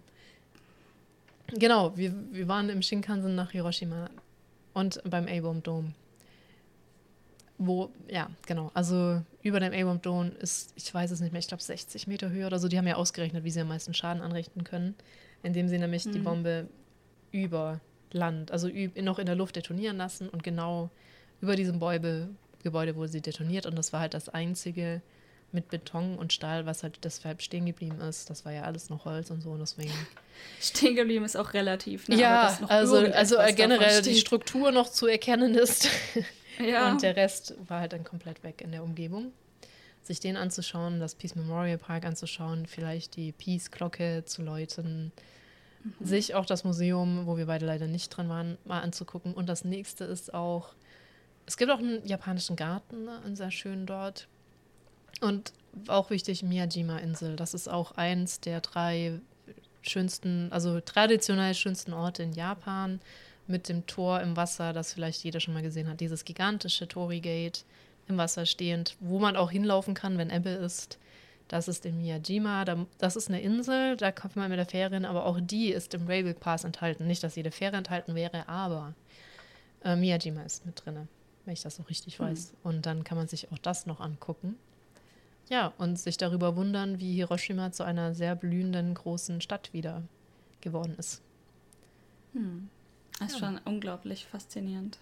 genau, 1.49 1.97
wir, 1.97 2.15
wir 2.31 2.47
waren 2.47 2.69
im 2.69 2.81
Shinkansen 2.81 3.35
nach 3.35 3.51
Hiroshima 3.51 4.09
und 4.73 5.03
beim 5.03 5.27
A-Bomb 5.27 5.65
Dome. 5.65 5.95
Wo, 7.59 7.91
ja, 8.09 8.31
genau, 8.47 8.71
also 8.75 9.21
über 9.43 9.59
dem 9.59 9.73
A-Bomb 9.73 10.05
Dome 10.05 10.29
ist, 10.39 10.73
ich 10.77 10.95
weiß 10.95 11.11
es 11.11 11.21
nicht 11.21 11.33
mehr, 11.33 11.41
ich 11.41 11.49
glaube 11.49 11.65
60 11.65 12.07
Meter 12.07 12.31
höher 12.31 12.47
oder 12.47 12.61
so. 12.61 12.69
Die 12.69 12.79
haben 12.79 12.87
ja 12.87 12.95
ausgerechnet, 12.95 13.43
wie 13.43 13.51
sie 13.51 13.63
am 13.63 13.69
meisten 13.69 13.95
Schaden 13.95 14.23
anrichten 14.23 14.63
können, 14.63 14.95
indem 15.43 15.67
sie 15.67 15.79
nämlich 15.79 16.07
mhm. 16.07 16.13
die 16.13 16.21
Bombe 16.21 16.69
über 17.33 17.81
Land, 18.13 18.53
also 18.53 18.71
noch 19.03 19.19
in 19.19 19.27
der 19.27 19.35
Luft 19.35 19.57
detonieren 19.57 19.97
lassen 19.97 20.29
und 20.29 20.45
genau 20.45 20.91
über 21.41 21.57
diesem 21.57 21.79
Bäube, 21.79 22.29
Gebäude 22.63 22.97
wurde 22.97 23.09
sie 23.09 23.21
detoniert 23.21 23.67
und 23.67 23.77
das 23.77 23.93
war 23.93 24.01
halt 24.01 24.15
das 24.15 24.29
einzige 24.29 25.01
mit 25.53 25.69
Beton 25.69 26.19
und 26.19 26.33
Stahl, 26.33 26.67
was 26.67 26.83
halt 26.83 26.99
deshalb 27.05 27.41
stehen 27.41 27.67
geblieben 27.67 28.01
ist. 28.01 28.29
Das 28.29 28.45
war 28.45 28.53
ja 28.53 28.63
alles 28.63 28.91
noch 28.91 29.05
Holz 29.05 29.31
und 29.31 29.41
so 29.41 29.51
und 29.51 29.61
deswegen. 29.61 29.93
Stehen 30.61 30.95
geblieben 30.95 31.25
ist 31.25 31.37
auch 31.37 31.55
relativ. 31.55 32.09
Ne? 32.09 32.17
Ja, 32.17 32.59
also, 32.69 32.97
also 32.99 33.37
generell 33.57 34.03
die 34.03 34.15
Struktur 34.15 34.71
noch 34.73 34.91
zu 34.91 35.07
erkennen 35.07 35.55
ist. 35.55 35.89
ja. 36.65 36.91
Und 36.91 37.03
der 37.03 37.17
Rest 37.17 37.55
war 37.67 37.81
halt 37.81 37.93
dann 37.93 38.05
komplett 38.05 38.45
weg 38.45 38.61
in 38.61 38.71
der 38.71 38.85
Umgebung. 38.85 39.33
Sich 40.03 40.21
den 40.21 40.37
anzuschauen, 40.37 41.01
das 41.01 41.15
Peace 41.15 41.35
Memorial 41.35 41.79
Park 41.79 42.05
anzuschauen, 42.05 42.67
vielleicht 42.67 43.17
die 43.17 43.33
Peace-Glocke 43.33 44.23
zu 44.25 44.43
läuten, 44.43 45.13
mhm. 45.83 46.07
sich 46.07 46.35
auch 46.35 46.47
das 46.47 46.65
Museum, 46.65 47.27
wo 47.27 47.37
wir 47.37 47.47
beide 47.47 47.67
leider 47.67 47.87
nicht 47.87 48.11
dran 48.11 48.29
waren, 48.29 48.59
mal 48.65 48.81
anzugucken. 48.81 49.35
Und 49.35 49.49
das 49.49 49.65
nächste 49.65 50.05
ist 50.05 50.35
auch 50.35 50.75
es 51.49 51.57
gibt 51.57 51.71
auch 51.71 51.79
einen 51.79 52.07
japanischen 52.07 52.57
Garten, 52.57 53.05
ne, 53.05 53.23
einen 53.25 53.35
sehr 53.35 53.51
schönen 53.51 53.87
dort. 53.87 54.29
Und 55.23 55.55
auch 55.87 56.11
wichtig, 56.11 56.43
Miyajima-Insel. 56.43 57.37
Das 57.37 57.55
ist 57.55 57.69
auch 57.69 57.93
eins 57.93 58.41
der 58.41 58.61
drei 58.61 59.19
schönsten, 59.81 60.53
also 60.53 60.79
traditionell 60.81 61.55
schönsten 61.55 61.95
Orte 61.95 62.23
in 62.23 62.35
Japan 62.35 63.01
mit 63.47 63.71
dem 63.71 63.87
Tor 63.87 64.21
im 64.21 64.37
Wasser, 64.37 64.75
das 64.75 64.93
vielleicht 64.93 65.25
jeder 65.25 65.41
schon 65.41 65.55
mal 65.55 65.63
gesehen 65.63 65.89
hat. 65.89 66.01
Dieses 66.01 66.27
gigantische 66.27 66.87
Tori-Gate 66.87 67.65
im 68.09 68.19
Wasser 68.19 68.45
stehend, 68.45 68.97
wo 69.01 69.19
man 69.19 69.35
auch 69.35 69.51
hinlaufen 69.51 69.95
kann, 69.95 70.19
wenn 70.19 70.29
Ebbe 70.29 70.51
ist. 70.51 70.99
Das 71.49 71.67
ist 71.67 71.87
in 71.87 71.97
Miyajima. 71.97 72.67
Das 72.99 73.17
ist 73.17 73.31
eine 73.31 73.41
Insel, 73.41 73.97
da 73.97 74.13
kommt 74.13 74.37
man 74.37 74.51
mit 74.51 74.59
der 74.59 74.67
Fähre 74.67 74.97
hin, 74.97 75.07
aber 75.07 75.25
auch 75.25 75.39
die 75.41 75.71
ist 75.71 75.95
im 75.95 76.07
Railway 76.07 76.35
Pass 76.35 76.65
enthalten. 76.65 77.07
Nicht, 77.07 77.25
dass 77.25 77.37
jede 77.37 77.51
Fähre 77.51 77.77
enthalten 77.77 78.15
wäre, 78.15 78.47
aber 78.51 78.93
äh, 79.83 79.97
Miyajima 79.97 80.43
ist 80.43 80.67
mit 80.67 80.85
drin 80.85 81.09
wenn 81.49 81.55
ich 81.55 81.63
das 81.63 81.77
so 81.77 81.83
richtig 81.85 82.19
mhm. 82.19 82.25
weiß. 82.25 82.53
Und 82.63 82.85
dann 82.85 83.05
kann 83.05 83.17
man 83.17 83.27
sich 83.27 83.51
auch 83.51 83.59
das 83.59 83.87
noch 83.87 84.01
angucken. 84.01 84.57
Ja, 85.49 85.73
und 85.79 85.99
sich 85.99 86.19
darüber 86.19 86.57
wundern, 86.57 87.01
wie 87.01 87.15
Hiroshima 87.15 87.73
zu 87.73 87.85
einer 87.85 88.15
sehr 88.15 88.37
blühenden 88.37 88.93
großen 88.93 89.41
Stadt 89.41 89.73
wieder 89.73 90.03
geworden 90.61 90.95
ist. 90.99 91.23
Hm. 92.35 92.69
Das 93.19 93.33
ist 93.33 93.41
ja. 93.41 93.47
schon 93.47 93.61
unglaublich 93.65 94.27
faszinierend. 94.27 94.99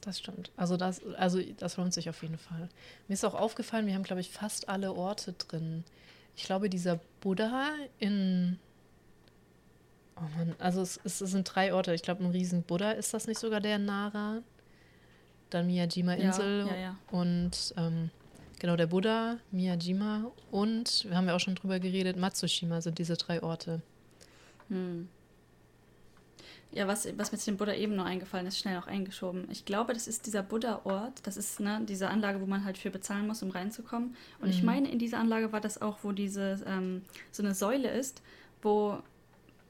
Das 0.00 0.20
stimmt. 0.20 0.52
Also 0.56 0.76
das, 0.76 1.04
also 1.16 1.40
das 1.58 1.76
lohnt 1.76 1.92
sich 1.92 2.08
auf 2.08 2.22
jeden 2.22 2.38
Fall. 2.38 2.68
Mir 3.08 3.14
ist 3.14 3.24
auch 3.24 3.34
aufgefallen, 3.34 3.86
wir 3.86 3.94
haben, 3.94 4.04
glaube 4.04 4.20
ich, 4.20 4.30
fast 4.30 4.68
alle 4.68 4.92
Orte 4.94 5.32
drin. 5.32 5.82
Ich 6.36 6.44
glaube, 6.44 6.70
dieser 6.70 7.00
Buddha 7.20 7.72
in. 7.98 8.60
Oh 10.16 10.38
Mann, 10.38 10.54
also 10.60 10.80
es, 10.82 11.00
es 11.04 11.18
sind 11.18 11.52
drei 11.52 11.74
Orte. 11.74 11.92
Ich 11.94 12.02
glaube, 12.02 12.22
ein 12.22 12.30
riesen 12.30 12.62
Buddha 12.62 12.92
ist 12.92 13.12
das 13.12 13.26
nicht 13.26 13.40
sogar 13.40 13.60
der 13.60 13.76
in 13.76 13.86
Nara? 13.86 14.42
Dann 15.50 15.66
Miyajima-Insel 15.66 16.66
ja, 16.68 16.76
ja, 16.76 16.96
und 17.10 17.74
ähm, 17.76 18.10
genau 18.58 18.76
der 18.76 18.86
Buddha, 18.86 19.38
Miyajima 19.50 20.30
und, 20.50 21.06
wir 21.08 21.16
haben 21.16 21.26
ja 21.26 21.34
auch 21.34 21.40
schon 21.40 21.54
drüber 21.54 21.80
geredet, 21.80 22.16
Matsushima 22.16 22.80
sind 22.80 22.98
diese 22.98 23.16
drei 23.16 23.42
Orte. 23.42 23.82
Hm. 24.68 25.08
Ja, 26.72 26.86
was, 26.86 27.08
was 27.18 27.32
mir 27.32 27.38
zu 27.38 27.50
dem 27.50 27.56
Buddha 27.56 27.74
eben 27.74 27.96
noch 27.96 28.04
eingefallen 28.04 28.46
ist, 28.46 28.58
schnell 28.58 28.78
auch 28.78 28.86
eingeschoben. 28.86 29.48
Ich 29.50 29.64
glaube, 29.64 29.92
das 29.92 30.06
ist 30.06 30.26
dieser 30.26 30.44
Buddha-Ort. 30.44 31.26
Das 31.26 31.36
ist 31.36 31.58
ne, 31.58 31.80
diese 31.88 32.08
Anlage, 32.08 32.40
wo 32.40 32.46
man 32.46 32.64
halt 32.64 32.78
für 32.78 32.90
bezahlen 32.90 33.26
muss, 33.26 33.42
um 33.42 33.50
reinzukommen. 33.50 34.14
Und 34.40 34.46
mhm. 34.46 34.52
ich 34.52 34.62
meine, 34.62 34.88
in 34.88 35.00
dieser 35.00 35.18
Anlage 35.18 35.50
war 35.50 35.60
das 35.60 35.82
auch, 35.82 35.98
wo 36.02 36.12
diese 36.12 36.62
ähm, 36.66 37.02
so 37.32 37.42
eine 37.42 37.56
Säule 37.56 37.90
ist, 37.90 38.22
wo 38.62 39.02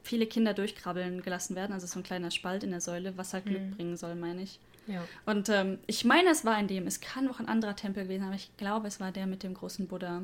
viele 0.03 0.27
Kinder 0.27 0.53
durchkrabbeln 0.53 1.23
gelassen 1.23 1.55
werden. 1.55 1.73
Also 1.73 1.87
so 1.87 1.99
ein 1.99 2.03
kleiner 2.03 2.29
Spalt 2.29 2.63
in 2.63 2.69
der 2.69 2.81
Säule, 2.81 3.17
was 3.17 3.33
halt 3.33 3.45
Glück 3.45 3.61
mhm. 3.61 3.71
bringen 3.71 3.97
soll, 3.97 4.13
meine 4.13 4.43
ich. 4.43 4.59
Ja. 4.87 5.03
Und 5.25 5.49
ähm, 5.49 5.79
ich 5.87 6.05
meine, 6.05 6.29
es 6.29 6.45
war 6.45 6.59
in 6.59 6.67
dem, 6.67 6.87
es 6.87 7.01
kann 7.01 7.27
auch 7.29 7.39
ein 7.39 7.47
anderer 7.47 7.75
Tempel 7.75 8.03
gewesen, 8.03 8.23
aber 8.23 8.35
ich 8.35 8.51
glaube, 8.57 8.87
es 8.87 8.99
war 8.99 9.11
der 9.11 9.27
mit 9.27 9.43
dem 9.43 9.53
großen 9.53 9.87
Buddha. 9.87 10.23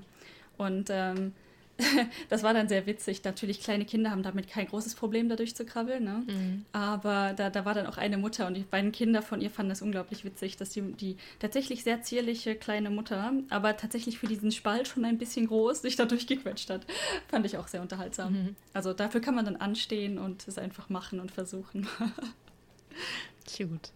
Und 0.58 0.90
ähm, 0.90 1.34
das 2.30 2.44
war 2.44 2.54
dann 2.54 2.68
sehr 2.68 2.86
witzig. 2.86 3.24
Natürlich, 3.24 3.62
kleine 3.62 3.86
Kinder 3.86 4.12
haben 4.12 4.24
damit 4.24 4.48
kein 4.48 4.68
großes 4.68 4.96
Problem, 4.96 5.30
dadurch 5.30 5.56
zu 5.56 5.66
krabbeln. 5.66 6.04
Ne? 6.04 6.24
Mhm. 6.28 6.66
Aber 6.72 7.34
da, 7.36 7.50
da 7.50 7.66
war 7.66 7.74
dann 7.74 7.88
auch 7.88 7.98
eine 7.98 8.18
Mutter 8.18 8.48
und 8.48 8.56
die 8.56 8.62
beiden 8.62 8.92
Kinder 8.92 9.22
von 9.22 9.42
ihr 9.42 9.50
fanden 9.50 9.70
das 9.70 9.82
unglaublich 9.82 10.26
witzig, 10.26 10.58
dass 10.58 10.70
die, 10.70 10.82
die 10.94 11.18
tatsächlich 11.40 11.84
sehr 11.84 12.02
zierliche 12.02 12.56
kleine 12.56 12.90
Mutter, 12.90 13.34
aber 13.50 13.78
tatsächlich 13.78 14.18
für 14.18 14.28
diesen 14.28 14.52
Spalt 14.52 14.88
schon 14.88 15.06
ein 15.06 15.18
bisschen 15.18 15.48
groß, 15.48 15.82
sich 15.82 15.96
da 15.96 16.06
durchgequetscht 16.06 16.70
hat. 16.70 16.86
Fand 17.28 17.46
ich 17.46 17.58
auch 17.58 17.68
sehr 17.68 17.82
unterhaltsam. 17.82 18.34
Mhm. 18.34 18.56
Also 18.74 18.94
dafür 18.94 19.22
kann 19.22 19.36
man 19.36 19.46
dann 19.46 19.58
anstehen 19.58 20.18
und 20.18 20.48
es 20.48 20.58
einfach 20.58 20.90
machen 20.90 21.20
und 21.20 21.32
versuchen. 21.32 21.88
Cute. 23.56 23.92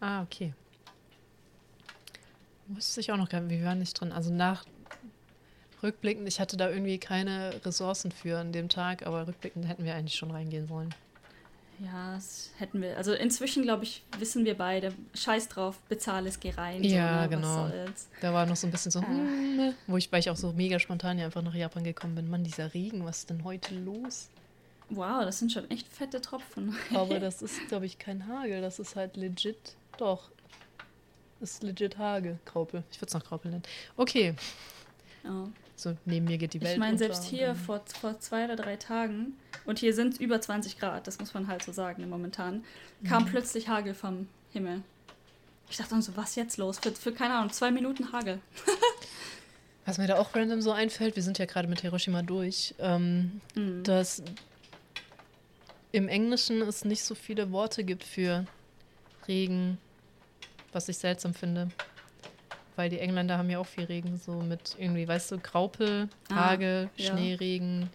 Ah, 0.00 0.22
okay. 0.22 0.54
Wusste 2.68 3.00
ich 3.00 3.10
auch 3.10 3.16
noch 3.16 3.28
gar 3.28 3.40
nicht, 3.40 3.58
wir 3.58 3.66
waren 3.66 3.78
nicht 3.78 3.98
drin. 3.98 4.12
Also 4.12 4.32
nach 4.32 4.64
Rückblickend, 5.82 6.26
ich 6.26 6.40
hatte 6.40 6.56
da 6.56 6.68
irgendwie 6.68 6.98
keine 6.98 7.54
Ressourcen 7.64 8.10
für 8.10 8.38
an 8.38 8.52
dem 8.52 8.68
Tag, 8.68 9.06
aber 9.06 9.26
rückblickend 9.26 9.68
hätten 9.68 9.84
wir 9.84 9.94
eigentlich 9.94 10.16
schon 10.16 10.30
reingehen 10.30 10.66
sollen. 10.66 10.92
Ja, 11.80 12.14
das 12.14 12.50
hätten 12.58 12.82
wir. 12.82 12.96
Also 12.96 13.12
inzwischen, 13.12 13.62
glaube 13.62 13.84
ich, 13.84 14.02
wissen 14.18 14.44
wir 14.44 14.56
beide, 14.56 14.92
scheiß 15.14 15.48
drauf, 15.48 15.78
bezahle 15.88 16.28
es, 16.28 16.40
geh 16.40 16.50
rein. 16.50 16.82
Ja, 16.82 17.14
so, 17.14 17.22
ne? 17.22 17.28
genau. 17.28 17.70
Da 18.20 18.34
war 18.34 18.46
noch 18.46 18.56
so 18.56 18.66
ein 18.66 18.72
bisschen 18.72 18.90
so, 18.90 18.98
äh. 18.98 19.06
hm, 19.06 19.74
wo 19.86 19.96
ich, 19.96 20.10
weil 20.10 20.18
ich 20.18 20.30
auch 20.30 20.36
so 20.36 20.52
mega 20.52 20.80
spontan 20.80 21.18
ja 21.18 21.26
einfach 21.26 21.42
nach 21.42 21.54
Japan 21.54 21.84
gekommen 21.84 22.16
bin. 22.16 22.28
Mann, 22.28 22.42
dieser 22.42 22.74
Regen, 22.74 23.04
was 23.04 23.18
ist 23.18 23.30
denn 23.30 23.44
heute 23.44 23.76
los? 23.76 24.28
Wow, 24.90 25.24
das 25.24 25.38
sind 25.38 25.52
schon 25.52 25.70
echt 25.70 25.86
fette 25.86 26.20
Tropfen. 26.20 26.74
Aber 26.92 27.20
das 27.20 27.42
ist, 27.42 27.68
glaube 27.68 27.86
ich, 27.86 27.98
kein 27.98 28.26
Hagel. 28.26 28.60
Das 28.60 28.80
ist 28.80 28.96
halt 28.96 29.16
legit. 29.16 29.76
Doch. 29.98 30.30
Das 31.40 31.52
ist 31.52 31.62
legit 31.62 31.98
Hagel. 31.98 32.38
Graupel. 32.44 32.82
Ich 32.90 33.00
würde 33.00 33.08
es 33.08 33.14
noch 33.14 33.24
Graupel 33.24 33.50
nennen. 33.50 33.62
Okay. 33.96 34.34
Ja. 35.24 35.48
So, 35.76 35.96
neben 36.06 36.24
mir 36.24 36.38
geht 36.38 36.54
die 36.54 36.60
Welt. 36.60 36.72
Ich 36.72 36.78
meine, 36.78 36.98
selbst 36.98 37.24
hier 37.24 37.54
vor, 37.54 37.82
vor 38.00 38.18
zwei 38.18 38.44
oder 38.44 38.56
drei 38.56 38.76
Tagen, 38.76 39.36
und 39.64 39.78
hier 39.78 39.94
sind 39.94 40.18
über 40.18 40.40
20 40.40 40.78
Grad, 40.78 41.06
das 41.06 41.20
muss 41.20 41.34
man 41.34 41.46
halt 41.46 41.62
so 41.62 41.70
sagen 41.70 42.08
momentan, 42.08 42.64
kam 43.04 43.24
mhm. 43.24 43.28
plötzlich 43.28 43.68
Hagel 43.68 43.94
vom 43.94 44.28
Himmel. 44.52 44.82
Ich 45.70 45.76
dachte 45.76 45.90
dann 45.90 46.02
so, 46.02 46.16
was 46.16 46.34
jetzt 46.34 46.56
los? 46.56 46.78
Für, 46.78 46.90
für 46.90 47.12
keine 47.12 47.34
Ahnung, 47.34 47.52
zwei 47.52 47.70
Minuten 47.70 48.12
Hagel. 48.12 48.40
was 49.84 49.98
mir 49.98 50.08
da 50.08 50.16
auch 50.16 50.34
random 50.34 50.62
so 50.62 50.72
einfällt, 50.72 51.14
wir 51.14 51.22
sind 51.22 51.38
ja 51.38 51.44
gerade 51.44 51.68
mit 51.68 51.82
Hiroshima 51.82 52.22
durch, 52.22 52.74
ähm, 52.80 53.40
mhm. 53.54 53.84
dass 53.84 54.22
im 55.92 56.08
Englischen 56.08 56.62
es 56.62 56.84
nicht 56.84 57.04
so 57.04 57.14
viele 57.14 57.52
Worte 57.52 57.84
gibt 57.84 58.02
für 58.02 58.46
Regen, 59.28 59.78
was 60.78 60.88
ich 60.88 60.96
seltsam 60.96 61.34
finde 61.34 61.68
weil 62.78 62.88
die 62.88 63.00
Engländer 63.00 63.36
haben 63.36 63.50
ja 63.50 63.58
auch 63.58 63.66
viel 63.66 63.84
Regen, 63.84 64.18
so 64.18 64.34
mit 64.34 64.76
irgendwie, 64.78 65.06
weißt 65.08 65.32
du, 65.32 65.38
Graupel, 65.38 66.08
ah, 66.30 66.34
Hagel, 66.34 66.88
ah, 66.88 67.02
Schneeregen. 67.02 67.82
Ja. 67.82 67.88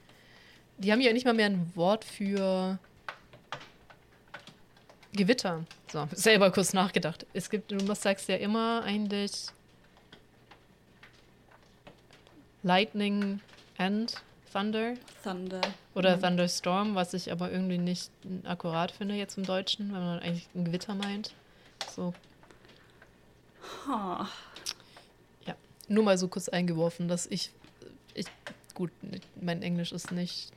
Die 0.78 0.92
haben 0.92 1.00
ja 1.00 1.14
nicht 1.14 1.26
mal 1.26 1.34
mehr 1.34 1.46
ein 1.46 1.72
Wort 1.74 2.04
für 2.04 2.78
Gewitter. 5.14 5.64
So, 5.90 6.06
selber 6.12 6.52
kurz 6.52 6.74
nachgedacht. 6.74 7.26
Es 7.32 7.50
gibt, 7.50 7.72
du 7.72 7.96
sagst 7.96 8.28
ja 8.28 8.36
immer 8.36 8.84
eigentlich 8.84 9.46
Lightning 12.62 13.40
and 13.78 14.22
Thunder. 14.52 14.96
Thunder. 15.24 15.62
Oder 15.96 16.18
mhm. 16.18 16.22
Thunderstorm, 16.22 16.96
was 16.96 17.14
ich 17.14 17.32
aber 17.32 17.50
irgendwie 17.50 17.78
nicht 17.78 18.12
akkurat 18.44 18.92
finde 18.92 19.16
jetzt 19.16 19.38
im 19.38 19.46
Deutschen, 19.46 19.94
wenn 19.94 20.02
man 20.02 20.20
eigentlich 20.20 20.50
ein 20.54 20.66
Gewitter 20.66 20.94
meint. 20.94 21.34
So. 21.96 22.14
Huh. 23.88 24.26
Nur 25.90 26.06
mal 26.06 26.18
so 26.18 26.30
kurz 26.30 26.48
eingeworfen, 26.48 27.10
dass 27.10 27.26
ich, 27.26 27.52
ich 28.14 28.26
gut, 28.74 28.90
mein 29.42 29.62
Englisch 29.62 29.92
ist 29.92 30.12
nicht 30.12 30.54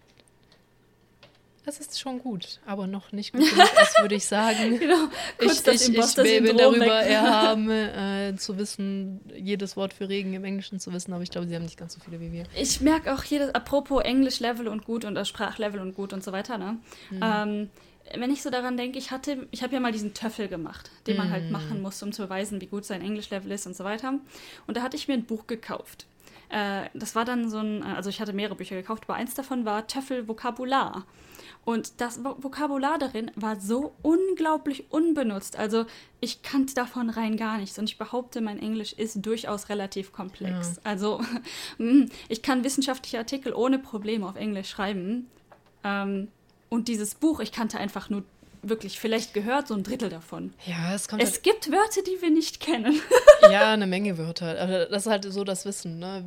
es 1.68 1.80
ist 1.80 1.98
schon 1.98 2.20
gut, 2.20 2.60
aber 2.64 2.86
noch 2.86 3.10
nicht 3.10 3.32
gut 3.32 3.50
genug, 3.50 3.76
als 3.76 3.94
würde 4.00 4.14
ich 4.14 4.24
sagen. 4.24 4.78
genau, 4.78 5.08
ich, 5.40 5.66
ich, 5.66 5.88
ich 5.88 6.14
bin 6.14 6.56
darüber 6.56 7.00
erhaben, 7.02 7.68
äh, 7.70 8.34
zu 8.36 8.56
wissen, 8.56 9.20
jedes 9.36 9.76
Wort 9.76 9.92
für 9.92 10.08
Regen 10.08 10.32
im 10.34 10.44
Englischen 10.44 10.78
zu 10.78 10.92
wissen, 10.92 11.12
aber 11.12 11.24
ich 11.24 11.30
glaube, 11.30 11.48
sie 11.48 11.56
haben 11.56 11.64
nicht 11.64 11.76
ganz 11.76 11.94
so 11.94 12.00
viele 12.00 12.20
wie 12.20 12.30
wir. 12.30 12.44
Ich 12.54 12.80
merke 12.80 13.12
auch 13.12 13.24
jedes, 13.24 13.52
apropos 13.52 14.04
Englisch-Level 14.04 14.68
und 14.68 14.84
gut 14.84 15.04
und 15.04 15.26
Sprachlevel 15.26 15.80
und 15.80 15.94
gut 15.94 16.12
und 16.12 16.22
so 16.22 16.30
weiter, 16.30 16.56
ne? 16.56 16.78
Mhm. 17.10 17.20
Ähm, 17.22 17.70
wenn 18.14 18.30
ich 18.30 18.42
so 18.42 18.50
daran 18.50 18.76
denke, 18.76 18.98
ich 18.98 19.10
hatte, 19.10 19.46
ich 19.50 19.62
habe 19.62 19.74
ja 19.74 19.80
mal 19.80 19.92
diesen 19.92 20.14
Töffel 20.14 20.48
gemacht, 20.48 20.90
den 21.06 21.16
mm. 21.16 21.18
man 21.18 21.30
halt 21.30 21.48
mm. 21.48 21.52
machen 21.52 21.82
muss, 21.82 22.02
um 22.02 22.12
zu 22.12 22.22
beweisen, 22.22 22.60
wie 22.60 22.66
gut 22.66 22.84
sein 22.84 23.02
Englischlevel 23.02 23.50
ist 23.50 23.66
und 23.66 23.76
so 23.76 23.84
weiter. 23.84 24.14
Und 24.66 24.76
da 24.76 24.82
hatte 24.82 24.96
ich 24.96 25.08
mir 25.08 25.14
ein 25.14 25.24
Buch 25.24 25.46
gekauft. 25.46 26.06
Äh, 26.48 26.88
das 26.94 27.14
war 27.14 27.24
dann 27.24 27.50
so 27.50 27.58
ein, 27.58 27.82
also 27.82 28.10
ich 28.10 28.20
hatte 28.20 28.32
mehrere 28.32 28.56
Bücher 28.56 28.76
gekauft, 28.76 29.04
aber 29.06 29.14
eins 29.14 29.34
davon 29.34 29.64
war 29.64 29.86
Töffel 29.86 30.28
Vokabular. 30.28 31.04
Und 31.64 32.00
das 32.00 32.22
Vokabular 32.22 32.96
darin 32.96 33.32
war 33.34 33.58
so 33.58 33.92
unglaublich 34.02 34.84
unbenutzt. 34.92 35.56
Also 35.56 35.86
ich 36.20 36.42
kannte 36.42 36.74
davon 36.74 37.10
rein 37.10 37.36
gar 37.36 37.58
nichts. 37.58 37.76
Und 37.76 37.90
ich 37.90 37.98
behaupte, 37.98 38.40
mein 38.40 38.60
Englisch 38.60 38.92
ist 38.92 39.26
durchaus 39.26 39.68
relativ 39.68 40.12
komplex. 40.12 40.76
Ja. 40.76 40.82
Also 40.84 41.20
mm, 41.78 42.04
ich 42.28 42.42
kann 42.42 42.62
wissenschaftliche 42.62 43.18
Artikel 43.18 43.52
ohne 43.52 43.80
Probleme 43.80 44.28
auf 44.28 44.36
Englisch 44.36 44.68
schreiben. 44.68 45.28
Ähm, 45.82 46.28
und 46.68 46.88
dieses 46.88 47.14
Buch, 47.14 47.40
ich 47.40 47.52
kannte 47.52 47.78
einfach 47.78 48.10
nur 48.10 48.24
wirklich 48.68 48.98
vielleicht 48.98 49.34
gehört 49.34 49.68
so 49.68 49.74
ein 49.74 49.82
Drittel 49.82 50.08
davon. 50.08 50.52
Ja, 50.66 50.94
es 50.94 51.08
kommt. 51.08 51.22
Es 51.22 51.34
halt 51.34 51.42
gibt 51.42 51.70
Wörter, 51.70 52.02
die 52.02 52.20
wir 52.20 52.30
nicht 52.30 52.60
kennen. 52.60 53.00
ja, 53.42 53.72
eine 53.72 53.86
Menge 53.86 54.18
Wörter. 54.18 54.60
Aber 54.60 54.86
das 54.86 55.06
ist 55.06 55.10
halt 55.10 55.24
so 55.24 55.44
das 55.44 55.64
Wissen, 55.64 55.98
ne? 55.98 56.24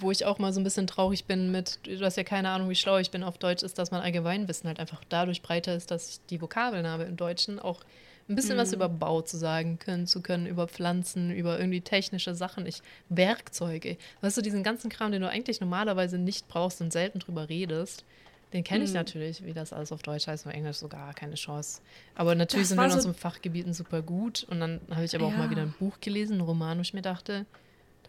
Wo 0.00 0.10
ich 0.10 0.24
auch 0.24 0.38
mal 0.38 0.52
so 0.52 0.60
ein 0.60 0.64
bisschen 0.64 0.86
traurig 0.86 1.24
bin 1.24 1.50
mit, 1.50 1.78
du 1.84 2.04
hast 2.04 2.16
ja 2.16 2.24
keine 2.24 2.50
Ahnung, 2.50 2.68
wie 2.70 2.74
schlau 2.74 2.98
ich 2.98 3.10
bin 3.10 3.22
auf 3.22 3.38
Deutsch, 3.38 3.62
ist, 3.62 3.78
dass 3.78 3.90
mein 3.90 4.00
Allgemeinwissen 4.00 4.68
halt 4.68 4.80
einfach 4.80 5.02
dadurch 5.08 5.42
breiter 5.42 5.74
ist, 5.74 5.90
dass 5.90 6.10
ich 6.10 6.20
die 6.30 6.40
Vokabeln 6.40 6.86
habe 6.86 7.04
im 7.04 7.16
Deutschen 7.16 7.58
auch 7.58 7.80
ein 8.28 8.34
bisschen 8.34 8.56
mm. 8.56 8.60
was 8.60 8.68
mhm. 8.70 8.76
über 8.76 8.88
Bau 8.88 9.22
zu 9.22 9.36
sagen 9.36 9.78
können, 9.78 10.08
zu 10.08 10.20
können, 10.20 10.46
über 10.46 10.66
Pflanzen, 10.66 11.30
über 11.30 11.58
irgendwie 11.58 11.80
technische 11.80 12.34
Sachen, 12.34 12.66
ich 12.66 12.82
Werkzeuge. 13.08 13.96
Weißt 14.20 14.36
du, 14.36 14.42
diesen 14.42 14.64
ganzen 14.64 14.90
Kram, 14.90 15.12
den 15.12 15.22
du 15.22 15.28
eigentlich 15.28 15.60
normalerweise 15.60 16.18
nicht 16.18 16.48
brauchst 16.48 16.80
und 16.80 16.92
selten 16.92 17.20
drüber 17.20 17.48
redest 17.48 18.04
den 18.52 18.64
kenne 18.64 18.84
ich 18.84 18.90
mhm. 18.90 18.96
natürlich, 18.96 19.44
wie 19.44 19.52
das 19.52 19.72
alles 19.72 19.92
auf 19.92 20.02
Deutsch 20.02 20.26
heißt, 20.26 20.46
auf 20.46 20.52
Englisch 20.52 20.76
sogar 20.76 21.12
keine 21.14 21.34
Chance. 21.34 21.80
Aber 22.14 22.34
natürlich 22.34 22.64
das 22.64 22.68
sind 22.70 22.78
wir 22.78 22.84
so 22.84 22.92
in 22.92 22.96
unserem 22.98 23.14
Fachgebieten 23.14 23.72
super 23.74 24.02
gut. 24.02 24.46
Und 24.50 24.60
dann 24.60 24.80
habe 24.90 25.04
ich 25.04 25.14
aber 25.14 25.28
ja. 25.28 25.34
auch 25.34 25.38
mal 25.38 25.50
wieder 25.50 25.62
ein 25.62 25.74
Buch 25.78 25.98
gelesen, 26.00 26.38
ein 26.38 26.40
Roman, 26.42 26.78
wo 26.78 26.82
ich 26.82 26.94
mir 26.94 27.02
dachte, 27.02 27.44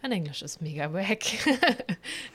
dein 0.00 0.12
Englisch 0.12 0.42
ist 0.42 0.62
mega 0.62 0.92
wack. 0.92 1.24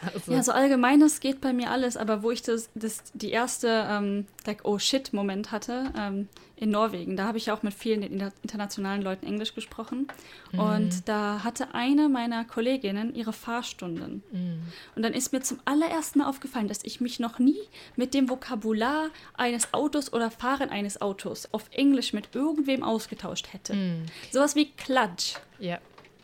also. 0.13 0.33
Ja, 0.33 0.43
so 0.43 0.51
allgemeines 0.51 1.19
geht 1.21 1.39
bei 1.41 1.53
mir 1.53 1.71
alles, 1.71 1.97
aber 1.97 2.23
wo 2.23 2.31
ich 2.31 2.41
das, 2.41 2.69
das 2.75 3.03
die 3.13 3.31
erste 3.31 3.85
ähm, 3.89 4.27
like, 4.45 4.65
oh 4.65 4.79
shit 4.79 5.13
Moment 5.13 5.51
hatte 5.51 5.91
ähm, 5.97 6.27
in 6.63 6.69
Norwegen, 6.69 7.17
da 7.17 7.25
habe 7.25 7.37
ich 7.37 7.47
ja 7.47 7.53
auch 7.53 7.61
mit 7.61 7.73
vielen 7.73 8.03
internationalen 8.41 9.01
Leuten 9.01 9.25
Englisch 9.25 9.53
gesprochen 9.53 10.07
mhm. 10.53 10.59
und 10.59 11.09
da 11.09 11.43
hatte 11.43 11.75
eine 11.75 12.07
meiner 12.07 12.45
Kolleginnen 12.45 13.13
ihre 13.13 13.33
Fahrstunden 13.33 14.23
mhm. 14.31 14.61
und 14.95 15.03
dann 15.03 15.13
ist 15.13 15.33
mir 15.33 15.41
zum 15.41 15.59
allerersten 15.65 16.19
Mal 16.19 16.29
aufgefallen, 16.29 16.69
dass 16.69 16.83
ich 16.83 17.01
mich 17.01 17.19
noch 17.19 17.37
nie 17.37 17.59
mit 17.97 18.13
dem 18.13 18.29
Vokabular 18.29 19.09
eines 19.33 19.73
Autos 19.73 20.13
oder 20.13 20.31
Fahren 20.31 20.69
eines 20.69 21.01
Autos 21.01 21.49
auf 21.51 21.65
Englisch 21.71 22.13
mit 22.13 22.29
irgendwem 22.33 22.81
ausgetauscht 22.81 23.51
hätte. 23.51 23.73
Mhm. 23.73 24.05
Sowas 24.31 24.55
wie 24.55 24.71
Klatsch. 24.71 25.35
Ja. 25.59 25.79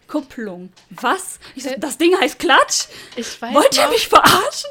Kupplung. 0.07 0.71
Was? 0.89 1.39
So, 1.55 1.69
das 1.77 1.97
Ding 1.97 2.19
heißt 2.19 2.39
Klatsch? 2.39 2.87
Ich 3.15 3.41
weiß 3.41 3.53
Wollt 3.53 3.77
ihr 3.77 3.87
mich 3.89 4.07
verarschen? 4.07 4.69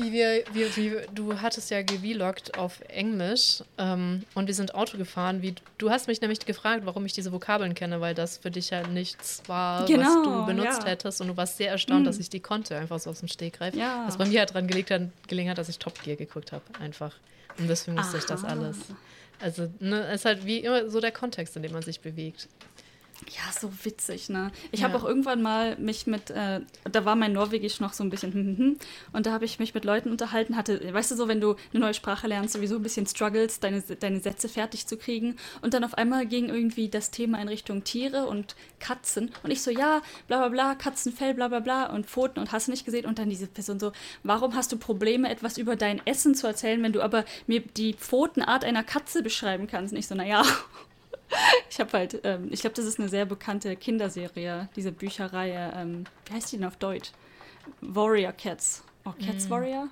Wie 0.00 0.12
wir, 0.12 0.44
wie, 0.52 0.76
wie, 0.76 0.96
du 1.12 1.40
hattest 1.40 1.70
ja 1.70 1.82
gevlogt 1.82 2.56
auf 2.56 2.80
Englisch 2.88 3.64
ähm, 3.78 4.22
und 4.34 4.46
wir 4.46 4.54
sind 4.54 4.74
Auto 4.74 4.96
gefahren. 4.96 5.42
Wie, 5.42 5.56
du 5.76 5.90
hast 5.90 6.06
mich 6.06 6.20
nämlich 6.20 6.38
gefragt, 6.40 6.82
warum 6.84 7.04
ich 7.04 7.12
diese 7.12 7.32
Vokabeln 7.32 7.74
kenne, 7.74 8.00
weil 8.00 8.14
das 8.14 8.38
für 8.38 8.50
dich 8.50 8.70
ja 8.70 8.86
nichts 8.86 9.42
war, 9.48 9.86
genau, 9.86 10.06
was 10.06 10.22
du 10.22 10.46
benutzt 10.46 10.82
ja. 10.82 10.90
hättest. 10.90 11.20
Und 11.20 11.28
du 11.28 11.36
warst 11.36 11.56
sehr 11.56 11.70
erstaunt, 11.70 12.02
mhm. 12.02 12.06
dass 12.06 12.18
ich 12.18 12.30
die 12.30 12.38
konnte, 12.38 12.76
einfach 12.76 13.00
so 13.00 13.10
aus 13.10 13.18
dem 13.18 13.28
Stegreif. 13.28 13.74
Ja. 13.74 14.04
Was 14.06 14.16
bei 14.16 14.26
mir 14.26 14.38
halt 14.38 14.52
gelegt 14.68 14.92
hat, 14.92 15.02
gelegen 15.26 15.50
hat, 15.50 15.58
dass 15.58 15.68
ich 15.68 15.78
Top 15.78 16.00
Gear 16.02 16.16
geguckt 16.16 16.52
habe, 16.52 16.62
einfach. 16.80 17.14
Und 17.58 17.68
deswegen 17.68 17.98
wusste 17.98 18.18
ich 18.18 18.24
das 18.24 18.44
alles. 18.44 18.76
Also, 19.40 19.68
ne, 19.80 20.06
es 20.08 20.20
ist 20.20 20.24
halt 20.24 20.46
wie 20.46 20.58
immer 20.58 20.88
so 20.88 21.00
der 21.00 21.12
Kontext, 21.12 21.56
in 21.56 21.62
dem 21.62 21.72
man 21.72 21.82
sich 21.82 22.00
bewegt. 22.00 22.48
Ja, 23.26 23.52
so 23.52 23.70
witzig, 23.84 24.28
ne? 24.28 24.52
Ich 24.70 24.80
ja. 24.80 24.86
habe 24.86 24.96
auch 24.96 25.04
irgendwann 25.04 25.42
mal 25.42 25.76
mich 25.76 26.06
mit, 26.06 26.30
äh, 26.30 26.60
da 26.84 27.04
war 27.04 27.16
mein 27.16 27.32
Norwegisch 27.32 27.80
noch 27.80 27.92
so 27.92 28.04
ein 28.04 28.10
bisschen, 28.10 28.32
hm, 28.32 28.46
hm, 28.46 28.58
hm, 28.58 28.78
und 29.12 29.26
da 29.26 29.32
habe 29.32 29.44
ich 29.44 29.58
mich 29.58 29.74
mit 29.74 29.84
Leuten 29.84 30.10
unterhalten, 30.10 30.56
hatte, 30.56 30.92
weißt 30.92 31.10
du 31.10 31.16
so, 31.16 31.26
wenn 31.26 31.40
du 31.40 31.56
eine 31.72 31.80
neue 31.80 31.94
Sprache 31.94 32.28
lernst, 32.28 32.54
sowieso 32.54 32.76
ein 32.76 32.82
bisschen 32.82 33.06
struggles, 33.06 33.58
deine, 33.58 33.82
deine 33.82 34.20
Sätze 34.20 34.48
fertig 34.48 34.86
zu 34.86 34.96
kriegen. 34.96 35.36
Und 35.62 35.74
dann 35.74 35.84
auf 35.84 35.94
einmal 35.94 36.26
ging 36.26 36.48
irgendwie 36.48 36.88
das 36.88 37.10
Thema 37.10 37.42
in 37.42 37.48
Richtung 37.48 37.82
Tiere 37.84 38.26
und 38.26 38.54
Katzen. 38.78 39.32
Und 39.42 39.50
ich 39.50 39.62
so, 39.62 39.70
ja, 39.70 40.00
bla 40.28 40.38
bla 40.38 40.48
bla, 40.48 40.74
Katzenfell, 40.76 41.34
bla 41.34 41.48
bla 41.48 41.60
bla 41.60 41.86
und 41.86 42.06
Pfoten 42.06 42.38
und 42.38 42.52
hast 42.52 42.68
du 42.68 42.70
nicht 42.70 42.84
gesehen. 42.84 43.04
Und 43.04 43.18
dann 43.18 43.28
diese 43.28 43.48
Person 43.48 43.80
so, 43.80 43.92
warum 44.22 44.54
hast 44.54 44.70
du 44.70 44.76
Probleme, 44.76 45.28
etwas 45.28 45.58
über 45.58 45.74
dein 45.74 46.00
Essen 46.06 46.34
zu 46.34 46.46
erzählen, 46.46 46.82
wenn 46.82 46.92
du 46.92 47.02
aber 47.02 47.24
mir 47.46 47.60
die 47.60 47.94
Pfotenart 47.94 48.64
einer 48.64 48.84
Katze 48.84 49.22
beschreiben 49.22 49.66
kannst? 49.66 49.92
Und 49.92 49.98
ich 49.98 50.06
so, 50.06 50.14
naja. 50.14 50.44
ich 51.70 51.80
habe 51.80 51.92
halt, 51.92 52.20
ähm, 52.24 52.48
ich 52.50 52.60
glaube, 52.60 52.74
das 52.74 52.84
ist 52.84 52.98
eine 52.98 53.08
sehr 53.08 53.24
bekannte 53.24 53.76
Kinderserie, 53.76 54.68
diese 54.76 54.92
Bücherreihe. 54.92 55.72
Ähm, 55.76 56.04
wie 56.26 56.34
heißt 56.34 56.52
die 56.52 56.56
denn 56.56 56.66
auf 56.66 56.76
Deutsch? 56.76 57.12
Warrior 57.80 58.32
Cats. 58.32 58.82
Oh, 59.04 59.12
Cats 59.24 59.48
mm. 59.48 59.50
Warrior? 59.50 59.88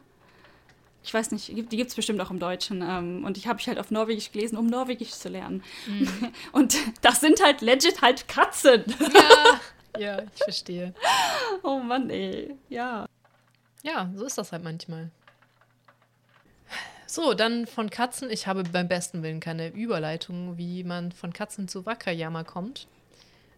Ich 1.05 1.15
weiß 1.15 1.31
nicht, 1.31 1.49
die 1.49 1.77
gibt 1.77 1.91
es 1.91 1.95
bestimmt 1.95 2.21
auch 2.21 2.31
im 2.31 2.41
Deutschen. 2.41 2.83
Ähm, 2.83 3.25
und 3.25 3.37
ich 3.37 3.47
habe 3.47 3.61
ich 3.61 3.69
halt 3.69 3.79
auf 3.79 3.91
Norwegisch 3.91 4.33
gelesen, 4.33 4.57
um 4.57 4.67
Norwegisch 4.67 5.13
zu 5.13 5.29
lernen. 5.29 5.63
Mm. 5.87 6.07
Und 6.53 6.77
das 7.01 7.21
sind 7.21 7.43
halt 7.43 7.61
legit 7.61 8.03
halt 8.03 8.27
Katzen. 8.27 8.85
Ja, 8.99 9.61
ja, 10.01 10.23
ich 10.35 10.43
verstehe. 10.43 10.95
Oh 11.63 11.79
Mann, 11.79 12.11
ey. 12.11 12.57
Ja. 12.69 13.07
Ja, 13.85 14.11
so 14.17 14.25
ist 14.25 14.37
das 14.37 14.51
halt 14.51 14.65
manchmal. 14.65 15.11
So, 17.07 17.35
dann 17.35 17.67
von 17.67 17.89
Katzen. 17.89 18.31
Ich 18.31 18.47
habe 18.47 18.65
beim 18.65 18.89
besten 18.89 19.23
Willen 19.23 19.41
keine 19.41 19.69
Überleitung, 19.69 20.59
wie 20.59 20.85
man 20.85 21.13
von 21.13 21.33
Katzen 21.33 21.69
zu 21.69 21.87
Wakayama 21.87 22.45
kommt. 22.45 22.89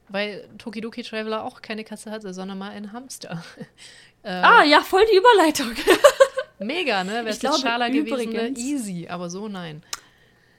Weil 0.08 0.48
Tokidoki 0.58 1.02
Traveler 1.02 1.44
auch 1.44 1.60
keine 1.60 1.84
Katze 1.84 2.10
hatte, 2.10 2.32
sondern 2.32 2.58
mal 2.58 2.70
einen 2.70 2.92
Hamster. 2.92 3.42
äh, 4.22 4.30
ah, 4.30 4.64
ja, 4.64 4.80
voll 4.80 5.04
die 5.10 5.16
Überleitung. 5.16 5.72
mega, 6.58 7.04
ne? 7.04 7.24
Wäre 7.24 7.28
es 7.28 7.60
Schala 7.60 7.88
gewesen, 7.88 8.32
ne? 8.32 8.48
easy, 8.56 9.06
aber 9.08 9.28
so 9.28 9.48
nein. 9.48 9.82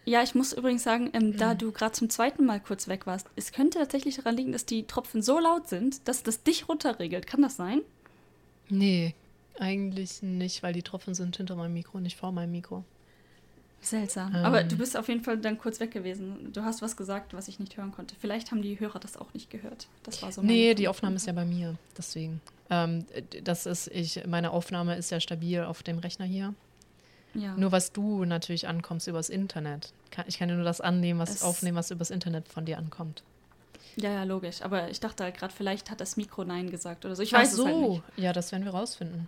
Ja, 0.06 0.24
ich 0.24 0.34
muss 0.34 0.54
übrigens 0.54 0.84
sagen, 0.84 1.10
ähm, 1.14 1.28
mhm. 1.28 1.38
da 1.38 1.54
du 1.54 1.72
gerade 1.72 1.92
zum 1.92 2.10
zweiten 2.10 2.46
Mal 2.46 2.60
kurz 2.60 2.88
weg 2.88 3.06
warst, 3.06 3.28
es 3.36 3.52
könnte 3.52 3.80
tatsächlich 3.80 4.16
daran 4.16 4.36
liegen, 4.36 4.52
dass 4.52 4.66
die 4.66 4.88
Tropfen 4.88 5.22
so 5.22 5.40
laut 5.40 5.68
sind, 5.68 6.08
dass 6.08 6.24
das 6.24 6.44
dich 6.44 6.68
runterregelt. 6.68 7.28
Kann 7.28 7.42
das 7.42 7.58
sein? 7.58 7.82
Nee, 8.70 9.16
eigentlich 9.60 10.22
nicht, 10.22 10.64
weil 10.64 10.74
die 10.74 10.84
Tropfen 10.84 11.14
sind 11.14 11.38
hinter 11.38 11.56
meinem 11.56 11.74
Mikro, 11.74 12.00
nicht 12.00 12.18
vor 12.18 12.32
meinem 12.32 12.52
Mikro. 12.52 12.84
Seltsam. 13.82 14.36
Ähm. 14.36 14.46
Aber 14.46 14.64
du 14.64 14.78
bist 14.78 14.98
auf 14.98 15.08
jeden 15.08 15.24
Fall 15.24 15.38
dann 15.38 15.58
kurz 15.58 15.80
weg 15.80 15.92
gewesen. 15.92 16.52
Du 16.54 16.64
hast 16.64 16.82
was 16.82 16.98
gesagt, 16.98 17.34
was 17.34 17.48
ich 17.48 17.60
nicht 17.60 17.78
hören 17.78 17.92
konnte. 17.92 18.16
Vielleicht 18.20 18.52
haben 18.52 18.62
die 18.62 18.80
Hörer 18.80 19.00
das 19.00 19.16
auch 19.18 19.34
nicht 19.34 19.50
gehört. 19.50 19.88
Das 20.04 20.22
war 20.22 20.32
so. 20.32 20.42
Nee, 20.42 20.74
die 20.74 20.88
Aufnahme 20.88 21.16
ist 21.16 21.28
ja 21.28 21.34
bei 21.34 21.46
mir. 21.46 21.76
Deswegen. 21.98 22.42
Ähm, 22.70 23.06
das 23.44 23.66
ist, 23.66 23.88
ich, 23.88 24.26
meine 24.28 24.52
Aufnahme 24.52 24.96
ist 24.96 25.12
ja 25.12 25.20
stabil 25.20 25.64
auf 25.64 25.82
dem 25.82 26.00
Rechner 26.00 26.26
hier. 26.26 26.54
Ja. 27.34 27.56
Nur 27.56 27.72
was 27.72 27.92
du 27.92 28.26
natürlich 28.26 28.68
ankommst 28.68 29.08
übers 29.08 29.30
Internet. 29.30 29.94
Ich 30.28 30.40
kann 30.40 30.50
ja 30.50 30.56
nur 30.56 30.66
das 30.66 30.82
annehmen, 30.82 31.20
was 31.20 31.30
es 31.30 31.44
aufnehmen, 31.44 31.78
was 31.78 31.92
übers 31.92 32.10
Internet 32.10 32.48
von 32.48 32.66
dir 32.66 32.78
ankommt. 32.78 33.24
Ja, 33.96 34.12
ja, 34.12 34.24
logisch. 34.24 34.62
Aber 34.62 34.90
ich 34.90 35.00
dachte 35.00 35.24
halt 35.24 35.38
gerade, 35.38 35.54
vielleicht 35.54 35.92
hat 35.92 36.02
das 36.02 36.18
Mikro 36.18 36.44
Nein 36.44 36.70
gesagt 36.70 37.06
oder 37.06 37.16
so. 37.16 37.24
Ich 37.24 37.34
weiß 37.34 37.50
Ach 37.52 37.56
so. 37.56 37.68
es 37.68 37.74
halt 37.74 37.90
nicht. 37.90 38.04
Ja, 38.18 38.34
das 38.34 38.52
werden 38.52 38.66
wir 38.66 38.72
rausfinden. 38.72 39.28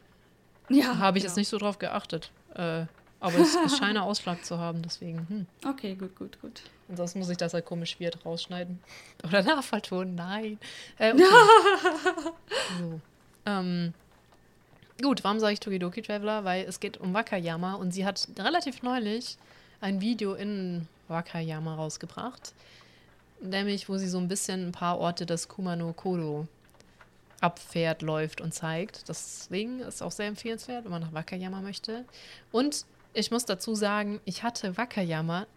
Ja. 0.74 0.98
Habe 0.98 1.18
ich 1.18 1.24
genau. 1.24 1.32
jetzt 1.32 1.38
nicht 1.38 1.50
so 1.50 1.58
drauf 1.58 1.80
geachtet. 1.80 2.32
Äh, 2.56 2.86
aber 3.20 3.38
es, 3.38 3.56
es 3.66 3.78
scheint 3.78 3.98
Ausschlag 4.00 4.44
zu 4.44 4.58
haben, 4.58 4.82
deswegen. 4.82 5.26
Hm. 5.30 5.46
Okay, 5.70 5.96
gut, 5.96 6.16
gut, 6.16 6.42
gut. 6.42 6.64
Ansonsten 6.90 7.20
muss 7.20 7.30
ich 7.30 7.38
das 7.38 7.54
halt 7.54 7.66
komisch 7.66 8.00
wird 8.00 8.26
rausschneiden. 8.26 8.80
Oder 9.24 9.44
nachvertonen, 9.44 10.16
nein. 10.16 10.60
Äh, 10.98 11.14
okay. 11.14 11.24
so. 12.80 13.00
ähm, 13.46 13.94
gut, 15.02 15.24
warum 15.24 15.40
sage 15.40 15.54
ich 15.54 15.60
Tokidoki 15.60 16.02
Traveler? 16.02 16.44
Weil 16.44 16.66
es 16.66 16.80
geht 16.80 16.98
um 16.98 17.14
Wakayama 17.14 17.76
und 17.76 17.92
sie 17.92 18.06
hat 18.06 18.28
relativ 18.40 18.82
neulich 18.82 19.38
ein 19.82 20.02
Video 20.02 20.34
in 20.34 20.88
Wakayama 21.08 21.76
rausgebracht. 21.76 22.54
Nämlich, 23.40 23.88
wo 23.88 23.98
sie 23.98 24.08
so 24.08 24.18
ein 24.18 24.28
bisschen 24.28 24.68
ein 24.68 24.72
paar 24.72 25.00
Orte 25.00 25.26
des 25.26 25.48
Kumano 25.48 25.94
Kodo 25.94 26.48
abfährt, 27.42 28.02
läuft 28.02 28.40
und 28.40 28.54
zeigt. 28.54 29.10
Deswegen 29.10 29.80
ist 29.82 30.02
auch 30.02 30.12
sehr 30.12 30.28
empfehlenswert, 30.28 30.86
wenn 30.86 30.92
man 30.92 31.02
nach 31.02 31.14
Wakayama 31.14 31.62
möchte. 31.62 32.06
Und 32.52 32.86
ich 33.14 33.32
muss 33.32 33.46
dazu 33.46 33.76
sagen, 33.76 34.22
ich 34.26 34.44
hatte 34.44 34.78
Wakayama, 34.78 35.48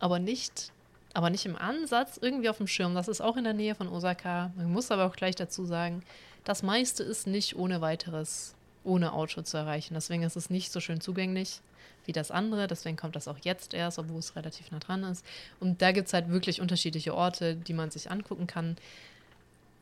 aber 0.00 0.18
nicht, 0.18 0.72
aber 1.14 1.30
nicht 1.30 1.46
im 1.46 1.56
Ansatz 1.56 2.18
irgendwie 2.20 2.48
auf 2.48 2.56
dem 2.56 2.66
Schirm. 2.66 2.94
Das 2.94 3.08
ist 3.08 3.20
auch 3.20 3.36
in 3.36 3.44
der 3.44 3.52
Nähe 3.52 3.74
von 3.74 3.88
Osaka. 3.88 4.50
Man 4.56 4.72
muss 4.72 4.90
aber 4.90 5.06
auch 5.06 5.16
gleich 5.16 5.36
dazu 5.36 5.64
sagen, 5.64 6.02
das 6.44 6.62
meiste 6.62 7.02
ist 7.02 7.26
nicht 7.26 7.56
ohne 7.56 7.80
weiteres, 7.80 8.54
ohne 8.82 9.12
Auto 9.12 9.42
zu 9.42 9.56
erreichen. 9.56 9.94
Deswegen 9.94 10.22
ist 10.22 10.36
es 10.36 10.50
nicht 10.50 10.72
so 10.72 10.80
schön 10.80 11.00
zugänglich 11.00 11.60
wie 12.06 12.12
das 12.12 12.30
andere. 12.30 12.66
Deswegen 12.66 12.96
kommt 12.96 13.16
das 13.16 13.28
auch 13.28 13.38
jetzt 13.42 13.74
erst, 13.74 13.98
obwohl 13.98 14.18
es 14.18 14.34
relativ 14.34 14.70
nah 14.70 14.78
dran 14.78 15.04
ist. 15.04 15.24
Und 15.60 15.82
da 15.82 15.92
gibt 15.92 16.08
es 16.08 16.14
halt 16.14 16.30
wirklich 16.30 16.60
unterschiedliche 16.60 17.14
Orte, 17.14 17.54
die 17.54 17.74
man 17.74 17.90
sich 17.90 18.10
angucken 18.10 18.46
kann. 18.46 18.76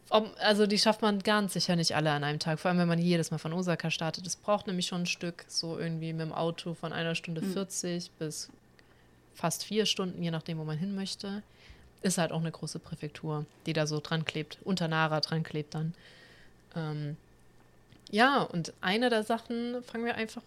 Also 0.09 0.67
die 0.67 0.79
schafft 0.79 1.03
man 1.03 1.19
ganz 1.21 1.55
sicher 1.55 1.75
nicht 1.75 1.97
alle 1.97 2.13
an 2.13 2.23
einem 2.23 2.39
Tag, 2.39 2.61
vor 2.61 2.71
allem 2.71 2.79
wenn 2.79 2.89
man 2.89 3.01
jedes 3.01 3.31
Mal 3.31 3.39
von 3.39 3.53
Osaka 3.53 3.91
startet. 3.91 4.27
Es 4.27 4.37
braucht 4.37 4.67
nämlich 4.69 4.87
schon 4.87 5.03
ein 5.03 5.07
Stück, 5.07 5.45
so 5.49 5.79
irgendwie 5.79 6.13
mit 6.13 6.23
dem 6.27 6.33
Auto 6.33 6.75
von 6.75 6.93
einer 6.93 7.15
Stunde 7.15 7.43
mhm. 7.43 7.53
40 7.53 8.11
bis 8.13 8.49
fast 9.35 9.65
vier 9.65 9.85
Stunden, 9.85 10.23
je 10.23 10.31
nachdem, 10.31 10.59
wo 10.59 10.65
man 10.65 10.79
hin 10.79 10.95
möchte. 10.95 11.43
Ist 12.03 12.19
halt 12.19 12.31
auch 12.31 12.41
eine 12.41 12.53
große 12.53 12.79
Präfektur, 12.79 13.47
die 13.67 13.73
da 13.73 13.87
so 13.87 14.01
dran 14.01 14.25
klebt, 14.25 14.59
unter 14.65 14.87
Nara 14.87 15.21
dran 15.21 15.43
klebt 15.43 15.75
dann. 15.75 15.93
Ähm, 16.77 17.17
ja, 18.11 18.43
und 18.43 18.73
eine 18.81 19.11
der 19.11 19.25
Sachen 19.25 19.83
fangen 19.83 20.05
wir 20.05 20.15
einfach 20.15 20.43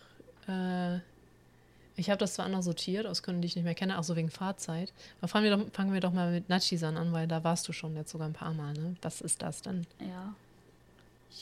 äh, 0.48 0.99
ich 1.99 2.09
habe 2.09 2.17
das 2.17 2.34
zwar 2.35 2.45
anders 2.45 2.65
sortiert, 2.65 3.05
aus 3.05 3.23
Gründen, 3.23 3.41
die 3.41 3.47
ich 3.47 3.55
nicht 3.55 3.65
mehr 3.65 3.76
kenne, 3.76 3.99
auch 3.99 4.03
so 4.03 4.15
wegen 4.15 4.30
Fahrzeit. 4.30 4.93
Aber 5.19 5.27
fangen 5.27 5.43
wir 5.43 5.57
doch, 5.57 5.73
fangen 5.73 5.93
wir 5.93 5.99
doch 5.99 6.13
mal 6.13 6.31
mit 6.31 6.49
Nachisan 6.49 6.97
an, 6.97 7.11
weil 7.11 7.27
da 7.27 7.43
warst 7.43 7.67
du 7.67 7.73
schon 7.73 7.95
jetzt 7.95 8.11
sogar 8.11 8.27
ein 8.27 8.34
paar 8.34 8.53
Mal, 8.53 8.73
ne? 8.73 8.95
Was 9.01 9.21
ist 9.21 9.41
das 9.41 9.61
denn? 9.61 9.85
Ja. 9.99 10.34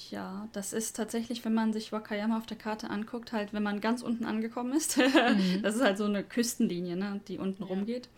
Ja, 0.09 0.47
das 0.51 0.73
ist 0.73 0.95
tatsächlich, 0.95 1.45
wenn 1.45 1.53
man 1.53 1.73
sich 1.73 1.91
Wakayama 1.91 2.37
auf 2.37 2.45
der 2.45 2.57
Karte 2.57 2.89
anguckt, 2.89 3.31
halt, 3.31 3.53
wenn 3.53 3.63
man 3.63 3.79
ganz 3.79 4.01
unten 4.01 4.25
angekommen 4.25 4.73
ist. 4.73 4.97
mhm. 4.97 5.61
Das 5.63 5.75
ist 5.75 5.81
halt 5.81 5.97
so 5.97 6.05
eine 6.05 6.23
Küstenlinie, 6.23 6.97
ne, 6.97 7.21
die 7.27 7.37
unten 7.37 7.63
ja. 7.63 7.69
rumgeht. 7.69 8.09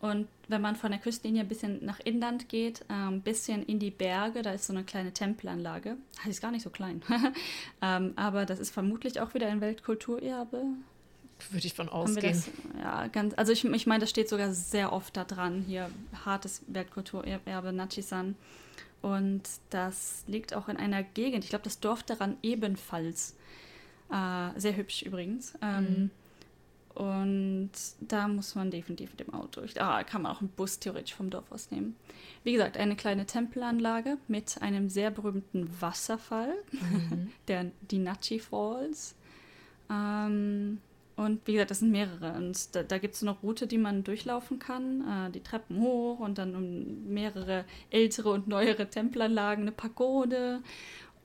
Und 0.00 0.28
wenn 0.48 0.62
man 0.62 0.76
von 0.76 0.92
der 0.92 1.00
Küstenlinie 1.00 1.42
ein 1.42 1.48
bisschen 1.48 1.84
nach 1.84 2.00
Inland 2.00 2.48
geht, 2.48 2.84
ein 2.88 3.14
ähm, 3.14 3.20
bisschen 3.20 3.64
in 3.64 3.78
die 3.78 3.90
Berge, 3.90 4.42
da 4.42 4.52
ist 4.52 4.66
so 4.66 4.72
eine 4.72 4.84
kleine 4.84 5.12
Tempelanlage. 5.12 5.96
Das 6.16 6.26
ist 6.26 6.40
gar 6.40 6.50
nicht 6.52 6.62
so 6.62 6.70
klein. 6.70 7.02
ähm, 7.82 8.12
aber 8.16 8.46
das 8.46 8.60
ist 8.60 8.70
vermutlich 8.70 9.20
auch 9.20 9.34
wieder 9.34 9.48
ein 9.48 9.60
Weltkulturerbe. 9.60 10.64
Würde 11.50 11.66
ich 11.66 11.74
von 11.74 11.88
ausgehen. 11.88 12.32
Das, 12.32 12.82
ja, 12.82 13.06
ganz, 13.08 13.34
also 13.36 13.52
ich, 13.52 13.64
ich 13.64 13.86
meine, 13.86 14.00
das 14.00 14.10
steht 14.10 14.28
sogar 14.28 14.52
sehr 14.52 14.92
oft 14.92 15.16
da 15.16 15.24
dran, 15.24 15.64
hier 15.66 15.90
hartes 16.24 16.62
Weltkulturerbe 16.66 17.72
Nachisan. 17.72 18.36
Und 19.02 19.42
das 19.70 20.24
liegt 20.26 20.54
auch 20.54 20.68
in 20.68 20.76
einer 20.76 21.02
Gegend, 21.02 21.44
ich 21.44 21.50
glaube, 21.50 21.64
das 21.64 21.80
Dorf 21.80 22.02
daran 22.02 22.36
ebenfalls. 22.42 23.34
Äh, 24.10 24.58
sehr 24.58 24.76
hübsch 24.76 25.02
übrigens. 25.02 25.54
Ähm, 25.62 25.84
mhm. 25.84 26.10
Und 26.94 27.70
da 28.00 28.28
muss 28.28 28.54
man 28.56 28.70
definitiv 28.70 29.10
mit 29.10 29.20
dem 29.20 29.32
Auto. 29.32 29.62
Ich, 29.62 29.80
ah, 29.80 30.02
kann 30.02 30.22
man 30.22 30.32
auch 30.32 30.40
einen 30.40 30.50
Bus 30.50 30.80
theoretisch 30.80 31.14
vom 31.14 31.30
Dorf 31.30 31.50
aus 31.50 31.70
nehmen. 31.70 31.96
Wie 32.42 32.52
gesagt, 32.52 32.76
eine 32.76 32.96
kleine 32.96 33.26
Tempelanlage 33.26 34.18
mit 34.28 34.60
einem 34.60 34.88
sehr 34.88 35.10
berühmten 35.10 35.70
Wasserfall, 35.80 36.52
mhm. 36.72 37.32
der, 37.48 37.70
die 37.90 37.98
Nachi 37.98 38.40
Falls. 38.40 39.14
Ähm, 39.88 40.78
und 41.20 41.46
wie 41.46 41.52
gesagt, 41.52 41.70
das 41.70 41.80
sind 41.80 41.90
mehrere. 41.90 42.32
Und 42.32 42.74
da, 42.74 42.82
da 42.82 42.96
gibt 42.96 43.14
es 43.14 43.22
eine 43.22 43.32
Route, 43.32 43.66
die 43.66 43.76
man 43.76 44.04
durchlaufen 44.04 44.58
kann. 44.58 45.26
Äh, 45.26 45.30
die 45.30 45.42
Treppen 45.42 45.78
hoch 45.78 46.18
und 46.18 46.38
dann 46.38 46.56
um 46.56 47.12
mehrere 47.12 47.66
ältere 47.90 48.30
und 48.30 48.48
neuere 48.48 48.88
Tempelanlagen, 48.88 49.64
eine 49.64 49.72
Pagode 49.72 50.62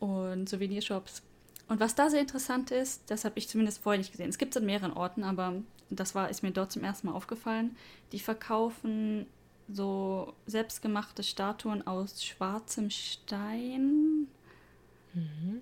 und 0.02 0.50
Souvenirshops. 0.50 1.24
Und 1.70 1.80
was 1.80 1.96
da 1.96 2.10
sehr 2.10 2.20
interessant 2.20 2.72
ist, 2.72 3.10
das 3.10 3.24
habe 3.24 3.40
ich 3.40 3.48
zumindest 3.48 3.82
vorher 3.82 3.98
nicht 3.98 4.12
gesehen. 4.12 4.30
Es 4.30 4.38
gibt 4.38 4.54
es 4.54 4.62
an 4.62 4.66
mehreren 4.66 4.92
Orten, 4.92 5.24
aber 5.24 5.54
das 5.90 6.14
war, 6.14 6.30
ist 6.30 6.44
mir 6.44 6.52
dort 6.52 6.74
zum 6.74 6.84
ersten 6.84 7.08
Mal 7.08 7.14
aufgefallen. 7.14 7.78
Die 8.12 8.20
verkaufen 8.20 9.28
so 9.70 10.34
selbstgemachte 10.46 11.24
Statuen 11.24 11.88
aus 11.88 12.22
schwarzem 12.22 12.90
Stein. 12.90 14.28
Mhm 15.14 15.62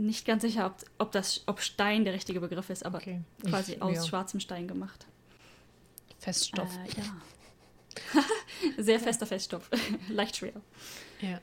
nicht 0.00 0.24
ganz 0.24 0.42
sicher, 0.42 0.66
ob, 0.66 0.76
ob, 0.98 1.12
das, 1.12 1.42
ob 1.46 1.60
Stein 1.60 2.04
der 2.04 2.14
richtige 2.14 2.40
Begriff 2.40 2.70
ist, 2.70 2.84
aber 2.84 2.98
okay. 2.98 3.20
quasi 3.44 3.72
ich, 3.74 3.82
aus 3.82 3.96
ja. 3.96 4.04
schwarzem 4.06 4.40
Stein 4.40 4.66
gemacht. 4.66 5.06
Feststoff. 6.18 6.70
Äh, 6.76 7.00
ja. 7.00 8.22
Sehr 8.82 9.00
fester 9.00 9.26
Feststoff. 9.26 9.68
Leicht 10.08 10.36
schwer. 10.36 10.52
Ja. 11.20 11.40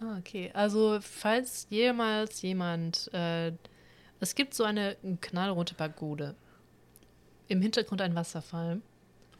Ah, 0.00 0.18
okay. 0.18 0.50
Also, 0.54 0.98
falls 1.00 1.66
jemals 1.70 2.42
jemand. 2.42 3.12
Äh, 3.12 3.52
es 4.20 4.34
gibt 4.34 4.54
so 4.54 4.64
eine 4.64 4.96
knallrote 5.20 5.74
Pagode. 5.74 6.34
Im 7.46 7.62
Hintergrund 7.62 8.00
ein 8.00 8.14
Wasserfall. 8.14 8.80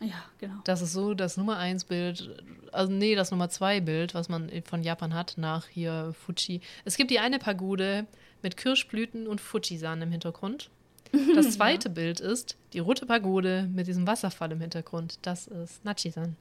Ja, 0.01 0.25
genau. 0.39 0.55
Das 0.65 0.81
ist 0.83 0.93
so 0.93 1.15
das 1.15 1.37
Nummer 1.37 1.59
1 1.59 1.85
Bild, 1.85 2.43
also 2.71 2.93
nee, 2.93 3.17
das 3.17 3.33
Nummer 3.33 3.49
2 3.49 3.81
Bild, 3.81 4.15
was 4.15 4.29
man 4.29 4.51
von 4.65 4.85
Japan 4.85 5.13
hat, 5.13 5.35
nach 5.37 5.67
hier 5.67 6.15
Fuji. 6.25 6.61
Es 6.85 6.97
gibt 6.97 7.11
die 7.11 7.19
eine 7.19 7.41
Pagode, 7.41 8.07
mit 8.43 8.57
Kirschblüten 8.57 9.27
und 9.27 9.41
Fujisan 9.41 10.03
im 10.03 10.11
Hintergrund. 10.11 10.71
Das 11.35 11.53
zweite 11.53 11.89
ja. 11.89 11.95
Bild 11.95 12.21
ist 12.21 12.59
die 12.75 12.81
rote 12.81 13.07
Pagode 13.07 13.67
mit 13.73 13.87
diesem 13.87 14.07
Wasserfall 14.07 14.53
im 14.53 14.61
Hintergrund. 14.61 15.19
Das 15.23 15.47
ist 15.47 15.83
Nachisan. 15.83 16.37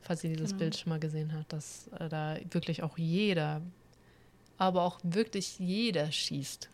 Falls 0.00 0.24
ihr 0.24 0.30
dieses 0.30 0.50
genau. 0.50 0.60
Bild 0.60 0.76
schon 0.78 0.88
mal 0.90 1.00
gesehen 1.00 1.34
habt, 1.34 1.52
dass 1.52 1.88
äh, 1.98 2.08
da 2.08 2.38
wirklich 2.50 2.82
auch 2.82 2.96
jeder, 2.96 3.60
aber 4.56 4.82
auch 4.82 5.00
wirklich 5.02 5.58
jeder 5.58 6.10
schießt. 6.10 6.70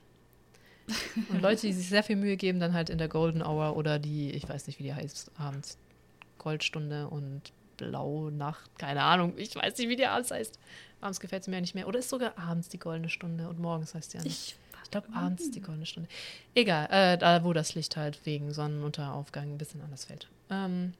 Und 1.30 1.42
Leute, 1.42 1.66
die 1.66 1.72
sich 1.72 1.88
sehr 1.88 2.04
viel 2.04 2.14
Mühe 2.14 2.36
geben, 2.36 2.60
dann 2.60 2.72
halt 2.72 2.90
in 2.90 2.98
der 2.98 3.08
Golden 3.08 3.42
Hour 3.42 3.76
oder 3.76 3.98
die, 3.98 4.30
ich 4.30 4.48
weiß 4.48 4.68
nicht, 4.68 4.78
wie 4.78 4.84
die 4.84 4.94
heißt, 4.94 5.32
abends, 5.36 5.78
Goldstunde 6.38 7.08
und 7.08 7.52
Blau 7.77 8.31
Nacht, 8.31 8.70
keine 8.78 9.03
Ahnung. 9.03 9.35
Ich 9.36 9.55
weiß 9.55 9.77
nicht, 9.78 9.89
wie 9.89 9.97
die 9.97 10.07
abends 10.07 10.31
heißt. 10.31 10.59
Abends 11.01 11.20
gefällt 11.20 11.43
es 11.43 11.48
mir 11.48 11.57
ja 11.57 11.61
nicht 11.61 11.74
mehr. 11.74 11.89
Oder 11.89 11.98
ist 11.98 12.09
sogar 12.09 12.39
abends 12.39 12.69
die 12.69 12.78
goldene 12.78 13.09
Stunde 13.09 13.48
und 13.48 13.59
morgens 13.59 13.94
heißt 13.94 14.12
die 14.12 14.19
ja 14.19 14.23
nicht. 14.23 14.32
Ich, 14.32 14.57
ich 14.85 14.90
glaube, 14.90 15.09
abends 15.15 15.51
die 15.51 15.61
goldene 15.61 15.86
Stunde. 15.86 16.09
Egal, 16.55 16.89
äh, 16.90 17.19
da 17.19 17.44
wo 17.44 17.53
das 17.53 17.74
Licht 17.74 17.97
halt 17.97 18.24
wegen 18.24 18.53
Sonnenuntergaufgang 18.53 19.53
ein 19.53 19.59
bisschen 19.59 19.82
anders 19.82 20.05
fällt. 20.07 20.28
Ähm, 20.51 20.94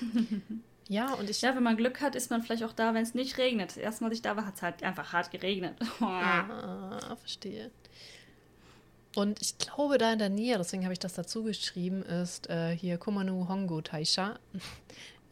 ja, 0.88 1.12
und 1.14 1.30
ich. 1.30 1.42
Ja, 1.42 1.54
wenn 1.54 1.62
man 1.62 1.76
Glück 1.76 2.00
hat, 2.00 2.14
ist 2.14 2.30
man 2.30 2.42
vielleicht 2.42 2.64
auch 2.64 2.72
da, 2.72 2.94
wenn 2.94 3.02
es 3.02 3.14
nicht 3.14 3.38
regnet. 3.38 3.70
Das 3.70 3.76
erste 3.76 4.02
Mal, 4.02 4.08
als 4.08 4.18
ich 4.18 4.22
da 4.22 4.36
war, 4.36 4.46
hat 4.46 4.56
es 4.56 4.62
halt 4.62 4.82
einfach 4.82 5.12
hart 5.12 5.30
geregnet. 5.30 5.74
ah, 6.00 7.16
verstehe. 7.16 7.70
Und 9.14 9.40
ich 9.40 9.58
glaube, 9.58 9.98
da 9.98 10.12
in 10.12 10.18
der 10.18 10.28
Nähe, 10.28 10.58
deswegen 10.58 10.84
habe 10.84 10.92
ich 10.92 10.98
das 10.98 11.14
dazu 11.14 11.44
geschrieben, 11.44 12.02
ist 12.02 12.50
äh, 12.50 12.76
hier 12.76 12.98
Kumanu 12.98 13.48
Hongo 13.48 13.80
Taisha. 13.80 14.38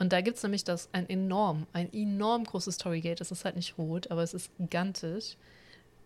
Und 0.02 0.12
da 0.12 0.20
gibt 0.20 0.36
es 0.36 0.42
nämlich 0.42 0.64
das 0.64 0.88
ein 0.90 1.08
enorm, 1.08 1.68
ein 1.72 1.92
enorm 1.92 2.42
großes 2.42 2.74
Storygate. 2.74 3.22
Es 3.22 3.30
ist 3.30 3.44
halt 3.44 3.54
nicht 3.54 3.78
rot, 3.78 4.10
aber 4.10 4.24
es 4.24 4.34
ist 4.34 4.50
gigantisch. 4.58 5.36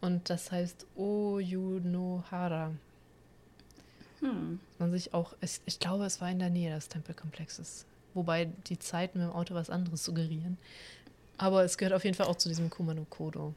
Und 0.02 0.28
das 0.28 0.52
heißt 0.52 0.84
Oyunohara. 0.96 2.74
Hm. 4.20 4.60
Man 4.78 4.92
sich 4.92 5.14
auch, 5.14 5.32
ich, 5.40 5.62
ich 5.64 5.78
glaube, 5.80 6.04
es 6.04 6.20
war 6.20 6.30
in 6.30 6.40
der 6.40 6.50
Nähe 6.50 6.74
des 6.74 6.90
Tempelkomplexes. 6.90 7.86
Wobei 8.12 8.50
die 8.66 8.78
Zeiten 8.78 9.18
mit 9.18 9.28
dem 9.28 9.32
Auto 9.32 9.54
was 9.54 9.70
anderes 9.70 10.04
suggerieren. 10.04 10.58
Aber 11.38 11.64
es 11.64 11.78
gehört 11.78 11.94
auf 11.94 12.04
jeden 12.04 12.16
Fall 12.16 12.26
auch 12.26 12.36
zu 12.36 12.50
diesem 12.50 12.68
Kumano 12.68 13.06
Kodo. 13.08 13.54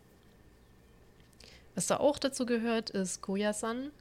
Was 1.76 1.88
da 1.88 1.98
auch 1.98 2.18
dazu 2.18 2.46
gehört, 2.46 2.92
ist 2.92 3.20
Koyasan. 3.20 3.92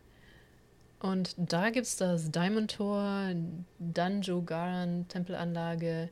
Und 1.01 1.35
da 1.37 1.71
gibt 1.71 1.89
es 1.89 1.97
das 1.97 2.31
Diamond 2.31 2.77
Tor, 2.77 3.33
Danjo 3.81 4.43
Garan 4.43 5.09
Tempelanlage 5.09 6.11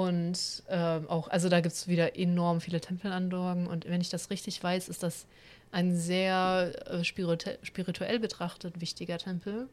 und 0.00 0.62
äh, 0.68 1.00
auch, 1.08 1.28
also 1.28 1.50
da 1.50 1.60
gibt 1.60 1.74
es 1.74 1.86
wieder 1.86 2.16
enorm 2.16 2.62
viele 2.62 2.80
Tempelanlagen. 2.80 3.66
Und 3.66 3.84
wenn 3.86 4.00
ich 4.00 4.08
das 4.08 4.30
richtig 4.30 4.62
weiß, 4.62 4.88
ist 4.88 5.02
das 5.02 5.26
ein 5.72 5.94
sehr 5.94 6.72
äh, 6.86 7.04
spiritu 7.04 7.50
spirituell 7.62 8.18
betrachtet 8.18 8.80
wichtiger 8.80 9.18
Tempel, 9.18 9.68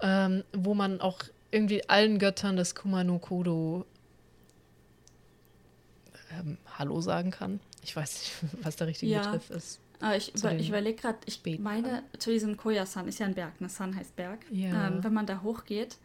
ähm, 0.00 0.42
wo 0.54 0.72
man 0.72 1.02
auch 1.02 1.18
irgendwie 1.50 1.86
allen 1.86 2.18
Göttern 2.18 2.56
des 2.56 2.74
Kumano 2.74 3.18
Kodo 3.18 3.84
ähm, 6.32 6.56
Hallo 6.78 7.02
sagen 7.02 7.30
kann. 7.30 7.60
Ich 7.84 7.94
weiß 7.94 8.20
nicht, 8.20 8.32
was 8.64 8.76
der 8.76 8.86
richtige 8.86 9.12
ja. 9.12 9.20
Begriff 9.20 9.50
ist. 9.50 9.80
Ah, 10.00 10.14
ich, 10.14 10.34
über, 10.34 10.54
ich 10.54 10.70
überlege 10.70 10.98
gerade, 10.98 11.18
ich 11.26 11.42
Beten. 11.42 11.62
meine, 11.62 12.04
zu 12.18 12.30
diesem 12.30 12.56
Koyasan 12.56 13.06
ist 13.06 13.18
ja 13.18 13.26
ein 13.26 13.34
Berg, 13.34 13.60
ne? 13.60 13.68
San 13.68 13.94
heißt 13.94 14.16
Berg. 14.16 14.40
Ja. 14.50 14.88
Ähm, 14.88 15.04
wenn 15.04 15.12
man 15.12 15.26
da 15.26 15.42
hochgeht, 15.42 15.98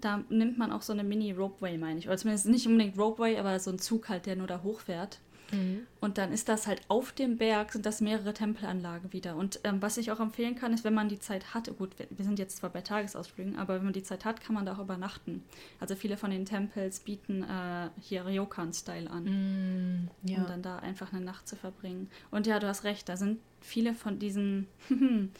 da 0.00 0.24
nimmt 0.28 0.58
man 0.58 0.72
auch 0.72 0.82
so 0.82 0.92
eine 0.92 1.04
Mini-Ropeway, 1.04 1.78
meine 1.78 1.98
ich. 1.98 2.06
Oder 2.06 2.16
zumindest 2.16 2.46
nicht 2.46 2.66
unbedingt 2.66 2.98
Ropeway, 2.98 3.38
aber 3.38 3.58
so 3.58 3.70
ein 3.70 3.78
Zug 3.78 4.08
halt, 4.08 4.26
der 4.26 4.36
nur 4.36 4.46
da 4.46 4.62
hochfährt. 4.62 5.18
Mhm. 5.52 5.86
Und 6.00 6.18
dann 6.18 6.32
ist 6.32 6.48
das 6.48 6.66
halt 6.66 6.82
auf 6.88 7.12
dem 7.12 7.36
Berg, 7.36 7.72
sind 7.72 7.86
das 7.86 8.00
mehrere 8.00 8.34
Tempelanlagen 8.34 9.12
wieder. 9.12 9.36
Und 9.36 9.60
ähm, 9.64 9.80
was 9.80 9.96
ich 9.96 10.10
auch 10.10 10.20
empfehlen 10.20 10.56
kann, 10.56 10.72
ist, 10.72 10.84
wenn 10.84 10.94
man 10.94 11.08
die 11.08 11.18
Zeit 11.18 11.54
hat, 11.54 11.70
gut, 11.78 11.90
wir, 11.98 12.24
sind 12.24 12.38
jetzt 12.38 12.56
zwar 12.58 12.70
bei 12.70 12.80
Tagesausflügen, 12.80 13.56
aber 13.56 13.76
wenn 13.76 13.84
man 13.84 13.92
die 13.92 14.02
Zeit 14.02 14.24
hat, 14.24 14.40
kann 14.40 14.54
man 14.54 14.66
da 14.66 14.74
auch 14.74 14.80
übernachten. 14.80 15.44
Also 15.80 15.94
viele 15.94 16.16
von 16.16 16.30
den 16.30 16.44
Tempels 16.44 17.00
bieten 17.00 17.42
äh, 17.42 17.90
hier 18.00 18.26
Ryokan-Style 18.26 19.10
an, 19.10 19.24
mm, 19.24 20.28
ja. 20.28 20.38
um 20.38 20.46
dann 20.46 20.62
da 20.62 20.78
einfach 20.78 21.12
eine 21.12 21.24
Nacht 21.24 21.48
zu 21.48 21.56
verbringen. 21.56 22.10
Und 22.30 22.46
ja, 22.46 22.58
du 22.58 22.66
hast 22.66 22.84
recht, 22.84 23.08
da 23.08 23.16
sind 23.16 23.38
viele 23.60 23.94
von 23.94 24.18
diesen 24.18 24.66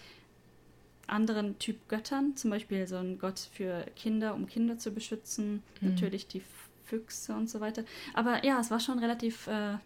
anderen 1.07 1.59
Typ 1.59 1.89
Göttern, 1.89 2.37
zum 2.37 2.51
Beispiel 2.51 2.87
so 2.87 2.97
ein 2.97 3.19
Gott 3.19 3.39
für 3.39 3.87
Kinder, 3.97 4.35
um 4.35 4.47
Kinder 4.47 4.79
zu 4.79 4.91
beschützen, 4.91 5.63
mhm. 5.81 5.91
natürlich 5.91 6.27
die 6.27 6.43
Füchse 6.85 7.35
und 7.35 7.51
so 7.51 7.61
weiter. 7.61 7.85
Aber 8.15 8.45
ja, 8.45 8.61
es 8.61 8.71
war 8.71 8.81
schon 8.81 8.99
relativ 8.99 9.47
äh, 9.47 9.79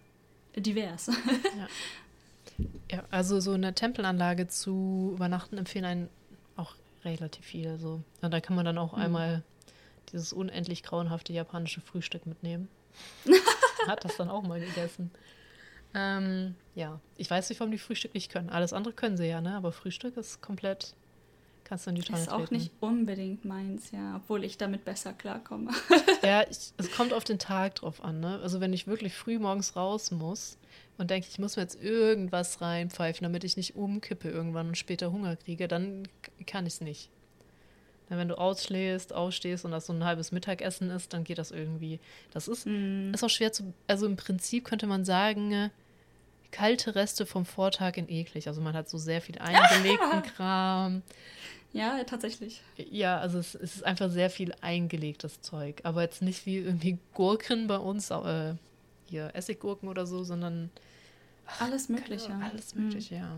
divers. 0.57 1.07
ja. 2.59 2.67
ja. 2.91 3.05
also 3.11 3.41
so 3.41 3.53
eine 3.53 3.75
Tempelanlage 3.75 4.49
zu 4.49 5.13
übernachten 5.15 5.59
empfehlen 5.59 5.85
einen 5.85 6.09
auch 6.57 6.75
relativ 7.05 7.45
viele. 7.45 7.79
So. 7.79 8.03
Ja, 8.23 8.29
da 8.29 8.41
kann 8.41 8.57
man 8.57 8.65
dann 8.65 8.79
auch 8.79 8.97
mhm. 8.97 9.03
einmal 9.03 9.43
dieses 10.13 10.33
unendlich 10.33 10.83
grauenhafte 10.83 11.33
japanische 11.33 11.81
Frühstück 11.81 12.27
mitnehmen. 12.27 12.69
Hat 13.87 14.05
das 14.05 14.17
dann 14.17 14.29
auch 14.29 14.43
mal 14.43 14.61
gegessen. 14.61 15.11
Ähm, 15.95 16.55
ja, 16.75 17.01
ich 17.17 17.31
weiß 17.31 17.49
nicht, 17.49 17.61
warum 17.61 17.73
die 17.73 17.79
Frühstück 17.79 18.15
nicht 18.15 18.31
können. 18.31 18.51
Alles 18.51 18.73
andere 18.73 18.95
können 18.95 19.17
sie 19.17 19.27
ja, 19.27 19.41
ne? 19.41 19.57
Aber 19.57 19.73
Frühstück 19.73 20.17
ist 20.17 20.41
komplett 20.41 20.95
Kannst 21.71 21.87
du 21.87 21.91
in 21.91 21.95
die 21.95 22.03
Tonne 22.03 22.19
Ist 22.19 22.33
auch 22.33 22.51
nicht 22.51 22.73
unbedingt 22.81 23.45
meins, 23.45 23.93
ja, 23.93 24.17
obwohl 24.17 24.43
ich 24.43 24.59
damit 24.59 24.85
besser 24.85 25.13
klarkomme. 25.13 25.71
ja, 26.25 26.43
ich, 26.51 26.73
es 26.77 26.91
kommt 26.91 27.13
auf 27.13 27.23
den 27.23 27.39
Tag 27.39 27.77
drauf 27.77 28.03
an, 28.03 28.19
ne? 28.19 28.41
Also 28.43 28.61
wenn 28.61 28.73
ich 28.73 28.89
wirklich 28.89 29.15
früh 29.15 29.39
morgens 29.39 29.77
raus 29.77 30.11
muss 30.11 30.59
und 30.99 31.11
denke, 31.11 31.29
ich 31.31 31.39
muss 31.39 31.55
mir 31.55 31.63
jetzt 31.63 31.81
irgendwas 31.81 32.61
reinpfeifen, 32.61 33.23
damit 33.23 33.45
ich 33.45 33.57
nicht 33.57 33.77
umkippe 33.77 34.29
irgendwann 34.29 34.67
und 34.67 34.79
später 34.79 35.13
Hunger 35.13 35.37
kriege, 35.37 35.69
dann 35.69 36.09
kann 36.45 36.67
ich 36.67 36.75
es 36.75 36.81
nicht. 36.81 37.09
wenn 38.09 38.27
du 38.27 38.37
ausschläfst, 38.37 39.13
ausstehst 39.13 39.65
und 39.65 39.71
das 39.71 39.87
so 39.87 39.93
ein 39.93 40.05
halbes 40.05 40.33
Mittagessen 40.33 40.91
ist, 40.91 41.13
dann 41.13 41.23
geht 41.23 41.39
das 41.39 41.53
irgendwie. 41.53 42.01
Das 42.33 42.49
ist, 42.49 42.67
mm. 42.67 43.15
ist 43.15 43.23
auch 43.23 43.31
schwer 43.31 43.53
zu. 43.53 43.73
Also 43.87 44.07
im 44.07 44.17
Prinzip 44.17 44.65
könnte 44.65 44.89
man 44.89 45.05
sagen, 45.05 45.71
kalte 46.51 46.95
Reste 46.95 47.27
vom 47.27 47.45
Vortag 47.45 47.97
in 47.97 48.09
eklig. 48.09 48.49
Also 48.49 48.61
man 48.61 48.75
hat 48.75 48.89
so 48.89 48.99
sehr 48.99 49.21
viel 49.21 49.39
eingelegten 49.39 50.23
Kram. 50.23 51.03
Ja, 51.73 52.03
tatsächlich. 52.05 52.63
Ja, 52.77 53.19
also 53.19 53.39
es, 53.39 53.55
es, 53.55 53.77
ist 53.77 53.85
einfach 53.85 54.11
sehr 54.11 54.31
viel 54.31 54.53
eingelegtes 54.61 55.41
Zeug. 55.41 55.81
Aber 55.85 56.03
jetzt 56.03 56.21
nicht 56.21 56.45
wie 56.47 56.59
irgendwie 56.59 56.99
Gurken 57.15 57.69
bei 57.69 57.79
uns, 57.79 58.11
äh, 58.11 58.55
hier 59.07 59.31
Essiggurken 59.35 59.89
oder 59.89 60.07
so, 60.07 60.25
sondern 60.25 60.71
ach, 61.47 61.61
alles 61.63 61.89
Mögliche. 61.89 62.33
Ahnung, 62.33 62.43
alles 62.51 62.75
Mögliche, 62.75 63.15
mhm. 63.15 63.21
ja. 63.21 63.37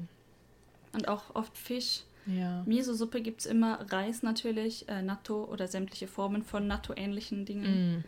Und 0.93 1.09
auch 1.09 1.35
oft 1.35 1.57
Fisch. 1.57 2.03
Ja. 2.27 2.63
Miso-Suppe 2.67 3.21
gibt 3.21 3.41
es 3.41 3.47
immer, 3.47 3.81
Reis 3.91 4.23
natürlich, 4.23 4.89
äh, 4.89 5.03
Natto 5.03 5.45
oder 5.45 5.67
sämtliche 5.67 6.07
Formen 6.07 6.43
von 6.43 6.67
Natto-ähnlichen 6.67 7.45
Dingen. 7.45 7.99
Mm. 7.99 8.05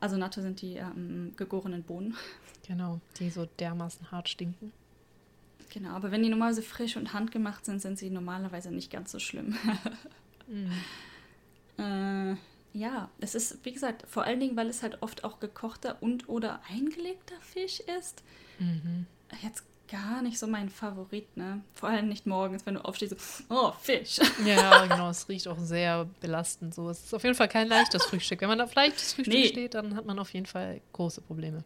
Also 0.00 0.16
Natto 0.16 0.40
sind 0.40 0.62
die 0.62 0.76
ähm, 0.76 1.32
gegorenen 1.36 1.82
Bohnen. 1.82 2.16
Genau, 2.66 3.00
die 3.18 3.30
so 3.30 3.46
dermaßen 3.58 4.10
hart 4.12 4.28
stinken. 4.28 4.74
Genau, 5.78 5.90
aber 5.90 6.10
wenn 6.10 6.24
die 6.24 6.28
normalerweise 6.28 6.62
frisch 6.62 6.96
und 6.96 7.12
handgemacht 7.12 7.64
sind, 7.64 7.80
sind 7.80 8.00
sie 8.00 8.10
normalerweise 8.10 8.72
nicht 8.72 8.90
ganz 8.90 9.12
so 9.12 9.20
schlimm. 9.20 9.56
mhm. 10.48 10.72
äh, 11.78 12.36
ja, 12.76 13.08
es 13.20 13.36
ist, 13.36 13.64
wie 13.64 13.72
gesagt, 13.72 14.02
vor 14.08 14.24
allen 14.24 14.40
Dingen, 14.40 14.56
weil 14.56 14.68
es 14.68 14.82
halt 14.82 15.02
oft 15.02 15.22
auch 15.22 15.38
gekochter 15.38 15.98
und 16.00 16.28
oder 16.28 16.60
eingelegter 16.68 17.40
Fisch 17.40 17.78
ist. 18.00 18.24
Mhm. 18.58 19.06
Jetzt 19.40 19.62
gar 19.88 20.20
nicht 20.20 20.40
so 20.40 20.48
mein 20.48 20.68
Favorit, 20.68 21.36
ne? 21.36 21.62
Vor 21.74 21.90
allem 21.90 22.08
nicht 22.08 22.26
morgens, 22.26 22.66
wenn 22.66 22.74
du 22.74 22.84
aufstehst, 22.84 23.16
so, 23.16 23.44
oh, 23.48 23.70
Fisch. 23.80 24.18
Ja, 24.44 24.84
genau, 24.84 25.10
es 25.10 25.28
riecht 25.28 25.46
auch 25.46 25.60
sehr 25.60 26.08
belastend 26.20 26.74
so. 26.74 26.90
Es 26.90 27.04
ist 27.04 27.14
auf 27.14 27.22
jeden 27.22 27.36
Fall 27.36 27.48
kein 27.48 27.68
leichtes 27.68 28.04
Frühstück. 28.04 28.40
Wenn 28.40 28.48
man 28.48 28.60
auf 28.60 28.74
leichtes 28.74 29.12
Frühstück 29.12 29.32
nee. 29.32 29.46
steht, 29.46 29.74
dann 29.74 29.94
hat 29.94 30.06
man 30.06 30.18
auf 30.18 30.34
jeden 30.34 30.46
Fall 30.46 30.80
große 30.92 31.20
Probleme. 31.20 31.62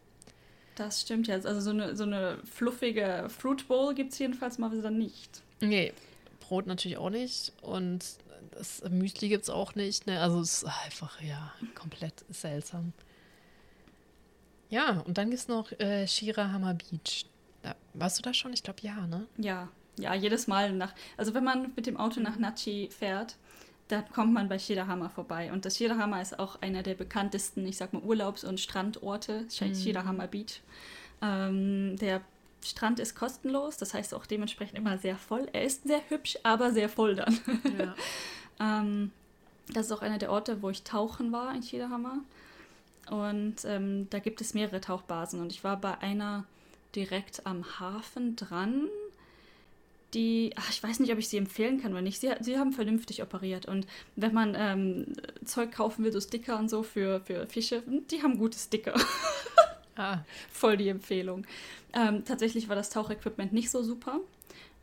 Das 0.75 1.03
stimmt 1.03 1.27
jetzt. 1.27 1.47
Also 1.47 1.61
so 1.61 1.71
eine, 1.71 1.97
so 1.97 2.05
eine 2.05 2.39
fluffige 2.45 3.27
Fruit 3.29 3.69
Bowl 3.69 3.95
gibt 3.95 4.13
es 4.13 4.19
jedenfalls 4.19 4.59
mal 4.59 4.73
wieder 4.73 4.91
nicht. 4.91 5.43
Nee, 5.61 5.93
Brot 6.41 6.67
natürlich 6.67 6.97
auch 6.97 7.11
nicht. 7.11 7.53
Und 7.63 8.05
das 8.53 8.83
Müsli 8.89 9.29
gibt 9.29 9.45
es 9.45 9.51
auch 9.51 9.75
nicht. 9.75 10.07
Ne? 10.07 10.21
Also 10.21 10.41
es 10.41 10.63
ist 10.63 10.65
einfach, 10.85 11.21
ja, 11.21 11.53
komplett 11.75 12.25
seltsam. 12.31 12.93
Ja, 14.71 15.01
und 15.01 15.19
dann 15.19 15.29
gibt 15.29 15.41
es 15.41 15.49
noch 15.49 15.71
äh, 15.73 16.07
Shirahama 16.07 16.73
Beach. 16.73 17.27
Da, 17.63 17.77
warst 17.95 18.19
du 18.19 18.23
da 18.23 18.33
schon? 18.33 18.53
Ich 18.53 18.63
glaube 18.63 18.81
ja, 18.83 19.07
ne? 19.07 19.27
Ja, 19.37 19.69
ja, 19.99 20.15
jedes 20.15 20.47
Mal 20.47 20.73
nach. 20.73 20.95
Also 21.19 21.35
wenn 21.35 21.45
man 21.45 21.73
mit 21.77 21.87
dem 21.87 21.99
Auto 21.99 22.21
nach 22.21 22.39
Nachi 22.39 22.89
fährt, 22.91 23.37
da 23.89 24.03
kommt 24.03 24.33
man 24.33 24.49
bei 24.49 24.59
Shirahama 24.59 25.09
vorbei. 25.09 25.53
Und 25.53 25.65
das 25.65 25.77
Shirahama 25.77 26.21
ist 26.21 26.39
auch 26.39 26.61
einer 26.63 26.83
der 26.83 26.95
bekanntesten, 26.95 27.67
ich 27.67 27.77
sag 27.77 27.93
mal, 27.93 28.03
Urlaubs- 28.03 28.45
und 28.45 28.61
Strandorte, 28.61 29.47
mhm. 29.61 29.75
Shirahama 29.75 30.27
Beach. 30.27 30.61
Ähm, 31.21 31.97
der 31.97 32.23
Strand 32.65 33.01
ist 33.01 33.15
kostenlos, 33.15 33.77
das 33.77 33.93
heißt 33.93 34.15
auch 34.15 34.27
dementsprechend 34.27 34.79
immer 34.79 34.99
sehr 34.99 35.17
voll. 35.17 35.49
Er 35.53 35.65
ist 35.65 35.85
sehr 35.85 36.01
hübsch, 36.09 36.39
aber 36.43 36.73
sehr 36.73 36.89
voll 36.89 37.17
dann. 37.17 37.39
Ja. 37.79 37.95
ähm, 38.81 39.11
das 39.73 39.87
ist 39.87 39.93
auch 39.93 40.03
einer 40.03 40.19
der 40.19 40.31
Orte, 40.31 40.63
wo 40.63 40.71
ich 40.71 40.83
tauchen 40.85 41.33
war 41.33 41.55
in 41.55 41.63
Shirahama. 41.63 42.19
Und 43.11 43.65
ähm, 43.65 44.09
da 44.11 44.21
gibt 44.21 44.41
es 44.41 44.55
mehrere 44.55 44.81
Tauchbasen. 44.81 45.41
Und 45.41 45.53
ich 45.53 45.65
war 45.65 45.77
bei 45.77 45.99
einer 45.99 46.45
direkt 46.95 47.47
am 47.47 47.81
Hafen 47.81 48.37
dran 48.37 48.89
die, 50.15 50.53
ach, 50.57 50.71
ich 50.71 50.83
weiß 50.83 51.01
nicht, 51.01 51.13
ob 51.13 51.19
ich 51.19 51.29
sie 51.29 51.39
empfehlen 51.39 51.81
kann 51.81 51.93
oder 51.93 52.03
nicht. 52.03 52.21
Sie, 52.21 52.31
sie 52.41 52.59
haben 52.59 52.73
vernünftig 52.73 53.23
operiert. 53.23 53.67
Und 53.67 53.87
wenn 54.17 54.35
man 54.35 54.55
ähm, 54.59 55.07
Zeug 55.45 55.73
kaufen 55.73 56.05
will, 56.05 56.13
so 56.13 56.21
Sticker 56.21 56.59
und 56.59 56.69
so 56.69 56.83
für, 56.83 57.21
für 57.21 57.47
Fische, 57.47 57.83
die 58.11 58.23
haben 58.23 58.39
gute 58.39 58.59
Sticker. 58.59 58.95
ah. 59.97 60.19
Voll 60.51 60.77
die 60.77 60.89
Empfehlung. 60.89 61.47
Ähm, 61.95 62.25
tatsächlich 62.25 62.69
war 62.69 62.77
das 62.77 62.91
Tauchequipment 62.91 63.53
nicht 63.53 63.71
so 63.71 63.83
super. 63.83 64.21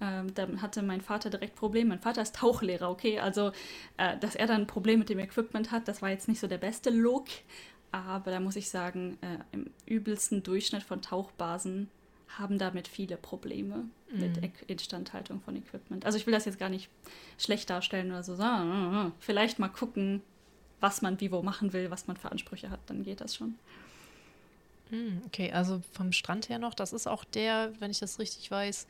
Ähm, 0.02 0.34
da 0.34 0.48
hatte 0.62 0.82
mein 0.82 1.02
Vater 1.02 1.30
direkt 1.30 1.56
Probleme. 1.56 1.90
Mein 1.90 2.00
Vater 2.00 2.22
ist 2.22 2.36
Tauchlehrer, 2.36 2.90
okay? 2.90 3.20
Also, 3.20 3.52
äh, 3.98 4.18
dass 4.18 4.36
er 4.36 4.48
dann 4.48 4.62
ein 4.62 4.68
Problem 4.68 5.00
mit 5.00 5.10
dem 5.10 5.20
Equipment 5.20 5.72
hat, 5.72 5.88
das 5.88 6.02
war 6.02 6.10
jetzt 6.10 6.28
nicht 6.28 6.40
so 6.40 6.48
der 6.48 6.58
beste 6.58 6.90
Look. 6.90 7.28
Aber 7.92 8.32
da 8.32 8.40
muss 8.40 8.56
ich 8.56 8.70
sagen, 8.70 9.18
äh, 9.22 9.40
im 9.52 9.72
übelsten 9.86 10.44
Durchschnitt 10.44 10.84
von 10.84 11.02
Tauchbasen 11.02 11.90
haben 12.38 12.60
damit 12.60 12.88
viele 12.88 13.18
Probleme. 13.18 13.90
Mit 14.12 14.44
e 14.44 14.52
Instandhaltung 14.68 15.42
von 15.42 15.56
Equipment. 15.56 16.06
Also 16.06 16.18
ich 16.18 16.26
will 16.26 16.34
das 16.34 16.46
jetzt 16.46 16.60
gar 16.60 16.70
nicht 16.70 16.90
schlecht 17.38 17.70
darstellen 17.70 18.12
oder 18.12 18.24
so, 18.24 18.36
vielleicht 19.20 19.60
mal 19.60 19.70
gucken, 19.70 20.22
was 20.80 21.02
man 21.02 21.20
wie 21.20 21.32
wo 21.32 21.42
machen 21.42 21.74
will, 21.74 21.92
was 21.92 22.08
man 22.08 22.18
für 22.18 22.32
Ansprüche 22.32 22.70
hat, 22.70 22.80
dann 22.88 23.04
geht 23.04 23.22
das 23.22 23.36
schon. 23.36 23.56
Mhm, 24.90 25.22
okay, 25.26 25.52
also 25.52 25.82
vom 25.94 26.12
Strand 26.12 26.50
her 26.50 26.60
noch, 26.60 26.74
das 26.74 26.94
ist 26.94 27.08
auch 27.08 27.24
der, 27.24 27.74
wenn 27.80 27.92
ich 27.92 28.00
das 28.00 28.18
richtig 28.20 28.50
weiß, 28.50 28.88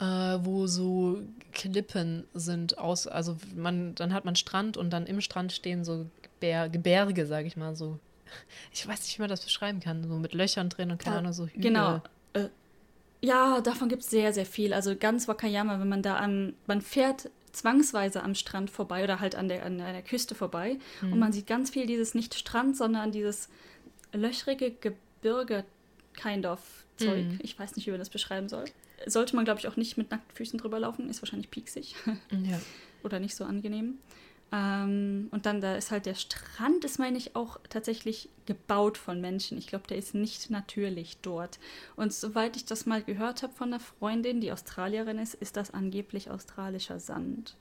äh, 0.00 0.04
wo 0.04 0.66
so 0.66 1.22
Klippen 1.52 2.24
sind 2.34 2.78
aus, 2.78 3.06
also 3.06 3.36
man, 3.54 3.94
dann 3.94 4.12
hat 4.12 4.24
man 4.24 4.34
Strand 4.34 4.76
und 4.76 4.90
dann 4.90 5.06
im 5.06 5.20
Strand 5.20 5.52
stehen 5.52 5.84
so 5.84 6.06
Ber 6.40 6.68
Gebirge, 6.68 7.26
sage 7.26 7.46
ich 7.46 7.56
mal, 7.56 7.76
so. 7.76 7.98
Ich 8.72 8.88
weiß 8.88 9.02
nicht, 9.02 9.18
wie 9.18 9.22
man 9.22 9.28
das 9.28 9.44
beschreiben 9.44 9.78
kann, 9.80 10.02
so 10.08 10.16
mit 10.16 10.32
Löchern 10.32 10.70
drin 10.70 10.90
und 10.90 10.98
keine 10.98 11.18
Ahnung, 11.18 11.32
so 11.32 11.46
Hügel. 11.46 11.60
Genau. 11.60 12.02
Äh, 12.32 12.48
ja, 13.22 13.60
davon 13.60 13.88
gibt 13.88 14.02
es 14.02 14.10
sehr, 14.10 14.32
sehr 14.32 14.46
viel. 14.46 14.74
Also 14.74 14.96
ganz 14.96 15.28
Wakayama, 15.28 15.78
wenn 15.78 15.88
man 15.88 16.02
da 16.02 16.16
an, 16.16 16.54
man 16.66 16.82
fährt 16.82 17.30
zwangsweise 17.52 18.22
am 18.22 18.34
Strand 18.34 18.70
vorbei 18.70 19.04
oder 19.04 19.20
halt 19.20 19.34
an 19.34 19.48
der, 19.48 19.64
an 19.64 19.78
der 19.78 20.02
Küste 20.02 20.34
vorbei 20.34 20.78
mhm. 21.00 21.12
und 21.12 21.18
man 21.18 21.32
sieht 21.32 21.46
ganz 21.46 21.70
viel 21.70 21.86
dieses 21.86 22.14
nicht 22.14 22.34
Strand, 22.34 22.76
sondern 22.76 23.12
dieses 23.12 23.48
löchrige 24.12 24.72
Gebirge 24.72 25.64
kind 26.14 26.46
of 26.46 26.60
Zeug. 26.96 27.24
Mhm. 27.24 27.38
Ich 27.42 27.58
weiß 27.58 27.76
nicht, 27.76 27.86
wie 27.86 27.90
man 27.90 28.00
das 28.00 28.10
beschreiben 28.10 28.48
soll. 28.48 28.64
Sollte 29.06 29.36
man, 29.36 29.44
glaube 29.44 29.60
ich, 29.60 29.68
auch 29.68 29.76
nicht 29.76 29.96
mit 29.96 30.10
nackten 30.10 30.34
Füßen 30.34 30.58
drüber 30.58 30.80
laufen, 30.80 31.08
ist 31.08 31.22
wahrscheinlich 31.22 31.50
pieksig. 31.50 31.94
Ja. 32.30 32.60
Oder 33.02 33.18
nicht 33.18 33.34
so 33.34 33.44
angenehm. 33.44 33.98
Ähm, 34.52 35.28
und 35.30 35.46
dann, 35.46 35.62
da 35.62 35.76
ist 35.76 35.90
halt 35.90 36.04
der 36.04 36.14
Strand, 36.14 36.84
ist, 36.84 36.98
meine 36.98 37.16
ich, 37.16 37.34
auch 37.34 37.58
tatsächlich 37.70 38.28
gebaut 38.44 38.98
von 38.98 39.20
Menschen. 39.20 39.56
Ich 39.56 39.66
glaube, 39.66 39.86
der 39.88 39.96
ist 39.96 40.14
nicht 40.14 40.50
natürlich 40.50 41.16
dort. 41.22 41.58
Und 41.96 42.12
soweit 42.12 42.56
ich 42.56 42.66
das 42.66 42.84
mal 42.84 43.02
gehört 43.02 43.42
habe 43.42 43.54
von 43.54 43.68
einer 43.68 43.80
Freundin, 43.80 44.42
die 44.42 44.52
Australierin 44.52 45.18
ist, 45.18 45.34
ist 45.34 45.56
das 45.56 45.72
angeblich 45.72 46.30
australischer 46.30 47.00
Sand. 47.00 47.56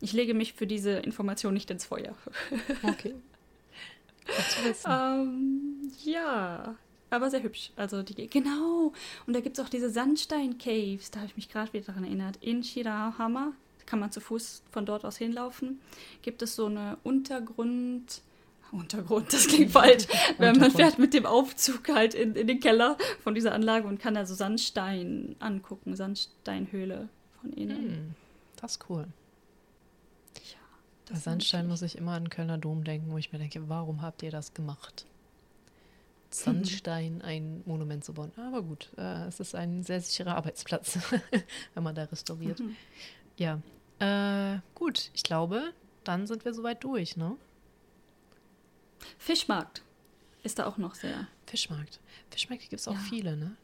Ich 0.00 0.14
lege 0.14 0.32
mich 0.32 0.54
für 0.54 0.66
diese 0.66 0.92
Information 0.92 1.52
nicht 1.52 1.70
ins 1.70 1.84
Feuer. 1.84 2.14
Okay. 2.82 3.14
ähm, 4.86 5.92
ja, 6.04 6.76
aber 7.10 7.28
sehr 7.28 7.42
hübsch. 7.42 7.72
Also 7.74 8.02
die, 8.02 8.28
genau. 8.28 8.92
Und 9.26 9.34
da 9.34 9.40
gibt 9.40 9.58
es 9.58 9.64
auch 9.64 9.68
diese 9.68 9.90
Sandstein-Caves. 9.90 11.10
Da 11.10 11.20
habe 11.20 11.26
ich 11.26 11.36
mich 11.36 11.48
gerade 11.48 11.72
wieder 11.72 11.86
daran 11.86 12.04
erinnert. 12.04 12.36
In 12.40 12.62
Shirahama 12.62 13.52
kann 13.86 14.00
man 14.00 14.12
zu 14.12 14.20
Fuß 14.20 14.62
von 14.70 14.86
dort 14.86 15.04
aus 15.04 15.16
hinlaufen. 15.16 15.80
Gibt 16.22 16.42
es 16.42 16.56
so 16.56 16.66
eine 16.66 16.98
Untergrund. 17.02 18.22
Untergrund, 18.72 19.30
das 19.32 19.48
klingt 19.48 19.70
falsch. 19.72 20.06
Wenn 20.38 20.58
man 20.58 20.70
fährt 20.70 20.98
mit 20.98 21.12
dem 21.12 21.26
Aufzug 21.26 21.88
halt 21.90 22.14
in, 22.14 22.34
in 22.34 22.46
den 22.46 22.58
Keller 22.58 22.96
von 23.22 23.34
dieser 23.34 23.52
Anlage 23.52 23.86
und 23.86 24.00
kann 24.00 24.14
da 24.14 24.24
so 24.24 24.34
Sandstein 24.34 25.36
angucken, 25.40 25.94
Sandsteinhöhle 25.94 27.08
von 27.40 27.52
innen. 27.52 27.76
Hm, 27.76 28.14
das 28.56 28.72
ist 28.72 28.84
cool. 28.88 29.06
Ja, 30.36 30.58
Bei 31.10 31.18
Sandstein 31.18 31.68
muss 31.68 31.82
ich 31.82 31.98
immer 31.98 32.12
an 32.12 32.30
Kölner 32.30 32.56
Dom 32.56 32.82
denken, 32.82 33.12
wo 33.12 33.18
ich 33.18 33.30
mir 33.30 33.38
denke, 33.38 33.68
warum 33.68 34.00
habt 34.00 34.22
ihr 34.22 34.30
das 34.30 34.54
gemacht? 34.54 35.04
Sandstein 36.30 37.20
ein 37.24 37.62
Monument 37.66 38.02
zu 38.04 38.14
bauen. 38.14 38.32
Aber 38.36 38.62
gut, 38.62 38.90
äh, 38.96 39.26
es 39.26 39.38
ist 39.38 39.54
ein 39.54 39.82
sehr 39.82 40.00
sicherer 40.00 40.36
Arbeitsplatz, 40.36 40.98
wenn 41.74 41.82
man 41.82 41.94
da 41.94 42.04
restauriert. 42.04 42.62
Mhm. 43.38 43.62
Ja, 44.00 44.54
äh, 44.54 44.60
gut, 44.74 45.10
ich 45.14 45.22
glaube, 45.22 45.72
dann 46.04 46.26
sind 46.26 46.44
wir 46.44 46.54
soweit 46.54 46.82
durch, 46.82 47.16
ne? 47.16 47.36
Fischmarkt 49.18 49.82
ist 50.42 50.58
da 50.58 50.66
auch 50.66 50.78
noch 50.78 50.94
sehr. 50.94 51.28
Fischmarkt. 51.46 52.00
Fischmarkt 52.30 52.62
gibt 52.68 52.80
es 52.80 52.88
auch 52.88 52.94
ja. 52.94 53.00
viele, 53.00 53.36
ne? 53.36 53.56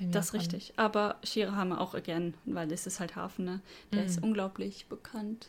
das 0.00 0.26
ist 0.28 0.34
richtig. 0.34 0.72
Aber 0.76 1.18
Shirahama 1.22 1.78
auch 1.78 2.00
gern, 2.02 2.34
weil 2.46 2.72
es 2.72 2.86
ist 2.86 3.00
halt 3.00 3.16
Hafen, 3.16 3.44
ne? 3.44 3.60
Der 3.92 4.02
mm. 4.02 4.06
ist 4.06 4.22
unglaublich 4.22 4.86
bekannt. 4.86 5.48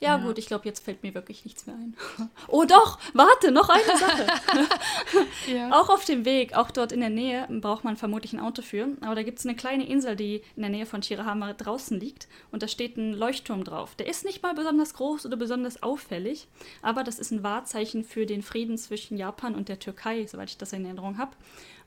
Ja, 0.00 0.16
ja, 0.16 0.24
gut, 0.24 0.38
ich 0.38 0.46
glaube, 0.46 0.64
jetzt 0.64 0.82
fällt 0.82 1.02
mir 1.02 1.14
wirklich 1.14 1.44
nichts 1.44 1.66
mehr 1.66 1.76
ein. 1.76 1.94
Oh 2.48 2.64
doch, 2.64 2.98
warte, 3.12 3.50
noch 3.50 3.68
eine 3.68 3.98
Sache. 3.98 4.26
ja. 5.54 5.70
Auch 5.72 5.90
auf 5.90 6.06
dem 6.06 6.24
Weg, 6.24 6.54
auch 6.54 6.70
dort 6.70 6.90
in 6.90 7.00
der 7.00 7.10
Nähe, 7.10 7.46
braucht 7.60 7.84
man 7.84 7.98
vermutlich 7.98 8.32
ein 8.32 8.40
Auto 8.40 8.62
für. 8.62 8.88
Aber 9.02 9.14
da 9.14 9.22
gibt 9.22 9.38
es 9.38 9.46
eine 9.46 9.54
kleine 9.54 9.86
Insel, 9.86 10.16
die 10.16 10.42
in 10.56 10.62
der 10.62 10.70
Nähe 10.70 10.86
von 10.86 11.02
Shirahama 11.02 11.52
draußen 11.52 12.00
liegt. 12.00 12.28
Und 12.50 12.62
da 12.62 12.68
steht 12.68 12.96
ein 12.96 13.12
Leuchtturm 13.12 13.62
drauf. 13.62 13.94
Der 13.94 14.06
ist 14.06 14.24
nicht 14.24 14.42
mal 14.42 14.54
besonders 14.54 14.94
groß 14.94 15.26
oder 15.26 15.36
besonders 15.36 15.82
auffällig, 15.82 16.48
aber 16.80 17.04
das 17.04 17.18
ist 17.18 17.30
ein 17.30 17.42
Wahrzeichen 17.42 18.02
für 18.02 18.24
den 18.24 18.42
Frieden 18.42 18.78
zwischen 18.78 19.18
Japan 19.18 19.54
und 19.54 19.68
der 19.68 19.80
Türkei, 19.80 20.26
soweit 20.26 20.48
ich 20.48 20.58
das 20.58 20.72
in 20.72 20.84
Erinnerung 20.86 21.18
habe. 21.18 21.36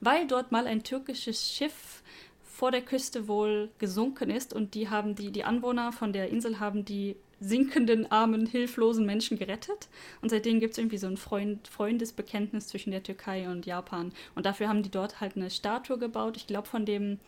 Weil 0.01 0.27
dort 0.27 0.51
mal 0.51 0.67
ein 0.67 0.83
türkisches 0.83 1.51
Schiff 1.51 2.03
vor 2.43 2.69
der 2.69 2.81
Küste 2.81 3.27
wohl 3.27 3.71
gesunken 3.79 4.29
ist 4.29 4.53
und 4.53 4.75
die 4.75 4.89
haben 4.89 5.15
die, 5.15 5.31
die 5.31 5.43
Anwohner 5.43 5.91
von 5.91 6.13
der 6.13 6.29
Insel 6.29 6.59
haben 6.59 6.85
die 6.85 7.15
sinkenden, 7.43 8.11
armen, 8.11 8.45
hilflosen 8.45 9.05
Menschen 9.05 9.37
gerettet. 9.37 9.89
Und 10.21 10.29
seitdem 10.29 10.59
gibt 10.59 10.73
es 10.73 10.77
irgendwie 10.77 10.97
so 10.97 11.07
ein 11.07 11.17
Freund, 11.17 11.67
Freundesbekenntnis 11.67 12.67
zwischen 12.67 12.91
der 12.91 13.03
Türkei 13.03 13.49
und 13.49 13.65
Japan. 13.65 14.11
Und 14.35 14.45
dafür 14.45 14.69
haben 14.69 14.83
die 14.83 14.91
dort 14.91 15.21
halt 15.21 15.35
eine 15.35 15.49
Statue 15.49 15.97
gebaut. 15.97 16.37
Ich 16.37 16.47
glaube, 16.47 16.67
von 16.67 16.85
dem 16.85 17.19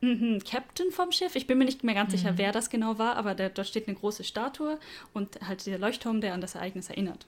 mhm, 0.00 0.42
Captain 0.44 0.90
vom 0.90 1.12
Schiff. 1.12 1.34
Ich 1.36 1.46
bin 1.46 1.58
mir 1.58 1.64
nicht 1.64 1.84
mehr 1.84 1.94
ganz 1.94 2.12
mhm. 2.12 2.18
sicher, 2.18 2.38
wer 2.38 2.52
das 2.52 2.70
genau 2.70 2.98
war, 2.98 3.16
aber 3.16 3.34
da, 3.34 3.48
dort 3.48 3.66
steht 3.66 3.88
eine 3.88 3.96
große 3.96 4.24
Statue 4.24 4.78
und 5.14 5.40
halt 5.46 5.64
dieser 5.64 5.78
Leuchtturm, 5.78 6.20
der 6.20 6.34
an 6.34 6.40
das 6.40 6.54
Ereignis 6.54 6.88
erinnert. 6.88 7.26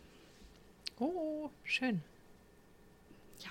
Oh, 0.99 1.51
schön. 1.65 2.03
Ja, 3.41 3.51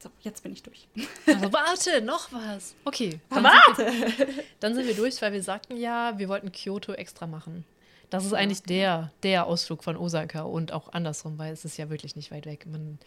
so, 0.00 0.10
jetzt 0.22 0.42
bin 0.42 0.52
ich 0.52 0.62
durch. 0.62 0.88
Also 1.26 1.52
warte, 1.52 2.02
noch 2.02 2.32
was. 2.32 2.74
Okay. 2.84 3.20
Dann 3.30 3.44
warte! 3.44 3.92
Sind 3.92 4.18
wir, 4.18 4.44
dann 4.60 4.74
sind 4.74 4.86
wir 4.86 4.94
durch, 4.94 5.20
weil 5.22 5.32
wir 5.32 5.42
sagten 5.42 5.76
ja, 5.76 6.18
wir 6.18 6.28
wollten 6.28 6.52
Kyoto 6.52 6.92
extra 6.92 7.26
machen. 7.26 7.64
Das 8.10 8.24
ist 8.24 8.32
eigentlich 8.32 8.62
der, 8.62 9.12
der 9.22 9.46
Ausflug 9.46 9.84
von 9.84 9.96
Osaka 9.96 10.42
und 10.42 10.72
auch 10.72 10.92
andersrum, 10.92 11.38
weil 11.38 11.52
es 11.52 11.64
ist 11.64 11.76
ja 11.76 11.90
wirklich 11.90 12.16
nicht 12.16 12.30
weit 12.30 12.46
weg. 12.46 12.66
Man 12.66 12.98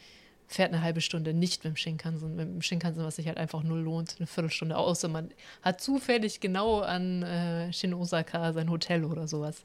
fährt 0.48 0.74
eine 0.74 0.82
halbe 0.82 1.02
Stunde 1.02 1.34
nicht 1.34 1.64
mit 1.64 1.74
dem 1.74 1.78
Shinkansen, 1.78 2.36
mit 2.36 2.48
dem 2.48 2.62
Shinkansen, 2.62 3.04
was 3.04 3.16
sich 3.16 3.28
halt 3.28 3.38
einfach 3.38 3.64
null 3.64 3.80
lohnt, 3.80 4.16
eine 4.20 4.28
Viertelstunde 4.28 4.78
aus 4.78 5.04
und 5.04 5.14
man 5.14 5.32
hat 5.62 5.82
zufällig 5.82 6.40
genau 6.40 6.82
an 6.82 7.24
äh, 7.24 7.74
Shin 7.74 7.94
Osaka 7.94 8.54
sein 8.54 8.70
Hotel 8.70 9.06
oder 9.06 9.28
sowas 9.28 9.64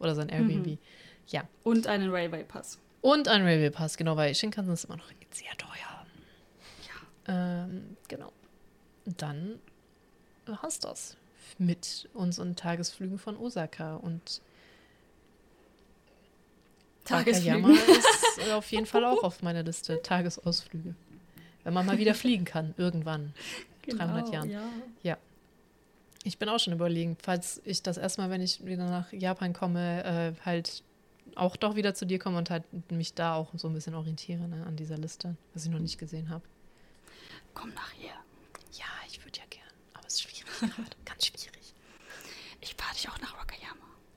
oder 0.00 0.14
sein 0.14 0.28
Airbnb. 0.28 0.66
Mhm. 0.66 0.78
Ja. 1.28 1.44
Und 1.62 1.86
einen 1.86 2.10
Railway 2.10 2.44
Pass. 2.44 2.78
Und 3.00 3.28
einen 3.28 3.44
Railway 3.44 3.70
Pass, 3.70 3.96
genau, 3.96 4.16
weil 4.16 4.34
Shinkansen 4.34 4.74
ist 4.74 4.84
immer 4.84 4.96
noch 4.96 5.08
sehr 5.30 5.56
teuer. 5.56 6.06
Ja. 7.28 7.64
Ähm, 7.64 7.96
genau. 8.08 8.32
Dann 9.04 9.60
hast 10.62 10.84
du 10.84 10.88
das 10.88 11.16
mit 11.58 12.08
unseren 12.12 12.56
Tagesflügen 12.56 13.18
von 13.18 13.36
Osaka 13.36 13.96
und 13.96 14.42
Tagesflüge. 17.04 17.72
ist 17.72 18.50
auf 18.52 18.70
jeden 18.70 18.86
Fall 18.86 19.04
auch 19.04 19.22
auf 19.22 19.42
meiner 19.42 19.62
Liste. 19.62 20.00
Tagesausflüge. 20.02 20.94
Wenn 21.62 21.74
man 21.74 21.86
mal 21.86 21.98
wieder 21.98 22.14
fliegen 22.14 22.44
kann, 22.44 22.74
irgendwann. 22.76 23.32
Genau, 23.82 24.04
300 24.04 24.32
Jahren. 24.32 24.50
Ja. 24.50 24.62
ja. 25.02 25.18
Ich 26.24 26.38
bin 26.38 26.48
auch 26.48 26.58
schon 26.58 26.72
überlegen, 26.72 27.16
falls 27.22 27.60
ich 27.64 27.82
das 27.82 27.98
erstmal, 27.98 28.30
wenn 28.30 28.40
ich 28.40 28.64
wieder 28.64 28.86
nach 28.86 29.12
Japan 29.12 29.52
komme, 29.52 30.04
äh, 30.04 30.44
halt 30.44 30.82
auch 31.36 31.56
doch 31.56 31.74
wieder 31.74 31.94
zu 31.94 32.06
dir 32.06 32.18
komme 32.18 32.38
und 32.38 32.50
halt 32.50 32.64
mich 32.90 33.14
da 33.14 33.34
auch 33.34 33.50
so 33.54 33.68
ein 33.68 33.74
bisschen 33.74 33.94
orientiere 33.94 34.46
ne, 34.48 34.64
an 34.66 34.76
dieser 34.76 34.96
Liste, 34.96 35.36
was 35.52 35.64
ich 35.64 35.70
noch 35.70 35.80
nicht 35.80 35.98
gesehen 35.98 36.30
habe. 36.30 36.44
Komm 37.52 37.70
nachher. 37.70 38.14
Ja, 38.72 38.86
ich 39.08 39.22
würde 39.24 39.38
ja 39.38 39.44
gern, 39.50 39.62
aber 39.92 40.06
es 40.06 40.14
ist 40.14 40.22
schwierig 40.22 40.44
gerade, 40.60 40.96
ganz 41.04 41.26
schwierig. 41.26 41.74
Ich 42.60 42.74
fahre 42.74 42.94
dich 42.94 43.08
auch 43.08 43.20
nach. 43.20 43.43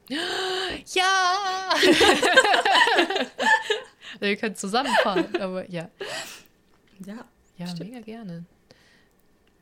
Ja! 0.10 1.74
Wir 4.20 4.38
können 4.38 4.56
zusammenfahren, 4.56 5.36
aber 5.40 5.70
ja. 5.70 5.90
Ja. 7.06 7.26
Ja, 7.58 7.68
stimmt. 7.68 7.92
mega 7.92 8.02
gerne. 8.02 8.46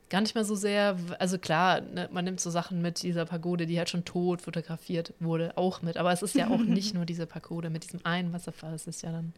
Gar 0.09 0.21
nicht 0.21 0.35
mal 0.35 0.45
so 0.45 0.55
sehr, 0.55 0.97
also 1.17 1.39
klar, 1.39 1.81
ne, 1.81 2.09
man 2.11 2.25
nimmt 2.25 2.39
so 2.39 2.49
Sachen 2.51 2.81
mit 2.81 3.01
dieser 3.01 3.25
Pagode, 3.25 3.65
die 3.65 3.77
halt 3.77 3.89
schon 3.89 4.05
tot 4.05 4.41
fotografiert 4.41 5.13
wurde, 5.19 5.57
auch 5.57 5.81
mit. 5.81 5.97
Aber 5.97 6.11
es 6.11 6.21
ist 6.21 6.35
ja 6.35 6.49
auch 6.49 6.59
nicht 6.63 6.93
nur 6.93 7.05
diese 7.05 7.25
Pagode 7.25 7.69
mit 7.69 7.83
diesem 7.83 8.01
einen 8.05 8.31
Wasserfall, 8.31 8.73
es 8.75 8.85
ist 8.85 9.01
ja 9.01 9.11
dann 9.11 9.33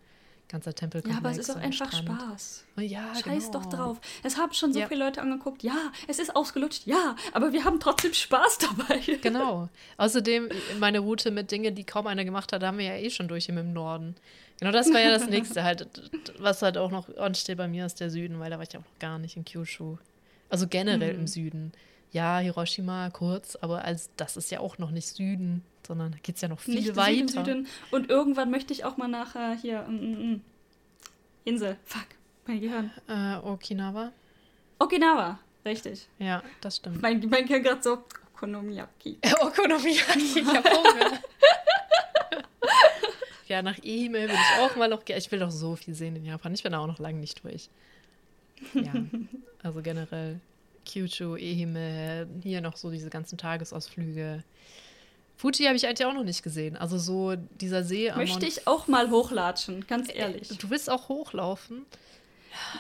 ganzer 0.49 0.74
Tempel. 0.74 1.03
Ja, 1.07 1.18
aber 1.18 1.32
es 1.32 1.38
ist 1.38 1.49
auch 1.49 1.57
einfach 1.57 1.91
Strand. 1.91 2.22
Spaß. 2.22 2.65
Oh, 2.78 2.82
ja, 2.82 3.14
Scheiß 3.15 3.48
genau. 3.48 3.60
doch 3.60 3.65
drauf. 3.65 4.02
Es 4.24 4.38
haben 4.38 4.53
schon 4.53 4.74
so 4.74 4.80
ja. 4.80 4.88
viele 4.88 5.03
Leute 5.03 5.22
angeguckt. 5.22 5.64
Ja, 5.64 5.91
es 6.07 6.19
ist 6.19 6.36
ausgelutscht. 6.36 6.86
Ja, 6.86 7.15
aber 7.34 7.52
wir 7.53 7.64
haben 7.64 7.80
trotzdem 7.80 8.14
Spaß 8.14 8.57
dabei. 8.78 8.99
Genau. 9.22 9.69
Außerdem 9.98 10.49
meine 10.80 10.99
Route 10.99 11.32
mit 11.32 11.52
Dingen, 11.52 11.76
die 11.76 11.84
kaum 11.84 12.07
einer 12.07 12.26
gemacht 12.26 12.53
hat, 12.53 12.64
haben 12.64 12.78
wir 12.78 12.86
ja 12.86 12.95
eh 12.95 13.10
schon 13.10 13.28
durch 13.28 13.49
im 13.49 13.74
Norden. 13.74 14.15
Genau, 14.60 14.72
das 14.72 14.91
war 14.91 14.99
ja 14.99 15.11
das 15.11 15.28
nächste 15.30 15.64
halt, 15.64 15.88
was 16.40 16.61
halt 16.61 16.78
auch 16.78 16.91
noch 16.91 17.15
ansteht 17.18 17.57
bei 17.57 17.68
mir 17.68 17.86
ist 17.86 17.99
der 17.99 18.10
Süden, 18.10 18.40
weil 18.40 18.49
da 18.49 18.57
war 18.57 18.64
ich 18.64 18.74
ja 18.74 18.80
auch 18.80 18.86
noch 18.86 18.99
gar 18.99 19.19
nicht 19.19 19.38
in 19.38 19.45
Kyushu. 19.45 19.98
Also 20.49 20.68
generell 20.68 21.14
mhm. 21.14 21.22
im 21.22 21.28
Süden. 21.28 21.72
ja, 22.11 22.40
Hiroshima 22.40 23.10
kurz, 23.10 23.57
aber 23.57 23.84
als, 23.84 24.10
das 24.15 24.38
ist 24.38 24.49
ja 24.49 24.61
auch 24.61 24.78
noch 24.78 24.91
nicht 24.91 25.07
Süden, 25.07 25.64
sondern 25.88 26.11
da 26.11 26.18
geht 26.22 26.35
es 26.35 26.41
ja 26.41 26.47
noch 26.49 26.59
viel 26.59 26.76
Nicht 26.76 26.95
weiter. 26.95 27.14
Süden, 27.27 27.45
Süden. 27.45 27.68
Und 27.91 28.09
irgendwann 28.09 28.51
möchte 28.51 28.73
ich 28.73 28.84
auch 28.85 28.97
mal 28.97 29.07
nachher 29.07 29.53
hier. 29.55 29.84
Mm, 29.84 29.95
mm, 29.95 30.31
mm. 30.34 30.41
Insel. 31.45 31.77
Fuck. 31.85 32.05
Mein 32.45 32.61
Gehirn. 32.61 32.91
Äh, 33.07 33.35
Okinawa? 33.38 34.11
Okinawa. 34.80 35.39
Richtig. 35.65 36.07
Ja, 36.19 36.43
das 36.61 36.77
stimmt. 36.77 37.01
Mein, 37.01 37.19
mein 37.30 37.45
Gehirn 37.45 37.64
gerade 37.64 37.81
so. 37.84 38.03
Okonomiyaki. 38.35 39.18
Okonomiyaki, 39.41 40.39
ich 40.39 40.45
hab 40.45 40.64
Hunger. 40.69 41.19
ja, 43.47 43.61
nach 43.61 43.77
Ehime 43.84 44.19
will 44.27 44.30
ich 44.35 44.59
auch 44.61 44.76
mal 44.76 44.89
noch. 44.89 45.05
ge- 45.05 45.18
Ich 45.18 45.31
will 45.31 45.39
doch 45.39 45.51
so 45.51 45.76
viel 45.76 45.93
sehen 45.93 46.15
in 46.15 46.26
Japan. 46.26 46.53
Ich 46.53 46.64
bin 46.64 46.72
da 46.73 46.80
auch 46.80 46.88
noch 46.88 46.99
lange 46.99 47.19
nicht 47.19 47.43
durch. 47.43 47.69
Ja, 48.73 48.93
also 49.64 49.81
generell 49.81 50.39
Kyushu, 50.85 51.35
Ehime, 51.35 52.27
hier 52.43 52.61
noch 52.61 52.76
so 52.77 52.89
diese 52.91 53.09
ganzen 53.09 53.38
Tagesausflüge. 53.38 54.43
Fuji 55.38 55.65
habe 55.65 55.76
ich 55.76 55.88
eigentlich 55.88 56.05
auch 56.05 56.14
noch 56.14 56.23
nicht 56.23 56.41
gesehen. 56.41 56.76
Also 56.76 56.97
so 56.97 57.35
dieser 57.35 57.84
See 57.84 58.09
am 58.09 58.18
Möchte 58.18 58.45
ich 58.45 58.68
auch 58.68 58.88
mal 58.88 59.11
hochlatschen, 59.11 59.85
ganz 59.88 60.14
ehrlich. 60.14 60.49
Du 60.57 60.69
willst 60.72 60.89
auch 60.89 61.09
hochlaufen? 61.09 61.85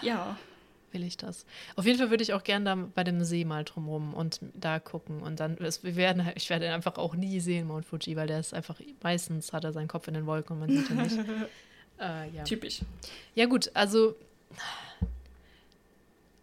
Ja. 0.01 0.37
Will 0.91 1.03
ich 1.03 1.17
das? 1.17 1.45
Auf 1.75 1.85
jeden 1.85 1.99
Fall 1.99 2.09
würde 2.09 2.23
ich 2.23 2.33
auch 2.33 2.43
gerne 2.43 2.65
da 2.65 2.75
bei 2.75 3.03
dem 3.03 3.23
See 3.23 3.45
mal 3.45 3.63
drumrum 3.63 4.15
und 4.15 4.39
da 4.55 4.79
gucken. 4.79 5.21
Und 5.21 5.39
dann, 5.39 5.57
es, 5.57 5.83
wir 5.83 5.95
werden, 5.95 6.27
ich 6.35 6.49
werde 6.49 6.65
ihn 6.65 6.71
einfach 6.71 6.97
auch 6.97 7.15
nie 7.15 7.39
sehen, 7.39 7.67
Mount 7.67 7.85
Fuji, 7.85 8.15
weil 8.15 8.27
der 8.27 8.39
ist 8.39 8.55
einfach, 8.55 8.81
meistens 9.03 9.53
hat 9.53 9.63
er 9.63 9.71
seinen 9.71 9.87
Kopf 9.87 10.07
in 10.07 10.15
den 10.15 10.25
Wolken 10.25 10.53
und 10.53 10.59
man 10.61 10.69
sieht 10.69 10.89
ihn 10.89 10.97
nicht. 10.97 11.17
äh, 11.99 12.29
ja. 12.31 12.43
Typisch. 12.43 12.81
ja, 13.35 13.45
gut, 13.45 13.69
also 13.75 14.15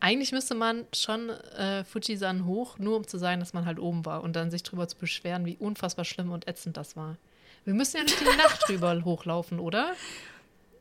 eigentlich 0.05 0.32
müsste 0.32 0.55
man 0.55 0.85
schon 0.94 1.31
äh, 1.31 1.82
Fujisan 1.85 2.44
hoch, 2.44 2.78
nur 2.78 2.97
um 2.98 3.06
zu 3.06 3.16
sagen, 3.18 3.40
dass 3.40 3.55
man 3.55 3.64
halt 3.64 3.78
oben 3.78 4.05
war 4.05 4.22
und 4.22 4.36
dann 4.36 4.51
sich 4.51 4.62
drüber 4.62 4.86
zu 4.86 4.97
beschweren, 4.98 5.47
wie 5.47 5.56
unfassbar 5.56 6.05
schlimm 6.05 6.31
und 6.31 6.47
ätzend 6.47 6.76
das 6.76 6.94
war. 6.97 7.16
Wir 7.64 7.72
müssen 7.74 7.97
ja 7.97 8.02
nicht 8.02 8.20
die 8.20 8.24
Nacht 8.36 8.60
drüber 8.68 9.02
hochlaufen, 9.05 9.59
oder? 9.59 9.93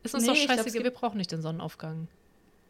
Ist 0.04 0.14
uns 0.14 0.24
Nee, 0.24 0.28
doch 0.30 0.36
ich 0.36 0.46
glaub, 0.46 0.58
es 0.58 0.64
scheiße, 0.66 0.72
gibt- 0.74 0.84
wir 0.84 0.92
brauchen 0.92 1.18
nicht 1.18 1.32
den 1.32 1.42
Sonnenaufgang. 1.42 2.08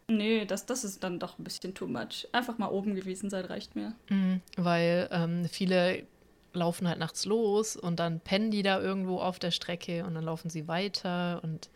Nee, 0.06 0.44
das, 0.44 0.66
das 0.66 0.84
ist 0.84 1.02
dann 1.02 1.18
doch 1.18 1.38
ein 1.38 1.44
bisschen 1.44 1.74
too 1.74 1.86
much. 1.86 2.28
Einfach 2.32 2.58
mal 2.58 2.68
oben 2.68 2.94
gewesen 2.94 3.30
sein 3.30 3.46
reicht 3.46 3.74
mir. 3.74 3.94
Mhm, 4.10 4.40
weil 4.56 5.08
ähm, 5.10 5.46
viele 5.50 6.04
laufen 6.52 6.86
halt 6.86 6.98
nachts 7.00 7.24
los 7.24 7.74
und 7.74 7.98
dann 7.98 8.20
pennen 8.20 8.50
die 8.52 8.62
da 8.62 8.80
irgendwo 8.80 9.18
auf 9.18 9.38
der 9.40 9.50
Strecke 9.50 10.04
und 10.04 10.14
dann 10.14 10.22
laufen 10.24 10.50
sie 10.50 10.68
weiter 10.68 11.40
und 11.42 11.68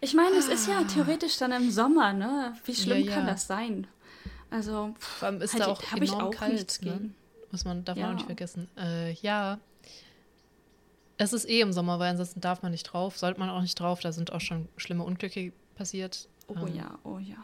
Ich 0.00 0.14
meine, 0.14 0.36
es 0.36 0.48
ist 0.48 0.68
ja 0.68 0.82
theoretisch 0.84 1.36
dann 1.38 1.52
im 1.52 1.70
Sommer, 1.70 2.12
ne? 2.12 2.54
Wie 2.64 2.74
schlimm 2.74 3.04
Ja, 3.04 3.14
kann 3.14 3.26
ja. 3.26 3.32
das 3.32 3.46
sein? 3.46 3.86
Also, 4.50 4.94
pff, 4.98 5.06
vor 5.18 5.28
allem 5.28 5.40
ist 5.42 5.52
halt, 5.54 5.62
da 5.64 5.66
auch 5.68 5.82
hab 5.82 6.00
ich 6.00 6.12
auch 6.12 6.30
kalt, 6.30 6.52
nichts 6.54 6.80
ne? 6.82 6.92
gegen. 6.92 7.14
Muss 7.50 7.64
man, 7.64 7.84
darf 7.84 7.96
man 7.96 8.04
auch 8.06 8.08
Ja. 8.10 8.14
nicht 8.14 8.26
vergessen. 8.26 8.68
Äh, 8.76 9.12
ja. 9.14 9.58
Es 11.16 11.32
ist 11.32 11.48
eh 11.48 11.60
im 11.60 11.72
Sommer, 11.72 11.98
weil 11.98 12.10
ansonsten 12.10 12.40
darf 12.40 12.62
man 12.62 12.70
nicht 12.72 12.84
drauf, 12.84 13.18
sollte 13.18 13.40
man 13.40 13.50
auch 13.50 13.60
nicht 13.60 13.78
drauf. 13.80 14.00
Da 14.00 14.12
sind 14.12 14.32
auch 14.32 14.40
schon 14.40 14.68
schlimme 14.76 15.02
Unglücke 15.04 15.52
passiert. 15.74 16.28
Oh 16.46 16.54
ähm, 16.66 16.74
ja, 16.76 16.98
oh 17.02 17.18
ja. 17.18 17.36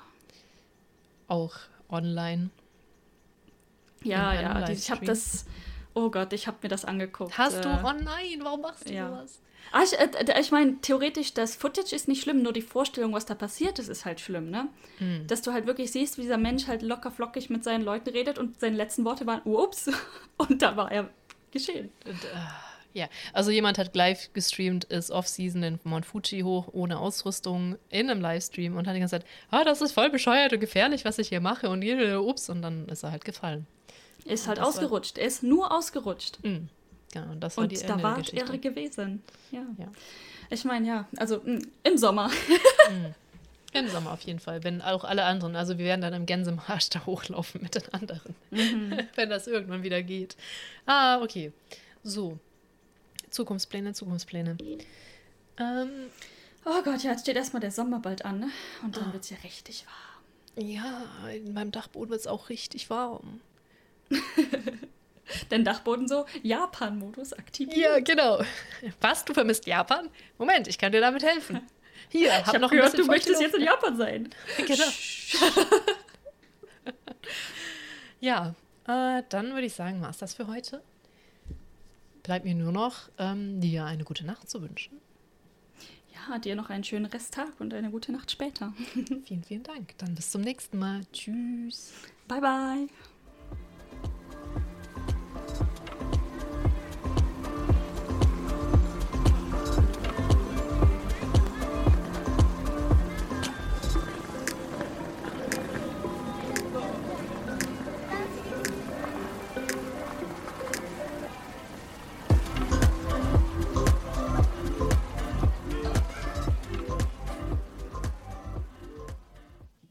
Auch 1.27 1.55
online. 1.91 2.51
Ja, 4.03 4.33
ja, 4.35 4.69
ich 4.69 4.91
habe 4.91 5.05
das. 5.07 5.47
Oh 5.95 6.11
Gott, 6.11 6.33
ich 6.33 6.47
habe 6.47 6.59
mir 6.63 6.69
das 6.69 6.85
angeguckt. 6.85 7.37
Hast 7.39 7.65
du? 7.65 7.69
äh, 7.69 7.79
Oh 7.83 7.93
nein, 7.93 8.41
warum 8.43 8.61
machst 8.63 8.89
du 8.89 8.93
ja. 8.93 9.09
sowas? 9.09 9.41
Ah, 9.73 9.83
ich, 9.83 9.93
äh, 9.99 10.41
ich 10.41 10.51
meine, 10.53 10.81
theoretisch, 10.81 11.35
das 11.35 11.57
Footage 11.57 11.95
ist 11.95 12.07
nicht 12.09 12.23
schlimm, 12.23 12.43
nur 12.43 12.53
die 12.53 12.63
Vorstellung, 12.63 13.13
was 13.13 13.27
da 13.27 13.35
passiert 13.35 13.79
ist, 13.79 13.89
ist 13.89 14.05
halt 14.05 14.21
schlimm, 14.21 14.51
ne? 14.51 14.69
Hm. 14.99 15.27
Dass 15.27 15.43
du 15.43 15.53
halt 15.53 15.67
wirklich 15.67 15.91
siehst, 15.93 16.17
wie 16.19 16.23
dieser 16.23 16.39
Mensch 16.39 16.67
halt 16.69 16.83
locker 16.83 17.11
flockig 17.11 17.51
mit 17.51 17.65
seinen 17.65 17.85
Leuten 17.85 18.11
redet 18.11 18.39
und 18.39 18.61
seine 18.61 18.77
letzten 18.77 19.05
Worte 19.05 19.27
waren, 19.27 19.41
ups, 19.45 19.91
und 20.37 20.63
da 20.63 20.77
war 20.77 20.93
er 20.93 21.11
geschehen. 21.51 21.91
Und, 22.07 22.23
äh, 22.25 22.29
ja, 22.93 23.09
also 23.33 23.51
jemand 23.51 23.77
hat 23.79 23.97
live 23.97 24.33
gestreamt, 24.35 24.85
ist 24.85 25.11
Off-Season 25.11 25.63
in 25.65 25.81
Mount 25.83 26.07
Fuji 26.07 26.43
hoch, 26.43 26.69
ohne 26.73 26.99
Ausrüstung, 27.01 27.77
in 27.91 28.09
einem 28.09 28.21
Livestream 28.21 28.77
und 28.77 28.87
hat 28.87 28.95
die 28.95 29.01
ganze 29.01 29.19
Zeit, 29.19 29.27
ah, 29.51 29.65
das 29.65 29.81
ist 29.83 29.91
voll 29.93 30.11
bescheuert 30.11 30.53
und 30.53 30.61
gefährlich, 30.61 31.05
was 31.05 31.19
ich 31.19 31.29
hier 31.31 31.41
mache 31.41 31.69
und 31.69 31.83
jede, 31.83 32.23
ups, 32.23 32.49
und 32.49 32.63
dann 32.63 32.87
ist 32.89 33.03
er 33.03 33.11
halt 33.11 33.25
gefallen. 33.25 33.67
Ist 34.25 34.47
halt 34.47 34.59
das 34.59 34.63
war- 34.63 34.69
ausgerutscht. 34.69 35.19
Er 35.19 35.27
ist 35.27 35.43
nur 35.43 35.73
ausgerutscht. 35.73 36.39
Mhm. 36.45 36.69
Ja, 37.15 37.23
und 37.25 37.41
das 37.41 37.57
war 37.57 37.67
die 37.67 37.77
Und 37.77 37.83
Ende 37.83 37.97
da 37.97 38.03
war 38.03 38.17
Geschichte. 38.19 38.59
gewesen. 38.59 39.23
Ja. 39.51 39.63
Ja. 39.79 39.87
Ich 40.51 40.65
meine, 40.65 40.87
ja, 40.87 41.09
also 41.17 41.41
mh, 41.45 41.61
im 41.85 41.97
Sommer. 41.99 42.31
Im 43.73 43.89
Sommer 43.89 44.13
auf 44.13 44.21
jeden 44.21 44.39
Fall, 44.39 44.63
wenn 44.63 44.81
auch 44.83 45.03
alle 45.03 45.25
anderen, 45.25 45.57
also 45.57 45.79
wir 45.79 45.85
werden 45.85 46.01
dann 46.01 46.13
im 46.15 46.27
Gänsemarsch 46.27 46.91
da 46.91 47.05
hochlaufen 47.07 47.61
mit 47.61 47.75
den 47.75 47.93
anderen, 47.93 48.37
wenn 49.17 49.29
das 49.31 49.49
irgendwann 49.49 49.83
wieder 49.83 50.01
geht. 50.01 50.37
Ah, 50.87 51.21
okay. 51.23 51.53
So, 52.05 52.39
Zukunftspläne, 53.31 53.93
Zukunftspläne. 53.93 54.57
Ähm, 55.59 55.89
Oh 56.65 56.83
Gott, 56.85 57.03
ja, 57.03 57.11
jetzt 57.11 57.23
steht 57.23 57.35
erstmal 57.37 57.61
der 57.61 57.73
Sommer 57.73 57.99
bald 57.99 58.25
an, 58.25 58.39
ne? 58.41 58.49
Und 58.85 58.97
Ah. 58.97 59.01
dann 59.01 59.13
wird 59.13 59.25
es 59.25 59.31
ja 59.31 59.37
richtig 59.43 59.85
warm. 59.87 60.67
ja, 60.69 61.03
in 61.35 61.53
meinem 61.53 61.73
Dachboden 61.73 62.11
wird 62.11 62.21
es 62.21 62.27
auch 62.29 62.49
richtig 62.51 62.89
warm. 62.91 63.41
Den 65.51 65.65
Dachboden 65.65 66.09
so, 66.09 66.27
Japan-Modus 66.43 67.33
aktiviert. 67.33 67.77
Ja, 67.77 68.01
genau. 68.01 68.43
Was, 69.01 69.25
du 69.25 69.35
vermisst 69.35 69.67
Japan? 69.67 70.09
Moment, 70.39 70.69
ich 70.69 70.79
kann 70.79 70.93
dir 70.93 71.01
damit 71.01 71.23
helfen. 71.23 71.61
Hier, 72.11 72.33
hab 72.33 72.41
ich 72.41 72.47
habe 72.49 72.59
noch 72.61 72.71
ein 72.71 72.77
gehört, 72.77 72.93
bisschen 72.93 73.07
du 73.07 73.13
möchtest 73.13 73.41
jetzt 73.41 73.55
in 73.55 73.63
Japan 73.63 73.97
sein. 73.97 74.31
Genau. 74.67 74.85
Ja, 78.21 78.55
äh, 78.87 79.23
dann 79.29 79.53
würde 79.53 79.67
ich 79.67 79.75
sagen, 79.75 80.01
war 80.01 80.11
es 80.11 80.19
das 80.19 80.35
für 80.35 80.47
heute. 80.47 80.83
Bleibt 82.23 82.47
mir 82.47 82.55
nur 82.55 82.73
noch, 82.73 83.11
ähm, 83.19 83.61
dir 83.61 83.85
eine 83.85 84.05
gute 84.05 84.25
Nacht 84.25 84.49
zu 84.49 84.63
wünschen. 84.63 84.99
Ja, 86.15 86.39
dir 86.39 86.57
noch 86.57 86.71
einen 86.71 86.85
schönen 86.85 87.05
Resttag 87.07 87.49
und 87.59 87.75
eine 87.75 87.91
gute 87.91 88.13
Nacht 88.13 88.31
später. 88.31 88.73
Vielen, 89.27 89.45
vielen 89.45 89.63
Dank. 89.63 89.99
Dann 89.99 90.15
bis 90.15 90.31
zum 90.31 90.41
nächsten 90.41 90.79
Mal. 90.79 91.03
Tschüss. 91.13 91.93
Bye, 92.27 92.41
bye. 92.41 92.89